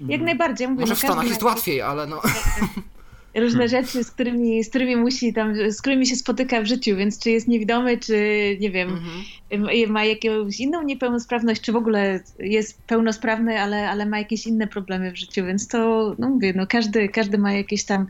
Jak 0.00 0.20
najbardziej. 0.20 0.68
Mówię, 0.68 0.80
Może 0.80 0.92
no 0.92 0.96
w 0.96 0.98
Stanach 0.98 1.28
jest 1.28 1.42
łatwiej, 1.42 1.82
ale 1.82 2.06
no 2.06 2.22
różne 3.36 3.68
hmm. 3.68 3.86
rzeczy, 3.86 4.04
z 4.04 4.10
którymi, 4.10 4.64
z 4.64 4.68
którymi 4.68 4.96
musi 4.96 5.32
tam, 5.32 5.54
z 5.70 5.80
którymi 5.80 6.06
się 6.06 6.16
spotyka 6.16 6.62
w 6.62 6.66
życiu, 6.66 6.96
więc 6.96 7.18
czy 7.18 7.30
jest 7.30 7.48
niewidomy, 7.48 7.98
czy 7.98 8.16
nie 8.60 8.70
wiem, 8.70 9.00
mhm. 9.50 9.92
ma 9.92 10.04
jakąś 10.04 10.60
inną 10.60 10.82
niepełnosprawność, 10.82 11.60
czy 11.60 11.72
w 11.72 11.76
ogóle 11.76 12.20
jest 12.38 12.82
pełnosprawny, 12.82 13.60
ale, 13.60 13.90
ale 13.90 14.06
ma 14.06 14.18
jakieś 14.18 14.46
inne 14.46 14.66
problemy 14.66 15.12
w 15.12 15.16
życiu, 15.16 15.46
więc 15.46 15.68
to, 15.68 16.14
no 16.18 16.28
mówię, 16.28 16.52
no 16.56 16.66
każdy, 16.66 17.08
każdy 17.08 17.38
ma 17.38 17.52
jakieś 17.52 17.84
tam 17.84 18.06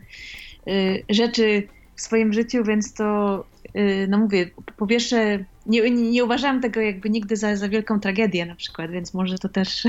y, 0.69 1.05
rzeczy 1.09 1.63
w 1.97 2.01
swoim 2.01 2.33
życiu, 2.33 2.65
więc 2.65 2.95
to 2.95 3.45
y, 3.77 4.07
no 4.11 4.19
mówię, 4.19 4.51
po 4.77 4.87
pierwsze 4.87 5.45
nie, 5.67 5.91
nie 5.91 6.25
uważałam 6.25 6.61
tego 6.61 6.81
jakby 6.81 7.11
nigdy 7.11 7.37
za, 7.37 7.57
za 7.57 7.69
wielką 7.69 8.01
tragedię 8.01 8.47
na 8.47 8.55
przykład, 8.55 8.91
więc 8.91 9.15
może 9.15 9.39
to 9.39 9.49
też 9.49 9.83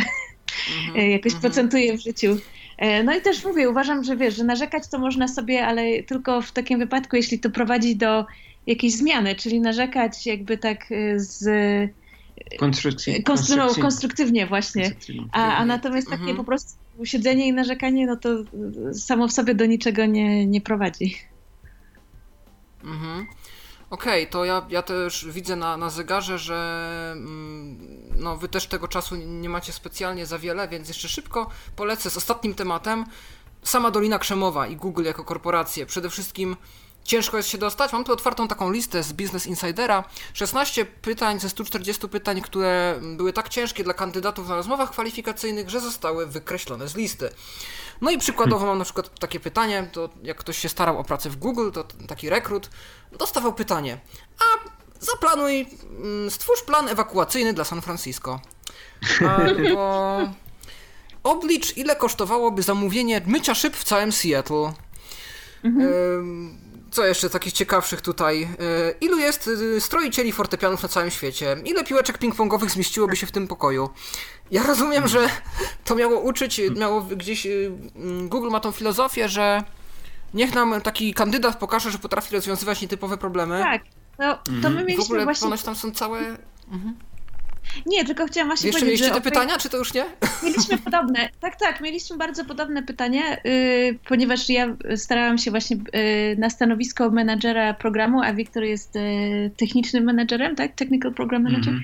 Mhm, 0.87 1.11
jakoś 1.11 1.33
mhm. 1.33 1.41
procentuje 1.41 1.97
w 1.97 2.01
życiu. 2.01 2.37
E, 2.77 3.03
No 3.03 3.15
i 3.17 3.21
też 3.21 3.45
mówię, 3.45 3.69
uważam, 3.69 4.03
że 4.03 4.17
wiesz, 4.17 4.35
że 4.35 4.43
narzekać 4.43 4.87
to 4.87 4.99
można 4.99 5.27
sobie, 5.27 5.65
ale 5.67 6.03
tylko 6.03 6.41
w 6.41 6.51
takim 6.51 6.79
wypadku, 6.79 7.15
jeśli 7.15 7.39
to 7.39 7.49
prowadzi 7.49 7.95
do 7.95 8.25
jakiejś 8.67 8.93
zmiany, 8.93 9.35
czyli 9.35 9.61
narzekać 9.61 10.25
jakby 10.25 10.57
tak 10.57 10.91
y, 10.91 11.19
z 11.19 11.45
Konstrukcji. 12.59 13.23
konstru- 13.23 13.57
no, 13.57 13.75
konstruktywnie 13.81 14.45
właśnie. 14.47 14.81
konstruktywnie. 14.83 15.25
A, 15.31 15.55
a 15.55 15.65
natomiast 15.65 16.07
takie 16.07 16.19
Mhm. 16.21 16.37
po 16.37 16.43
prostu 16.43 16.77
siedzenie 17.03 17.47
i 17.47 17.53
narzekanie, 17.53 18.05
no 18.07 18.15
to 18.15 18.29
samo 18.93 19.27
w 19.27 19.31
sobie 19.33 19.55
do 19.55 19.65
niczego 19.65 20.05
nie, 20.05 20.45
nie 20.45 20.61
prowadzi. 20.61 21.15
Mhm. 22.83 23.25
Okej, 23.89 24.27
to 24.27 24.45
ja, 24.45 24.65
ja 24.69 24.81
też 24.81 25.27
widzę 25.29 25.55
na, 25.55 25.77
na 25.77 25.89
zegarze, 25.89 26.39
że 26.39 27.11
mm, 27.11 27.77
no, 28.15 28.37
wy 28.37 28.49
też 28.49 28.67
tego 28.67 28.87
czasu 28.87 29.15
nie 29.15 29.49
macie 29.49 29.73
specjalnie 29.73 30.25
za 30.25 30.39
wiele, 30.39 30.67
więc 30.67 30.87
jeszcze 30.87 31.09
szybko 31.09 31.49
polecę 31.75 32.09
z 32.09 32.17
ostatnim 32.17 32.55
tematem. 32.55 33.05
Sama 33.63 33.91
Dolina 33.91 34.19
Krzemowa 34.19 34.67
i 34.67 34.75
Google 34.75 35.03
jako 35.03 35.23
korporacje. 35.23 35.85
Przede 35.85 36.09
wszystkim 36.09 36.55
ciężko 37.03 37.37
jest 37.37 37.49
się 37.49 37.57
dostać. 37.57 37.93
Mam 37.93 38.03
tu 38.03 38.13
otwartą 38.13 38.47
taką 38.47 38.71
listę 38.71 39.03
z 39.03 39.13
Business 39.13 39.47
Insidera. 39.47 40.03
16 40.33 40.85
pytań 40.85 41.39
ze 41.39 41.49
140 41.49 42.09
pytań, 42.09 42.41
które 42.41 42.99
były 43.01 43.33
tak 43.33 43.49
ciężkie 43.49 43.83
dla 43.83 43.93
kandydatów 43.93 44.49
na 44.49 44.55
rozmowach 44.55 44.91
kwalifikacyjnych, 44.91 45.69
że 45.69 45.79
zostały 45.79 46.27
wykreślone 46.27 46.87
z 46.87 46.95
listy. 46.95 47.29
No 48.01 48.11
i 48.11 48.17
przykładowo 48.17 48.65
mam 48.65 48.77
na 48.77 48.83
przykład 48.83 49.19
takie 49.19 49.39
pytanie, 49.39 49.89
to 49.91 50.09
jak 50.23 50.37
ktoś 50.37 50.57
się 50.57 50.69
starał 50.69 50.99
o 50.99 51.03
pracę 51.03 51.29
w 51.29 51.35
Google, 51.35 51.71
to 51.71 51.83
taki 52.07 52.29
rekrut 52.29 52.69
dostawał 53.19 53.53
pytanie, 53.53 53.99
a 54.39 54.69
zaplanuj, 55.05 55.67
mm, 56.03 56.31
stwórz 56.31 56.61
plan 56.61 56.89
ewakuacyjny 56.89 57.53
dla 57.53 57.63
San 57.63 57.81
Francisco. 57.81 58.39
Albo 59.27 60.19
oblicz, 61.23 61.77
ile 61.77 61.95
kosztowałoby 61.95 62.63
zamówienie 62.63 63.21
mycia 63.25 63.55
szyb 63.55 63.75
w 63.77 63.83
całym 63.83 64.11
Seattle. 64.11 64.73
Ym, 65.65 66.67
Co 66.91 67.05
jeszcze 67.05 67.29
takich 67.29 67.53
ciekawszych 67.53 68.01
tutaj? 68.01 68.43
Y, 68.43 68.95
Ilu 69.01 69.17
jest 69.17 69.47
y, 69.47 69.81
stroicieli 69.81 70.31
fortepianów 70.31 70.83
na 70.83 70.89
całym 70.89 71.11
świecie? 71.11 71.57
Ile 71.65 71.83
piłeczek 71.83 72.17
ping-pongowych 72.19 72.69
zmieściłoby 72.69 73.15
się 73.15 73.27
w 73.27 73.31
tym 73.31 73.47
pokoju? 73.47 73.89
Ja 74.51 74.63
rozumiem, 74.63 75.07
że 75.07 75.29
to 75.85 75.95
miało 75.95 76.19
uczyć, 76.19 76.61
miało 76.75 77.01
gdzieś. 77.01 77.45
y, 77.45 77.71
mm, 77.95 78.29
Google 78.29 78.49
ma 78.49 78.59
tą 78.59 78.71
filozofię, 78.71 79.29
że 79.29 79.63
niech 80.33 80.55
nam 80.55 80.81
taki 80.81 81.13
kandydat 81.13 81.59
pokaże, 81.59 81.91
że 81.91 81.97
potrafi 81.97 82.35
rozwiązywać 82.35 82.81
nietypowe 82.81 83.17
problemy. 83.17 83.59
Tak, 83.59 83.81
no, 84.19 84.35
to 84.35 84.43
my 84.45 84.57
Mhm. 84.67 84.73
I 84.73 84.83
w 84.83 84.85
mieliśmy 84.85 85.03
ogóle 85.03 85.23
właśnie... 85.23 85.45
ponoć 85.45 85.63
tam 85.63 85.75
są 85.75 85.91
całe. 85.91 86.37
Nie, 87.85 88.05
tylko 88.05 88.25
chciałam 88.25 88.47
właśnie 88.47 88.67
Jeszcze 88.67 88.79
powiedzieć, 88.79 89.01
mieliście 89.01 89.15
że 89.15 89.21
te 89.21 89.29
pytania, 89.29 89.57
czy 89.57 89.69
to 89.69 89.77
już 89.77 89.93
nie? 89.93 90.05
Mieliśmy 90.43 90.77
podobne, 90.77 91.29
tak, 91.39 91.55
tak, 91.55 91.81
mieliśmy 91.81 92.17
bardzo 92.17 92.45
podobne 92.45 92.83
pytanie, 92.83 93.41
yy, 93.43 93.99
ponieważ 94.07 94.49
ja 94.49 94.75
starałam 94.95 95.37
się 95.37 95.51
właśnie 95.51 95.77
yy, 95.77 96.35
na 96.37 96.49
stanowisko 96.49 97.11
menadżera 97.11 97.73
programu, 97.73 98.21
a 98.21 98.33
Wiktor 98.33 98.63
jest 98.63 98.95
yy, 98.95 99.51
technicznym 99.57 100.03
menadżerem, 100.03 100.55
tak? 100.55 100.75
Technical 100.75 101.13
Program 101.13 101.43
Manager. 101.43 101.73
Mhm. 101.73 101.83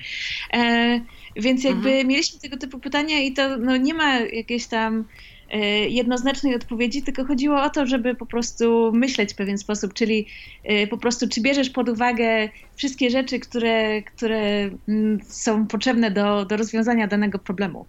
więc 1.36 1.64
jakby 1.64 1.88
Mhm. 1.88 2.08
mieliśmy 2.08 2.40
tego 2.40 2.56
typu 2.56 2.80
pytania 2.80 3.20
i 3.20 3.32
to 3.32 3.58
no, 3.58 3.76
nie 3.76 3.94
ma 3.94 4.20
jakiejś 4.20 4.68
tam 4.68 5.04
e, 5.48 5.58
jednoznacznej 5.88 6.54
odpowiedzi, 6.54 7.02
tylko 7.02 7.24
chodziło 7.24 7.62
o 7.62 7.70
to, 7.70 7.86
żeby 7.86 8.14
po 8.14 8.26
prostu 8.26 8.92
myśleć 8.94 9.32
w 9.32 9.36
pewien 9.36 9.58
sposób, 9.58 9.94
czyli 9.94 10.28
e, 10.64 10.86
po 10.86 10.98
prostu 10.98 11.28
czy 11.28 11.40
bierzesz 11.40 11.70
pod 11.70 11.88
uwagę 11.88 12.48
wszystkie 12.74 13.10
rzeczy, 13.10 13.40
które, 13.40 14.02
które 14.02 14.70
mm, 14.88 15.18
są 15.28 15.66
potrzebne 15.66 16.10
do, 16.10 16.44
do 16.44 16.56
rozwiązania 16.56 17.06
danego 17.06 17.38
problemu. 17.38 17.88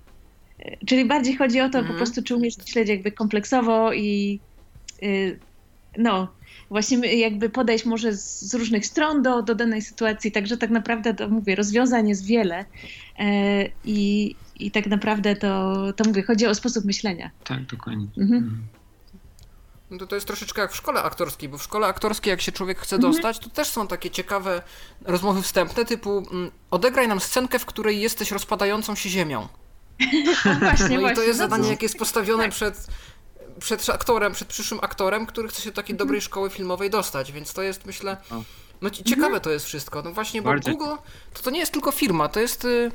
E, 0.59 0.77
Czyli 0.85 1.05
bardziej 1.05 1.35
chodzi 1.35 1.61
o 1.61 1.69
to 1.69 1.77
Mhm. 1.79 1.85
po 1.87 1.93
prostu, 1.95 2.23
czy 2.23 2.35
umiesz 2.35 2.57
myśleć 2.57 2.89
jakby 2.89 3.11
kompleksowo 3.11 3.93
i 3.93 4.41
e, 5.03 5.07
no, 5.97 6.27
właśnie 6.69 7.15
jakby 7.15 7.49
podejść 7.49 7.85
może 7.85 8.13
z, 8.13 8.41
z 8.41 8.53
różnych 8.53 8.85
stron 8.85 9.21
do, 9.23 9.41
do 9.41 9.55
danej 9.55 9.81
sytuacji, 9.81 10.31
także 10.31 10.57
tak 10.57 10.69
naprawdę 10.69 11.13
to 11.13 11.29
mówię, 11.29 11.55
rozwiązań 11.55 12.09
jest 12.09 12.25
wiele 12.25 12.65
e, 13.19 13.25
i, 13.85 14.35
i 14.59 14.71
tak 14.71 14.87
naprawdę 14.87 15.35
to, 15.35 15.75
to 15.93 16.03
mówię, 16.03 16.23
chodzi 16.23 16.47
o 16.47 16.55
sposób 16.55 16.85
myślenia. 16.85 17.31
Tak, 17.43 17.65
dokładnie. 17.65 18.07
Mhm. 18.17 18.33
Mhm. 18.43 18.67
No 19.91 19.97
to, 19.97 20.07
to 20.07 20.15
jest 20.15 20.27
troszeczkę 20.27 20.61
jak 20.61 20.71
w 20.71 20.75
szkole 20.75 21.03
aktorskiej, 21.03 21.49
bo 21.49 21.57
w 21.57 21.63
szkole 21.63 21.87
aktorskiej, 21.87 22.31
jak 22.31 22.41
się 22.41 22.51
człowiek 22.51 22.79
chce 22.79 22.95
Mhm. 22.95 23.13
dostać, 23.13 23.39
to 23.39 23.49
też 23.49 23.67
są 23.67 23.87
takie 23.87 24.09
ciekawe 24.11 24.61
rozmowy 25.05 25.41
wstępne, 25.41 25.85
typu 25.85 26.17
mm, 26.31 26.51
odegraj 26.71 27.07
nam 27.07 27.19
scenkę, 27.19 27.59
w 27.59 27.65
której 27.65 28.01
jesteś 28.01 28.31
rozpadającą 28.31 28.95
się 28.95 29.09
ziemią. 29.09 29.39
O, 29.41 29.47
właśnie, 30.59 30.89
No 30.89 30.95
i 30.95 30.99
właśnie. 30.99 31.15
to 31.15 31.21
jest 31.21 31.39
no 31.39 31.45
zadanie, 31.45 31.63
to- 31.63 31.69
jakie 31.69 31.85
jest 31.85 31.97
postawione 31.97 32.43
tak. 32.43 32.51
przed, 32.51 32.87
przed 33.59 33.89
aktorem, 33.89 34.33
przed 34.33 34.47
przyszłym 34.47 34.79
aktorem, 34.83 35.25
który 35.25 35.47
chce 35.47 35.61
się 35.61 35.69
do 35.69 35.75
takiej 35.75 35.95
dobrej 35.95 36.21
szkoły 36.21 36.49
filmowej 36.49 36.89
dostać, 36.89 37.31
więc 37.31 37.53
to 37.53 37.61
jest, 37.61 37.85
myślę, 37.85 38.17
no 38.81 38.89
ci- 38.89 39.03
ciekawe 39.03 39.39
to 39.39 39.49
jest 39.51 39.65
wszystko. 39.65 40.01
No 40.01 40.11
właśnie, 40.13 40.41
bo. 40.41 40.49
Google 40.71 40.95
to, 41.33 41.41
to 41.43 41.49
nie 41.49 41.59
jest 41.59 41.71
tylko 41.73 41.91
firma, 41.91 42.29
to 42.29 42.39
jest, 42.39 42.65
y, 42.65 42.91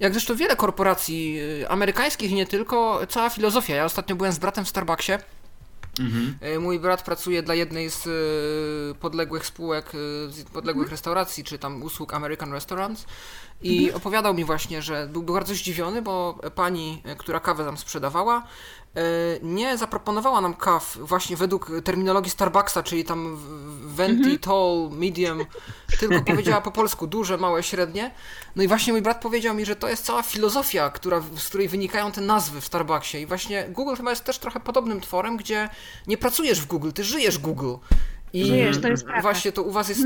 jak 0.00 0.12
zresztą 0.12 0.36
wiele 0.36 0.56
korporacji 0.56 1.38
y, 1.62 1.68
amerykańskich 1.68 2.30
i 2.30 2.34
nie 2.34 2.46
tylko, 2.46 3.00
cała 3.08 3.30
filozofia. 3.30 3.74
Ja 3.76 3.84
ostatnio 3.84 4.16
byłem 4.16 4.32
z 4.32 4.38
bratem 4.38 4.64
w 4.64 4.68
Starbucksie, 4.68 5.12
Mhm. 6.00 6.38
E, 6.40 6.58
Mój 6.58 6.78
brat 6.80 7.02
pracuje 7.02 7.42
dla 7.42 7.54
jednej 7.54 7.90
z 7.90 8.08
podległych 8.98 9.46
spółek, 9.46 9.92
z 10.30 10.42
podległych 10.52 10.90
restauracji, 10.90 11.44
czy 11.44 11.58
tam 11.58 11.82
usług 11.82 12.14
American 12.14 12.52
Restaurants 12.52 13.04
i 13.62 13.92
opowiadał 13.92 14.34
mi 14.34 14.44
właśnie, 14.44 14.82
że 14.82 15.08
był 15.12 15.22
bardzo 15.22 15.54
zdziwiony, 15.54 16.02
bo 16.02 16.38
pani, 16.54 17.02
e, 17.04 17.16
która 17.16 17.40
kawę 17.40 17.64
tam 17.64 17.76
sprzedawała, 17.76 18.42
e, 18.96 19.00
nie 19.42 19.76
zaproponowała 19.76 20.40
nam 20.40 20.54
kaw 20.54 20.98
właśnie 21.00 21.36
według 21.36 21.70
terminologii 21.84 22.30
Starbucksa, 22.30 22.82
czyli 22.82 23.04
tam 23.04 23.38
venti, 23.80 24.38
tall, 24.38 24.88
medium, 24.90 25.44
tylko 26.00 26.20
powiedziała 26.24 26.60
po 26.60 26.70
polsku 26.70 27.06
duże, 27.06 27.38
małe, 27.38 27.62
średnie. 27.62 28.10
No 28.56 28.62
i 28.62 28.68
właśnie 28.68 28.92
mój 28.92 29.02
brat 29.02 29.20
powiedział 29.22 29.54
mi, 29.54 29.64
że 29.64 29.76
to 29.76 29.88
jest 29.88 30.04
cała 30.04 30.22
filozofia, 30.22 30.90
która, 30.90 31.22
z 31.36 31.48
której 31.48 31.68
wynikają 31.68 32.12
te 32.12 32.20
nazwy 32.20 32.60
w 32.60 32.64
Starbucksie. 32.64 33.18
I 33.18 33.26
właśnie 33.26 33.68
Google 33.68 33.94
chyba 33.96 34.10
jest 34.10 34.24
też 34.24 34.38
trochę 34.38 34.60
podobnym 34.60 35.00
tworem, 35.00 35.36
gdzie 35.36 35.68
nie 36.06 36.18
pracujesz 36.18 36.60
w 36.60 36.66
Google, 36.66 36.90
ty 36.90 37.04
żyjesz 37.04 37.38
Google. 37.38 37.74
I 38.32 38.44
Żyjesz, 38.44 38.80
to 38.80 38.88
jest 38.88 39.04
prawda. 39.04 39.22
właśnie 39.22 39.52
to 39.52 39.62
u 39.62 39.70
was 39.70 39.88
jest. 39.88 40.02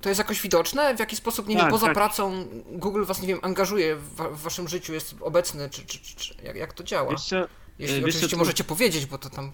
To 0.00 0.08
jest 0.08 0.18
jakoś 0.18 0.42
widoczne? 0.42 0.96
W 0.96 0.98
jaki 0.98 1.16
sposób, 1.16 1.48
nie 1.48 1.54
wiem, 1.54 1.64
Tak, 1.64 1.70
poza 1.70 1.86
tak. 1.86 1.94
pracą 1.94 2.44
Google 2.72 3.04
was, 3.04 3.22
nie 3.22 3.28
wiem, 3.28 3.38
angażuje 3.42 3.96
w, 3.96 4.14
w 4.16 4.42
waszym 4.42 4.68
życiu, 4.68 4.92
jest 4.92 5.14
obecny, 5.20 5.70
czy, 5.70 5.86
czy, 5.86 5.98
czy, 6.16 6.34
jak, 6.42 6.56
jak 6.56 6.72
to 6.72 6.84
działa? 6.84 7.14
Co, 7.14 7.36
Jeśli 7.78 7.94
wiesz 7.94 8.02
co, 8.02 8.08
oczywiście 8.08 8.36
to- 8.36 8.36
możecie 8.36 8.64
powiedzieć, 8.64 9.06
bo 9.06 9.18
to 9.18 9.30
tam... 9.30 9.52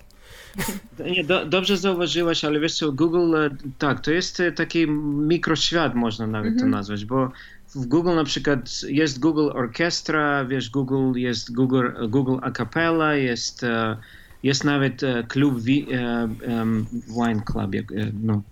Nie, 1.14 1.24
do, 1.24 1.46
dobrze 1.46 1.76
zauważyłaś, 1.76 2.44
ale 2.44 2.60
wiesz 2.60 2.76
co, 2.78 2.92
Google, 2.92 3.36
e, 3.36 3.50
tak, 3.78 4.00
to 4.00 4.10
jest 4.10 4.40
e, 4.40 4.52
taki 4.52 4.86
mikroświat, 4.88 5.94
można 5.94 6.26
nawet 6.26 6.58
to 6.58 6.66
nazwać, 6.66 7.04
bo 7.04 7.30
w 7.74 7.86
Google 7.86 8.14
na 8.14 8.24
przykład 8.24 8.82
jest 8.82 9.18
Google 9.18 9.50
Orchestra, 9.52 10.44
wiesz, 10.44 10.70
Google 10.70 11.18
jest 11.18 11.52
Google, 11.52 11.88
Google 12.08 12.36
A 12.42 12.50
Cappella, 12.50 13.14
jest, 13.14 13.64
e, 13.64 13.96
jest 14.42 14.64
nawet 14.64 15.02
e, 15.02 15.24
klub 15.28 15.54
e, 15.56 16.28
Wine 17.08 17.42
Club, 17.52 17.74
jak, 17.74 17.92
e, 17.92 18.12
no, 18.22 18.42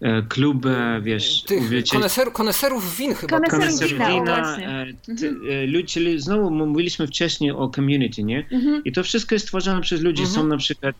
e, 0.00 0.22
klub, 0.22 0.66
e, 0.66 1.00
wiesz, 1.02 1.42
Tych 1.42 1.68
wiecie, 1.68 1.96
koneser, 1.96 2.32
koneserów 2.32 2.96
win 2.96 3.14
chyba. 3.14 3.38
Koneser- 3.38 3.50
koneser 3.50 3.88
wina, 3.88 4.58
e, 4.58 4.86
ty, 5.18 5.34
e, 5.50 5.66
ludzie, 5.66 5.86
czyli 5.86 6.20
znowu 6.20 6.50
mówiliśmy 6.50 7.06
wcześniej 7.06 7.50
o 7.50 7.68
community, 7.68 8.22
nie? 8.22 8.46
Mhm. 8.50 8.84
I 8.84 8.92
to 8.92 9.02
wszystko 9.02 9.34
jest 9.34 9.46
tworzone 9.46 9.80
przez 9.80 10.00
ludzi. 10.00 10.22
Mhm. 10.22 10.40
Są 10.40 10.46
na 10.46 10.56
przykład 10.56 10.96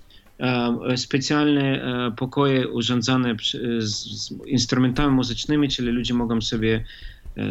specjalne 0.96 1.82
pokoje 2.16 2.68
urządzone 2.68 3.36
przy, 3.36 3.78
z, 3.82 4.34
instrumentami 4.46 5.14
muzycznymi, 5.14 5.68
czyli 5.68 5.88
ludzie 5.88 6.14
mogą 6.14 6.40
sobie 6.40 6.84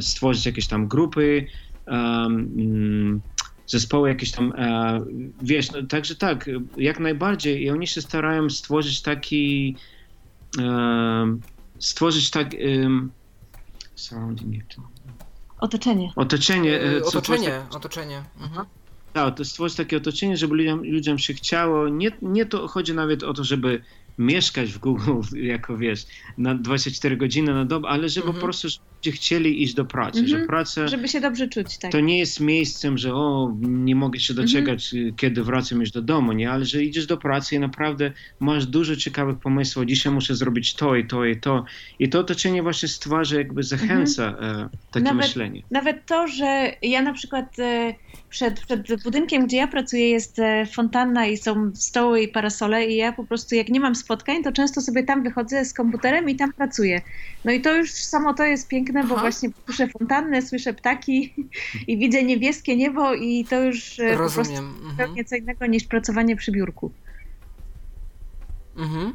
stworzyć 0.01 0.45
jakieś 0.45 0.67
tam 0.67 0.87
grupy, 0.87 1.45
zespoły 3.67 4.09
jakieś 4.09 4.31
tam, 4.31 4.53
wiesz, 5.41 5.71
no, 5.71 5.83
także 5.83 6.15
tak, 6.15 6.49
jak 6.77 6.99
najbardziej 6.99 7.63
i 7.63 7.69
oni 7.69 7.87
się 7.87 8.01
starają 8.01 8.49
stworzyć 8.49 9.01
taki 9.01 9.75
stworzyć 11.79 12.29
tak 12.31 12.55
surrounding 13.95 14.55
it. 14.55 14.75
Otoczenie. 15.59 16.11
otoczenie, 16.15 16.81
e, 16.81 17.01
co 17.01 17.07
otoczenie, 17.07 17.61
otoczenie. 17.71 18.23
Mhm. 18.41 18.65
tak, 19.13 19.35
to 19.35 19.45
stworzyć 19.45 19.77
takie 19.77 19.97
otoczenie, 19.97 20.37
żeby 20.37 20.55
ludziom, 20.55 20.83
ludziom 20.83 21.19
się 21.19 21.33
chciało. 21.33 21.89
Nie, 21.89 22.11
nie 22.21 22.45
to 22.45 22.67
chodzi 22.67 22.93
nawet 22.93 23.23
o 23.23 23.33
to, 23.33 23.43
żeby 23.43 23.83
mieszkać 24.17 24.71
w 24.73 24.79
Google, 24.79 25.21
jako 25.53 25.77
wiesz, 25.77 26.05
na 26.37 26.55
24 26.55 27.17
godziny 27.17 27.53
na 27.53 27.65
dobę, 27.65 27.87
ale 27.89 28.09
żeby 28.09 28.27
Mhm. 28.27 28.41
po 28.41 28.45
prostu 28.45 28.67
ludzie 28.99 29.11
chcieli 29.11 29.63
iść 29.63 29.73
do 29.73 29.85
pracy, 29.85 30.27
że 30.27 30.35
Mhm. 30.35 30.47
praca 30.47 30.87
Żeby 30.87 31.07
się 31.07 31.21
dobrze 31.21 31.47
czuć, 31.47 31.77
tak. 31.77 31.91
to 31.91 31.99
nie 31.99 32.19
jest 32.19 32.39
miejscem, 32.39 32.97
że 32.97 33.13
o, 33.13 33.53
nie 33.61 33.95
mogę 33.95 34.19
się 34.19 34.33
doczekać, 34.33 34.93
y, 34.93 35.13
kiedy 35.17 35.43
wracam 35.43 35.79
już 35.79 35.91
do 35.91 36.01
domu, 36.01 36.31
nie? 36.31 36.51
Ale 36.51 36.65
że 36.65 36.83
idziesz 36.83 37.05
do 37.05 37.17
pracy 37.17 37.55
i 37.55 37.59
naprawdę 37.59 38.11
masz 38.39 38.65
dużo 38.65 38.95
ciekawych 38.95 39.37
pomysłów. 39.39 39.85
Dzisiaj 39.85 40.13
muszę 40.13 40.35
zrobić 40.35 40.73
to 40.73 40.95
i 40.95 41.07
to 41.07 41.25
i 41.25 41.37
to. 41.39 41.65
I 41.99 42.09
to 42.09 42.19
otoczenie 42.19 42.63
właśnie 42.63 42.87
stwarza, 42.89 43.37
jakby 43.37 43.63
zachęca 43.63 44.23
e, 44.41 44.69
takie 44.91 45.03
Nawet- 45.05 45.17
myślenie. 45.27 45.61
Nawet 45.71 46.05
to, 46.05 46.27
że 46.27 46.71
ja 46.81 47.01
na 47.01 47.13
przykład 47.13 47.59
e, 47.59 47.93
przed, 48.29 48.59
przed 48.83 49.03
budynkiem, 49.03 49.45
gdzie 49.47 49.57
ja 49.57 49.67
pracuję, 49.67 50.09
jest 50.09 50.39
e, 50.39 50.65
fontanna 50.65 51.25
i 51.25 51.37
są 51.37 51.71
stoły 51.75 52.21
i 52.21 52.27
parasole 52.27 52.85
i 52.87 52.95
ja 52.95 53.11
po 53.11 53.23
prostu 53.23 53.55
jak 53.55 53.69
nie 53.69 53.79
mam 53.79 53.95
spotkań, 53.95 54.43
to 54.43 54.51
często 54.51 54.81
sobie 54.81 55.03
tam 55.03 55.23
wychodzę 55.23 55.65
z 55.65 55.73
komputerem 55.73 56.29
i 56.29 56.35
tam 56.35 56.53
pracuję. 56.53 57.01
No 57.45 57.51
i 57.51 57.61
to 57.61 57.75
już 57.75 57.91
samo 57.91 58.33
to 58.33 58.43
jest 58.43 58.67
piękne, 58.67 58.88
bo 58.93 59.13
Aha. 59.13 59.21
właśnie 59.21 59.49
słyszę 59.65 59.87
fontannę, 59.87 60.41
słyszę 60.41 60.73
ptaki 60.73 61.33
i 61.87 61.97
widzę 61.97 62.23
niebieskie 62.23 62.75
niebo 62.75 63.13
i 63.13 63.45
to 63.45 63.63
już 63.63 63.99
e, 63.99 64.11
po 64.11 64.17
prostu 64.17 64.39
Rozumiem. 64.39 64.65
Mhm. 64.65 64.91
zupełnie 64.91 65.25
co 65.25 65.35
innego 65.35 65.65
niż 65.65 65.83
pracowanie 65.83 66.35
przy 66.35 66.51
biurku. 66.51 66.91
Mhm. 68.77 69.13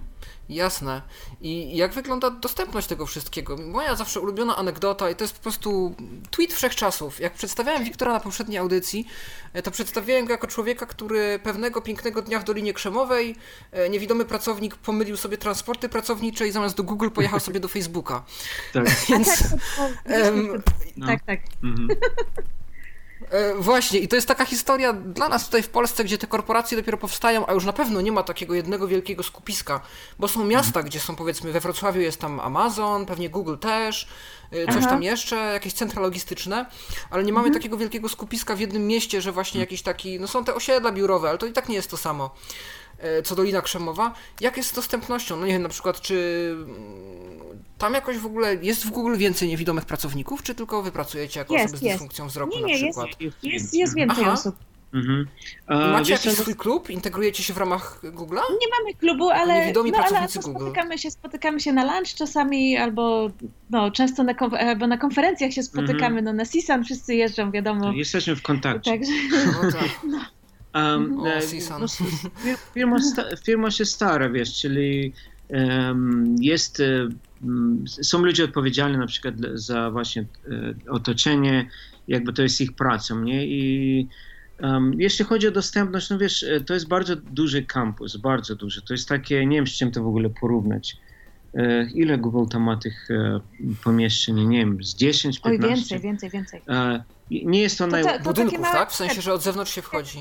Jasne. 0.48 1.02
I 1.40 1.76
jak 1.76 1.92
wygląda 1.92 2.30
dostępność 2.30 2.86
tego 2.86 3.06
wszystkiego? 3.06 3.56
Moja 3.56 3.94
zawsze 3.96 4.20
ulubiona 4.20 4.56
anegdota, 4.56 5.10
i 5.10 5.16
to 5.16 5.24
jest 5.24 5.36
po 5.36 5.42
prostu 5.42 5.94
tweet 6.30 6.52
wszechczasów. 6.52 7.20
Jak 7.20 7.32
przedstawiałem 7.34 7.84
Wiktora 7.84 8.12
na 8.12 8.20
poprzedniej 8.20 8.58
audycji, 8.58 9.06
e, 9.52 9.62
to 9.62 9.70
przedstawiałem 9.70 10.26
go 10.26 10.32
jako 10.32 10.46
człowieka, 10.46 10.86
który 10.86 11.38
pewnego 11.38 11.82
pięknego 11.82 12.22
dnia 12.22 12.40
w 12.40 12.44
Dolinie 12.44 12.74
Krzemowej, 12.74 13.36
e, 13.72 13.88
niewidomy 13.88 14.24
pracownik 14.24 14.76
pomylił 14.76 15.16
sobie 15.16 15.38
transporty 15.38 15.88
pracownicze 15.88 16.48
i 16.48 16.52
zamiast 16.52 16.76
do 16.76 16.82
Google 16.82 17.10
pojechał 17.10 17.40
sobie 17.40 17.60
do 17.60 17.68
Facebooka. 17.68 18.24
Tak. 18.72 18.84
Więc, 19.08 19.38
tak, 19.38 19.48
to, 19.50 19.88
to, 20.06 20.14
em, 20.14 20.62
No. 20.96 21.06
tak, 21.06 21.24
tak. 21.24 21.40
Mhm. 23.24 23.58
E, 23.58 23.62
Właśnie, 23.62 23.98
i 23.98 24.08
to 24.08 24.16
jest 24.16 24.28
taka 24.28 24.44
historia 24.44 24.92
dla 24.92 25.28
nas 25.28 25.44
tutaj 25.44 25.62
w 25.62 25.68
Polsce, 25.68 26.04
gdzie 26.04 26.18
te 26.18 26.26
korporacje 26.26 26.76
dopiero 26.78 26.98
powstają, 26.98 27.46
a 27.46 27.52
już 27.52 27.64
na 27.64 27.72
pewno 27.72 28.00
nie 28.00 28.12
ma 28.12 28.22
takiego 28.22 28.54
jednego 28.54 28.88
wielkiego 28.88 29.22
skupiska, 29.22 29.80
bo 30.18 30.28
są 30.28 30.44
miasta, 30.44 30.82
gdzie 30.82 31.00
są 31.00 31.16
powiedzmy 31.16 31.52
we 31.52 31.60
Wrocławiu 31.60 32.00
jest 32.00 32.20
tam 32.20 32.40
Amazon, 32.40 33.06
pewnie 33.06 33.30
Google 33.30 33.56
też, 33.58 34.08
e, 34.50 34.66
coś 34.66 34.76
Aha. 34.82 34.88
tam 34.90 35.02
jeszcze, 35.02 35.36
jakieś 35.36 35.72
centra 35.72 36.02
logistyczne, 36.02 36.66
ale 37.10 37.24
nie 37.24 37.32
mamy 37.32 37.50
takiego 37.50 37.76
wielkiego 37.76 38.08
skupiska 38.08 38.56
w 38.56 38.60
jednym 38.60 38.86
mieście, 38.86 39.20
że 39.20 39.32
właśnie 39.32 39.60
jakiś 39.60 39.82
taki, 39.82 40.20
no 40.20 40.28
są 40.28 40.44
te 40.44 40.54
osiedla 40.54 40.92
biurowe, 40.92 41.28
ale 41.28 41.38
to 41.38 41.46
i 41.46 41.52
tak 41.52 41.68
nie 41.68 41.74
jest 41.74 41.90
to 41.90 41.96
samo. 41.96 42.30
E, 42.98 43.22
Co 43.22 43.34
Dolina 43.34 43.62
Krzemowa. 43.62 44.14
Jak 44.40 44.56
jest 44.56 44.68
z 44.68 44.72
dostępnością? 44.74 45.36
No 45.36 45.46
nie 45.46 45.52
wiem, 45.52 45.62
na 45.62 45.68
przykład, 45.68 46.00
czy 46.00 46.48
mm, 46.52 46.68
tam 47.78 47.94
jakoś 47.94 48.18
w 48.18 48.26
ogóle 48.26 48.54
jest 48.54 48.86
w 48.86 48.90
Google 48.90 49.16
więcej 49.16 49.48
niewidomych 49.48 49.84
pracowników, 49.84 50.42
czy 50.42 50.54
tylko 50.54 50.82
wy 50.82 50.92
pracujecie 50.92 51.40
jako 51.40 51.52
Jest, 51.54 51.64
osoby 51.64 51.78
z 51.78 51.82
jest. 51.82 51.94
dysfunkcją 51.94 52.26
wzroku 52.28 52.54
Nie, 52.56 52.60
na 52.60 52.66
nie, 52.66 52.78
jest- 52.86 52.98
przykład? 52.98 53.32
Jest, 53.42 53.74
jest 53.74 53.94
więcej 53.96 54.24
Aha. 54.24 54.32
osób. 54.32 54.56
Mhm. 54.94 55.26
A, 55.66 55.74
Macie 55.78 55.98
wiesz 55.98 56.08
jakiś 56.24 56.38
no- 56.38 56.42
swój 56.42 56.54
klub? 56.56 56.90
Integrujecie 56.90 57.42
się 57.42 57.54
w 57.54 57.58
ramach 57.58 58.00
Google'a? 58.02 58.40
Nie 58.60 58.68
mamy 58.80 58.94
klubu, 59.00 59.30
ale, 59.30 59.60
Niewidomi 59.60 59.90
no, 59.90 59.98
ale 59.98 60.28
spotykamy 60.28 60.98
się, 60.98 61.10
spotykamy 61.10 61.60
się 61.60 61.72
na 61.72 61.84
lunch 61.94 62.14
czasami, 62.14 62.76
albo 62.76 63.30
no, 63.70 63.90
często 63.90 64.22
na, 64.24 64.34
konf- 64.34 64.56
albo 64.56 64.86
na 64.86 64.98
konferencjach 64.98 65.52
się 65.52 65.62
spotykamy, 65.62 66.04
Mhm. 66.06 66.24
no 66.24 66.32
na 66.32 66.46
CISAN 66.46 66.84
wszyscy 66.84 67.14
jeżdżą, 67.14 67.50
wiadomo. 67.50 67.92
Jesteśmy 67.92 68.36
w 68.36 68.42
kontakcie. 68.42 68.90
Także 68.90 69.12
No 69.62 69.72
tak. 69.72 69.88
Um, 70.74 71.20
O, 71.20 71.26
e, 71.28 71.40
no, 71.80 71.86
fir- 71.98 72.56
firma, 72.74 72.98
sta, 73.02 73.24
firma 73.44 73.70
się 73.70 73.84
stara, 73.84 74.28
wiesz, 74.30 74.54
czyli 74.54 75.12
em, 75.48 76.36
jest, 76.40 76.80
e, 76.80 77.08
m, 77.42 77.84
są 77.86 78.18
ludzie 78.24 78.44
odpowiedzialni 78.44 78.98
na 78.98 79.06
przykład 79.06 79.34
za 79.54 79.90
właśnie 79.90 80.22
e, 80.86 80.90
otoczenie, 80.90 81.68
jakby 82.08 82.32
to 82.32 82.42
jest 82.42 82.60
ich 82.60 82.72
pracą, 82.72 83.20
nie? 83.20 83.46
I 83.46 84.08
em, 84.58 84.92
jeśli 84.98 85.24
chodzi 85.24 85.48
o 85.48 85.50
dostępność, 85.50 86.10
no 86.10 86.18
wiesz, 86.18 86.44
to 86.66 86.74
jest 86.74 86.88
bardzo 86.88 87.16
duży 87.16 87.62
kampus, 87.62 88.16
bardzo 88.16 88.56
duży. 88.56 88.82
To 88.82 88.94
jest 88.94 89.08
takie, 89.08 89.46
nie 89.46 89.56
wiem 89.56 89.66
z 89.66 89.72
czym 89.72 89.90
to 89.90 90.02
w 90.02 90.06
ogóle 90.06 90.30
porównać. 90.30 90.96
E, 91.54 91.90
Ile 91.94 92.18
Google 92.18 92.44
tam 92.50 92.62
ma 92.62 92.76
tych 92.76 93.10
e, 93.10 93.40
pomieszczeń? 93.84 94.48
Nie 94.48 94.58
wiem, 94.58 94.84
z 94.84 94.94
10, 94.94 95.40
15? 95.40 95.66
oj, 95.68 95.76
więcej, 95.76 96.00
więcej, 96.00 96.30
więcej. 96.30 96.62
E, 96.68 97.04
Nie 97.30 97.60
jest 97.62 97.78
to, 97.78 97.84
To, 97.84 97.90
naj... 97.90 98.02
to, 98.02 98.10
to 98.18 98.24
Budynków, 98.24 98.60
tak? 98.72 98.90
W 98.90 98.96
sensie, 98.96 99.20
że 99.20 99.32
od 99.32 99.42
zewnątrz 99.42 99.72
się 99.74 99.82
wchodzi. 99.82 100.18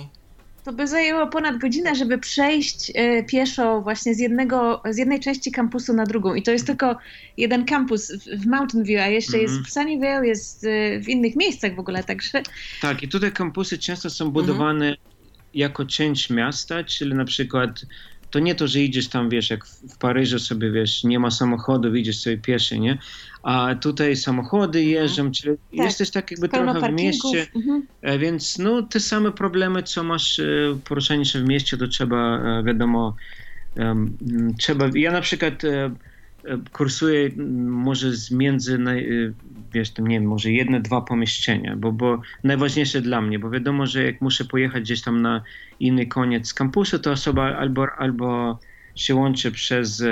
To 0.64 0.74
by 0.74 0.88
zajęło 0.88 1.28
ponad 1.28 1.58
godzinę, 1.58 1.96
żeby 1.96 2.18
przejść 2.18 2.92
e, 2.96 3.24
pieszo 3.24 3.82
właśnie 3.82 4.16
z, 4.16 4.20
jednego, 4.20 4.82
z 4.90 4.98
jednej 4.98 5.20
części 5.20 5.52
kampusu 5.52 5.94
na 5.94 6.04
drugą. 6.06 6.34
I 6.34 6.44
to 6.44 6.52
jest 6.52 6.68
tylko 6.68 6.96
jeden 7.38 7.66
kampus 7.66 8.12
w, 8.38 8.46
Mountain 8.48 8.84
View, 8.84 9.02
a 9.02 9.08
jeszcze 9.08 9.38
Mhm. 9.38 9.44
jest 9.44 9.70
w 9.70 9.74
Sunnyvale, 9.74 10.28
jest 10.28 10.64
e, 10.64 11.00
w 11.00 11.10
innych 11.10 11.36
miejscach 11.36 11.76
w 11.76 11.80
ogóle, 11.80 12.04
także 12.04 12.44
Tak, 12.82 13.04
i 13.04 13.08
tutaj 13.08 13.32
kampusy 13.32 13.78
często 13.78 14.10
są 14.10 14.32
budowane 14.32 14.96
jako 15.54 15.86
część 15.86 16.30
miasta, 16.30 16.84
czyli 16.84 17.14
na 17.16 17.26
przykład 17.26 17.86
to 18.32 18.40
nie 18.40 18.56
to, 18.56 18.68
że 18.68 18.80
idziesz 18.80 19.08
tam, 19.08 19.30
wiesz, 19.30 19.50
jak 19.50 19.66
w 19.66 19.98
Paryżu 19.98 20.40
sobie, 20.40 20.72
wiesz, 20.72 21.04
nie 21.04 21.20
ma 21.20 21.32
samochodów, 21.32 21.96
idziesz 21.96 22.20
sobie 22.20 22.38
pieszy, 22.38 22.80
nie? 22.80 22.98
A 23.44 23.76
tutaj 23.76 24.16
samochody 24.16 24.84
jeżdżą, 24.84 25.32
czyli 25.32 25.58
jesteś 25.72 26.12
tak 26.12 26.32
jakby 26.32 26.50
pełno 26.50 26.72
trochę 26.72 26.92
w 26.92 26.96
mieście, 26.96 27.48
Mhm. 27.56 27.88
e, 28.02 28.18
więc 28.20 28.58
no 28.58 28.82
te 28.82 29.00
same 29.00 29.32
problemy, 29.32 29.84
co 29.84 30.04
masz 30.04 30.40
e, 30.40 30.46
poruszanie 30.86 31.26
się 31.26 31.40
w 31.40 31.48
mieście, 31.48 31.78
to 31.78 31.88
trzeba, 31.88 32.40
e, 32.40 32.64
wiadomo, 32.64 33.16
trzeba, 34.58 34.90
ja 34.96 35.12
na 35.12 35.22
przykład 35.22 35.62
kursuję 36.72 37.30
może 37.68 38.12
z 38.12 38.32
między, 38.32 38.80
wiesz, 39.74 39.92
tam 39.92 40.08
nie 40.08 40.20
wiem, 40.20 40.30
może 40.30 40.52
jedne, 40.52 40.82
dwa 40.82 41.02
pomieszczenia, 41.02 41.76
bo, 41.76 41.92
bo 41.92 42.22
najważniejsze 42.44 43.02
dla 43.02 43.22
mnie, 43.22 43.40
bo 43.40 43.50
wiadomo, 43.50 43.88
że 43.88 44.04
jak 44.04 44.22
muszę 44.22 44.46
pojechać 44.46 44.84
gdzieś 44.84 45.02
tam 45.02 45.22
na 45.22 45.44
inny 45.80 46.06
koniec 46.06 46.54
kampusu, 46.54 47.00
to 47.00 47.12
osoba 47.12 47.56
albo, 47.56 47.88
albo 47.98 48.60
się 48.96 49.16
łączy 49.16 49.52
przez, 49.52 50.04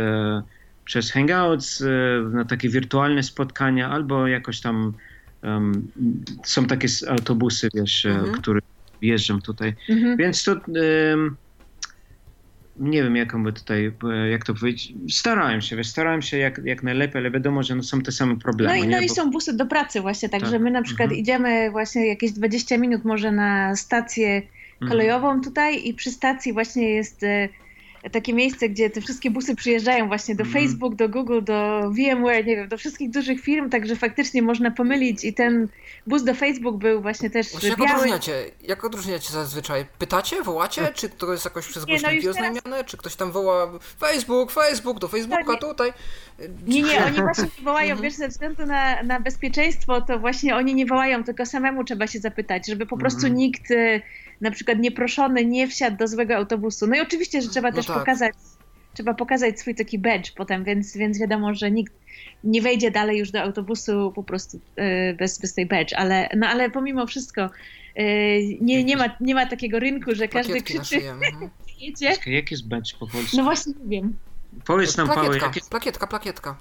przez 0.91 1.11
Hangouts, 1.11 1.81
e, 1.81 1.85
na 2.30 2.45
takie 2.45 2.69
wirtualne 2.69 3.23
spotkania, 3.23 3.89
albo 3.89 4.27
jakoś 4.27 4.61
tam 4.61 4.93
em, 5.41 5.88
są 6.43 6.65
takie 6.65 6.88
autobusy, 7.09 7.69
wiesz, 7.73 8.05
e, 8.05 8.09
Mhm. 8.09 8.34
które 8.34 8.59
jeżdżą 9.01 9.41
tutaj. 9.41 9.73
Mhm. 9.89 10.18
Więc 10.18 10.43
to 10.43 10.51
em, 10.51 11.35
nie 12.77 13.03
wiem, 13.03 13.15
jaką 13.15 13.43
by 13.43 13.53
tutaj, 13.53 13.91
e, 14.13 14.30
jak 14.30 14.45
to 14.45 14.53
powiedzieć, 14.53 14.93
starałem 15.09 15.61
się, 15.61 15.76
wiesz, 15.76 15.88
starałem 15.88 16.22
się 16.22 16.38
jak, 16.38 16.61
jak 16.65 16.84
najlepiej, 16.84 17.19
ale 17.19 17.31
wiadomo, 17.31 17.63
że 17.63 17.76
no, 17.76 17.84
są 17.84 18.01
te 18.01 18.11
same 18.11 18.35
problemy. 18.39 18.73
No 18.73 18.84
i, 18.84 18.88
nie? 18.88 18.95
no 18.95 19.01
i 19.01 19.09
są 19.09 19.31
busy 19.31 19.53
do 19.57 19.65
pracy 19.65 20.01
właśnie, 20.01 20.30
także 20.30 20.51
Tak. 20.51 20.61
my 20.61 20.72
na 20.72 20.81
przykład 20.81 21.05
Mhm. 21.05 21.22
idziemy 21.22 21.72
właśnie 21.72 22.07
jakieś 22.07 22.31
20 22.31 22.77
minut 22.77 23.05
może 23.05 23.31
na 23.31 23.76
stację 23.76 24.35
Mhm. 24.35 24.91
kolejową 24.91 25.41
tutaj 25.41 25.88
i 25.88 25.93
przy 25.93 26.11
stacji 26.11 26.53
właśnie 26.53 26.89
jest 26.89 27.23
e, 27.23 27.49
takie 28.10 28.34
miejsce, 28.34 28.69
gdzie 28.69 28.90
te 28.90 29.02
wszystkie 29.02 29.32
busy 29.32 29.56
przyjeżdżają 29.56 30.07
właśnie 30.07 30.36
do 30.36 30.44
Mhm. 30.44 30.64
Facebook, 30.65 30.95
do 30.95 31.10
Google, 31.10 31.41
do 31.44 31.82
VMware, 31.91 32.45
nie 32.45 32.56
wiem, 32.56 32.68
do 32.68 32.78
wszystkich 32.78 33.10
dużych 33.10 33.41
firm, 33.41 33.69
także 33.69 33.95
faktycznie 33.95 34.41
można 34.41 34.72
pomylić 34.72 35.23
i 35.23 35.34
ten 35.34 35.68
bus 36.07 36.23
do 36.23 36.34
Facebook 36.34 36.78
był 36.78 37.02
właśnie 37.02 37.30
też 37.30 37.52
Właśnie 37.52 37.69
jak 37.69 37.80
biały. 37.80 37.91
odróżniacie? 37.91 38.34
Jak 38.64 38.86
odróżniacie 38.86 39.34
zazwyczaj? 39.34 39.86
Pytacie? 39.99 40.44
Wołacie? 40.44 40.88
Czy 40.94 41.10
to 41.10 41.32
jest 41.32 41.45
jakoś 41.45 41.68
przez 41.68 41.84
no 41.84 41.88
głośniki 41.88 42.22
teraz- 42.22 42.36
oznajmiane? 42.36 42.84
Czy 42.84 42.98
ktoś 42.98 43.15
tam 43.15 43.32
woła 43.32 43.72
Facebook, 43.99 44.52
Facebook, 44.52 44.99
do 44.99 45.07
Facebooka, 45.07 45.44
Tak, 45.44 45.48
nie- 45.53 45.57
tutaj? 45.69 45.94
Nie, 46.68 46.82
nie, 46.82 47.06
oni 47.06 47.18
właśnie 47.28 47.44
nie 47.44 47.64
wołają, 47.65 47.91
Mhm. 47.91 48.02
wiesz, 48.03 48.14
ze 48.14 48.28
względu 48.28 48.65
na, 48.65 49.03
na 49.03 49.19
bezpieczeństwo, 49.19 50.02
to 50.02 50.19
właśnie 50.19 50.56
oni 50.56 50.76
nie 50.76 50.86
wołają, 50.86 51.23
tylko 51.23 51.45
samemu 51.45 51.84
trzeba 51.84 52.07
się 52.07 52.19
zapytać, 52.19 52.68
żeby 52.68 52.86
po 52.86 52.98
prostu 52.98 53.18
Mhm. 53.19 53.36
nikt 53.36 53.72
e, 53.72 54.02
na 54.41 54.51
przykład 54.51 54.80
nieproszony 54.80 55.45
nie 55.45 55.68
wsiadł 55.68 55.97
do 55.97 56.07
złego 56.07 56.35
autobusu. 56.35 56.88
No 56.88 56.95
i 56.95 57.01
oczywiście, 57.01 57.41
że 57.41 57.49
trzeba 57.49 57.69
No 57.69 57.76
też 57.76 57.85
tak. 57.85 57.99
pokazać, 57.99 58.34
trzeba 58.93 59.13
pokazać 59.13 59.59
swój 59.59 59.76
taki 59.76 59.99
badge 59.99 60.31
potem, 60.35 60.63
więc, 60.63 60.97
więc 60.97 61.19
wiadomo, 61.19 61.53
że 61.53 61.72
nikt 61.72 61.93
nie 62.43 62.61
wejdzie 62.61 62.91
dalej 62.91 63.18
już 63.18 63.31
do 63.31 63.41
autobusu 63.41 64.11
po 64.15 64.23
prostu 64.23 64.59
e, 64.76 65.13
bez, 65.13 65.39
bez 65.39 65.53
tej 65.53 65.65
badge, 65.65 65.93
ale, 65.93 66.30
no 66.38 66.47
ale 66.47 66.69
pomimo 66.69 67.07
wszystko 67.07 67.49
e, 67.95 68.43
nie, 68.61 68.84
nie, 68.84 68.97
ma, 68.97 69.05
nie 69.19 69.35
ma 69.35 69.45
takiego 69.45 69.80
rynku, 69.80 70.15
że 70.15 70.27
każdy 70.27 70.61
krzyczy. 70.61 70.95
Mhm. 70.95 71.49
jedzie. 71.81 72.11
Czekaj, 72.11 72.34
Jak 72.34 72.51
jest 72.51 72.68
badge 72.68 72.93
po 72.99 73.07
polsku? 73.07 73.38
No 73.38 73.43
właśnie 73.43 73.73
nie 73.84 73.89
wiem. 73.89 74.18
Powiedz 74.65 74.97
nam, 74.97 75.07
Paweł, 75.07 75.23
Plakietka, 75.23 75.45
jak 75.45 75.55
jest... 75.55 75.69
plakietka, 75.69 76.07
plakietka. 76.07 76.57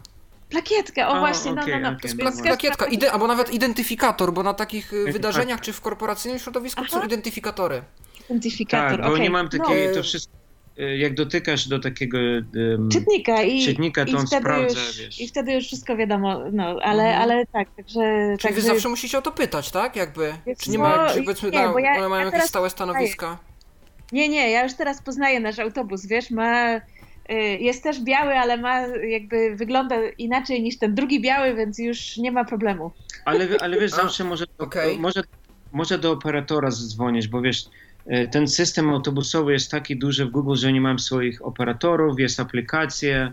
Plakietka, 0.50 1.08
o 1.08 1.12
A, 1.14 1.18
właśnie, 1.20 1.52
no, 1.52 1.62
okej, 1.62 1.80
no, 1.80 1.90
no. 1.90 1.96
Pla- 1.98 2.30
dobra. 2.30 2.42
plakietka, 2.42 2.86
ide- 2.86 3.10
albo 3.10 3.26
nawet 3.26 3.54
identyfikator, 3.54 4.32
bo 4.32 4.42
na 4.42 4.54
takich 4.54 4.92
y, 4.92 5.04
Tak. 5.04 5.12
wydarzeniach 5.12 5.60
czy 5.60 5.72
w 5.72 5.80
korporacyjnym 5.80 6.38
środowisku 6.38 6.84
są 6.84 6.96
Aha. 6.96 7.06
identyfikatory. 7.06 7.82
Identyfikator, 8.30 9.00
Tak, 9.00 9.10
bo 9.10 9.18
nie 9.18 9.30
mam 9.30 9.48
No. 9.52 9.58
takiej, 9.64 9.94
to 9.94 10.02
wszystko, 10.02 10.32
e, 10.78 10.96
jak 10.96 11.14
dotykasz 11.14 11.68
do 11.68 11.78
takiego 11.78 12.18
em, 12.18 12.88
czytnika 12.92 13.42
i, 13.42 13.64
czytnika, 13.64 14.04
to 14.04 14.10
i 14.10 14.14
on 14.14 14.26
wtedy 14.26 14.42
sprawdza, 14.42 14.80
już, 14.80 14.98
wiesz. 14.98 15.20
I 15.20 15.28
wtedy 15.28 15.52
już 15.52 15.64
wszystko 15.66 15.96
wiadomo, 15.96 16.40
no, 16.52 16.64
ale, 16.82 17.02
Mhm. 17.04 17.22
ale 17.22 17.46
tak, 17.46 17.68
także... 17.76 18.00
Czyli 18.28 18.38
także 18.38 18.60
wy 18.60 18.62
zawsze 18.62 18.88
musicie 18.88 19.18
o 19.18 19.22
to 19.22 19.32
pytać, 19.32 19.70
tak? 19.70 19.96
Jakby. 19.96 20.34
Wiesz 20.46 20.58
Czy 20.58 20.70
nie 20.70 20.78
ma, 20.78 21.08
czy 21.10 21.22
powiedzmy, 21.22 21.50
nie, 21.50 21.62
na, 21.62 21.72
bo 21.72 21.78
ja- 21.78 21.98
one 21.98 22.08
mają 22.08 22.26
ja 22.26 22.32
jakieś 22.32 22.48
stałe 22.48 22.70
stanowiska? 22.70 23.38
Nie, 24.12 24.28
nie, 24.28 24.50
ja 24.50 24.62
już 24.64 24.74
teraz 24.74 25.02
poznaję 25.02 25.40
nasz 25.40 25.58
autobus, 25.58 26.06
wiesz, 26.06 26.30
ma 26.30 26.80
jest 27.60 27.82
też 27.82 28.00
biały, 28.00 28.34
ale 28.34 28.56
ma 28.56 28.86
jakby 28.86 29.56
wygląda 29.56 29.96
inaczej 30.18 30.62
niż 30.62 30.78
ten 30.78 30.94
drugi 30.94 31.22
biały, 31.22 31.54
więc 31.54 31.78
już 31.78 32.16
nie 32.16 32.32
ma 32.32 32.44
problemu. 32.44 32.90
Ale, 33.24 33.48
ale 33.60 33.80
wiesz, 33.80 33.90
zawsze 33.90 34.24
może, 34.24 34.44
okay. 34.58 34.98
może, 34.98 35.22
może 35.72 35.98
do 35.98 36.12
operatora 36.12 36.70
zadzwonić, 36.70 37.28
bo 37.28 37.40
wiesz, 37.40 37.64
ten 38.30 38.48
system 38.48 38.90
autobusowy 38.90 39.52
jest 39.52 39.70
taki 39.70 39.96
duży 39.96 40.26
w 40.26 40.30
Google, 40.30 40.54
że 40.54 40.72
nie 40.72 40.80
mam 40.80 40.98
swoich 40.98 41.46
operatorów, 41.46 42.20
jest 42.20 42.40
aplikacje, 42.40 43.32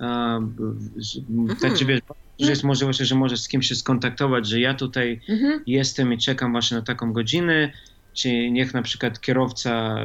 mhm. 0.00 1.56
także 1.60 1.84
wiesz, 1.84 2.00
że 2.38 2.50
jest 2.50 2.64
możliwość, 2.64 2.98
że 2.98 3.14
możesz 3.14 3.40
z 3.40 3.48
kimś 3.48 3.68
się 3.68 3.74
skontaktować, 3.74 4.46
że 4.46 4.60
ja 4.60 4.74
tutaj 4.74 5.20
mhm. 5.28 5.62
jestem 5.66 6.12
i 6.12 6.18
czekam 6.18 6.52
właśnie 6.52 6.76
na 6.76 6.82
taką 6.82 7.12
godzinę, 7.12 7.72
czy 8.18 8.50
niech 8.50 8.74
na 8.74 8.82
przykład 8.82 9.20
kierowca 9.20 9.96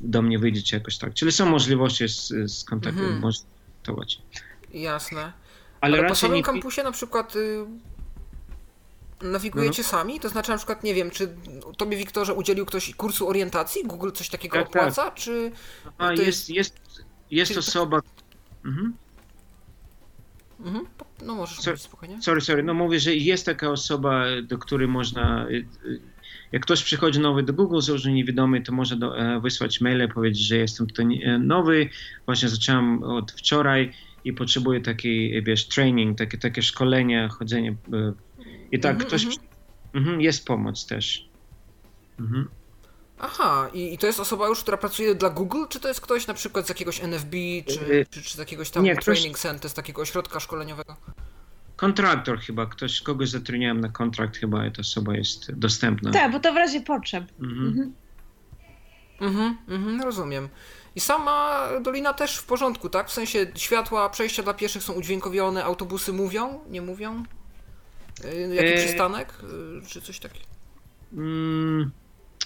do 0.00 0.22
mnie 0.22 0.38
wyjdzie, 0.38 0.62
czy 0.62 0.74
jakoś 0.76 0.98
tak. 0.98 1.14
Czyli 1.14 1.32
są 1.32 1.46
możliwości 1.46 2.04
skontaktować. 2.48 4.18
Mhm. 4.18 4.42
Jasne. 4.72 5.32
Ale, 5.80 5.98
Ale 5.98 6.08
po 6.08 6.14
samym 6.14 6.36
nie... 6.36 6.42
kampusie 6.42 6.82
na 6.82 6.92
przykład 6.92 7.36
y, 7.36 7.64
nawigujecie 9.22 9.82
no. 9.82 9.88
sami? 9.88 10.20
To 10.20 10.28
znaczy 10.28 10.50
na 10.50 10.56
przykład, 10.56 10.84
nie 10.84 10.94
wiem, 10.94 11.10
czy 11.10 11.36
tobie 11.76 11.96
Wiktorze 11.96 12.34
udzielił 12.34 12.66
ktoś 12.66 12.94
kursu 12.94 13.28
orientacji? 13.28 13.84
Google 13.84 14.10
coś 14.10 14.28
takiego 14.28 14.56
tak, 14.56 14.66
opłaca? 14.66 15.04
Tak. 15.04 15.14
Czy 15.14 15.52
A, 15.98 16.12
jest, 16.12 16.50
jest, 16.50 16.50
jest, 16.50 16.74
jest 17.30 17.56
osoba... 17.56 18.00
Mhm. 18.64 18.96
Mhm. 20.60 20.86
No 21.22 21.34
możesz 21.34 21.58
so, 21.58 21.70
mówić 21.70 21.82
spokojnie. 21.82 22.22
Sorry, 22.22 22.40
sorry. 22.40 22.62
No 22.62 22.74
mówię, 22.74 23.00
że 23.00 23.14
jest 23.14 23.46
taka 23.46 23.70
osoba, 23.70 24.24
do 24.42 24.58
której 24.58 24.88
można... 24.88 25.46
Y, 25.48 25.66
y, 25.84 26.11
jak 26.52 26.62
ktoś 26.62 26.82
przychodzi 26.82 27.20
nowy 27.20 27.42
do 27.42 27.52
Google, 27.52 27.80
założenie 27.80 28.16
niewidomy, 28.16 28.60
to 28.60 28.72
może 28.72 28.96
do, 28.96 29.18
e, 29.18 29.40
wysłać 29.40 29.80
maile, 29.80 30.08
powiedzieć, 30.08 30.46
że 30.46 30.56
jestem 30.56 30.86
tutaj 30.86 31.22
e, 31.22 31.38
nowy, 31.38 31.88
właśnie 32.26 32.48
zacząłem 32.48 33.02
od 33.02 33.32
wczoraj 33.32 33.92
i 34.24 34.32
potrzebuję 34.32 34.80
takiej, 34.80 35.42
wiesz, 35.42 35.68
training, 35.68 36.18
takie, 36.18 36.38
takie 36.38 36.62
szkolenie, 36.62 37.28
chodzenie. 37.28 37.70
E, 37.70 38.12
I 38.72 38.80
tak 38.80 38.96
mm 38.96 39.04
-hmm, 39.04 39.08
ktoś... 39.08 39.26
Mm 39.94 40.08
-hmm, 40.08 40.20
jest 40.20 40.46
pomoc 40.46 40.86
też. 40.86 41.28
Mhm. 42.20 42.48
Aha, 43.18 43.70
i, 43.74 43.94
i, 43.94 43.98
to 43.98 44.06
jest 44.06 44.20
osoba 44.20 44.48
już, 44.48 44.62
która 44.62 44.76
pracuje 44.76 45.14
dla 45.14 45.30
Google, 45.30 45.64
czy 45.68 45.80
to 45.80 45.88
jest 45.88 46.00
ktoś 46.00 46.26
na 46.26 46.34
przykład 46.34 46.66
z 46.66 46.68
jakiegoś 46.68 47.02
NFB, 47.02 47.36
czy, 47.66 48.06
czy, 48.10 48.22
czy 48.22 48.34
z 48.34 48.38
jakiegoś 48.38 48.70
tam 48.70 48.84
Nie, 48.84 48.96
training 48.96 49.36
ktoś... 49.36 49.42
center, 49.42 49.70
z 49.70 49.74
takiego 49.74 50.02
ośrodka 50.02 50.40
szkoleniowego? 50.40 50.96
Kontraktor 51.76 52.40
chyba, 52.40 52.66
ktoś, 52.66 53.00
kogoś 53.00 53.28
zatrudniałem 53.28 53.80
na 53.80 53.88
kontrakt, 53.88 54.36
chyba 54.36 54.70
ta 54.70 54.80
osoba 54.80 55.16
jest 55.16 55.52
dostępna. 55.52 56.10
Tak, 56.10 56.32
bo 56.32 56.40
to 56.40 56.52
w 56.52 56.56
razie 56.56 56.80
potrzeb. 56.80 57.24
Mhm. 57.40 57.66
Mhm, 57.66 57.94
mhm, 59.20 59.56
mhm 59.68 60.02
rozumiem. 60.02 60.48
I 60.96 61.00
sama 61.00 61.68
dolina 61.82 62.12
też 62.12 62.36
w 62.36 62.46
porządku, 62.46 62.88
tak? 62.88 63.08
W 63.08 63.12
sensie 63.12 63.46
światła, 63.54 64.08
przejścia 64.08 64.42
dla 64.42 64.54
pieszych 64.54 64.82
są 64.82 64.92
udźwiękowione, 64.92 65.64
autobusy 65.64 66.12
mówią, 66.12 66.60
nie 66.68 66.82
mówią? 66.82 67.24
Y, 68.24 68.54
jaki 68.54 68.68
e... 68.68 68.76
przystanek, 68.76 69.34
y, 69.82 69.86
czy 69.86 70.02
coś 70.02 70.18
takiego? 70.18 70.46
Mm, 71.12 71.90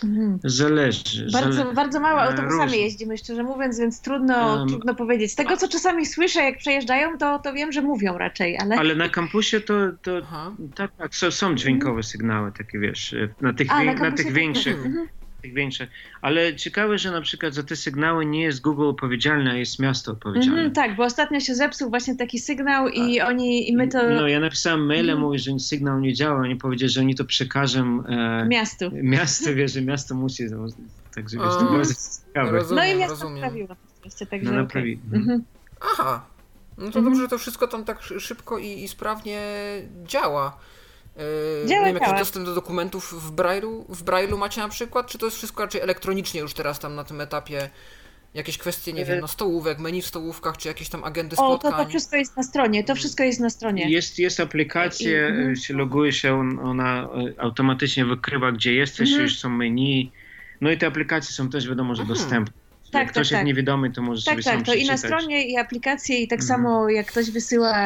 Mhm. 0.04 0.38
Zależy. 0.44 1.26
Bardzo, 1.32 1.52
zale... 1.52 1.74
bardzo 1.74 2.00
mało 2.00 2.20
autobusami 2.20 2.72
Róż... 2.72 2.76
jeździmy, 2.76 3.18
szczerze 3.18 3.42
mówiąc, 3.42 3.78
więc 3.78 4.00
trudno, 4.00 4.56
um, 4.56 4.68
trudno 4.68 4.94
powiedzieć. 4.94 5.32
Z 5.32 5.34
tego, 5.34 5.56
co 5.56 5.68
czasami 5.68 6.06
słyszę, 6.06 6.40
jak 6.40 6.58
przejeżdżają, 6.58 7.18
to, 7.18 7.38
to 7.38 7.52
wiem, 7.52 7.72
że 7.72 7.82
mówią 7.82 8.18
raczej, 8.18 8.58
ale... 8.58 8.76
Ale 8.76 8.94
na 8.94 9.08
kampusie 9.08 9.60
to, 9.60 9.74
to 10.02 10.20
tak, 10.74 10.90
tak, 10.96 11.14
są, 11.14 11.30
są 11.30 11.54
dźwiękowe 11.54 12.02
sygnały 12.02 12.52
takie, 12.52 12.78
wiesz, 12.78 13.14
na 13.40 13.52
tych, 13.52 13.72
A, 13.72 13.84
na, 13.84 13.94
na 13.94 14.12
tych 14.12 14.32
większych. 14.32 14.86
Mhm 14.86 15.06
tych 15.46 15.54
większych. 15.54 15.90
Ale 16.22 16.56
ciekawe, 16.56 16.98
że 16.98 17.10
na 17.10 17.20
przykład 17.20 17.54
za 17.54 17.62
te 17.62 17.76
sygnały 17.76 18.26
nie 18.26 18.42
jest 18.42 18.60
Google 18.60 18.84
odpowiedzialny, 18.84 19.50
a 19.50 19.54
jest 19.54 19.78
miasto 19.78 20.12
odpowiedzialne. 20.12 20.60
Mm, 20.60 20.72
tak, 20.72 20.96
bo 20.96 21.04
ostatnio 21.04 21.40
się 21.40 21.54
zepsuł 21.54 21.90
właśnie 21.90 22.16
taki 22.16 22.38
sygnał 22.38 22.88
i 22.88 23.20
a, 23.20 23.26
oni, 23.26 23.70
i 23.70 23.76
my 23.76 23.88
to... 23.88 24.10
No 24.10 24.28
ja 24.28 24.40
napisałem 24.40 24.86
maile, 24.86 25.10
mm. 25.10 25.22
mówię, 25.22 25.38
że 25.38 25.58
sygnał 25.58 26.00
nie 26.00 26.14
działa, 26.14 26.40
oni 26.40 26.56
powiedzieli, 26.56 26.92
że 26.92 27.00
oni 27.00 27.14
to 27.14 27.24
przekażą 27.24 28.04
e, 28.06 28.46
miastu. 28.48 28.90
Miasto, 28.92 29.54
wie, 29.54 29.68
że 29.68 29.82
miasto 29.82 30.14
musi, 30.14 30.44
także 31.14 31.36
wiesz, 31.38 31.54
to 31.58 31.64
było 31.64 31.82
ciekawe. 32.26 32.50
Rozumiem, 32.50 32.84
no 32.84 32.92
i 32.92 32.98
miasto 32.98 33.14
rozumiem. 33.14 33.34
naprawiło 33.34 33.76
oczywiście, 33.98 34.26
także 34.26 34.50
no, 34.50 34.56
naprawi. 34.56 35.00
Okay. 35.08 35.18
Mhm. 35.18 35.44
Aha, 35.80 36.26
no 36.78 36.82
to 36.82 36.86
mhm. 36.98 37.04
dobrze, 37.04 37.22
że 37.22 37.28
to 37.28 37.38
wszystko 37.38 37.68
tam 37.68 37.84
tak 37.84 38.02
szybko 38.02 38.58
i, 38.58 38.82
i 38.82 38.88
sprawnie 38.88 39.40
działa. 40.04 40.58
Yy, 41.16 41.68
nie 41.68 41.84
wiem, 41.84 41.94
jakiś 41.94 42.18
dostęp 42.18 42.46
do 42.46 42.54
dokumentów 42.54 43.24
w 43.24 43.32
Braille'u, 43.32 43.84
w 43.88 44.04
Braille'u 44.04 44.38
macie 44.38 44.60
na 44.60 44.68
przykład, 44.68 45.06
czy 45.06 45.18
to 45.18 45.26
jest 45.26 45.36
wszystko 45.36 45.62
raczej 45.62 45.80
elektronicznie 45.80 46.40
już 46.40 46.54
teraz 46.54 46.78
tam 46.78 46.94
na 46.94 47.04
tym 47.04 47.20
etapie? 47.20 47.70
Jakieś 48.34 48.58
kwestie, 48.58 48.92
nie 48.92 49.04
wiem, 49.04 49.20
no 49.20 49.28
stołówek, 49.28 49.78
menu 49.78 50.02
w 50.02 50.06
stołówkach, 50.06 50.56
czy 50.56 50.68
jakieś 50.68 50.88
tam 50.88 51.04
agendy 51.04 51.36
spotkań? 51.36 51.72
O, 51.72 51.76
to, 51.76 51.84
to 51.84 51.88
wszystko 51.88 52.16
jest 52.16 52.36
na 52.36 52.42
stronie, 52.42 52.84
to 52.84 52.94
wszystko 52.94 53.24
jest 53.24 53.40
na 53.40 53.50
stronie. 53.50 53.90
Jest, 53.90 54.18
jest 54.18 54.40
aplikacja, 54.40 55.10
I, 55.52 55.56
się 55.56 55.74
loguje 55.74 56.12
się, 56.12 56.58
ona 56.62 57.02
e, 57.02 57.40
automatycznie 57.40 58.04
wykrywa, 58.04 58.52
gdzie 58.52 58.74
jesteś, 58.74 59.08
mhm. 59.08 59.22
już 59.22 59.38
są 59.38 59.48
menu. 59.48 60.12
No 60.60 60.70
i 60.70 60.78
te 60.78 60.86
aplikacje 60.86 61.34
są 61.34 61.50
też 61.50 61.68
wiadomo, 61.68 61.94
że 61.94 62.02
mhm. 62.02 62.18
dostępne. 62.18 62.52
Tak, 62.52 62.94
jak 62.94 63.04
tak, 63.04 63.10
ktoś 63.12 63.28
tak. 63.28 63.38
jest 63.38 63.46
niewidomy, 63.46 63.90
to 63.90 64.02
może 64.02 64.24
tak, 64.24 64.34
sobie 64.34 64.42
tak, 64.42 64.52
sam 64.52 64.58
Tak, 64.58 64.66
tak, 64.66 64.76
to 64.76 64.82
i 64.82 64.86
na 64.86 64.96
stronie, 64.96 65.48
i 65.48 65.56
aplikacje, 65.56 66.18
i 66.18 66.28
tak 66.28 66.40
mhm. 66.40 66.58
samo 66.58 66.88
jak 66.88 67.06
ktoś 67.06 67.30
wysyła 67.30 67.76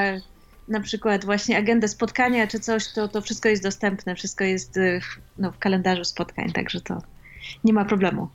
na 0.71 0.81
przykład 0.81 1.25
właśnie 1.25 1.59
agendę 1.59 1.89
spotkania 1.89 2.47
czy 2.47 2.61
coś, 2.61 2.93
to, 2.93 3.09
to 3.09 3.23
wszystko 3.23 3.49
jest 3.49 3.63
dostępne, 3.63 4.15
wszystko 4.15 4.45
jest 4.45 4.77
y, 4.77 5.01
no, 5.39 5.53
w 5.53 5.59
kalendarzu 5.59 6.05
spotkań, 6.05 6.53
także 6.53 6.81
to 6.81 7.03
nie 7.65 7.73
ma 7.73 7.85
problemu. 7.85 8.29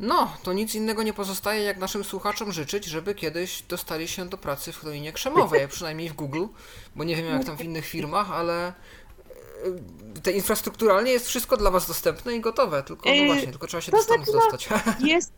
No, 0.00 0.36
to 0.42 0.52
nic 0.52 0.74
innego 0.74 1.02
nie 1.02 1.12
pozostaje, 1.12 1.62
jak 1.62 1.78
naszym 1.78 2.04
słuchaczom 2.04 2.52
życzyć, 2.52 2.84
żeby 2.84 3.14
kiedyś 3.14 3.62
dostali 3.62 4.08
się 4.08 4.28
do 4.28 4.38
pracy 4.38 4.72
w 4.72 4.84
Dolinie 4.84 5.12
Krzemowej, 5.12 5.68
przynajmniej 5.68 6.08
w 6.08 6.12
Google, 6.12 6.44
bo 6.96 7.04
nie 7.04 7.16
wiem 7.16 7.26
jak 7.26 7.44
tam 7.44 7.56
w 7.56 7.64
innych 7.64 7.86
firmach, 7.86 8.30
ale 8.30 8.72
y, 10.18 10.20
te 10.22 10.32
infrastrukturalnie 10.32 11.12
jest 11.12 11.28
wszystko 11.28 11.56
dla 11.56 11.70
Was 11.70 11.86
dostępne 11.86 12.36
i 12.36 12.40
gotowe, 12.40 12.82
tylko 12.82 13.08
no 13.08 13.14
y, 13.14 13.26
właśnie, 13.26 13.48
tylko 13.48 13.66
trzeba 13.66 13.80
się 13.80 13.92
to 13.92 13.96
do 13.96 14.02
Stanów 14.02 14.26
znaczy, 14.26 14.68
no, 14.70 14.76
dostać. 14.76 15.08
Jest, 15.10 15.32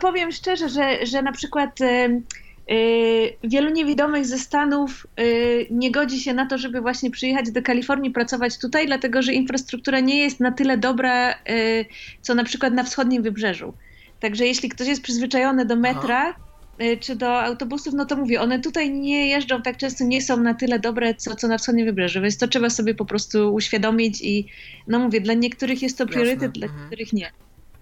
powiem 0.00 0.32
szczerze, 0.32 0.68
że, 0.68 1.06
że 1.06 1.22
na 1.22 1.32
przykład 1.32 1.78
wielu 3.44 3.70
niewidomych 3.70 4.26
ze 4.26 4.38
Stanów 4.38 5.06
y, 5.20 5.66
nie 5.70 5.90
godzi 5.90 6.20
się 6.20 6.34
na 6.34 6.46
to, 6.46 6.58
żeby 6.58 6.80
właśnie 6.80 7.10
przyjechać 7.10 7.50
do 7.50 7.62
Kalifornii, 7.62 8.10
pracować 8.10 8.58
tutaj, 8.58 8.86
dlatego 8.86 9.22
że 9.22 9.32
infrastruktura 9.32 10.00
nie 10.00 10.18
jest 10.18 10.40
na 10.40 10.52
tyle 10.52 10.78
dobra, 10.78 11.32
y, 11.32 11.86
co 12.20 12.34
na 12.34 12.44
przykład 12.44 12.72
na 12.72 12.84
wschodnim 12.84 13.22
wybrzeżu. 13.22 13.74
Także 14.20 14.46
jeśli 14.46 14.68
ktoś 14.68 14.88
jest 14.88 15.02
przyzwyczajony 15.02 15.64
do 15.64 15.76
metra 15.76 16.34
czy 17.00 17.16
do 17.16 17.42
autobusów, 17.42 17.94
no 17.94 18.04
to 18.04 18.16
mówię, 18.16 18.40
one 18.40 18.60
tutaj 18.60 18.90
nie 18.90 19.28
jeżdżą 19.28 19.62
tak 19.62 19.76
często, 19.76 20.04
nie 20.04 20.22
są 20.22 20.36
na 20.36 20.54
tyle 20.54 20.78
dobre, 20.78 21.14
co, 21.14 21.36
co 21.36 21.48
na 21.48 21.58
wschodnim 21.58 21.86
wybrzeżu, 21.86 22.20
więc 22.20 22.38
to 22.38 22.48
trzeba 22.48 22.70
sobie 22.70 22.94
po 22.94 23.04
prostu 23.04 23.54
uświadomić 23.54 24.20
i 24.22 24.46
no 24.86 24.98
mówię, 24.98 25.20
dla 25.20 25.34
niektórych 25.34 25.82
jest 25.82 25.98
to 25.98 26.06
priorytet, 26.06 26.42
Jasne. 26.42 26.52
dla 26.52 26.66
mhm. 26.66 26.82
niektórych 26.82 27.12
nie 27.12 27.30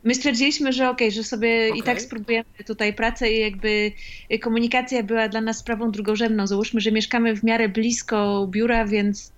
my 0.07 0.15
stwierdziliśmy, 0.15 0.73
że 0.73 0.91
okej, 0.91 1.09
okay, 1.09 1.17
że 1.17 1.25
sobie 1.25 1.67
okay. 1.69 1.79
i 1.79 1.83
tak 1.83 2.01
spróbujemy 2.01 2.45
tutaj 2.67 2.95
pracę 2.95 3.33
i 3.33 3.41
jakby 3.41 3.93
komunikacja 4.41 5.03
była 5.03 5.29
dla 5.29 5.41
nas 5.41 5.59
sprawą 5.59 5.91
drugorzędną. 5.91 6.47
Załóżmy, 6.47 6.81
że 6.81 6.93
mieszkamy 6.93 7.37
w 7.37 7.45
miarę 7.45 7.69
blisko 7.69 8.47
biura, 8.51 8.85
więc, 8.85 9.33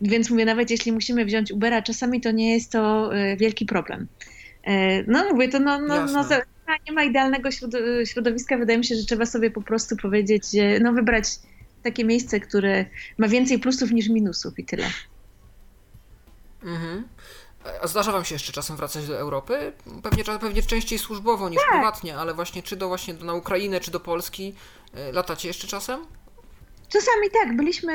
więc 0.00 0.30
mówię, 0.30 0.44
nawet 0.44 0.70
jeśli 0.70 0.92
musimy 0.92 1.24
wziąć 1.24 1.52
Ubera, 1.52 1.82
czasami 1.82 2.20
to 2.20 2.30
nie 2.30 2.52
jest 2.52 2.72
to 2.72 3.14
e, 3.16 3.36
wielki 3.36 3.66
problem. 3.66 4.06
E, 4.64 5.02
no 5.02 5.24
mówię, 5.32 5.48
to 5.48 5.60
no, 5.60 5.80
no, 5.80 6.06
no 6.06 6.24
nie 6.86 6.92
ma 6.92 7.04
idealnego 7.04 7.50
środowiska. 8.04 8.58
Wydaje 8.58 8.78
mi 8.78 8.84
się, 8.84 8.94
że 8.94 9.04
trzeba 9.04 9.26
sobie 9.26 9.50
po 9.50 9.62
prostu 9.62 9.96
powiedzieć, 9.96 10.42
no 10.80 10.92
wybrać 10.92 11.26
takie 11.82 12.04
miejsce, 12.04 12.40
które 12.40 12.84
ma 13.18 13.28
więcej 13.28 13.58
plusów 13.58 13.90
niż 13.90 14.08
minusów 14.08 14.58
i 14.58 14.64
tyle. 14.64 14.86
Mhm. 16.64 17.04
Zdarza 17.84 18.12
wam 18.12 18.24
się 18.24 18.34
jeszcze 18.34 18.52
czasem 18.52 18.76
wracać 18.76 19.06
do 19.06 19.18
Europy? 19.18 19.72
Pewnie, 20.02 20.24
pewnie 20.24 20.62
częściej 20.62 20.98
służbowo 20.98 21.48
niż 21.48 21.58
tak. 21.58 21.70
prywatnie, 21.70 22.16
ale 22.16 22.34
właśnie 22.34 22.62
czy 22.62 22.76
do 22.76 22.88
właśnie 22.88 23.14
na 23.14 23.34
Ukrainę, 23.34 23.80
czy 23.80 23.90
do 23.90 24.00
Polski 24.00 24.54
e, 24.94 25.12
latacie 25.12 25.48
jeszcze 25.48 25.66
czasem? 25.66 26.06
Czasami 26.88 27.30
tak, 27.32 27.56
byliśmy 27.56 27.94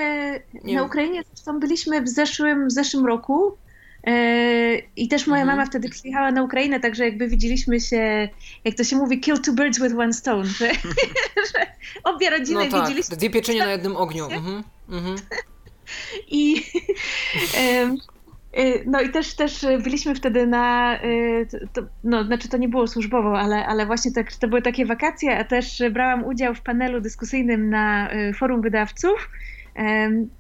Nie. 0.64 0.76
na 0.76 0.84
Ukrainie, 0.84 1.24
zresztą 1.34 1.60
byliśmy 1.60 2.02
w 2.02 2.10
zeszłym, 2.10 2.68
w 2.68 2.72
zeszłym 2.72 3.06
roku 3.06 3.58
yy, 4.08 4.14
i 4.96 5.08
też 5.08 5.28
moja 5.28 5.42
mhm. 5.42 5.58
mama 5.58 5.70
wtedy 5.70 5.90
przyjechała 5.90 6.32
na 6.32 6.44
Ukrainę, 6.44 6.80
także 6.80 7.06
jakby 7.06 7.28
widzieliśmy 7.28 7.80
się, 7.80 8.30
jak 8.64 8.76
to 8.76 8.84
się 8.84 8.96
mówi, 8.96 9.20
kill 9.20 9.42
two 9.42 9.54
birds 9.54 9.80
with 9.80 9.96
one 10.00 10.14
stone, 10.14 10.46
że, 10.46 10.72
że 11.54 11.66
obie 12.04 12.30
rodziny 12.30 12.66
no 12.66 12.72
tak, 12.72 12.82
widzieliśmy. 12.82 13.18
Dwie 13.18 13.30
pieczenie 13.30 13.60
na 13.60 13.72
jednym 13.72 13.96
ogniu. 13.96 14.26
Mhm. 14.26 14.64
Mhm. 14.90 15.16
I 16.28 16.64
no 18.86 19.02
i 19.02 19.10
też, 19.10 19.36
też 19.36 19.66
byliśmy 19.84 20.16
wtedy 20.16 20.48
na, 20.48 20.98
y, 21.04 21.48
to, 21.74 21.82
no 22.04 22.24
znaczy 22.24 22.50
to 22.50 22.58
nie 22.58 22.70
było 22.70 22.88
służbowo, 22.88 23.40
ale, 23.40 23.66
ale 23.66 23.86
właśnie 23.86 24.12
to, 24.12 24.22
to 24.40 24.48
były 24.48 24.62
takie 24.62 24.86
wakacje, 24.86 25.38
a 25.38 25.44
też 25.44 25.84
brałam 25.92 26.26
udział 26.26 26.56
w 26.56 26.62
panelu 26.62 27.02
dyskusyjnym 27.02 27.70
na 27.70 28.14
y, 28.14 28.34
forum 28.34 28.62
wydawców 28.62 29.30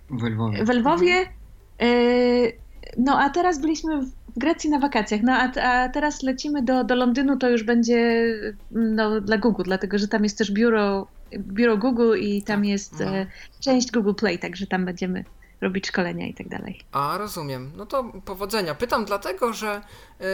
w 0.10 0.23
Lwowie. 0.23 0.65
W 0.65 0.69
Lwowie. 0.69 1.15
No 2.98 3.19
a 3.19 3.30
teraz 3.30 3.61
byliśmy 3.61 4.02
w 4.02 4.40
Grecji 4.40 4.69
na 4.69 4.80
wakacjach. 4.80 5.22
No 5.23 5.34
a, 5.34 5.61
a 5.61 5.90
teraz 5.90 6.23
lecimy 6.23 6.64
do, 6.64 6.84
do 6.84 6.95
Londynu, 6.95 7.38
to 7.38 7.49
już 7.49 7.64
będzie 7.64 8.26
no, 8.72 9.22
dla 9.22 9.38
Google, 9.38 9.64
dlatego 9.65 9.98
że 9.98 10.07
tam 10.07 10.23
jest 10.23 10.38
też 10.38 10.52
biuro, 10.52 11.07
biuro 11.38 11.77
Google 11.77 12.18
i 12.19 12.44
tam 12.44 12.60
Tak. 12.60 12.69
jest 12.69 13.02
Mhm. 13.02 13.27
e, 13.27 13.31
część 13.60 13.91
Google 13.91 14.14
Play, 14.14 14.40
także 14.40 14.68
tam 14.68 14.85
będziemy 14.85 15.23
robić 15.64 15.88
szkolenia 15.88 16.27
i 16.27 16.34
tak 16.34 16.49
dalej. 16.49 16.80
A, 16.91 17.18
rozumiem. 17.18 17.72
No 17.76 17.85
to 17.85 18.03
powodzenia. 18.26 18.76
Pytam 18.76 19.06
dlatego, 19.06 19.53
że 19.53 19.81
yy, 20.19 20.26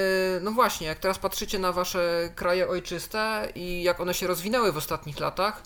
no 0.42 0.52
właśnie, 0.52 0.88
jak 0.88 1.00
teraz 1.00 1.20
patrzycie 1.20 1.60
na 1.60 1.72
wasze 1.72 2.30
kraje 2.36 2.68
ojczyste 2.68 3.52
i 3.56 3.84
jak 3.84 4.00
one 4.00 4.14
się 4.14 4.28
rozwinęły 4.28 4.72
w 4.72 4.78
ostatnich 4.78 5.20
latach 5.20 5.64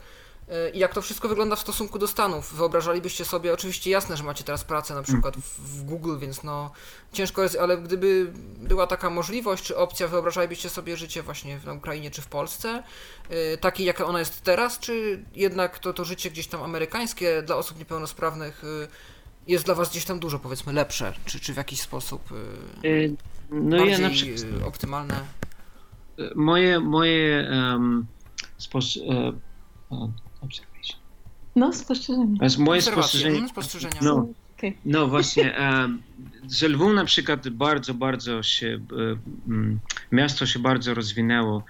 yy, 0.48 0.70
i 0.70 0.80
jak 0.80 0.94
to 0.94 1.02
wszystko 1.02 1.28
wygląda 1.28 1.56
w 1.56 1.60
stosunku 1.60 2.00
do 2.00 2.08
Stanów. 2.08 2.54
Wyobrażalibyście 2.54 3.26
sobie, 3.26 3.54
oczywiście 3.54 3.92
jasne, 3.92 4.18
że 4.18 4.24
macie 4.24 4.44
teraz 4.44 4.64
pracę 4.64 4.94
na 4.94 5.04
przykład 5.04 5.38
w, 5.38 5.84
Google, 5.84 6.18
więc 6.20 6.44
no 6.44 6.72
ciężko 7.14 7.44
jest, 7.44 7.58
ale 7.62 7.78
gdyby 7.78 8.32
była 8.58 8.88
taka 8.88 9.10
możliwość 9.10 9.64
czy 9.64 9.78
opcja, 9.78 10.08
wyobrażalibyście 10.08 10.70
sobie 10.70 10.98
życie 10.98 11.24
właśnie 11.24 11.60
na 11.66 11.74
Ukrainie 11.74 12.12
czy 12.12 12.22
w 12.22 12.28
Polsce, 12.28 12.84
yy, 13.30 13.58
takie 13.58 13.84
jaka 13.84 14.06
ona 14.06 14.20
jest 14.20 14.42
teraz, 14.42 14.80
czy 14.80 15.24
jednak 15.36 15.80
to, 15.80 15.94
to 15.94 16.06
życie 16.06 16.32
gdzieś 16.32 16.48
tam 16.48 16.64
amerykańskie 16.64 17.42
dla 17.42 17.56
osób 17.56 17.80
niepełnosprawnych 17.80 18.64
yy, 18.64 18.88
jest 19.48 19.66
dla 19.66 19.76
Was 19.76 19.90
gdzieś 19.90 20.06
tam 20.06 20.20
dużo, 20.20 20.40
powiedzmy, 20.40 20.74
lepsze, 20.74 21.14
czy, 21.26 21.40
czy 21.40 21.54
w 21.54 21.58
jakiś 21.58 21.82
sposób 21.82 22.32
y, 22.84 22.88
Y, 22.88 23.16
No 23.52 23.78
bardziej 23.78 23.92
ja 23.92 24.00
na 24.00 24.10
przykład, 24.10 24.62
y, 24.62 24.66
optymalne? 24.66 25.16
moje, 26.36 26.80
moje 26.80 27.50
um, 27.52 28.06
spos, 28.58 29.00
observation. 30.42 31.00
No, 31.56 31.74
spostrzeżenie. 31.74 32.26
Moje 32.42 32.50
Obserwacje, 32.50 32.92
spostrzeżenie, 32.92 33.36
mhm, 33.36 33.50
spostrzeżenia. 33.50 34.00
no, 34.02 34.28
no 34.86 35.08
właśnie, 35.08 35.56
em, 35.58 36.02
że 36.52 36.68
Lwów 36.68 36.94
na 36.94 37.06
przykład 37.06 37.50
bardzo, 37.50 37.94
bardzo 37.94 38.44
się, 38.44 38.68
e, 38.92 39.18
mm, 39.48 39.80
miasto 40.12 40.46
się 40.46 40.60
bardzo 40.60 40.94
rozwinęło 40.94 41.64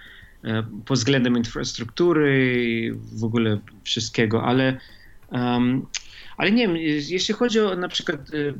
e, 0.43 0.63
pod 0.85 0.97
względem 0.97 1.37
infrastruktury 1.37 2.63
i 2.65 2.91
w 3.19 3.23
ogóle 3.23 3.59
wszystkiego, 3.83 4.43
ale, 4.43 4.77
em, 5.31 5.85
ale 6.37 6.51
nie 6.51 6.67
wiem, 6.67 6.77
jeśli 7.09 7.33
chodzi 7.33 7.59
o 7.59 7.75
na 7.75 7.87
przykład 7.87 8.19
e, 8.19 8.53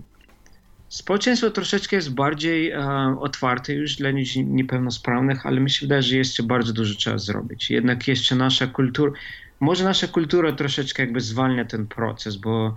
społeczeństwo 0.89 1.49
troszeczkę 1.49 1.95
jest 1.95 2.13
bardziej 2.13 2.71
e, 2.71 3.17
otwarte 3.19 3.73
już 3.73 3.95
dla 3.95 4.09
ludzi 4.09 4.45
niepełnosprawnych, 4.45 5.45
ale 5.45 5.59
mi 5.59 5.69
się 5.69 5.85
wydaje, 5.85 6.01
że 6.01 6.17
jeszcze 6.17 6.43
bardzo 6.43 6.73
dużo 6.73 6.95
trzeba 6.95 7.17
zrobić. 7.17 7.69
Jednak 7.69 8.07
jeszcze 8.07 8.35
nasza 8.35 8.67
kultura, 8.67 9.11
może 9.59 9.83
nasza 9.83 10.07
kultura 10.07 10.51
troszeczkę 10.51 11.03
jakby 11.03 11.21
zwalnia 11.21 11.65
ten 11.65 11.87
proces, 11.87 12.35
bo 12.35 12.75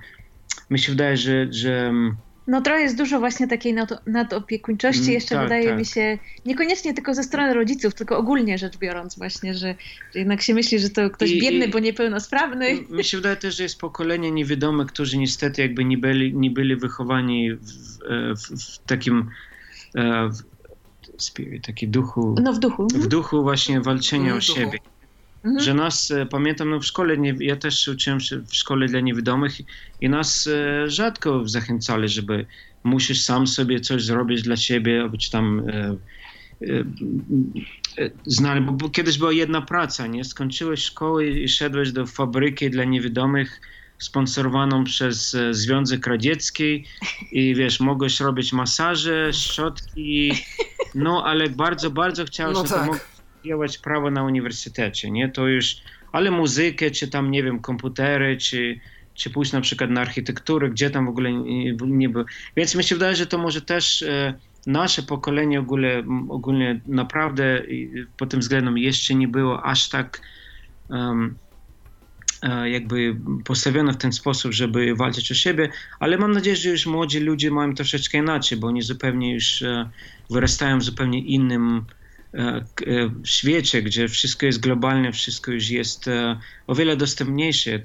mi 0.71 0.79
się 0.79 0.93
wydaje, 0.93 1.17
że, 1.17 1.47
że 1.51 1.87
mm, 1.87 2.17
No 2.47 2.61
trochę 2.61 2.81
jest 2.81 2.97
dużo 2.97 3.19
właśnie 3.21 3.49
takiej 3.49 3.75
nad, 3.75 4.07
nadopiekuńczości, 4.07 5.01
Mm, 5.03 5.13
jeszcze 5.13 5.35
tak, 5.35 5.45
wydaje 5.45 5.69
tak. 5.69 5.79
mi 5.79 5.85
się, 5.85 6.19
niekoniecznie 6.45 6.95
tylko 6.95 7.15
ze 7.15 7.23
strony 7.23 7.55
rodziców, 7.55 7.95
tylko 7.95 8.19
ogólnie 8.19 8.59
rzecz 8.59 8.79
biorąc 8.79 9.19
właśnie, 9.19 9.55
że, 9.55 9.75
że 10.13 10.19
jednak 10.19 10.43
się 10.43 10.55
myśli, 10.55 10.79
że 10.79 10.91
to 10.91 11.11
ktoś 11.11 11.31
I- 11.31 11.41
biedny, 11.41 11.67
i- 11.67 11.69
bo 11.71 11.79
niepełnosprawny. 11.79 12.79
mi 12.91 13.05
się 13.05 13.17
wydaje 13.17 13.37
też, 13.37 13.57
że 13.57 13.63
jest 13.63 13.79
pokolenie 13.81 14.31
niewidome, 14.31 14.85
którzy 14.87 15.19
niestety 15.19 15.63
jakby 15.63 15.85
nie 15.85 15.99
byli, 15.99 16.35
nie 16.35 16.51
byli 16.51 16.77
wychowani 16.77 17.53
w, 17.53 17.61
w, 18.37 18.63
w 18.63 18.79
takim 18.87 19.31
e, 19.95 20.29
w 21.17 21.23
spirit, 21.23 21.67
taki 21.67 21.89
duchu, 21.89 22.35
No 22.43 22.53
w 22.53 22.59
duchu. 22.59 22.87
w 22.95 23.07
duchu 23.07 23.43
właśnie 23.43 23.81
walczenia 23.81 24.23
Mhm, 24.35 24.39
o 24.39 24.47
duchu. 24.47 24.61
siebie. 24.61 24.79
Mhm. 25.47 25.61
Że 25.65 25.75
nas, 25.75 26.11
e, 26.11 26.27
pamiętam, 26.27 26.71
no 26.71 26.81
w 26.81 26.85
szkole, 26.87 27.19
nie, 27.19 27.35
ja 27.41 27.57
też 27.57 27.89
uczyłem 27.89 28.21
się 28.21 28.39
w 28.39 28.55
szkole 28.55 28.87
dla 28.87 29.01
niewidomych 29.01 29.61
i- 30.01 30.09
nas 30.09 30.47
e, 30.47 30.91
rzadko 30.91 31.49
zachęcali, 31.49 32.09
żeby 32.09 32.47
musisz 32.85 33.23
sam 33.25 33.47
sobie 33.47 33.81
coś 33.81 34.05
zrobić 34.05 34.43
dla 34.43 34.57
siebie, 34.57 35.09
być 35.09 35.31
tam 35.31 35.63
e, 35.69 35.97
znany, 38.27 38.61
bo, 38.61 38.73
bo 38.73 38.89
kiedyś 38.89 39.19
była 39.19 39.33
jedna 39.33 39.63
praca, 39.63 40.07
nie? 40.07 40.25
Skończyłeś 40.25 40.83
szkołę 40.85 41.27
i 41.27 41.49
szedłeś 41.49 41.93
do 41.93 42.07
fabryki 42.07 42.71
dla 42.71 42.85
niewidomych 42.85 43.61
sponsorowaną 43.99 44.85
przez 44.85 45.37
Związek 45.51 46.07
Radziecki 46.07 46.85
i 47.33 47.55
wiesz, 47.55 47.81
mogłeś 47.81 48.21
robić 48.21 48.53
masaże, 48.53 49.33
szczotki, 49.33 50.33
no 50.95 51.25
ale 51.25 51.49
bardzo, 51.49 51.91
bardzo 51.91 52.25
chciałeś, 52.25 52.55
No 52.57 52.63
żeby 52.67 52.75
tak. 52.75 52.87
mógł 52.87 52.99
studiować 53.47 53.79
prawo 53.79 54.11
na 54.11 54.25
uniwersytecie, 54.25 55.11
nie? 55.11 55.29
To 55.29 55.47
już, 55.47 55.77
ale 56.13 56.31
muzykę, 56.31 56.91
czy 56.91 57.09
tam, 57.09 57.31
nie 57.31 57.43
wiem, 57.43 57.61
komputery, 57.61 58.37
czy, 58.37 58.81
czy 59.15 59.31
pójść 59.31 59.53
na 59.53 59.61
przykład 59.61 59.91
na 59.91 60.01
architekturę, 60.01 60.71
gdzie 60.71 60.91
tam 60.91 61.07
w 61.07 61.09
ogóle 61.09 61.33
nie, 61.33 61.77
nie 61.81 62.09
było. 62.09 62.25
Więc 62.57 62.75
mi 62.75 62.85
się 62.85 62.95
wydaje, 62.95 63.17
że 63.17 63.27
to 63.27 63.39
może 63.39 63.61
też 63.63 64.03
e, 64.03 64.35
nasze 64.67 65.03
pokolenie 65.03 65.61
ogólnie, 65.61 66.05
ogólnie 66.29 66.81
naprawdę 66.87 67.63
pod 68.17 68.31
tym 68.31 68.41
względem 68.41 68.79
jeszcze 68.79 69.15
nie 69.15 69.29
było 69.29 69.63
aż 69.63 69.89
tak 69.89 70.21
e, 72.43 72.71
jakby 72.71 73.17
postawione 73.45 73.93
w 73.93 73.97
ten 73.97 74.13
sposób, 74.13 74.53
żeby 74.53 74.95
walczyć 74.95 75.33
o 75.33 75.35
siebie, 75.35 75.69
ale 76.01 76.19
mam 76.19 76.33
nadzieję, 76.33 76.57
że 76.57 76.69
już 76.69 76.87
młodzi 76.87 77.21
ludzie 77.21 77.51
mają 77.51 77.75
troszeczkę 77.75 78.19
inaczej, 78.19 78.59
bo 78.59 78.67
oni 78.67 78.83
zupełnie 78.83 79.35
już 79.35 79.63
e, 79.63 79.91
wyrastają 80.31 80.79
w 80.79 80.83
zupełnie 80.83 81.19
innym 81.19 81.87
świecie, 83.25 83.83
gdzie 83.83 84.09
wszystko 84.09 84.47
jest 84.47 84.61
globalne, 84.61 85.13
wszystko 85.13 85.53
już 85.53 85.71
jest 85.71 86.09
e, 86.09 86.39
o 86.67 86.75
wiele 86.75 86.97
dostępniejsze 86.97 87.75
e, 87.75 87.81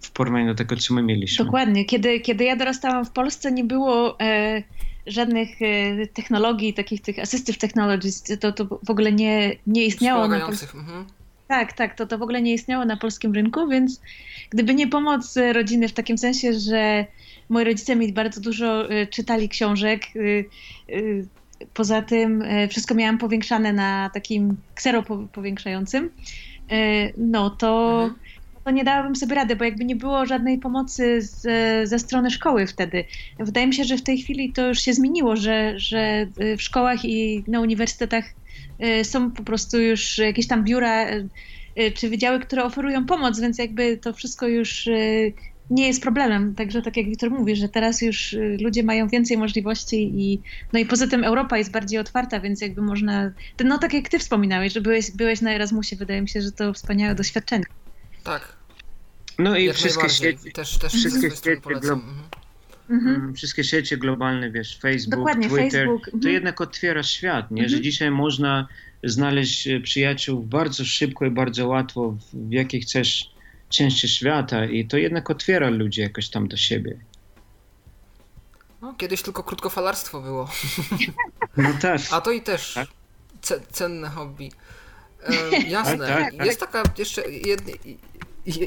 w- 0.00 0.10
porównaniu 0.10 0.46
do 0.46 0.54
tego, 0.54 0.76
co 0.76 0.94
my 0.94 1.02
mieliśmy. 1.02 1.44
Dokładnie. 1.44 1.84
Kiedy, 1.84 2.20
kiedy 2.20 2.44
ja 2.44 2.56
dorastałam 2.56 3.04
w 3.04 3.10
Polsce, 3.10 3.52
nie 3.52 3.64
było 3.64 4.20
e, 4.20 4.62
żadnych 5.06 5.48
e, 5.62 6.06
technologii, 6.06 6.74
takich 6.74 7.00
tych 7.02 7.18
assistive 7.18 7.58
technologies. 7.58 8.22
To, 8.40 8.52
to 8.52 8.64
w 8.82 8.90
ogóle 8.90 9.12
nie, 9.12 9.56
nie 9.66 9.86
istniało 9.86 10.28
na 10.28 10.40
polskim 10.40 10.66
Wspomagających. 10.68 10.96
Mhm. 11.04 11.24
Tak, 11.48 11.72
tak, 11.72 11.94
to, 11.94 12.06
to 12.06 12.18
w 12.18 12.22
ogóle 12.22 12.42
nie 12.42 12.54
istniało 12.54 12.84
na 12.84 12.96
polskim 12.96 13.34
rynku, 13.34 13.68
więc 13.68 14.00
gdyby 14.50 14.74
nie 14.74 14.88
pomoc 14.88 15.36
e, 15.36 15.52
rodziny 15.52 15.88
w 15.88 15.92
takim 15.92 16.18
sensie, 16.18 16.52
że 16.52 17.06
moi 17.48 17.64
rodzice 17.64 17.96
mi 17.96 18.12
bardzo 18.12 18.40
dużo 18.40 18.90
e, 18.90 19.06
czytali 19.06 19.48
książek, 19.48 20.02
e, 20.16 20.20
e, 20.94 21.00
poza 21.74 22.02
tym 22.02 22.42
e, 22.42 22.68
wszystko 22.68 22.94
miałam 22.94 23.18
powiększane 23.18 23.72
na 23.72 24.10
takim 24.14 24.56
ksero 24.74 25.02
po- 25.02 25.28
powiększającym, 25.28 26.10
e, 26.72 27.12
no 27.18 27.50
to, 27.50 28.00
Mhm. 28.02 28.20
to 28.64 28.70
nie 28.70 28.84
dałabym 28.84 29.16
sobie 29.16 29.34
rady, 29.34 29.56
bo 29.56 29.64
jakby 29.64 29.84
nie 29.84 29.96
było 29.96 30.26
żadnej 30.26 30.58
pomocy 30.58 31.22
z, 31.22 31.42
ze 31.88 31.98
strony 31.98 32.30
szkoły 32.30 32.66
wtedy. 32.66 33.04
Wydaje 33.38 33.66
mi 33.66 33.74
się, 33.74 33.84
że 33.84 33.96
w 33.96 34.02
tej 34.04 34.18
chwili 34.18 34.52
to 34.52 34.68
już 34.68 34.80
się 34.80 34.92
zmieniło, 34.94 35.36
że, 35.36 35.74
że 35.76 35.98
e, 36.38 36.56
w 36.56 36.62
szkołach 36.62 37.04
i 37.04 37.44
na 37.48 37.60
uniwersytetach 37.60 38.24
są 39.02 39.30
po 39.32 39.42
prostu 39.44 39.80
już 39.80 40.18
jakieś 40.18 40.46
tam 40.48 40.64
biura 40.64 41.06
czy 41.94 42.08
wydziały, 42.08 42.40
które 42.40 42.64
oferują 42.64 43.06
pomoc, 43.06 43.40
więc 43.40 43.58
jakby 43.58 43.98
to 43.98 44.12
wszystko 44.12 44.48
już 44.48 44.88
nie 45.70 45.86
jest 45.86 46.02
problemem. 46.02 46.54
Także 46.54 46.82
tak 46.82 46.96
jak 46.96 47.06
Wiktor 47.06 47.30
mówi, 47.30 47.56
że 47.56 47.68
teraz 47.68 48.02
już 48.02 48.34
e, 48.34 48.38
ludzie 48.60 48.82
mają 48.82 49.08
więcej 49.08 49.38
możliwości 49.38 50.12
i 50.14 50.40
no 50.72 50.78
i 50.78 50.86
poza 50.86 51.06
tym 51.06 51.24
Europa 51.24 51.58
jest 51.58 51.70
bardziej 51.70 51.98
otwarta, 51.98 52.40
więc 52.40 52.60
jakby 52.60 52.82
można, 52.82 53.30
no 53.64 53.78
tak 53.78 53.94
jak 53.94 54.08
ty 54.08 54.18
wspominałeś, 54.18 54.72
że 54.72 54.80
byłeś, 54.80 55.10
byłeś 55.10 55.40
na 55.40 55.54
Erasmusie, 55.54 55.96
wydaje 55.96 56.22
mi 56.22 56.28
się, 56.28 56.42
że 56.42 56.52
to 56.52 56.72
wspaniałe 56.72 57.14
doświadczenie. 57.14 57.64
Tak, 58.24 58.56
No 59.38 59.56
i 59.56 59.64
jak 59.64 59.76
wszystkie 59.76 60.08
sieci, 60.08 60.52
Też, 60.52 60.78
też 60.78 60.92
wszystkie 60.92 61.30
sieci 61.30 61.60
polecam. 61.62 61.98
Mhm. 61.98 62.14
Mhm. 62.90 63.14
mm, 63.16 63.34
wszystkie 63.34 63.64
sieci 63.64 63.98
globalne, 63.98 64.50
wiesz, 64.50 64.78
Facebook, 64.78 65.18
Dokładnie, 65.18 65.48
Twitter, 65.48 65.70
Facebook. 65.70 66.04
to 66.04 66.16
Mhm. 66.16 66.34
jednak 66.34 66.60
otwiera 66.60 67.02
świat, 67.02 67.50
nie? 67.50 67.62
Mhm. 67.62 67.68
że 67.68 67.82
dzisiaj 67.82 68.10
można 68.10 68.68
znaleźć 69.04 69.68
e, 69.68 69.80
przyjaciół 69.80 70.42
bardzo 70.42 70.84
szybko 70.84 71.26
i 71.26 71.30
bardzo 71.30 71.68
łatwo 71.68 72.10
w, 72.10 72.48
w 72.48 72.52
jakiej 72.52 72.80
chcesz 72.80 73.33
części 73.68 74.08
świata 74.08 74.64
i 74.64 74.86
to 74.86 74.96
jednak 74.96 75.30
otwiera 75.30 75.70
ludzi 75.70 76.00
jakoś 76.00 76.28
tam 76.28 76.48
do 76.48 76.56
siebie. 76.56 76.98
No, 78.80 78.94
kiedyś 78.98 79.22
tylko 79.22 79.42
krótkofalarstwo 79.42 80.20
było, 80.20 80.48
No 81.56 81.68
tak. 81.80 82.00
a 82.10 82.20
to 82.20 82.30
i 82.30 82.42
też 82.42 82.74
Tak. 82.74 82.88
ce, 83.42 83.60
cenne 83.72 84.08
hobby. 84.08 84.50
E, 85.26 85.58
jasne. 85.68 86.06
Tak, 86.08 86.36
tak, 86.36 86.46
Jest 86.46 86.60
taka 86.60 86.82
jeszcze 86.98 87.22
jedno, 87.30 87.72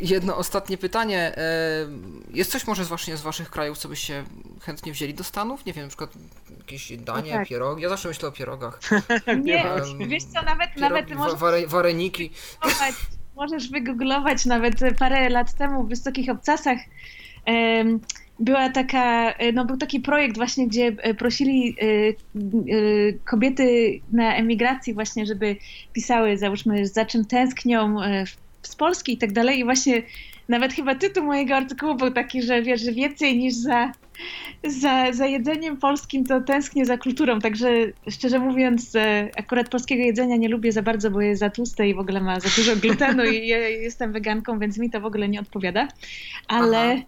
jedno 0.02 0.38
ostatnie 0.38 0.78
pytanie. 0.78 1.38
E, 1.38 1.88
jest 2.34 2.52
coś 2.52 2.68
może 2.68 2.86
z, 2.86 2.88
właśnie 2.88 3.18
z 3.18 3.22
waszych 3.22 3.50
krajów, 3.50 3.78
co 3.78 3.90
byście 3.90 4.24
chętnie 4.62 4.92
wzięli 4.92 5.14
do 5.14 5.24
Stanów? 5.24 5.66
Nie 5.66 5.74
wiem, 5.74 5.84
na 5.84 5.88
przykład 5.90 6.12
jakieś 6.58 6.98
danie, 6.98 7.32
tak. 7.32 7.48
pierogi. 7.48 7.84
Ja 7.84 7.90
zawsze 7.90 8.08
myślę 8.08 8.30
o 8.30 8.32
pierogach. 8.32 8.80
Nie, 9.44 9.66
Em, 9.72 10.10
wiesz 10.10 10.24
co, 10.24 10.42
nawet, 10.42 10.76
nawet 10.78 11.06
Pierogi, 11.08 11.30
wa- 11.32 11.36
ware, 11.36 11.68
wareniki. 11.68 12.32
Możesz 13.38 13.70
wygooglować 13.70 14.46
nawet 14.46 14.76
parę 15.00 15.30
lat 15.30 15.54
temu 15.54 15.84
w 15.84 15.90
Wysokich 15.90 16.30
Obcasach 16.30 16.78
była 18.40 18.70
taka, 18.70 19.32
e, 19.32 19.52
no 19.52 19.66
był 19.66 19.78
taki 19.78 20.00
projekt 20.00 20.38
właśnie, 20.38 20.68
gdzie 20.68 20.88
e, 20.88 21.14
prosili 21.14 21.76
e, 21.82 23.14
kobiety 23.26 24.00
na 24.12 24.36
emigracji 24.36 24.94
właśnie, 24.94 25.26
żeby 25.26 25.56
pisały, 25.94 26.38
załóżmy, 26.38 26.88
za 26.88 27.06
czym 27.06 27.26
tęsknią 27.26 27.96
z 28.62 28.76
Polski 28.76 29.14
i 29.14 29.18
tak 29.18 29.32
dalej. 29.32 29.60
I 29.60 29.64
właśnie 29.64 30.02
nawet 30.50 30.74
chyba 30.74 30.96
tytuł 30.96 31.24
mojego 31.24 31.56
artykułu 31.56 31.96
był 31.96 32.12
taki, 32.12 32.42
że 32.42 32.62
wiesz, 32.62 32.86
więcej 32.86 33.38
niż 33.38 33.54
za 33.54 33.92
za, 34.64 35.14
za 35.14 35.26
jedzeniem 35.26 35.78
polskim 35.78 36.26
to 36.26 36.42
tęsknię 36.42 36.86
za 36.86 36.98
kulturą, 36.98 37.40
także 37.40 37.70
szczerze 38.10 38.40
mówiąc 38.40 38.96
e, 38.96 39.30
akurat 39.38 39.70
polskiego 39.70 40.04
jedzenia 40.04 40.36
nie 40.36 40.50
lubię 40.50 40.72
za 40.72 40.82
bardzo, 40.82 41.12
bo 41.12 41.22
jest 41.22 41.40
za 41.40 41.50
tłuste 41.50 41.90
i 41.90 41.94
w 41.94 42.00
ogóle 42.00 42.22
ma 42.22 42.40
za 42.40 42.50
dużo 42.56 42.76
glutenu 42.76 43.26
i 43.26 43.48
ja 43.48 43.58
jestem 43.58 44.12
weganką, 44.12 44.60
więc 44.60 44.78
mi 44.78 44.90
to 44.90 45.02
w 45.02 45.06
ogóle 45.06 45.30
nie 45.30 45.40
odpowiada, 45.40 45.88
ale 46.48 46.92
Aha, 46.92 47.02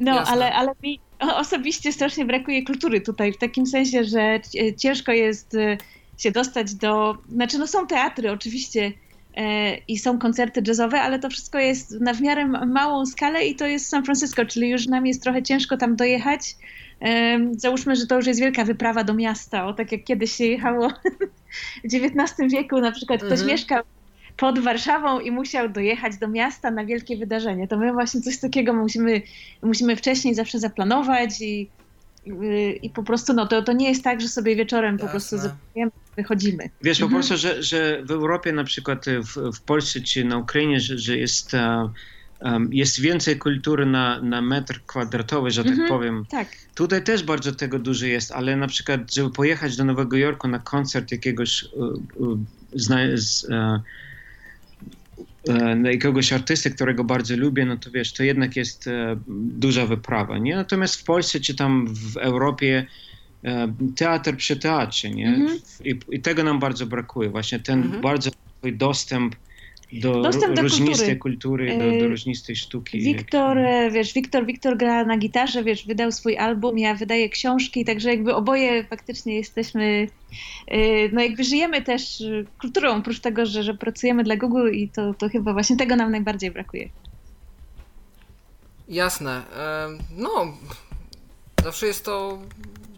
no, 0.00 0.20
ale, 0.20 0.52
ale 0.54 0.72
mi 0.82 1.00
osobiście 1.20 1.92
strasznie 1.92 2.24
brakuje 2.24 2.64
kultury 2.64 3.00
tutaj, 3.00 3.32
w 3.32 3.38
takim 3.38 3.66
sensie, 3.66 4.04
że 4.04 4.40
ciężko 4.76 5.12
jest 5.12 5.54
e, 5.54 5.78
się 6.18 6.30
dostać 6.30 6.74
do, 6.74 7.18
znaczy 7.28 7.58
no 7.58 7.66
są 7.66 7.86
teatry 7.86 8.30
oczywiście, 8.30 8.92
E, 9.09 9.09
i 9.88 9.98
są 9.98 10.18
koncerty 10.18 10.62
jazzowe, 10.66 11.00
ale 11.00 11.18
to 11.18 11.30
wszystko 11.30 11.58
jest 11.58 12.00
na 12.00 12.14
w 12.14 12.20
miarę 12.20 12.46
małą 12.46 13.06
skalę 13.06 13.46
i 13.46 13.54
to 13.54 13.66
jest 13.66 13.88
San 13.88 14.04
Francisco, 14.04 14.46
czyli 14.46 14.70
już 14.70 14.86
nam 14.86 15.06
jest 15.06 15.22
trochę 15.22 15.42
ciężko 15.42 15.76
tam 15.76 15.96
dojechać. 15.96 16.56
Załóżmy, 17.52 17.96
że 17.96 18.06
to 18.06 18.16
już 18.16 18.26
jest 18.26 18.40
wielka 18.40 18.64
wyprawa 18.64 19.04
do 19.04 19.14
miasta, 19.14 19.66
o 19.66 19.72
tak 19.72 19.92
jak 19.92 20.04
kiedyś 20.04 20.32
się 20.32 20.44
jechało 20.44 20.88
w 21.84 21.94
XIX 21.94 22.52
wieku, 22.52 22.80
na 22.80 22.92
przykład 22.92 23.20
ktoś 23.20 23.32
mhm. 23.32 23.50
mieszkał 23.50 23.82
pod 24.36 24.58
Warszawą 24.58 25.20
i 25.20 25.30
musiał 25.30 25.68
dojechać 25.68 26.16
do 26.16 26.28
miasta 26.28 26.70
na 26.70 26.84
wielkie 26.84 27.16
wydarzenie. 27.16 27.68
To 27.68 27.78
my 27.78 27.92
właśnie 27.92 28.20
coś 28.20 28.38
takiego 28.38 28.74
musimy, 28.74 29.22
musimy 29.62 29.96
wcześniej 29.96 30.34
zawsze 30.34 30.58
zaplanować 30.58 31.40
i 31.40 31.70
i 32.82 32.90
po 32.90 33.02
prostu 33.02 33.32
no, 33.32 33.46
to, 33.46 33.62
to 33.62 33.72
nie 33.72 33.88
jest 33.88 34.04
tak, 34.04 34.20
że 34.20 34.28
sobie 34.28 34.56
wieczorem 34.56 34.92
Jasne. 34.92 35.06
po 35.06 35.10
prostu 35.10 35.36
wychodzimy. 36.16 36.70
Wiesz, 36.82 37.00
mhm. 37.00 37.10
po 37.10 37.16
prostu, 37.16 37.36
że, 37.36 37.62
że 37.62 38.02
w 38.04 38.10
Europie 38.10 38.52
na 38.52 38.64
przykład 38.64 39.06
w, 39.06 39.56
w 39.56 39.60
Polsce 39.60 40.00
czy 40.00 40.24
na 40.24 40.38
Ukrainie, 40.38 40.80
że, 40.80 40.98
że 40.98 41.16
jest, 41.16 41.52
um, 42.40 42.68
jest 42.72 43.00
więcej 43.00 43.38
kultury 43.38 43.86
na, 43.86 44.22
na 44.22 44.42
metr 44.42 44.80
kwadratowy, 44.86 45.50
że 45.50 45.64
tak 45.64 45.72
mhm. 45.72 45.88
powiem. 45.88 46.24
Tak. 46.30 46.48
Tutaj 46.74 47.04
też 47.04 47.22
bardzo 47.22 47.52
tego 47.52 47.78
dużo 47.78 48.06
jest, 48.06 48.32
ale 48.32 48.56
na 48.56 48.66
przykład, 48.66 49.14
żeby 49.14 49.30
pojechać 49.30 49.76
do 49.76 49.84
Nowego 49.84 50.16
Jorku 50.16 50.48
na 50.48 50.58
koncert 50.58 51.12
jakiegoś 51.12 51.64
uh, 51.64 51.98
uh, 52.16 52.38
z, 52.72 53.44
uh, 53.44 53.80
jakiegoś 55.84 56.32
artysty, 56.32 56.70
którego 56.70 57.04
bardzo 57.04 57.36
lubię, 57.36 57.66
no 57.66 57.76
to 57.76 57.90
wiesz, 57.90 58.12
to 58.12 58.22
jednak 58.22 58.56
jest 58.56 58.86
e, 58.86 59.16
duża 59.28 59.86
wyprawa, 59.86 60.38
nie? 60.38 60.56
Natomiast 60.56 60.96
w 60.96 61.04
Polsce 61.04 61.40
czy 61.40 61.54
tam 61.54 61.86
w 61.94 62.16
Europie 62.16 62.86
e, 63.44 63.74
teatr 63.96 64.36
przy 64.36 64.56
teatrze, 64.56 65.10
nie? 65.10 65.28
Mm 65.28 65.48
-hmm. 65.48 65.86
I, 65.86 66.16
I, 66.16 66.20
tego 66.20 66.44
nam 66.44 66.58
bardzo 66.58 66.86
brakuje, 66.86 67.30
właśnie 67.30 67.60
ten 67.60 67.82
mm 67.82 67.92
-hmm. 67.92 68.02
bardzo 68.02 68.30
dostęp 68.72 69.36
do, 69.92 70.22
Dostęp 70.22 70.56
do 70.56 70.62
różnistej 70.62 71.18
kultury, 71.18 71.68
kultury 71.68 71.92
do, 71.92 72.04
do 72.04 72.08
różnistej 72.08 72.56
sztuki. 72.56 73.00
Wiktor, 73.00 73.58
wiesz, 73.92 74.14
Wiktor, 74.14 74.46
Wiktor 74.46 74.76
gra 74.76 75.04
na 75.04 75.18
gitarze, 75.18 75.64
wiesz, 75.64 75.86
wydał 75.86 76.12
swój 76.12 76.36
album, 76.36 76.78
ja 76.78 76.94
wydaję 76.94 77.28
książki, 77.28 77.84
także 77.84 78.10
jakby 78.10 78.34
oboje 78.34 78.84
faktycznie 78.84 79.36
jesteśmy, 79.36 80.08
no 81.12 81.22
jakby 81.22 81.44
żyjemy 81.44 81.82
też 81.82 82.22
kulturą, 82.60 82.96
oprócz 82.96 83.20
tego, 83.20 83.46
że, 83.46 83.62
że 83.62 83.74
pracujemy 83.74 84.24
dla 84.24 84.36
Google 84.36 84.70
i 84.72 84.88
to, 84.88 85.14
to 85.14 85.28
chyba 85.28 85.52
właśnie 85.52 85.76
tego 85.76 85.96
nam 85.96 86.10
najbardziej 86.10 86.50
brakuje. 86.50 86.88
Jasne. 88.88 89.42
No, 90.16 90.56
zawsze 91.64 91.86
jest 91.86 92.04
to 92.04 92.38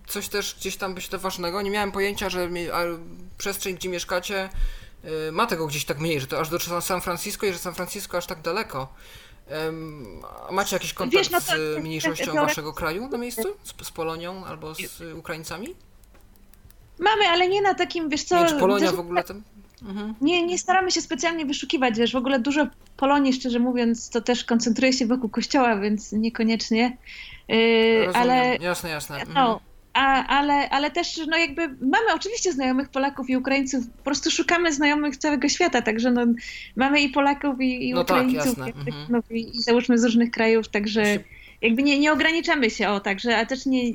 coś 0.06 0.28
też 0.28 0.56
gdzieś 0.60 0.76
tam 0.76 0.94
być 0.94 1.08
to 1.08 1.18
ważnego. 1.18 1.62
Nie 1.62 1.70
miałem 1.70 1.92
pojęcia, 1.92 2.30
że 2.30 2.48
przestrzeń, 3.38 3.74
gdzie 3.74 3.88
mieszkacie, 3.88 4.48
Y, 4.48 4.81
ma 5.32 5.46
tego 5.46 5.66
gdzieś 5.66 5.84
tak 5.84 6.00
mniej, 6.00 6.20
że 6.20 6.26
to 6.26 6.40
aż 6.40 6.48
do 6.48 6.80
San 6.80 7.00
Francisco 7.00 7.46
i 7.46 7.52
że 7.52 7.58
San 7.58 7.74
Francisco 7.74 8.18
aż 8.18 8.26
tak 8.26 8.42
daleko. 8.42 8.88
Macie 10.50 10.76
jakiś 10.76 10.94
kontakt 10.94 11.18
Wiesz, 11.18 11.30
no 11.30 11.40
to, 11.40 11.46
z 11.46 11.82
mniejszością 11.82 12.34
waszego 12.34 12.72
kraju 12.72 13.08
na 13.08 13.18
miejscu? 13.18 13.42
Z, 13.64 13.86
z 13.86 13.90
Polonią 13.90 14.44
albo 14.44 14.74
z 14.74 15.02
Ukraińcami? 15.18 15.74
Mamy, 16.98 17.24
ale 17.24 17.48
nie 17.48 17.62
na 17.62 17.74
takim, 17.74 18.08
wiesz 18.08 18.24
co... 18.24 18.42
Nie, 18.42 18.48
czy 18.48 18.54
Polonia 18.54 18.92
w 18.92 19.00
ogóle 19.00 19.24
tam... 19.24 19.42
Mhm. 19.82 20.14
Nie, 20.20 20.46
nie 20.46 20.58
staramy 20.58 20.90
się 20.90 21.02
specjalnie 21.02 21.46
wyszukiwać, 21.46 21.98
wiesz, 21.98 22.12
w 22.12 22.16
ogóle 22.16 22.40
dużo 22.40 22.66
Polonii, 22.96 23.32
szczerze 23.32 23.58
mówiąc, 23.58 24.10
to 24.10 24.20
też 24.20 24.44
koncentruje 24.44 24.92
się 24.92 25.06
wokół 25.06 25.30
kościoła, 25.30 25.76
więc 25.76 26.12
niekoniecznie. 26.12 26.96
Yy, 27.48 28.08
ale 28.14 28.56
jasne, 28.56 28.90
jasne. 28.90 29.16
No, 29.16 29.22
mhm. 29.22 29.34
No, 29.34 29.60
a, 29.94 30.26
ale, 30.26 30.70
ale 30.70 30.90
też 30.90 31.20
no 31.28 31.36
jakby 31.36 31.68
mamy 31.68 32.14
oczywiście 32.14 32.52
znajomych 32.52 32.88
Polaków 32.88 33.30
i 33.30 33.36
Ukraińców, 33.36 33.86
po 33.86 34.02
prostu 34.02 34.30
szukamy 34.30 34.72
znajomych 34.72 35.16
całego 35.16 35.48
świata, 35.48 35.82
także 35.82 36.10
no, 36.10 36.26
mamy 36.76 37.00
i 37.00 37.08
Polaków 37.08 37.60
i, 37.60 37.88
i 37.88 37.92
no 37.92 38.04
tak, 38.04 38.16
Ukraińców 38.16 38.56
tak, 38.56 38.76
mhm. 38.76 39.06
no, 39.08 39.22
i, 39.30 39.56
i 39.56 39.62
załóżmy 39.62 39.98
z 39.98 40.04
różnych 40.04 40.30
krajów, 40.30 40.68
także 40.68 41.18
jakby 41.62 41.82
nie, 41.82 41.98
nie 41.98 42.12
ograniczamy 42.12 42.70
się 42.70 42.88
o 42.88 43.00
także, 43.00 43.36
a 43.36 43.46
też 43.46 43.66
nie, 43.66 43.92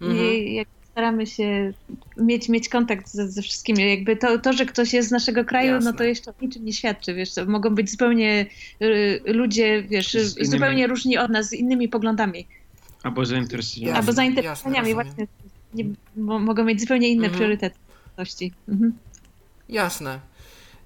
mhm. 0.00 0.20
nie 0.44 0.64
staramy 0.92 1.26
się 1.26 1.72
mieć, 2.16 2.48
mieć 2.48 2.68
kontakt 2.68 3.08
ze, 3.08 3.28
ze 3.28 3.42
wszystkimi. 3.42 3.90
Jakby 3.90 4.16
to, 4.16 4.38
to, 4.38 4.52
że 4.52 4.66
ktoś 4.66 4.92
jest 4.92 5.08
z 5.08 5.12
naszego 5.12 5.44
kraju, 5.44 5.72
Jasne. 5.72 5.92
no 5.92 5.98
to 5.98 6.04
jeszcze 6.04 6.30
o 6.30 6.34
niczym 6.42 6.64
nie 6.64 6.72
świadczy, 6.72 7.14
wiesz, 7.14 7.34
to 7.34 7.46
mogą 7.46 7.74
być 7.74 7.90
zupełnie 7.90 8.46
y, 8.82 9.20
ludzie, 9.26 9.82
wiesz, 9.82 10.16
zupełnie 10.40 10.86
różni 10.86 11.18
od 11.18 11.30
nas, 11.30 11.48
z 11.48 11.52
innymi 11.52 11.88
poglądami. 11.88 12.46
Albo 13.02 13.26
zainteresowaniami. 13.26 13.98
Albo 13.98 14.12
zainteresowaniami, 14.12 14.94
właśnie. 14.94 15.26
Nie, 15.74 15.84
mogą 16.16 16.64
mieć 16.64 16.80
zupełnie 16.80 17.08
inne 17.08 17.26
mhm. 17.26 17.38
priorytety. 17.38 17.78
Mhm. 18.68 18.92
Jasne. 19.68 20.20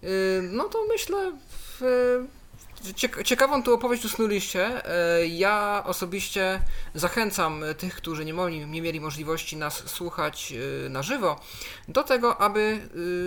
Y, 0.05 0.43
no 0.53 0.65
to 0.65 0.79
myślę, 0.89 1.33
ciekawą 3.25 3.63
tu 3.63 3.75
opowieść 3.75 4.05
usnuliście. 4.05 4.91
E, 4.91 5.27
ja 5.27 5.83
osobiście 5.87 6.61
zachęcam 6.95 7.65
tych, 7.79 7.97
którzy 7.97 8.25
nie, 8.25 8.35
mogli, 8.35 8.67
nie 8.67 8.83
mieli 8.83 9.01
możliwości 9.01 9.57
nas 9.57 9.83
słuchać 9.91 10.55
e, 10.87 10.89
na 10.89 11.03
żywo, 11.03 11.41
do 11.89 12.03
tego, 12.03 12.41
aby 12.41 12.61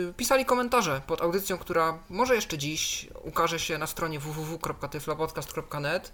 e, 0.10 0.14
pisali 0.14 0.46
komentarze 0.46 1.02
pod 1.08 1.22
audycją, 1.22 1.58
która 1.58 2.00
może 2.10 2.36
jeszcze 2.36 2.58
dziś 2.58 3.08
ukaże 3.24 3.60
się 3.60 3.78
na 3.78 3.88
stronie 3.88 4.20
www.tyflopodcast.net. 4.20 6.12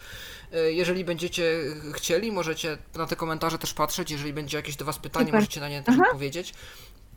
Jeżeli 0.68 1.06
będziecie 1.06 1.60
chcieli, 1.94 2.32
możecie 2.32 2.78
na 2.96 3.06
te 3.06 3.16
komentarze 3.16 3.58
też 3.58 3.74
patrzeć. 3.74 4.12
Jeżeli 4.12 4.34
będzie 4.34 4.58
jakieś 4.58 4.76
do 4.76 4.86
Was 4.86 5.00
pytanie, 5.00 5.26
Super. 5.26 5.40
możecie 5.40 5.62
na 5.62 5.70
nie 5.70 5.84
też 5.84 5.96
odpowiedzieć 6.00 6.54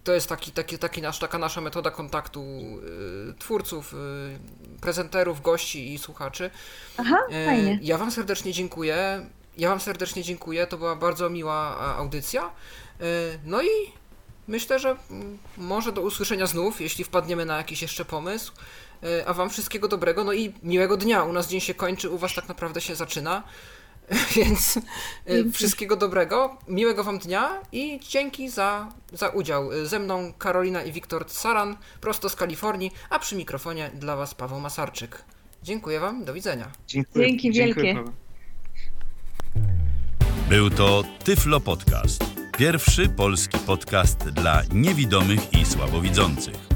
to 0.07 0.15
jest 0.15 0.29
taki, 0.29 0.53
taki, 0.53 0.79
taki 0.79 1.03
nasz, 1.03 1.19
taka 1.19 1.39
nasza 1.39 1.61
metoda 1.61 1.91
kontaktu 1.91 2.43
y, 2.43 3.35
twórców, 3.39 3.95
y, 3.95 4.79
prezenterów, 4.81 5.43
gości 5.43 5.95
i 5.95 5.99
słuchaczy. 5.99 6.51
Aha, 6.97 7.17
y, 7.31 7.47
fajnie. 7.47 7.79
Ja 7.83 7.99
Wam 7.99 8.11
serdecznie 8.11 8.53
dziękuję. 8.53 9.27
Ja 9.57 9.69
Wam 9.69 9.81
serdecznie 9.81 10.23
dziękuję. 10.23 10.67
To 10.67 10.79
była 10.79 10.97
bardzo 10.97 11.31
miła 11.31 11.79
audycja. 11.97 12.51
Y, 13.01 13.05
no 13.45 13.63
i 13.63 13.69
myślę, 14.49 14.79
że 14.79 14.97
mm, 15.11 15.39
może 15.57 15.93
do 15.93 16.01
usłyszenia 16.01 16.47
znów, 16.47 16.81
jeśli 16.81 17.05
wpadniemy 17.05 17.45
na 17.45 17.57
jakiś 17.57 17.83
jeszcze 17.83 18.05
pomysł. 18.05 18.53
Y, 19.05 19.27
a 19.27 19.35
Wam 19.35 19.51
wszystkiego 19.51 19.89
dobrego, 19.89 20.25
no 20.25 20.33
i 20.33 20.55
miłego 20.63 20.97
dnia. 20.97 21.25
U 21.25 21.33
nas 21.33 21.49
dzień 21.49 21.61
się 21.61 21.75
kończy, 21.75 22.11
u 22.11 22.19
Was 22.19 22.35
tak 22.35 22.49
naprawdę 22.49 22.81
się 22.81 22.95
zaczyna. 22.97 23.43
Więc 24.37 24.79
y, 25.31 25.53
wszystkiego 25.53 25.97
dobrego, 25.97 26.59
miłego 26.69 27.05
Wam 27.05 27.19
dnia 27.19 27.61
i 27.73 28.01
dzięki 28.09 28.51
za, 28.51 28.89
za 29.13 29.29
udział. 29.29 29.71
Ze 29.85 29.99
mną 29.99 30.33
Karolina 30.39 30.83
i 30.83 30.93
Wiktor 30.93 31.25
Saran, 31.29 31.77
prosto 32.01 32.29
z 32.29 32.37
Kalifornii, 32.37 32.91
a 33.11 33.19
przy 33.19 33.37
mikrofonie 33.37 33.91
dla 33.95 34.17
Was 34.17 34.35
Paweł 34.35 34.61
Masarczyk. 34.61 35.25
Dziękuję 35.63 36.01
Wam, 36.01 36.25
do 36.25 36.35
widzenia. 36.35 36.71
Dziękuję. 36.87 37.27
Dzięki 37.27 37.53
wielkie. 37.53 37.83
Dziękuję, 37.83 38.13
Był 40.49 40.71
to 40.71 41.05
Tyflo 41.25 41.61
Podcast. 41.61 42.25
Pierwszy 42.59 43.09
polski 43.09 43.59
podcast 43.59 44.19
dla 44.19 44.63
niewidomych 44.73 45.53
i 45.53 45.65
słabowidzących. 45.65 46.76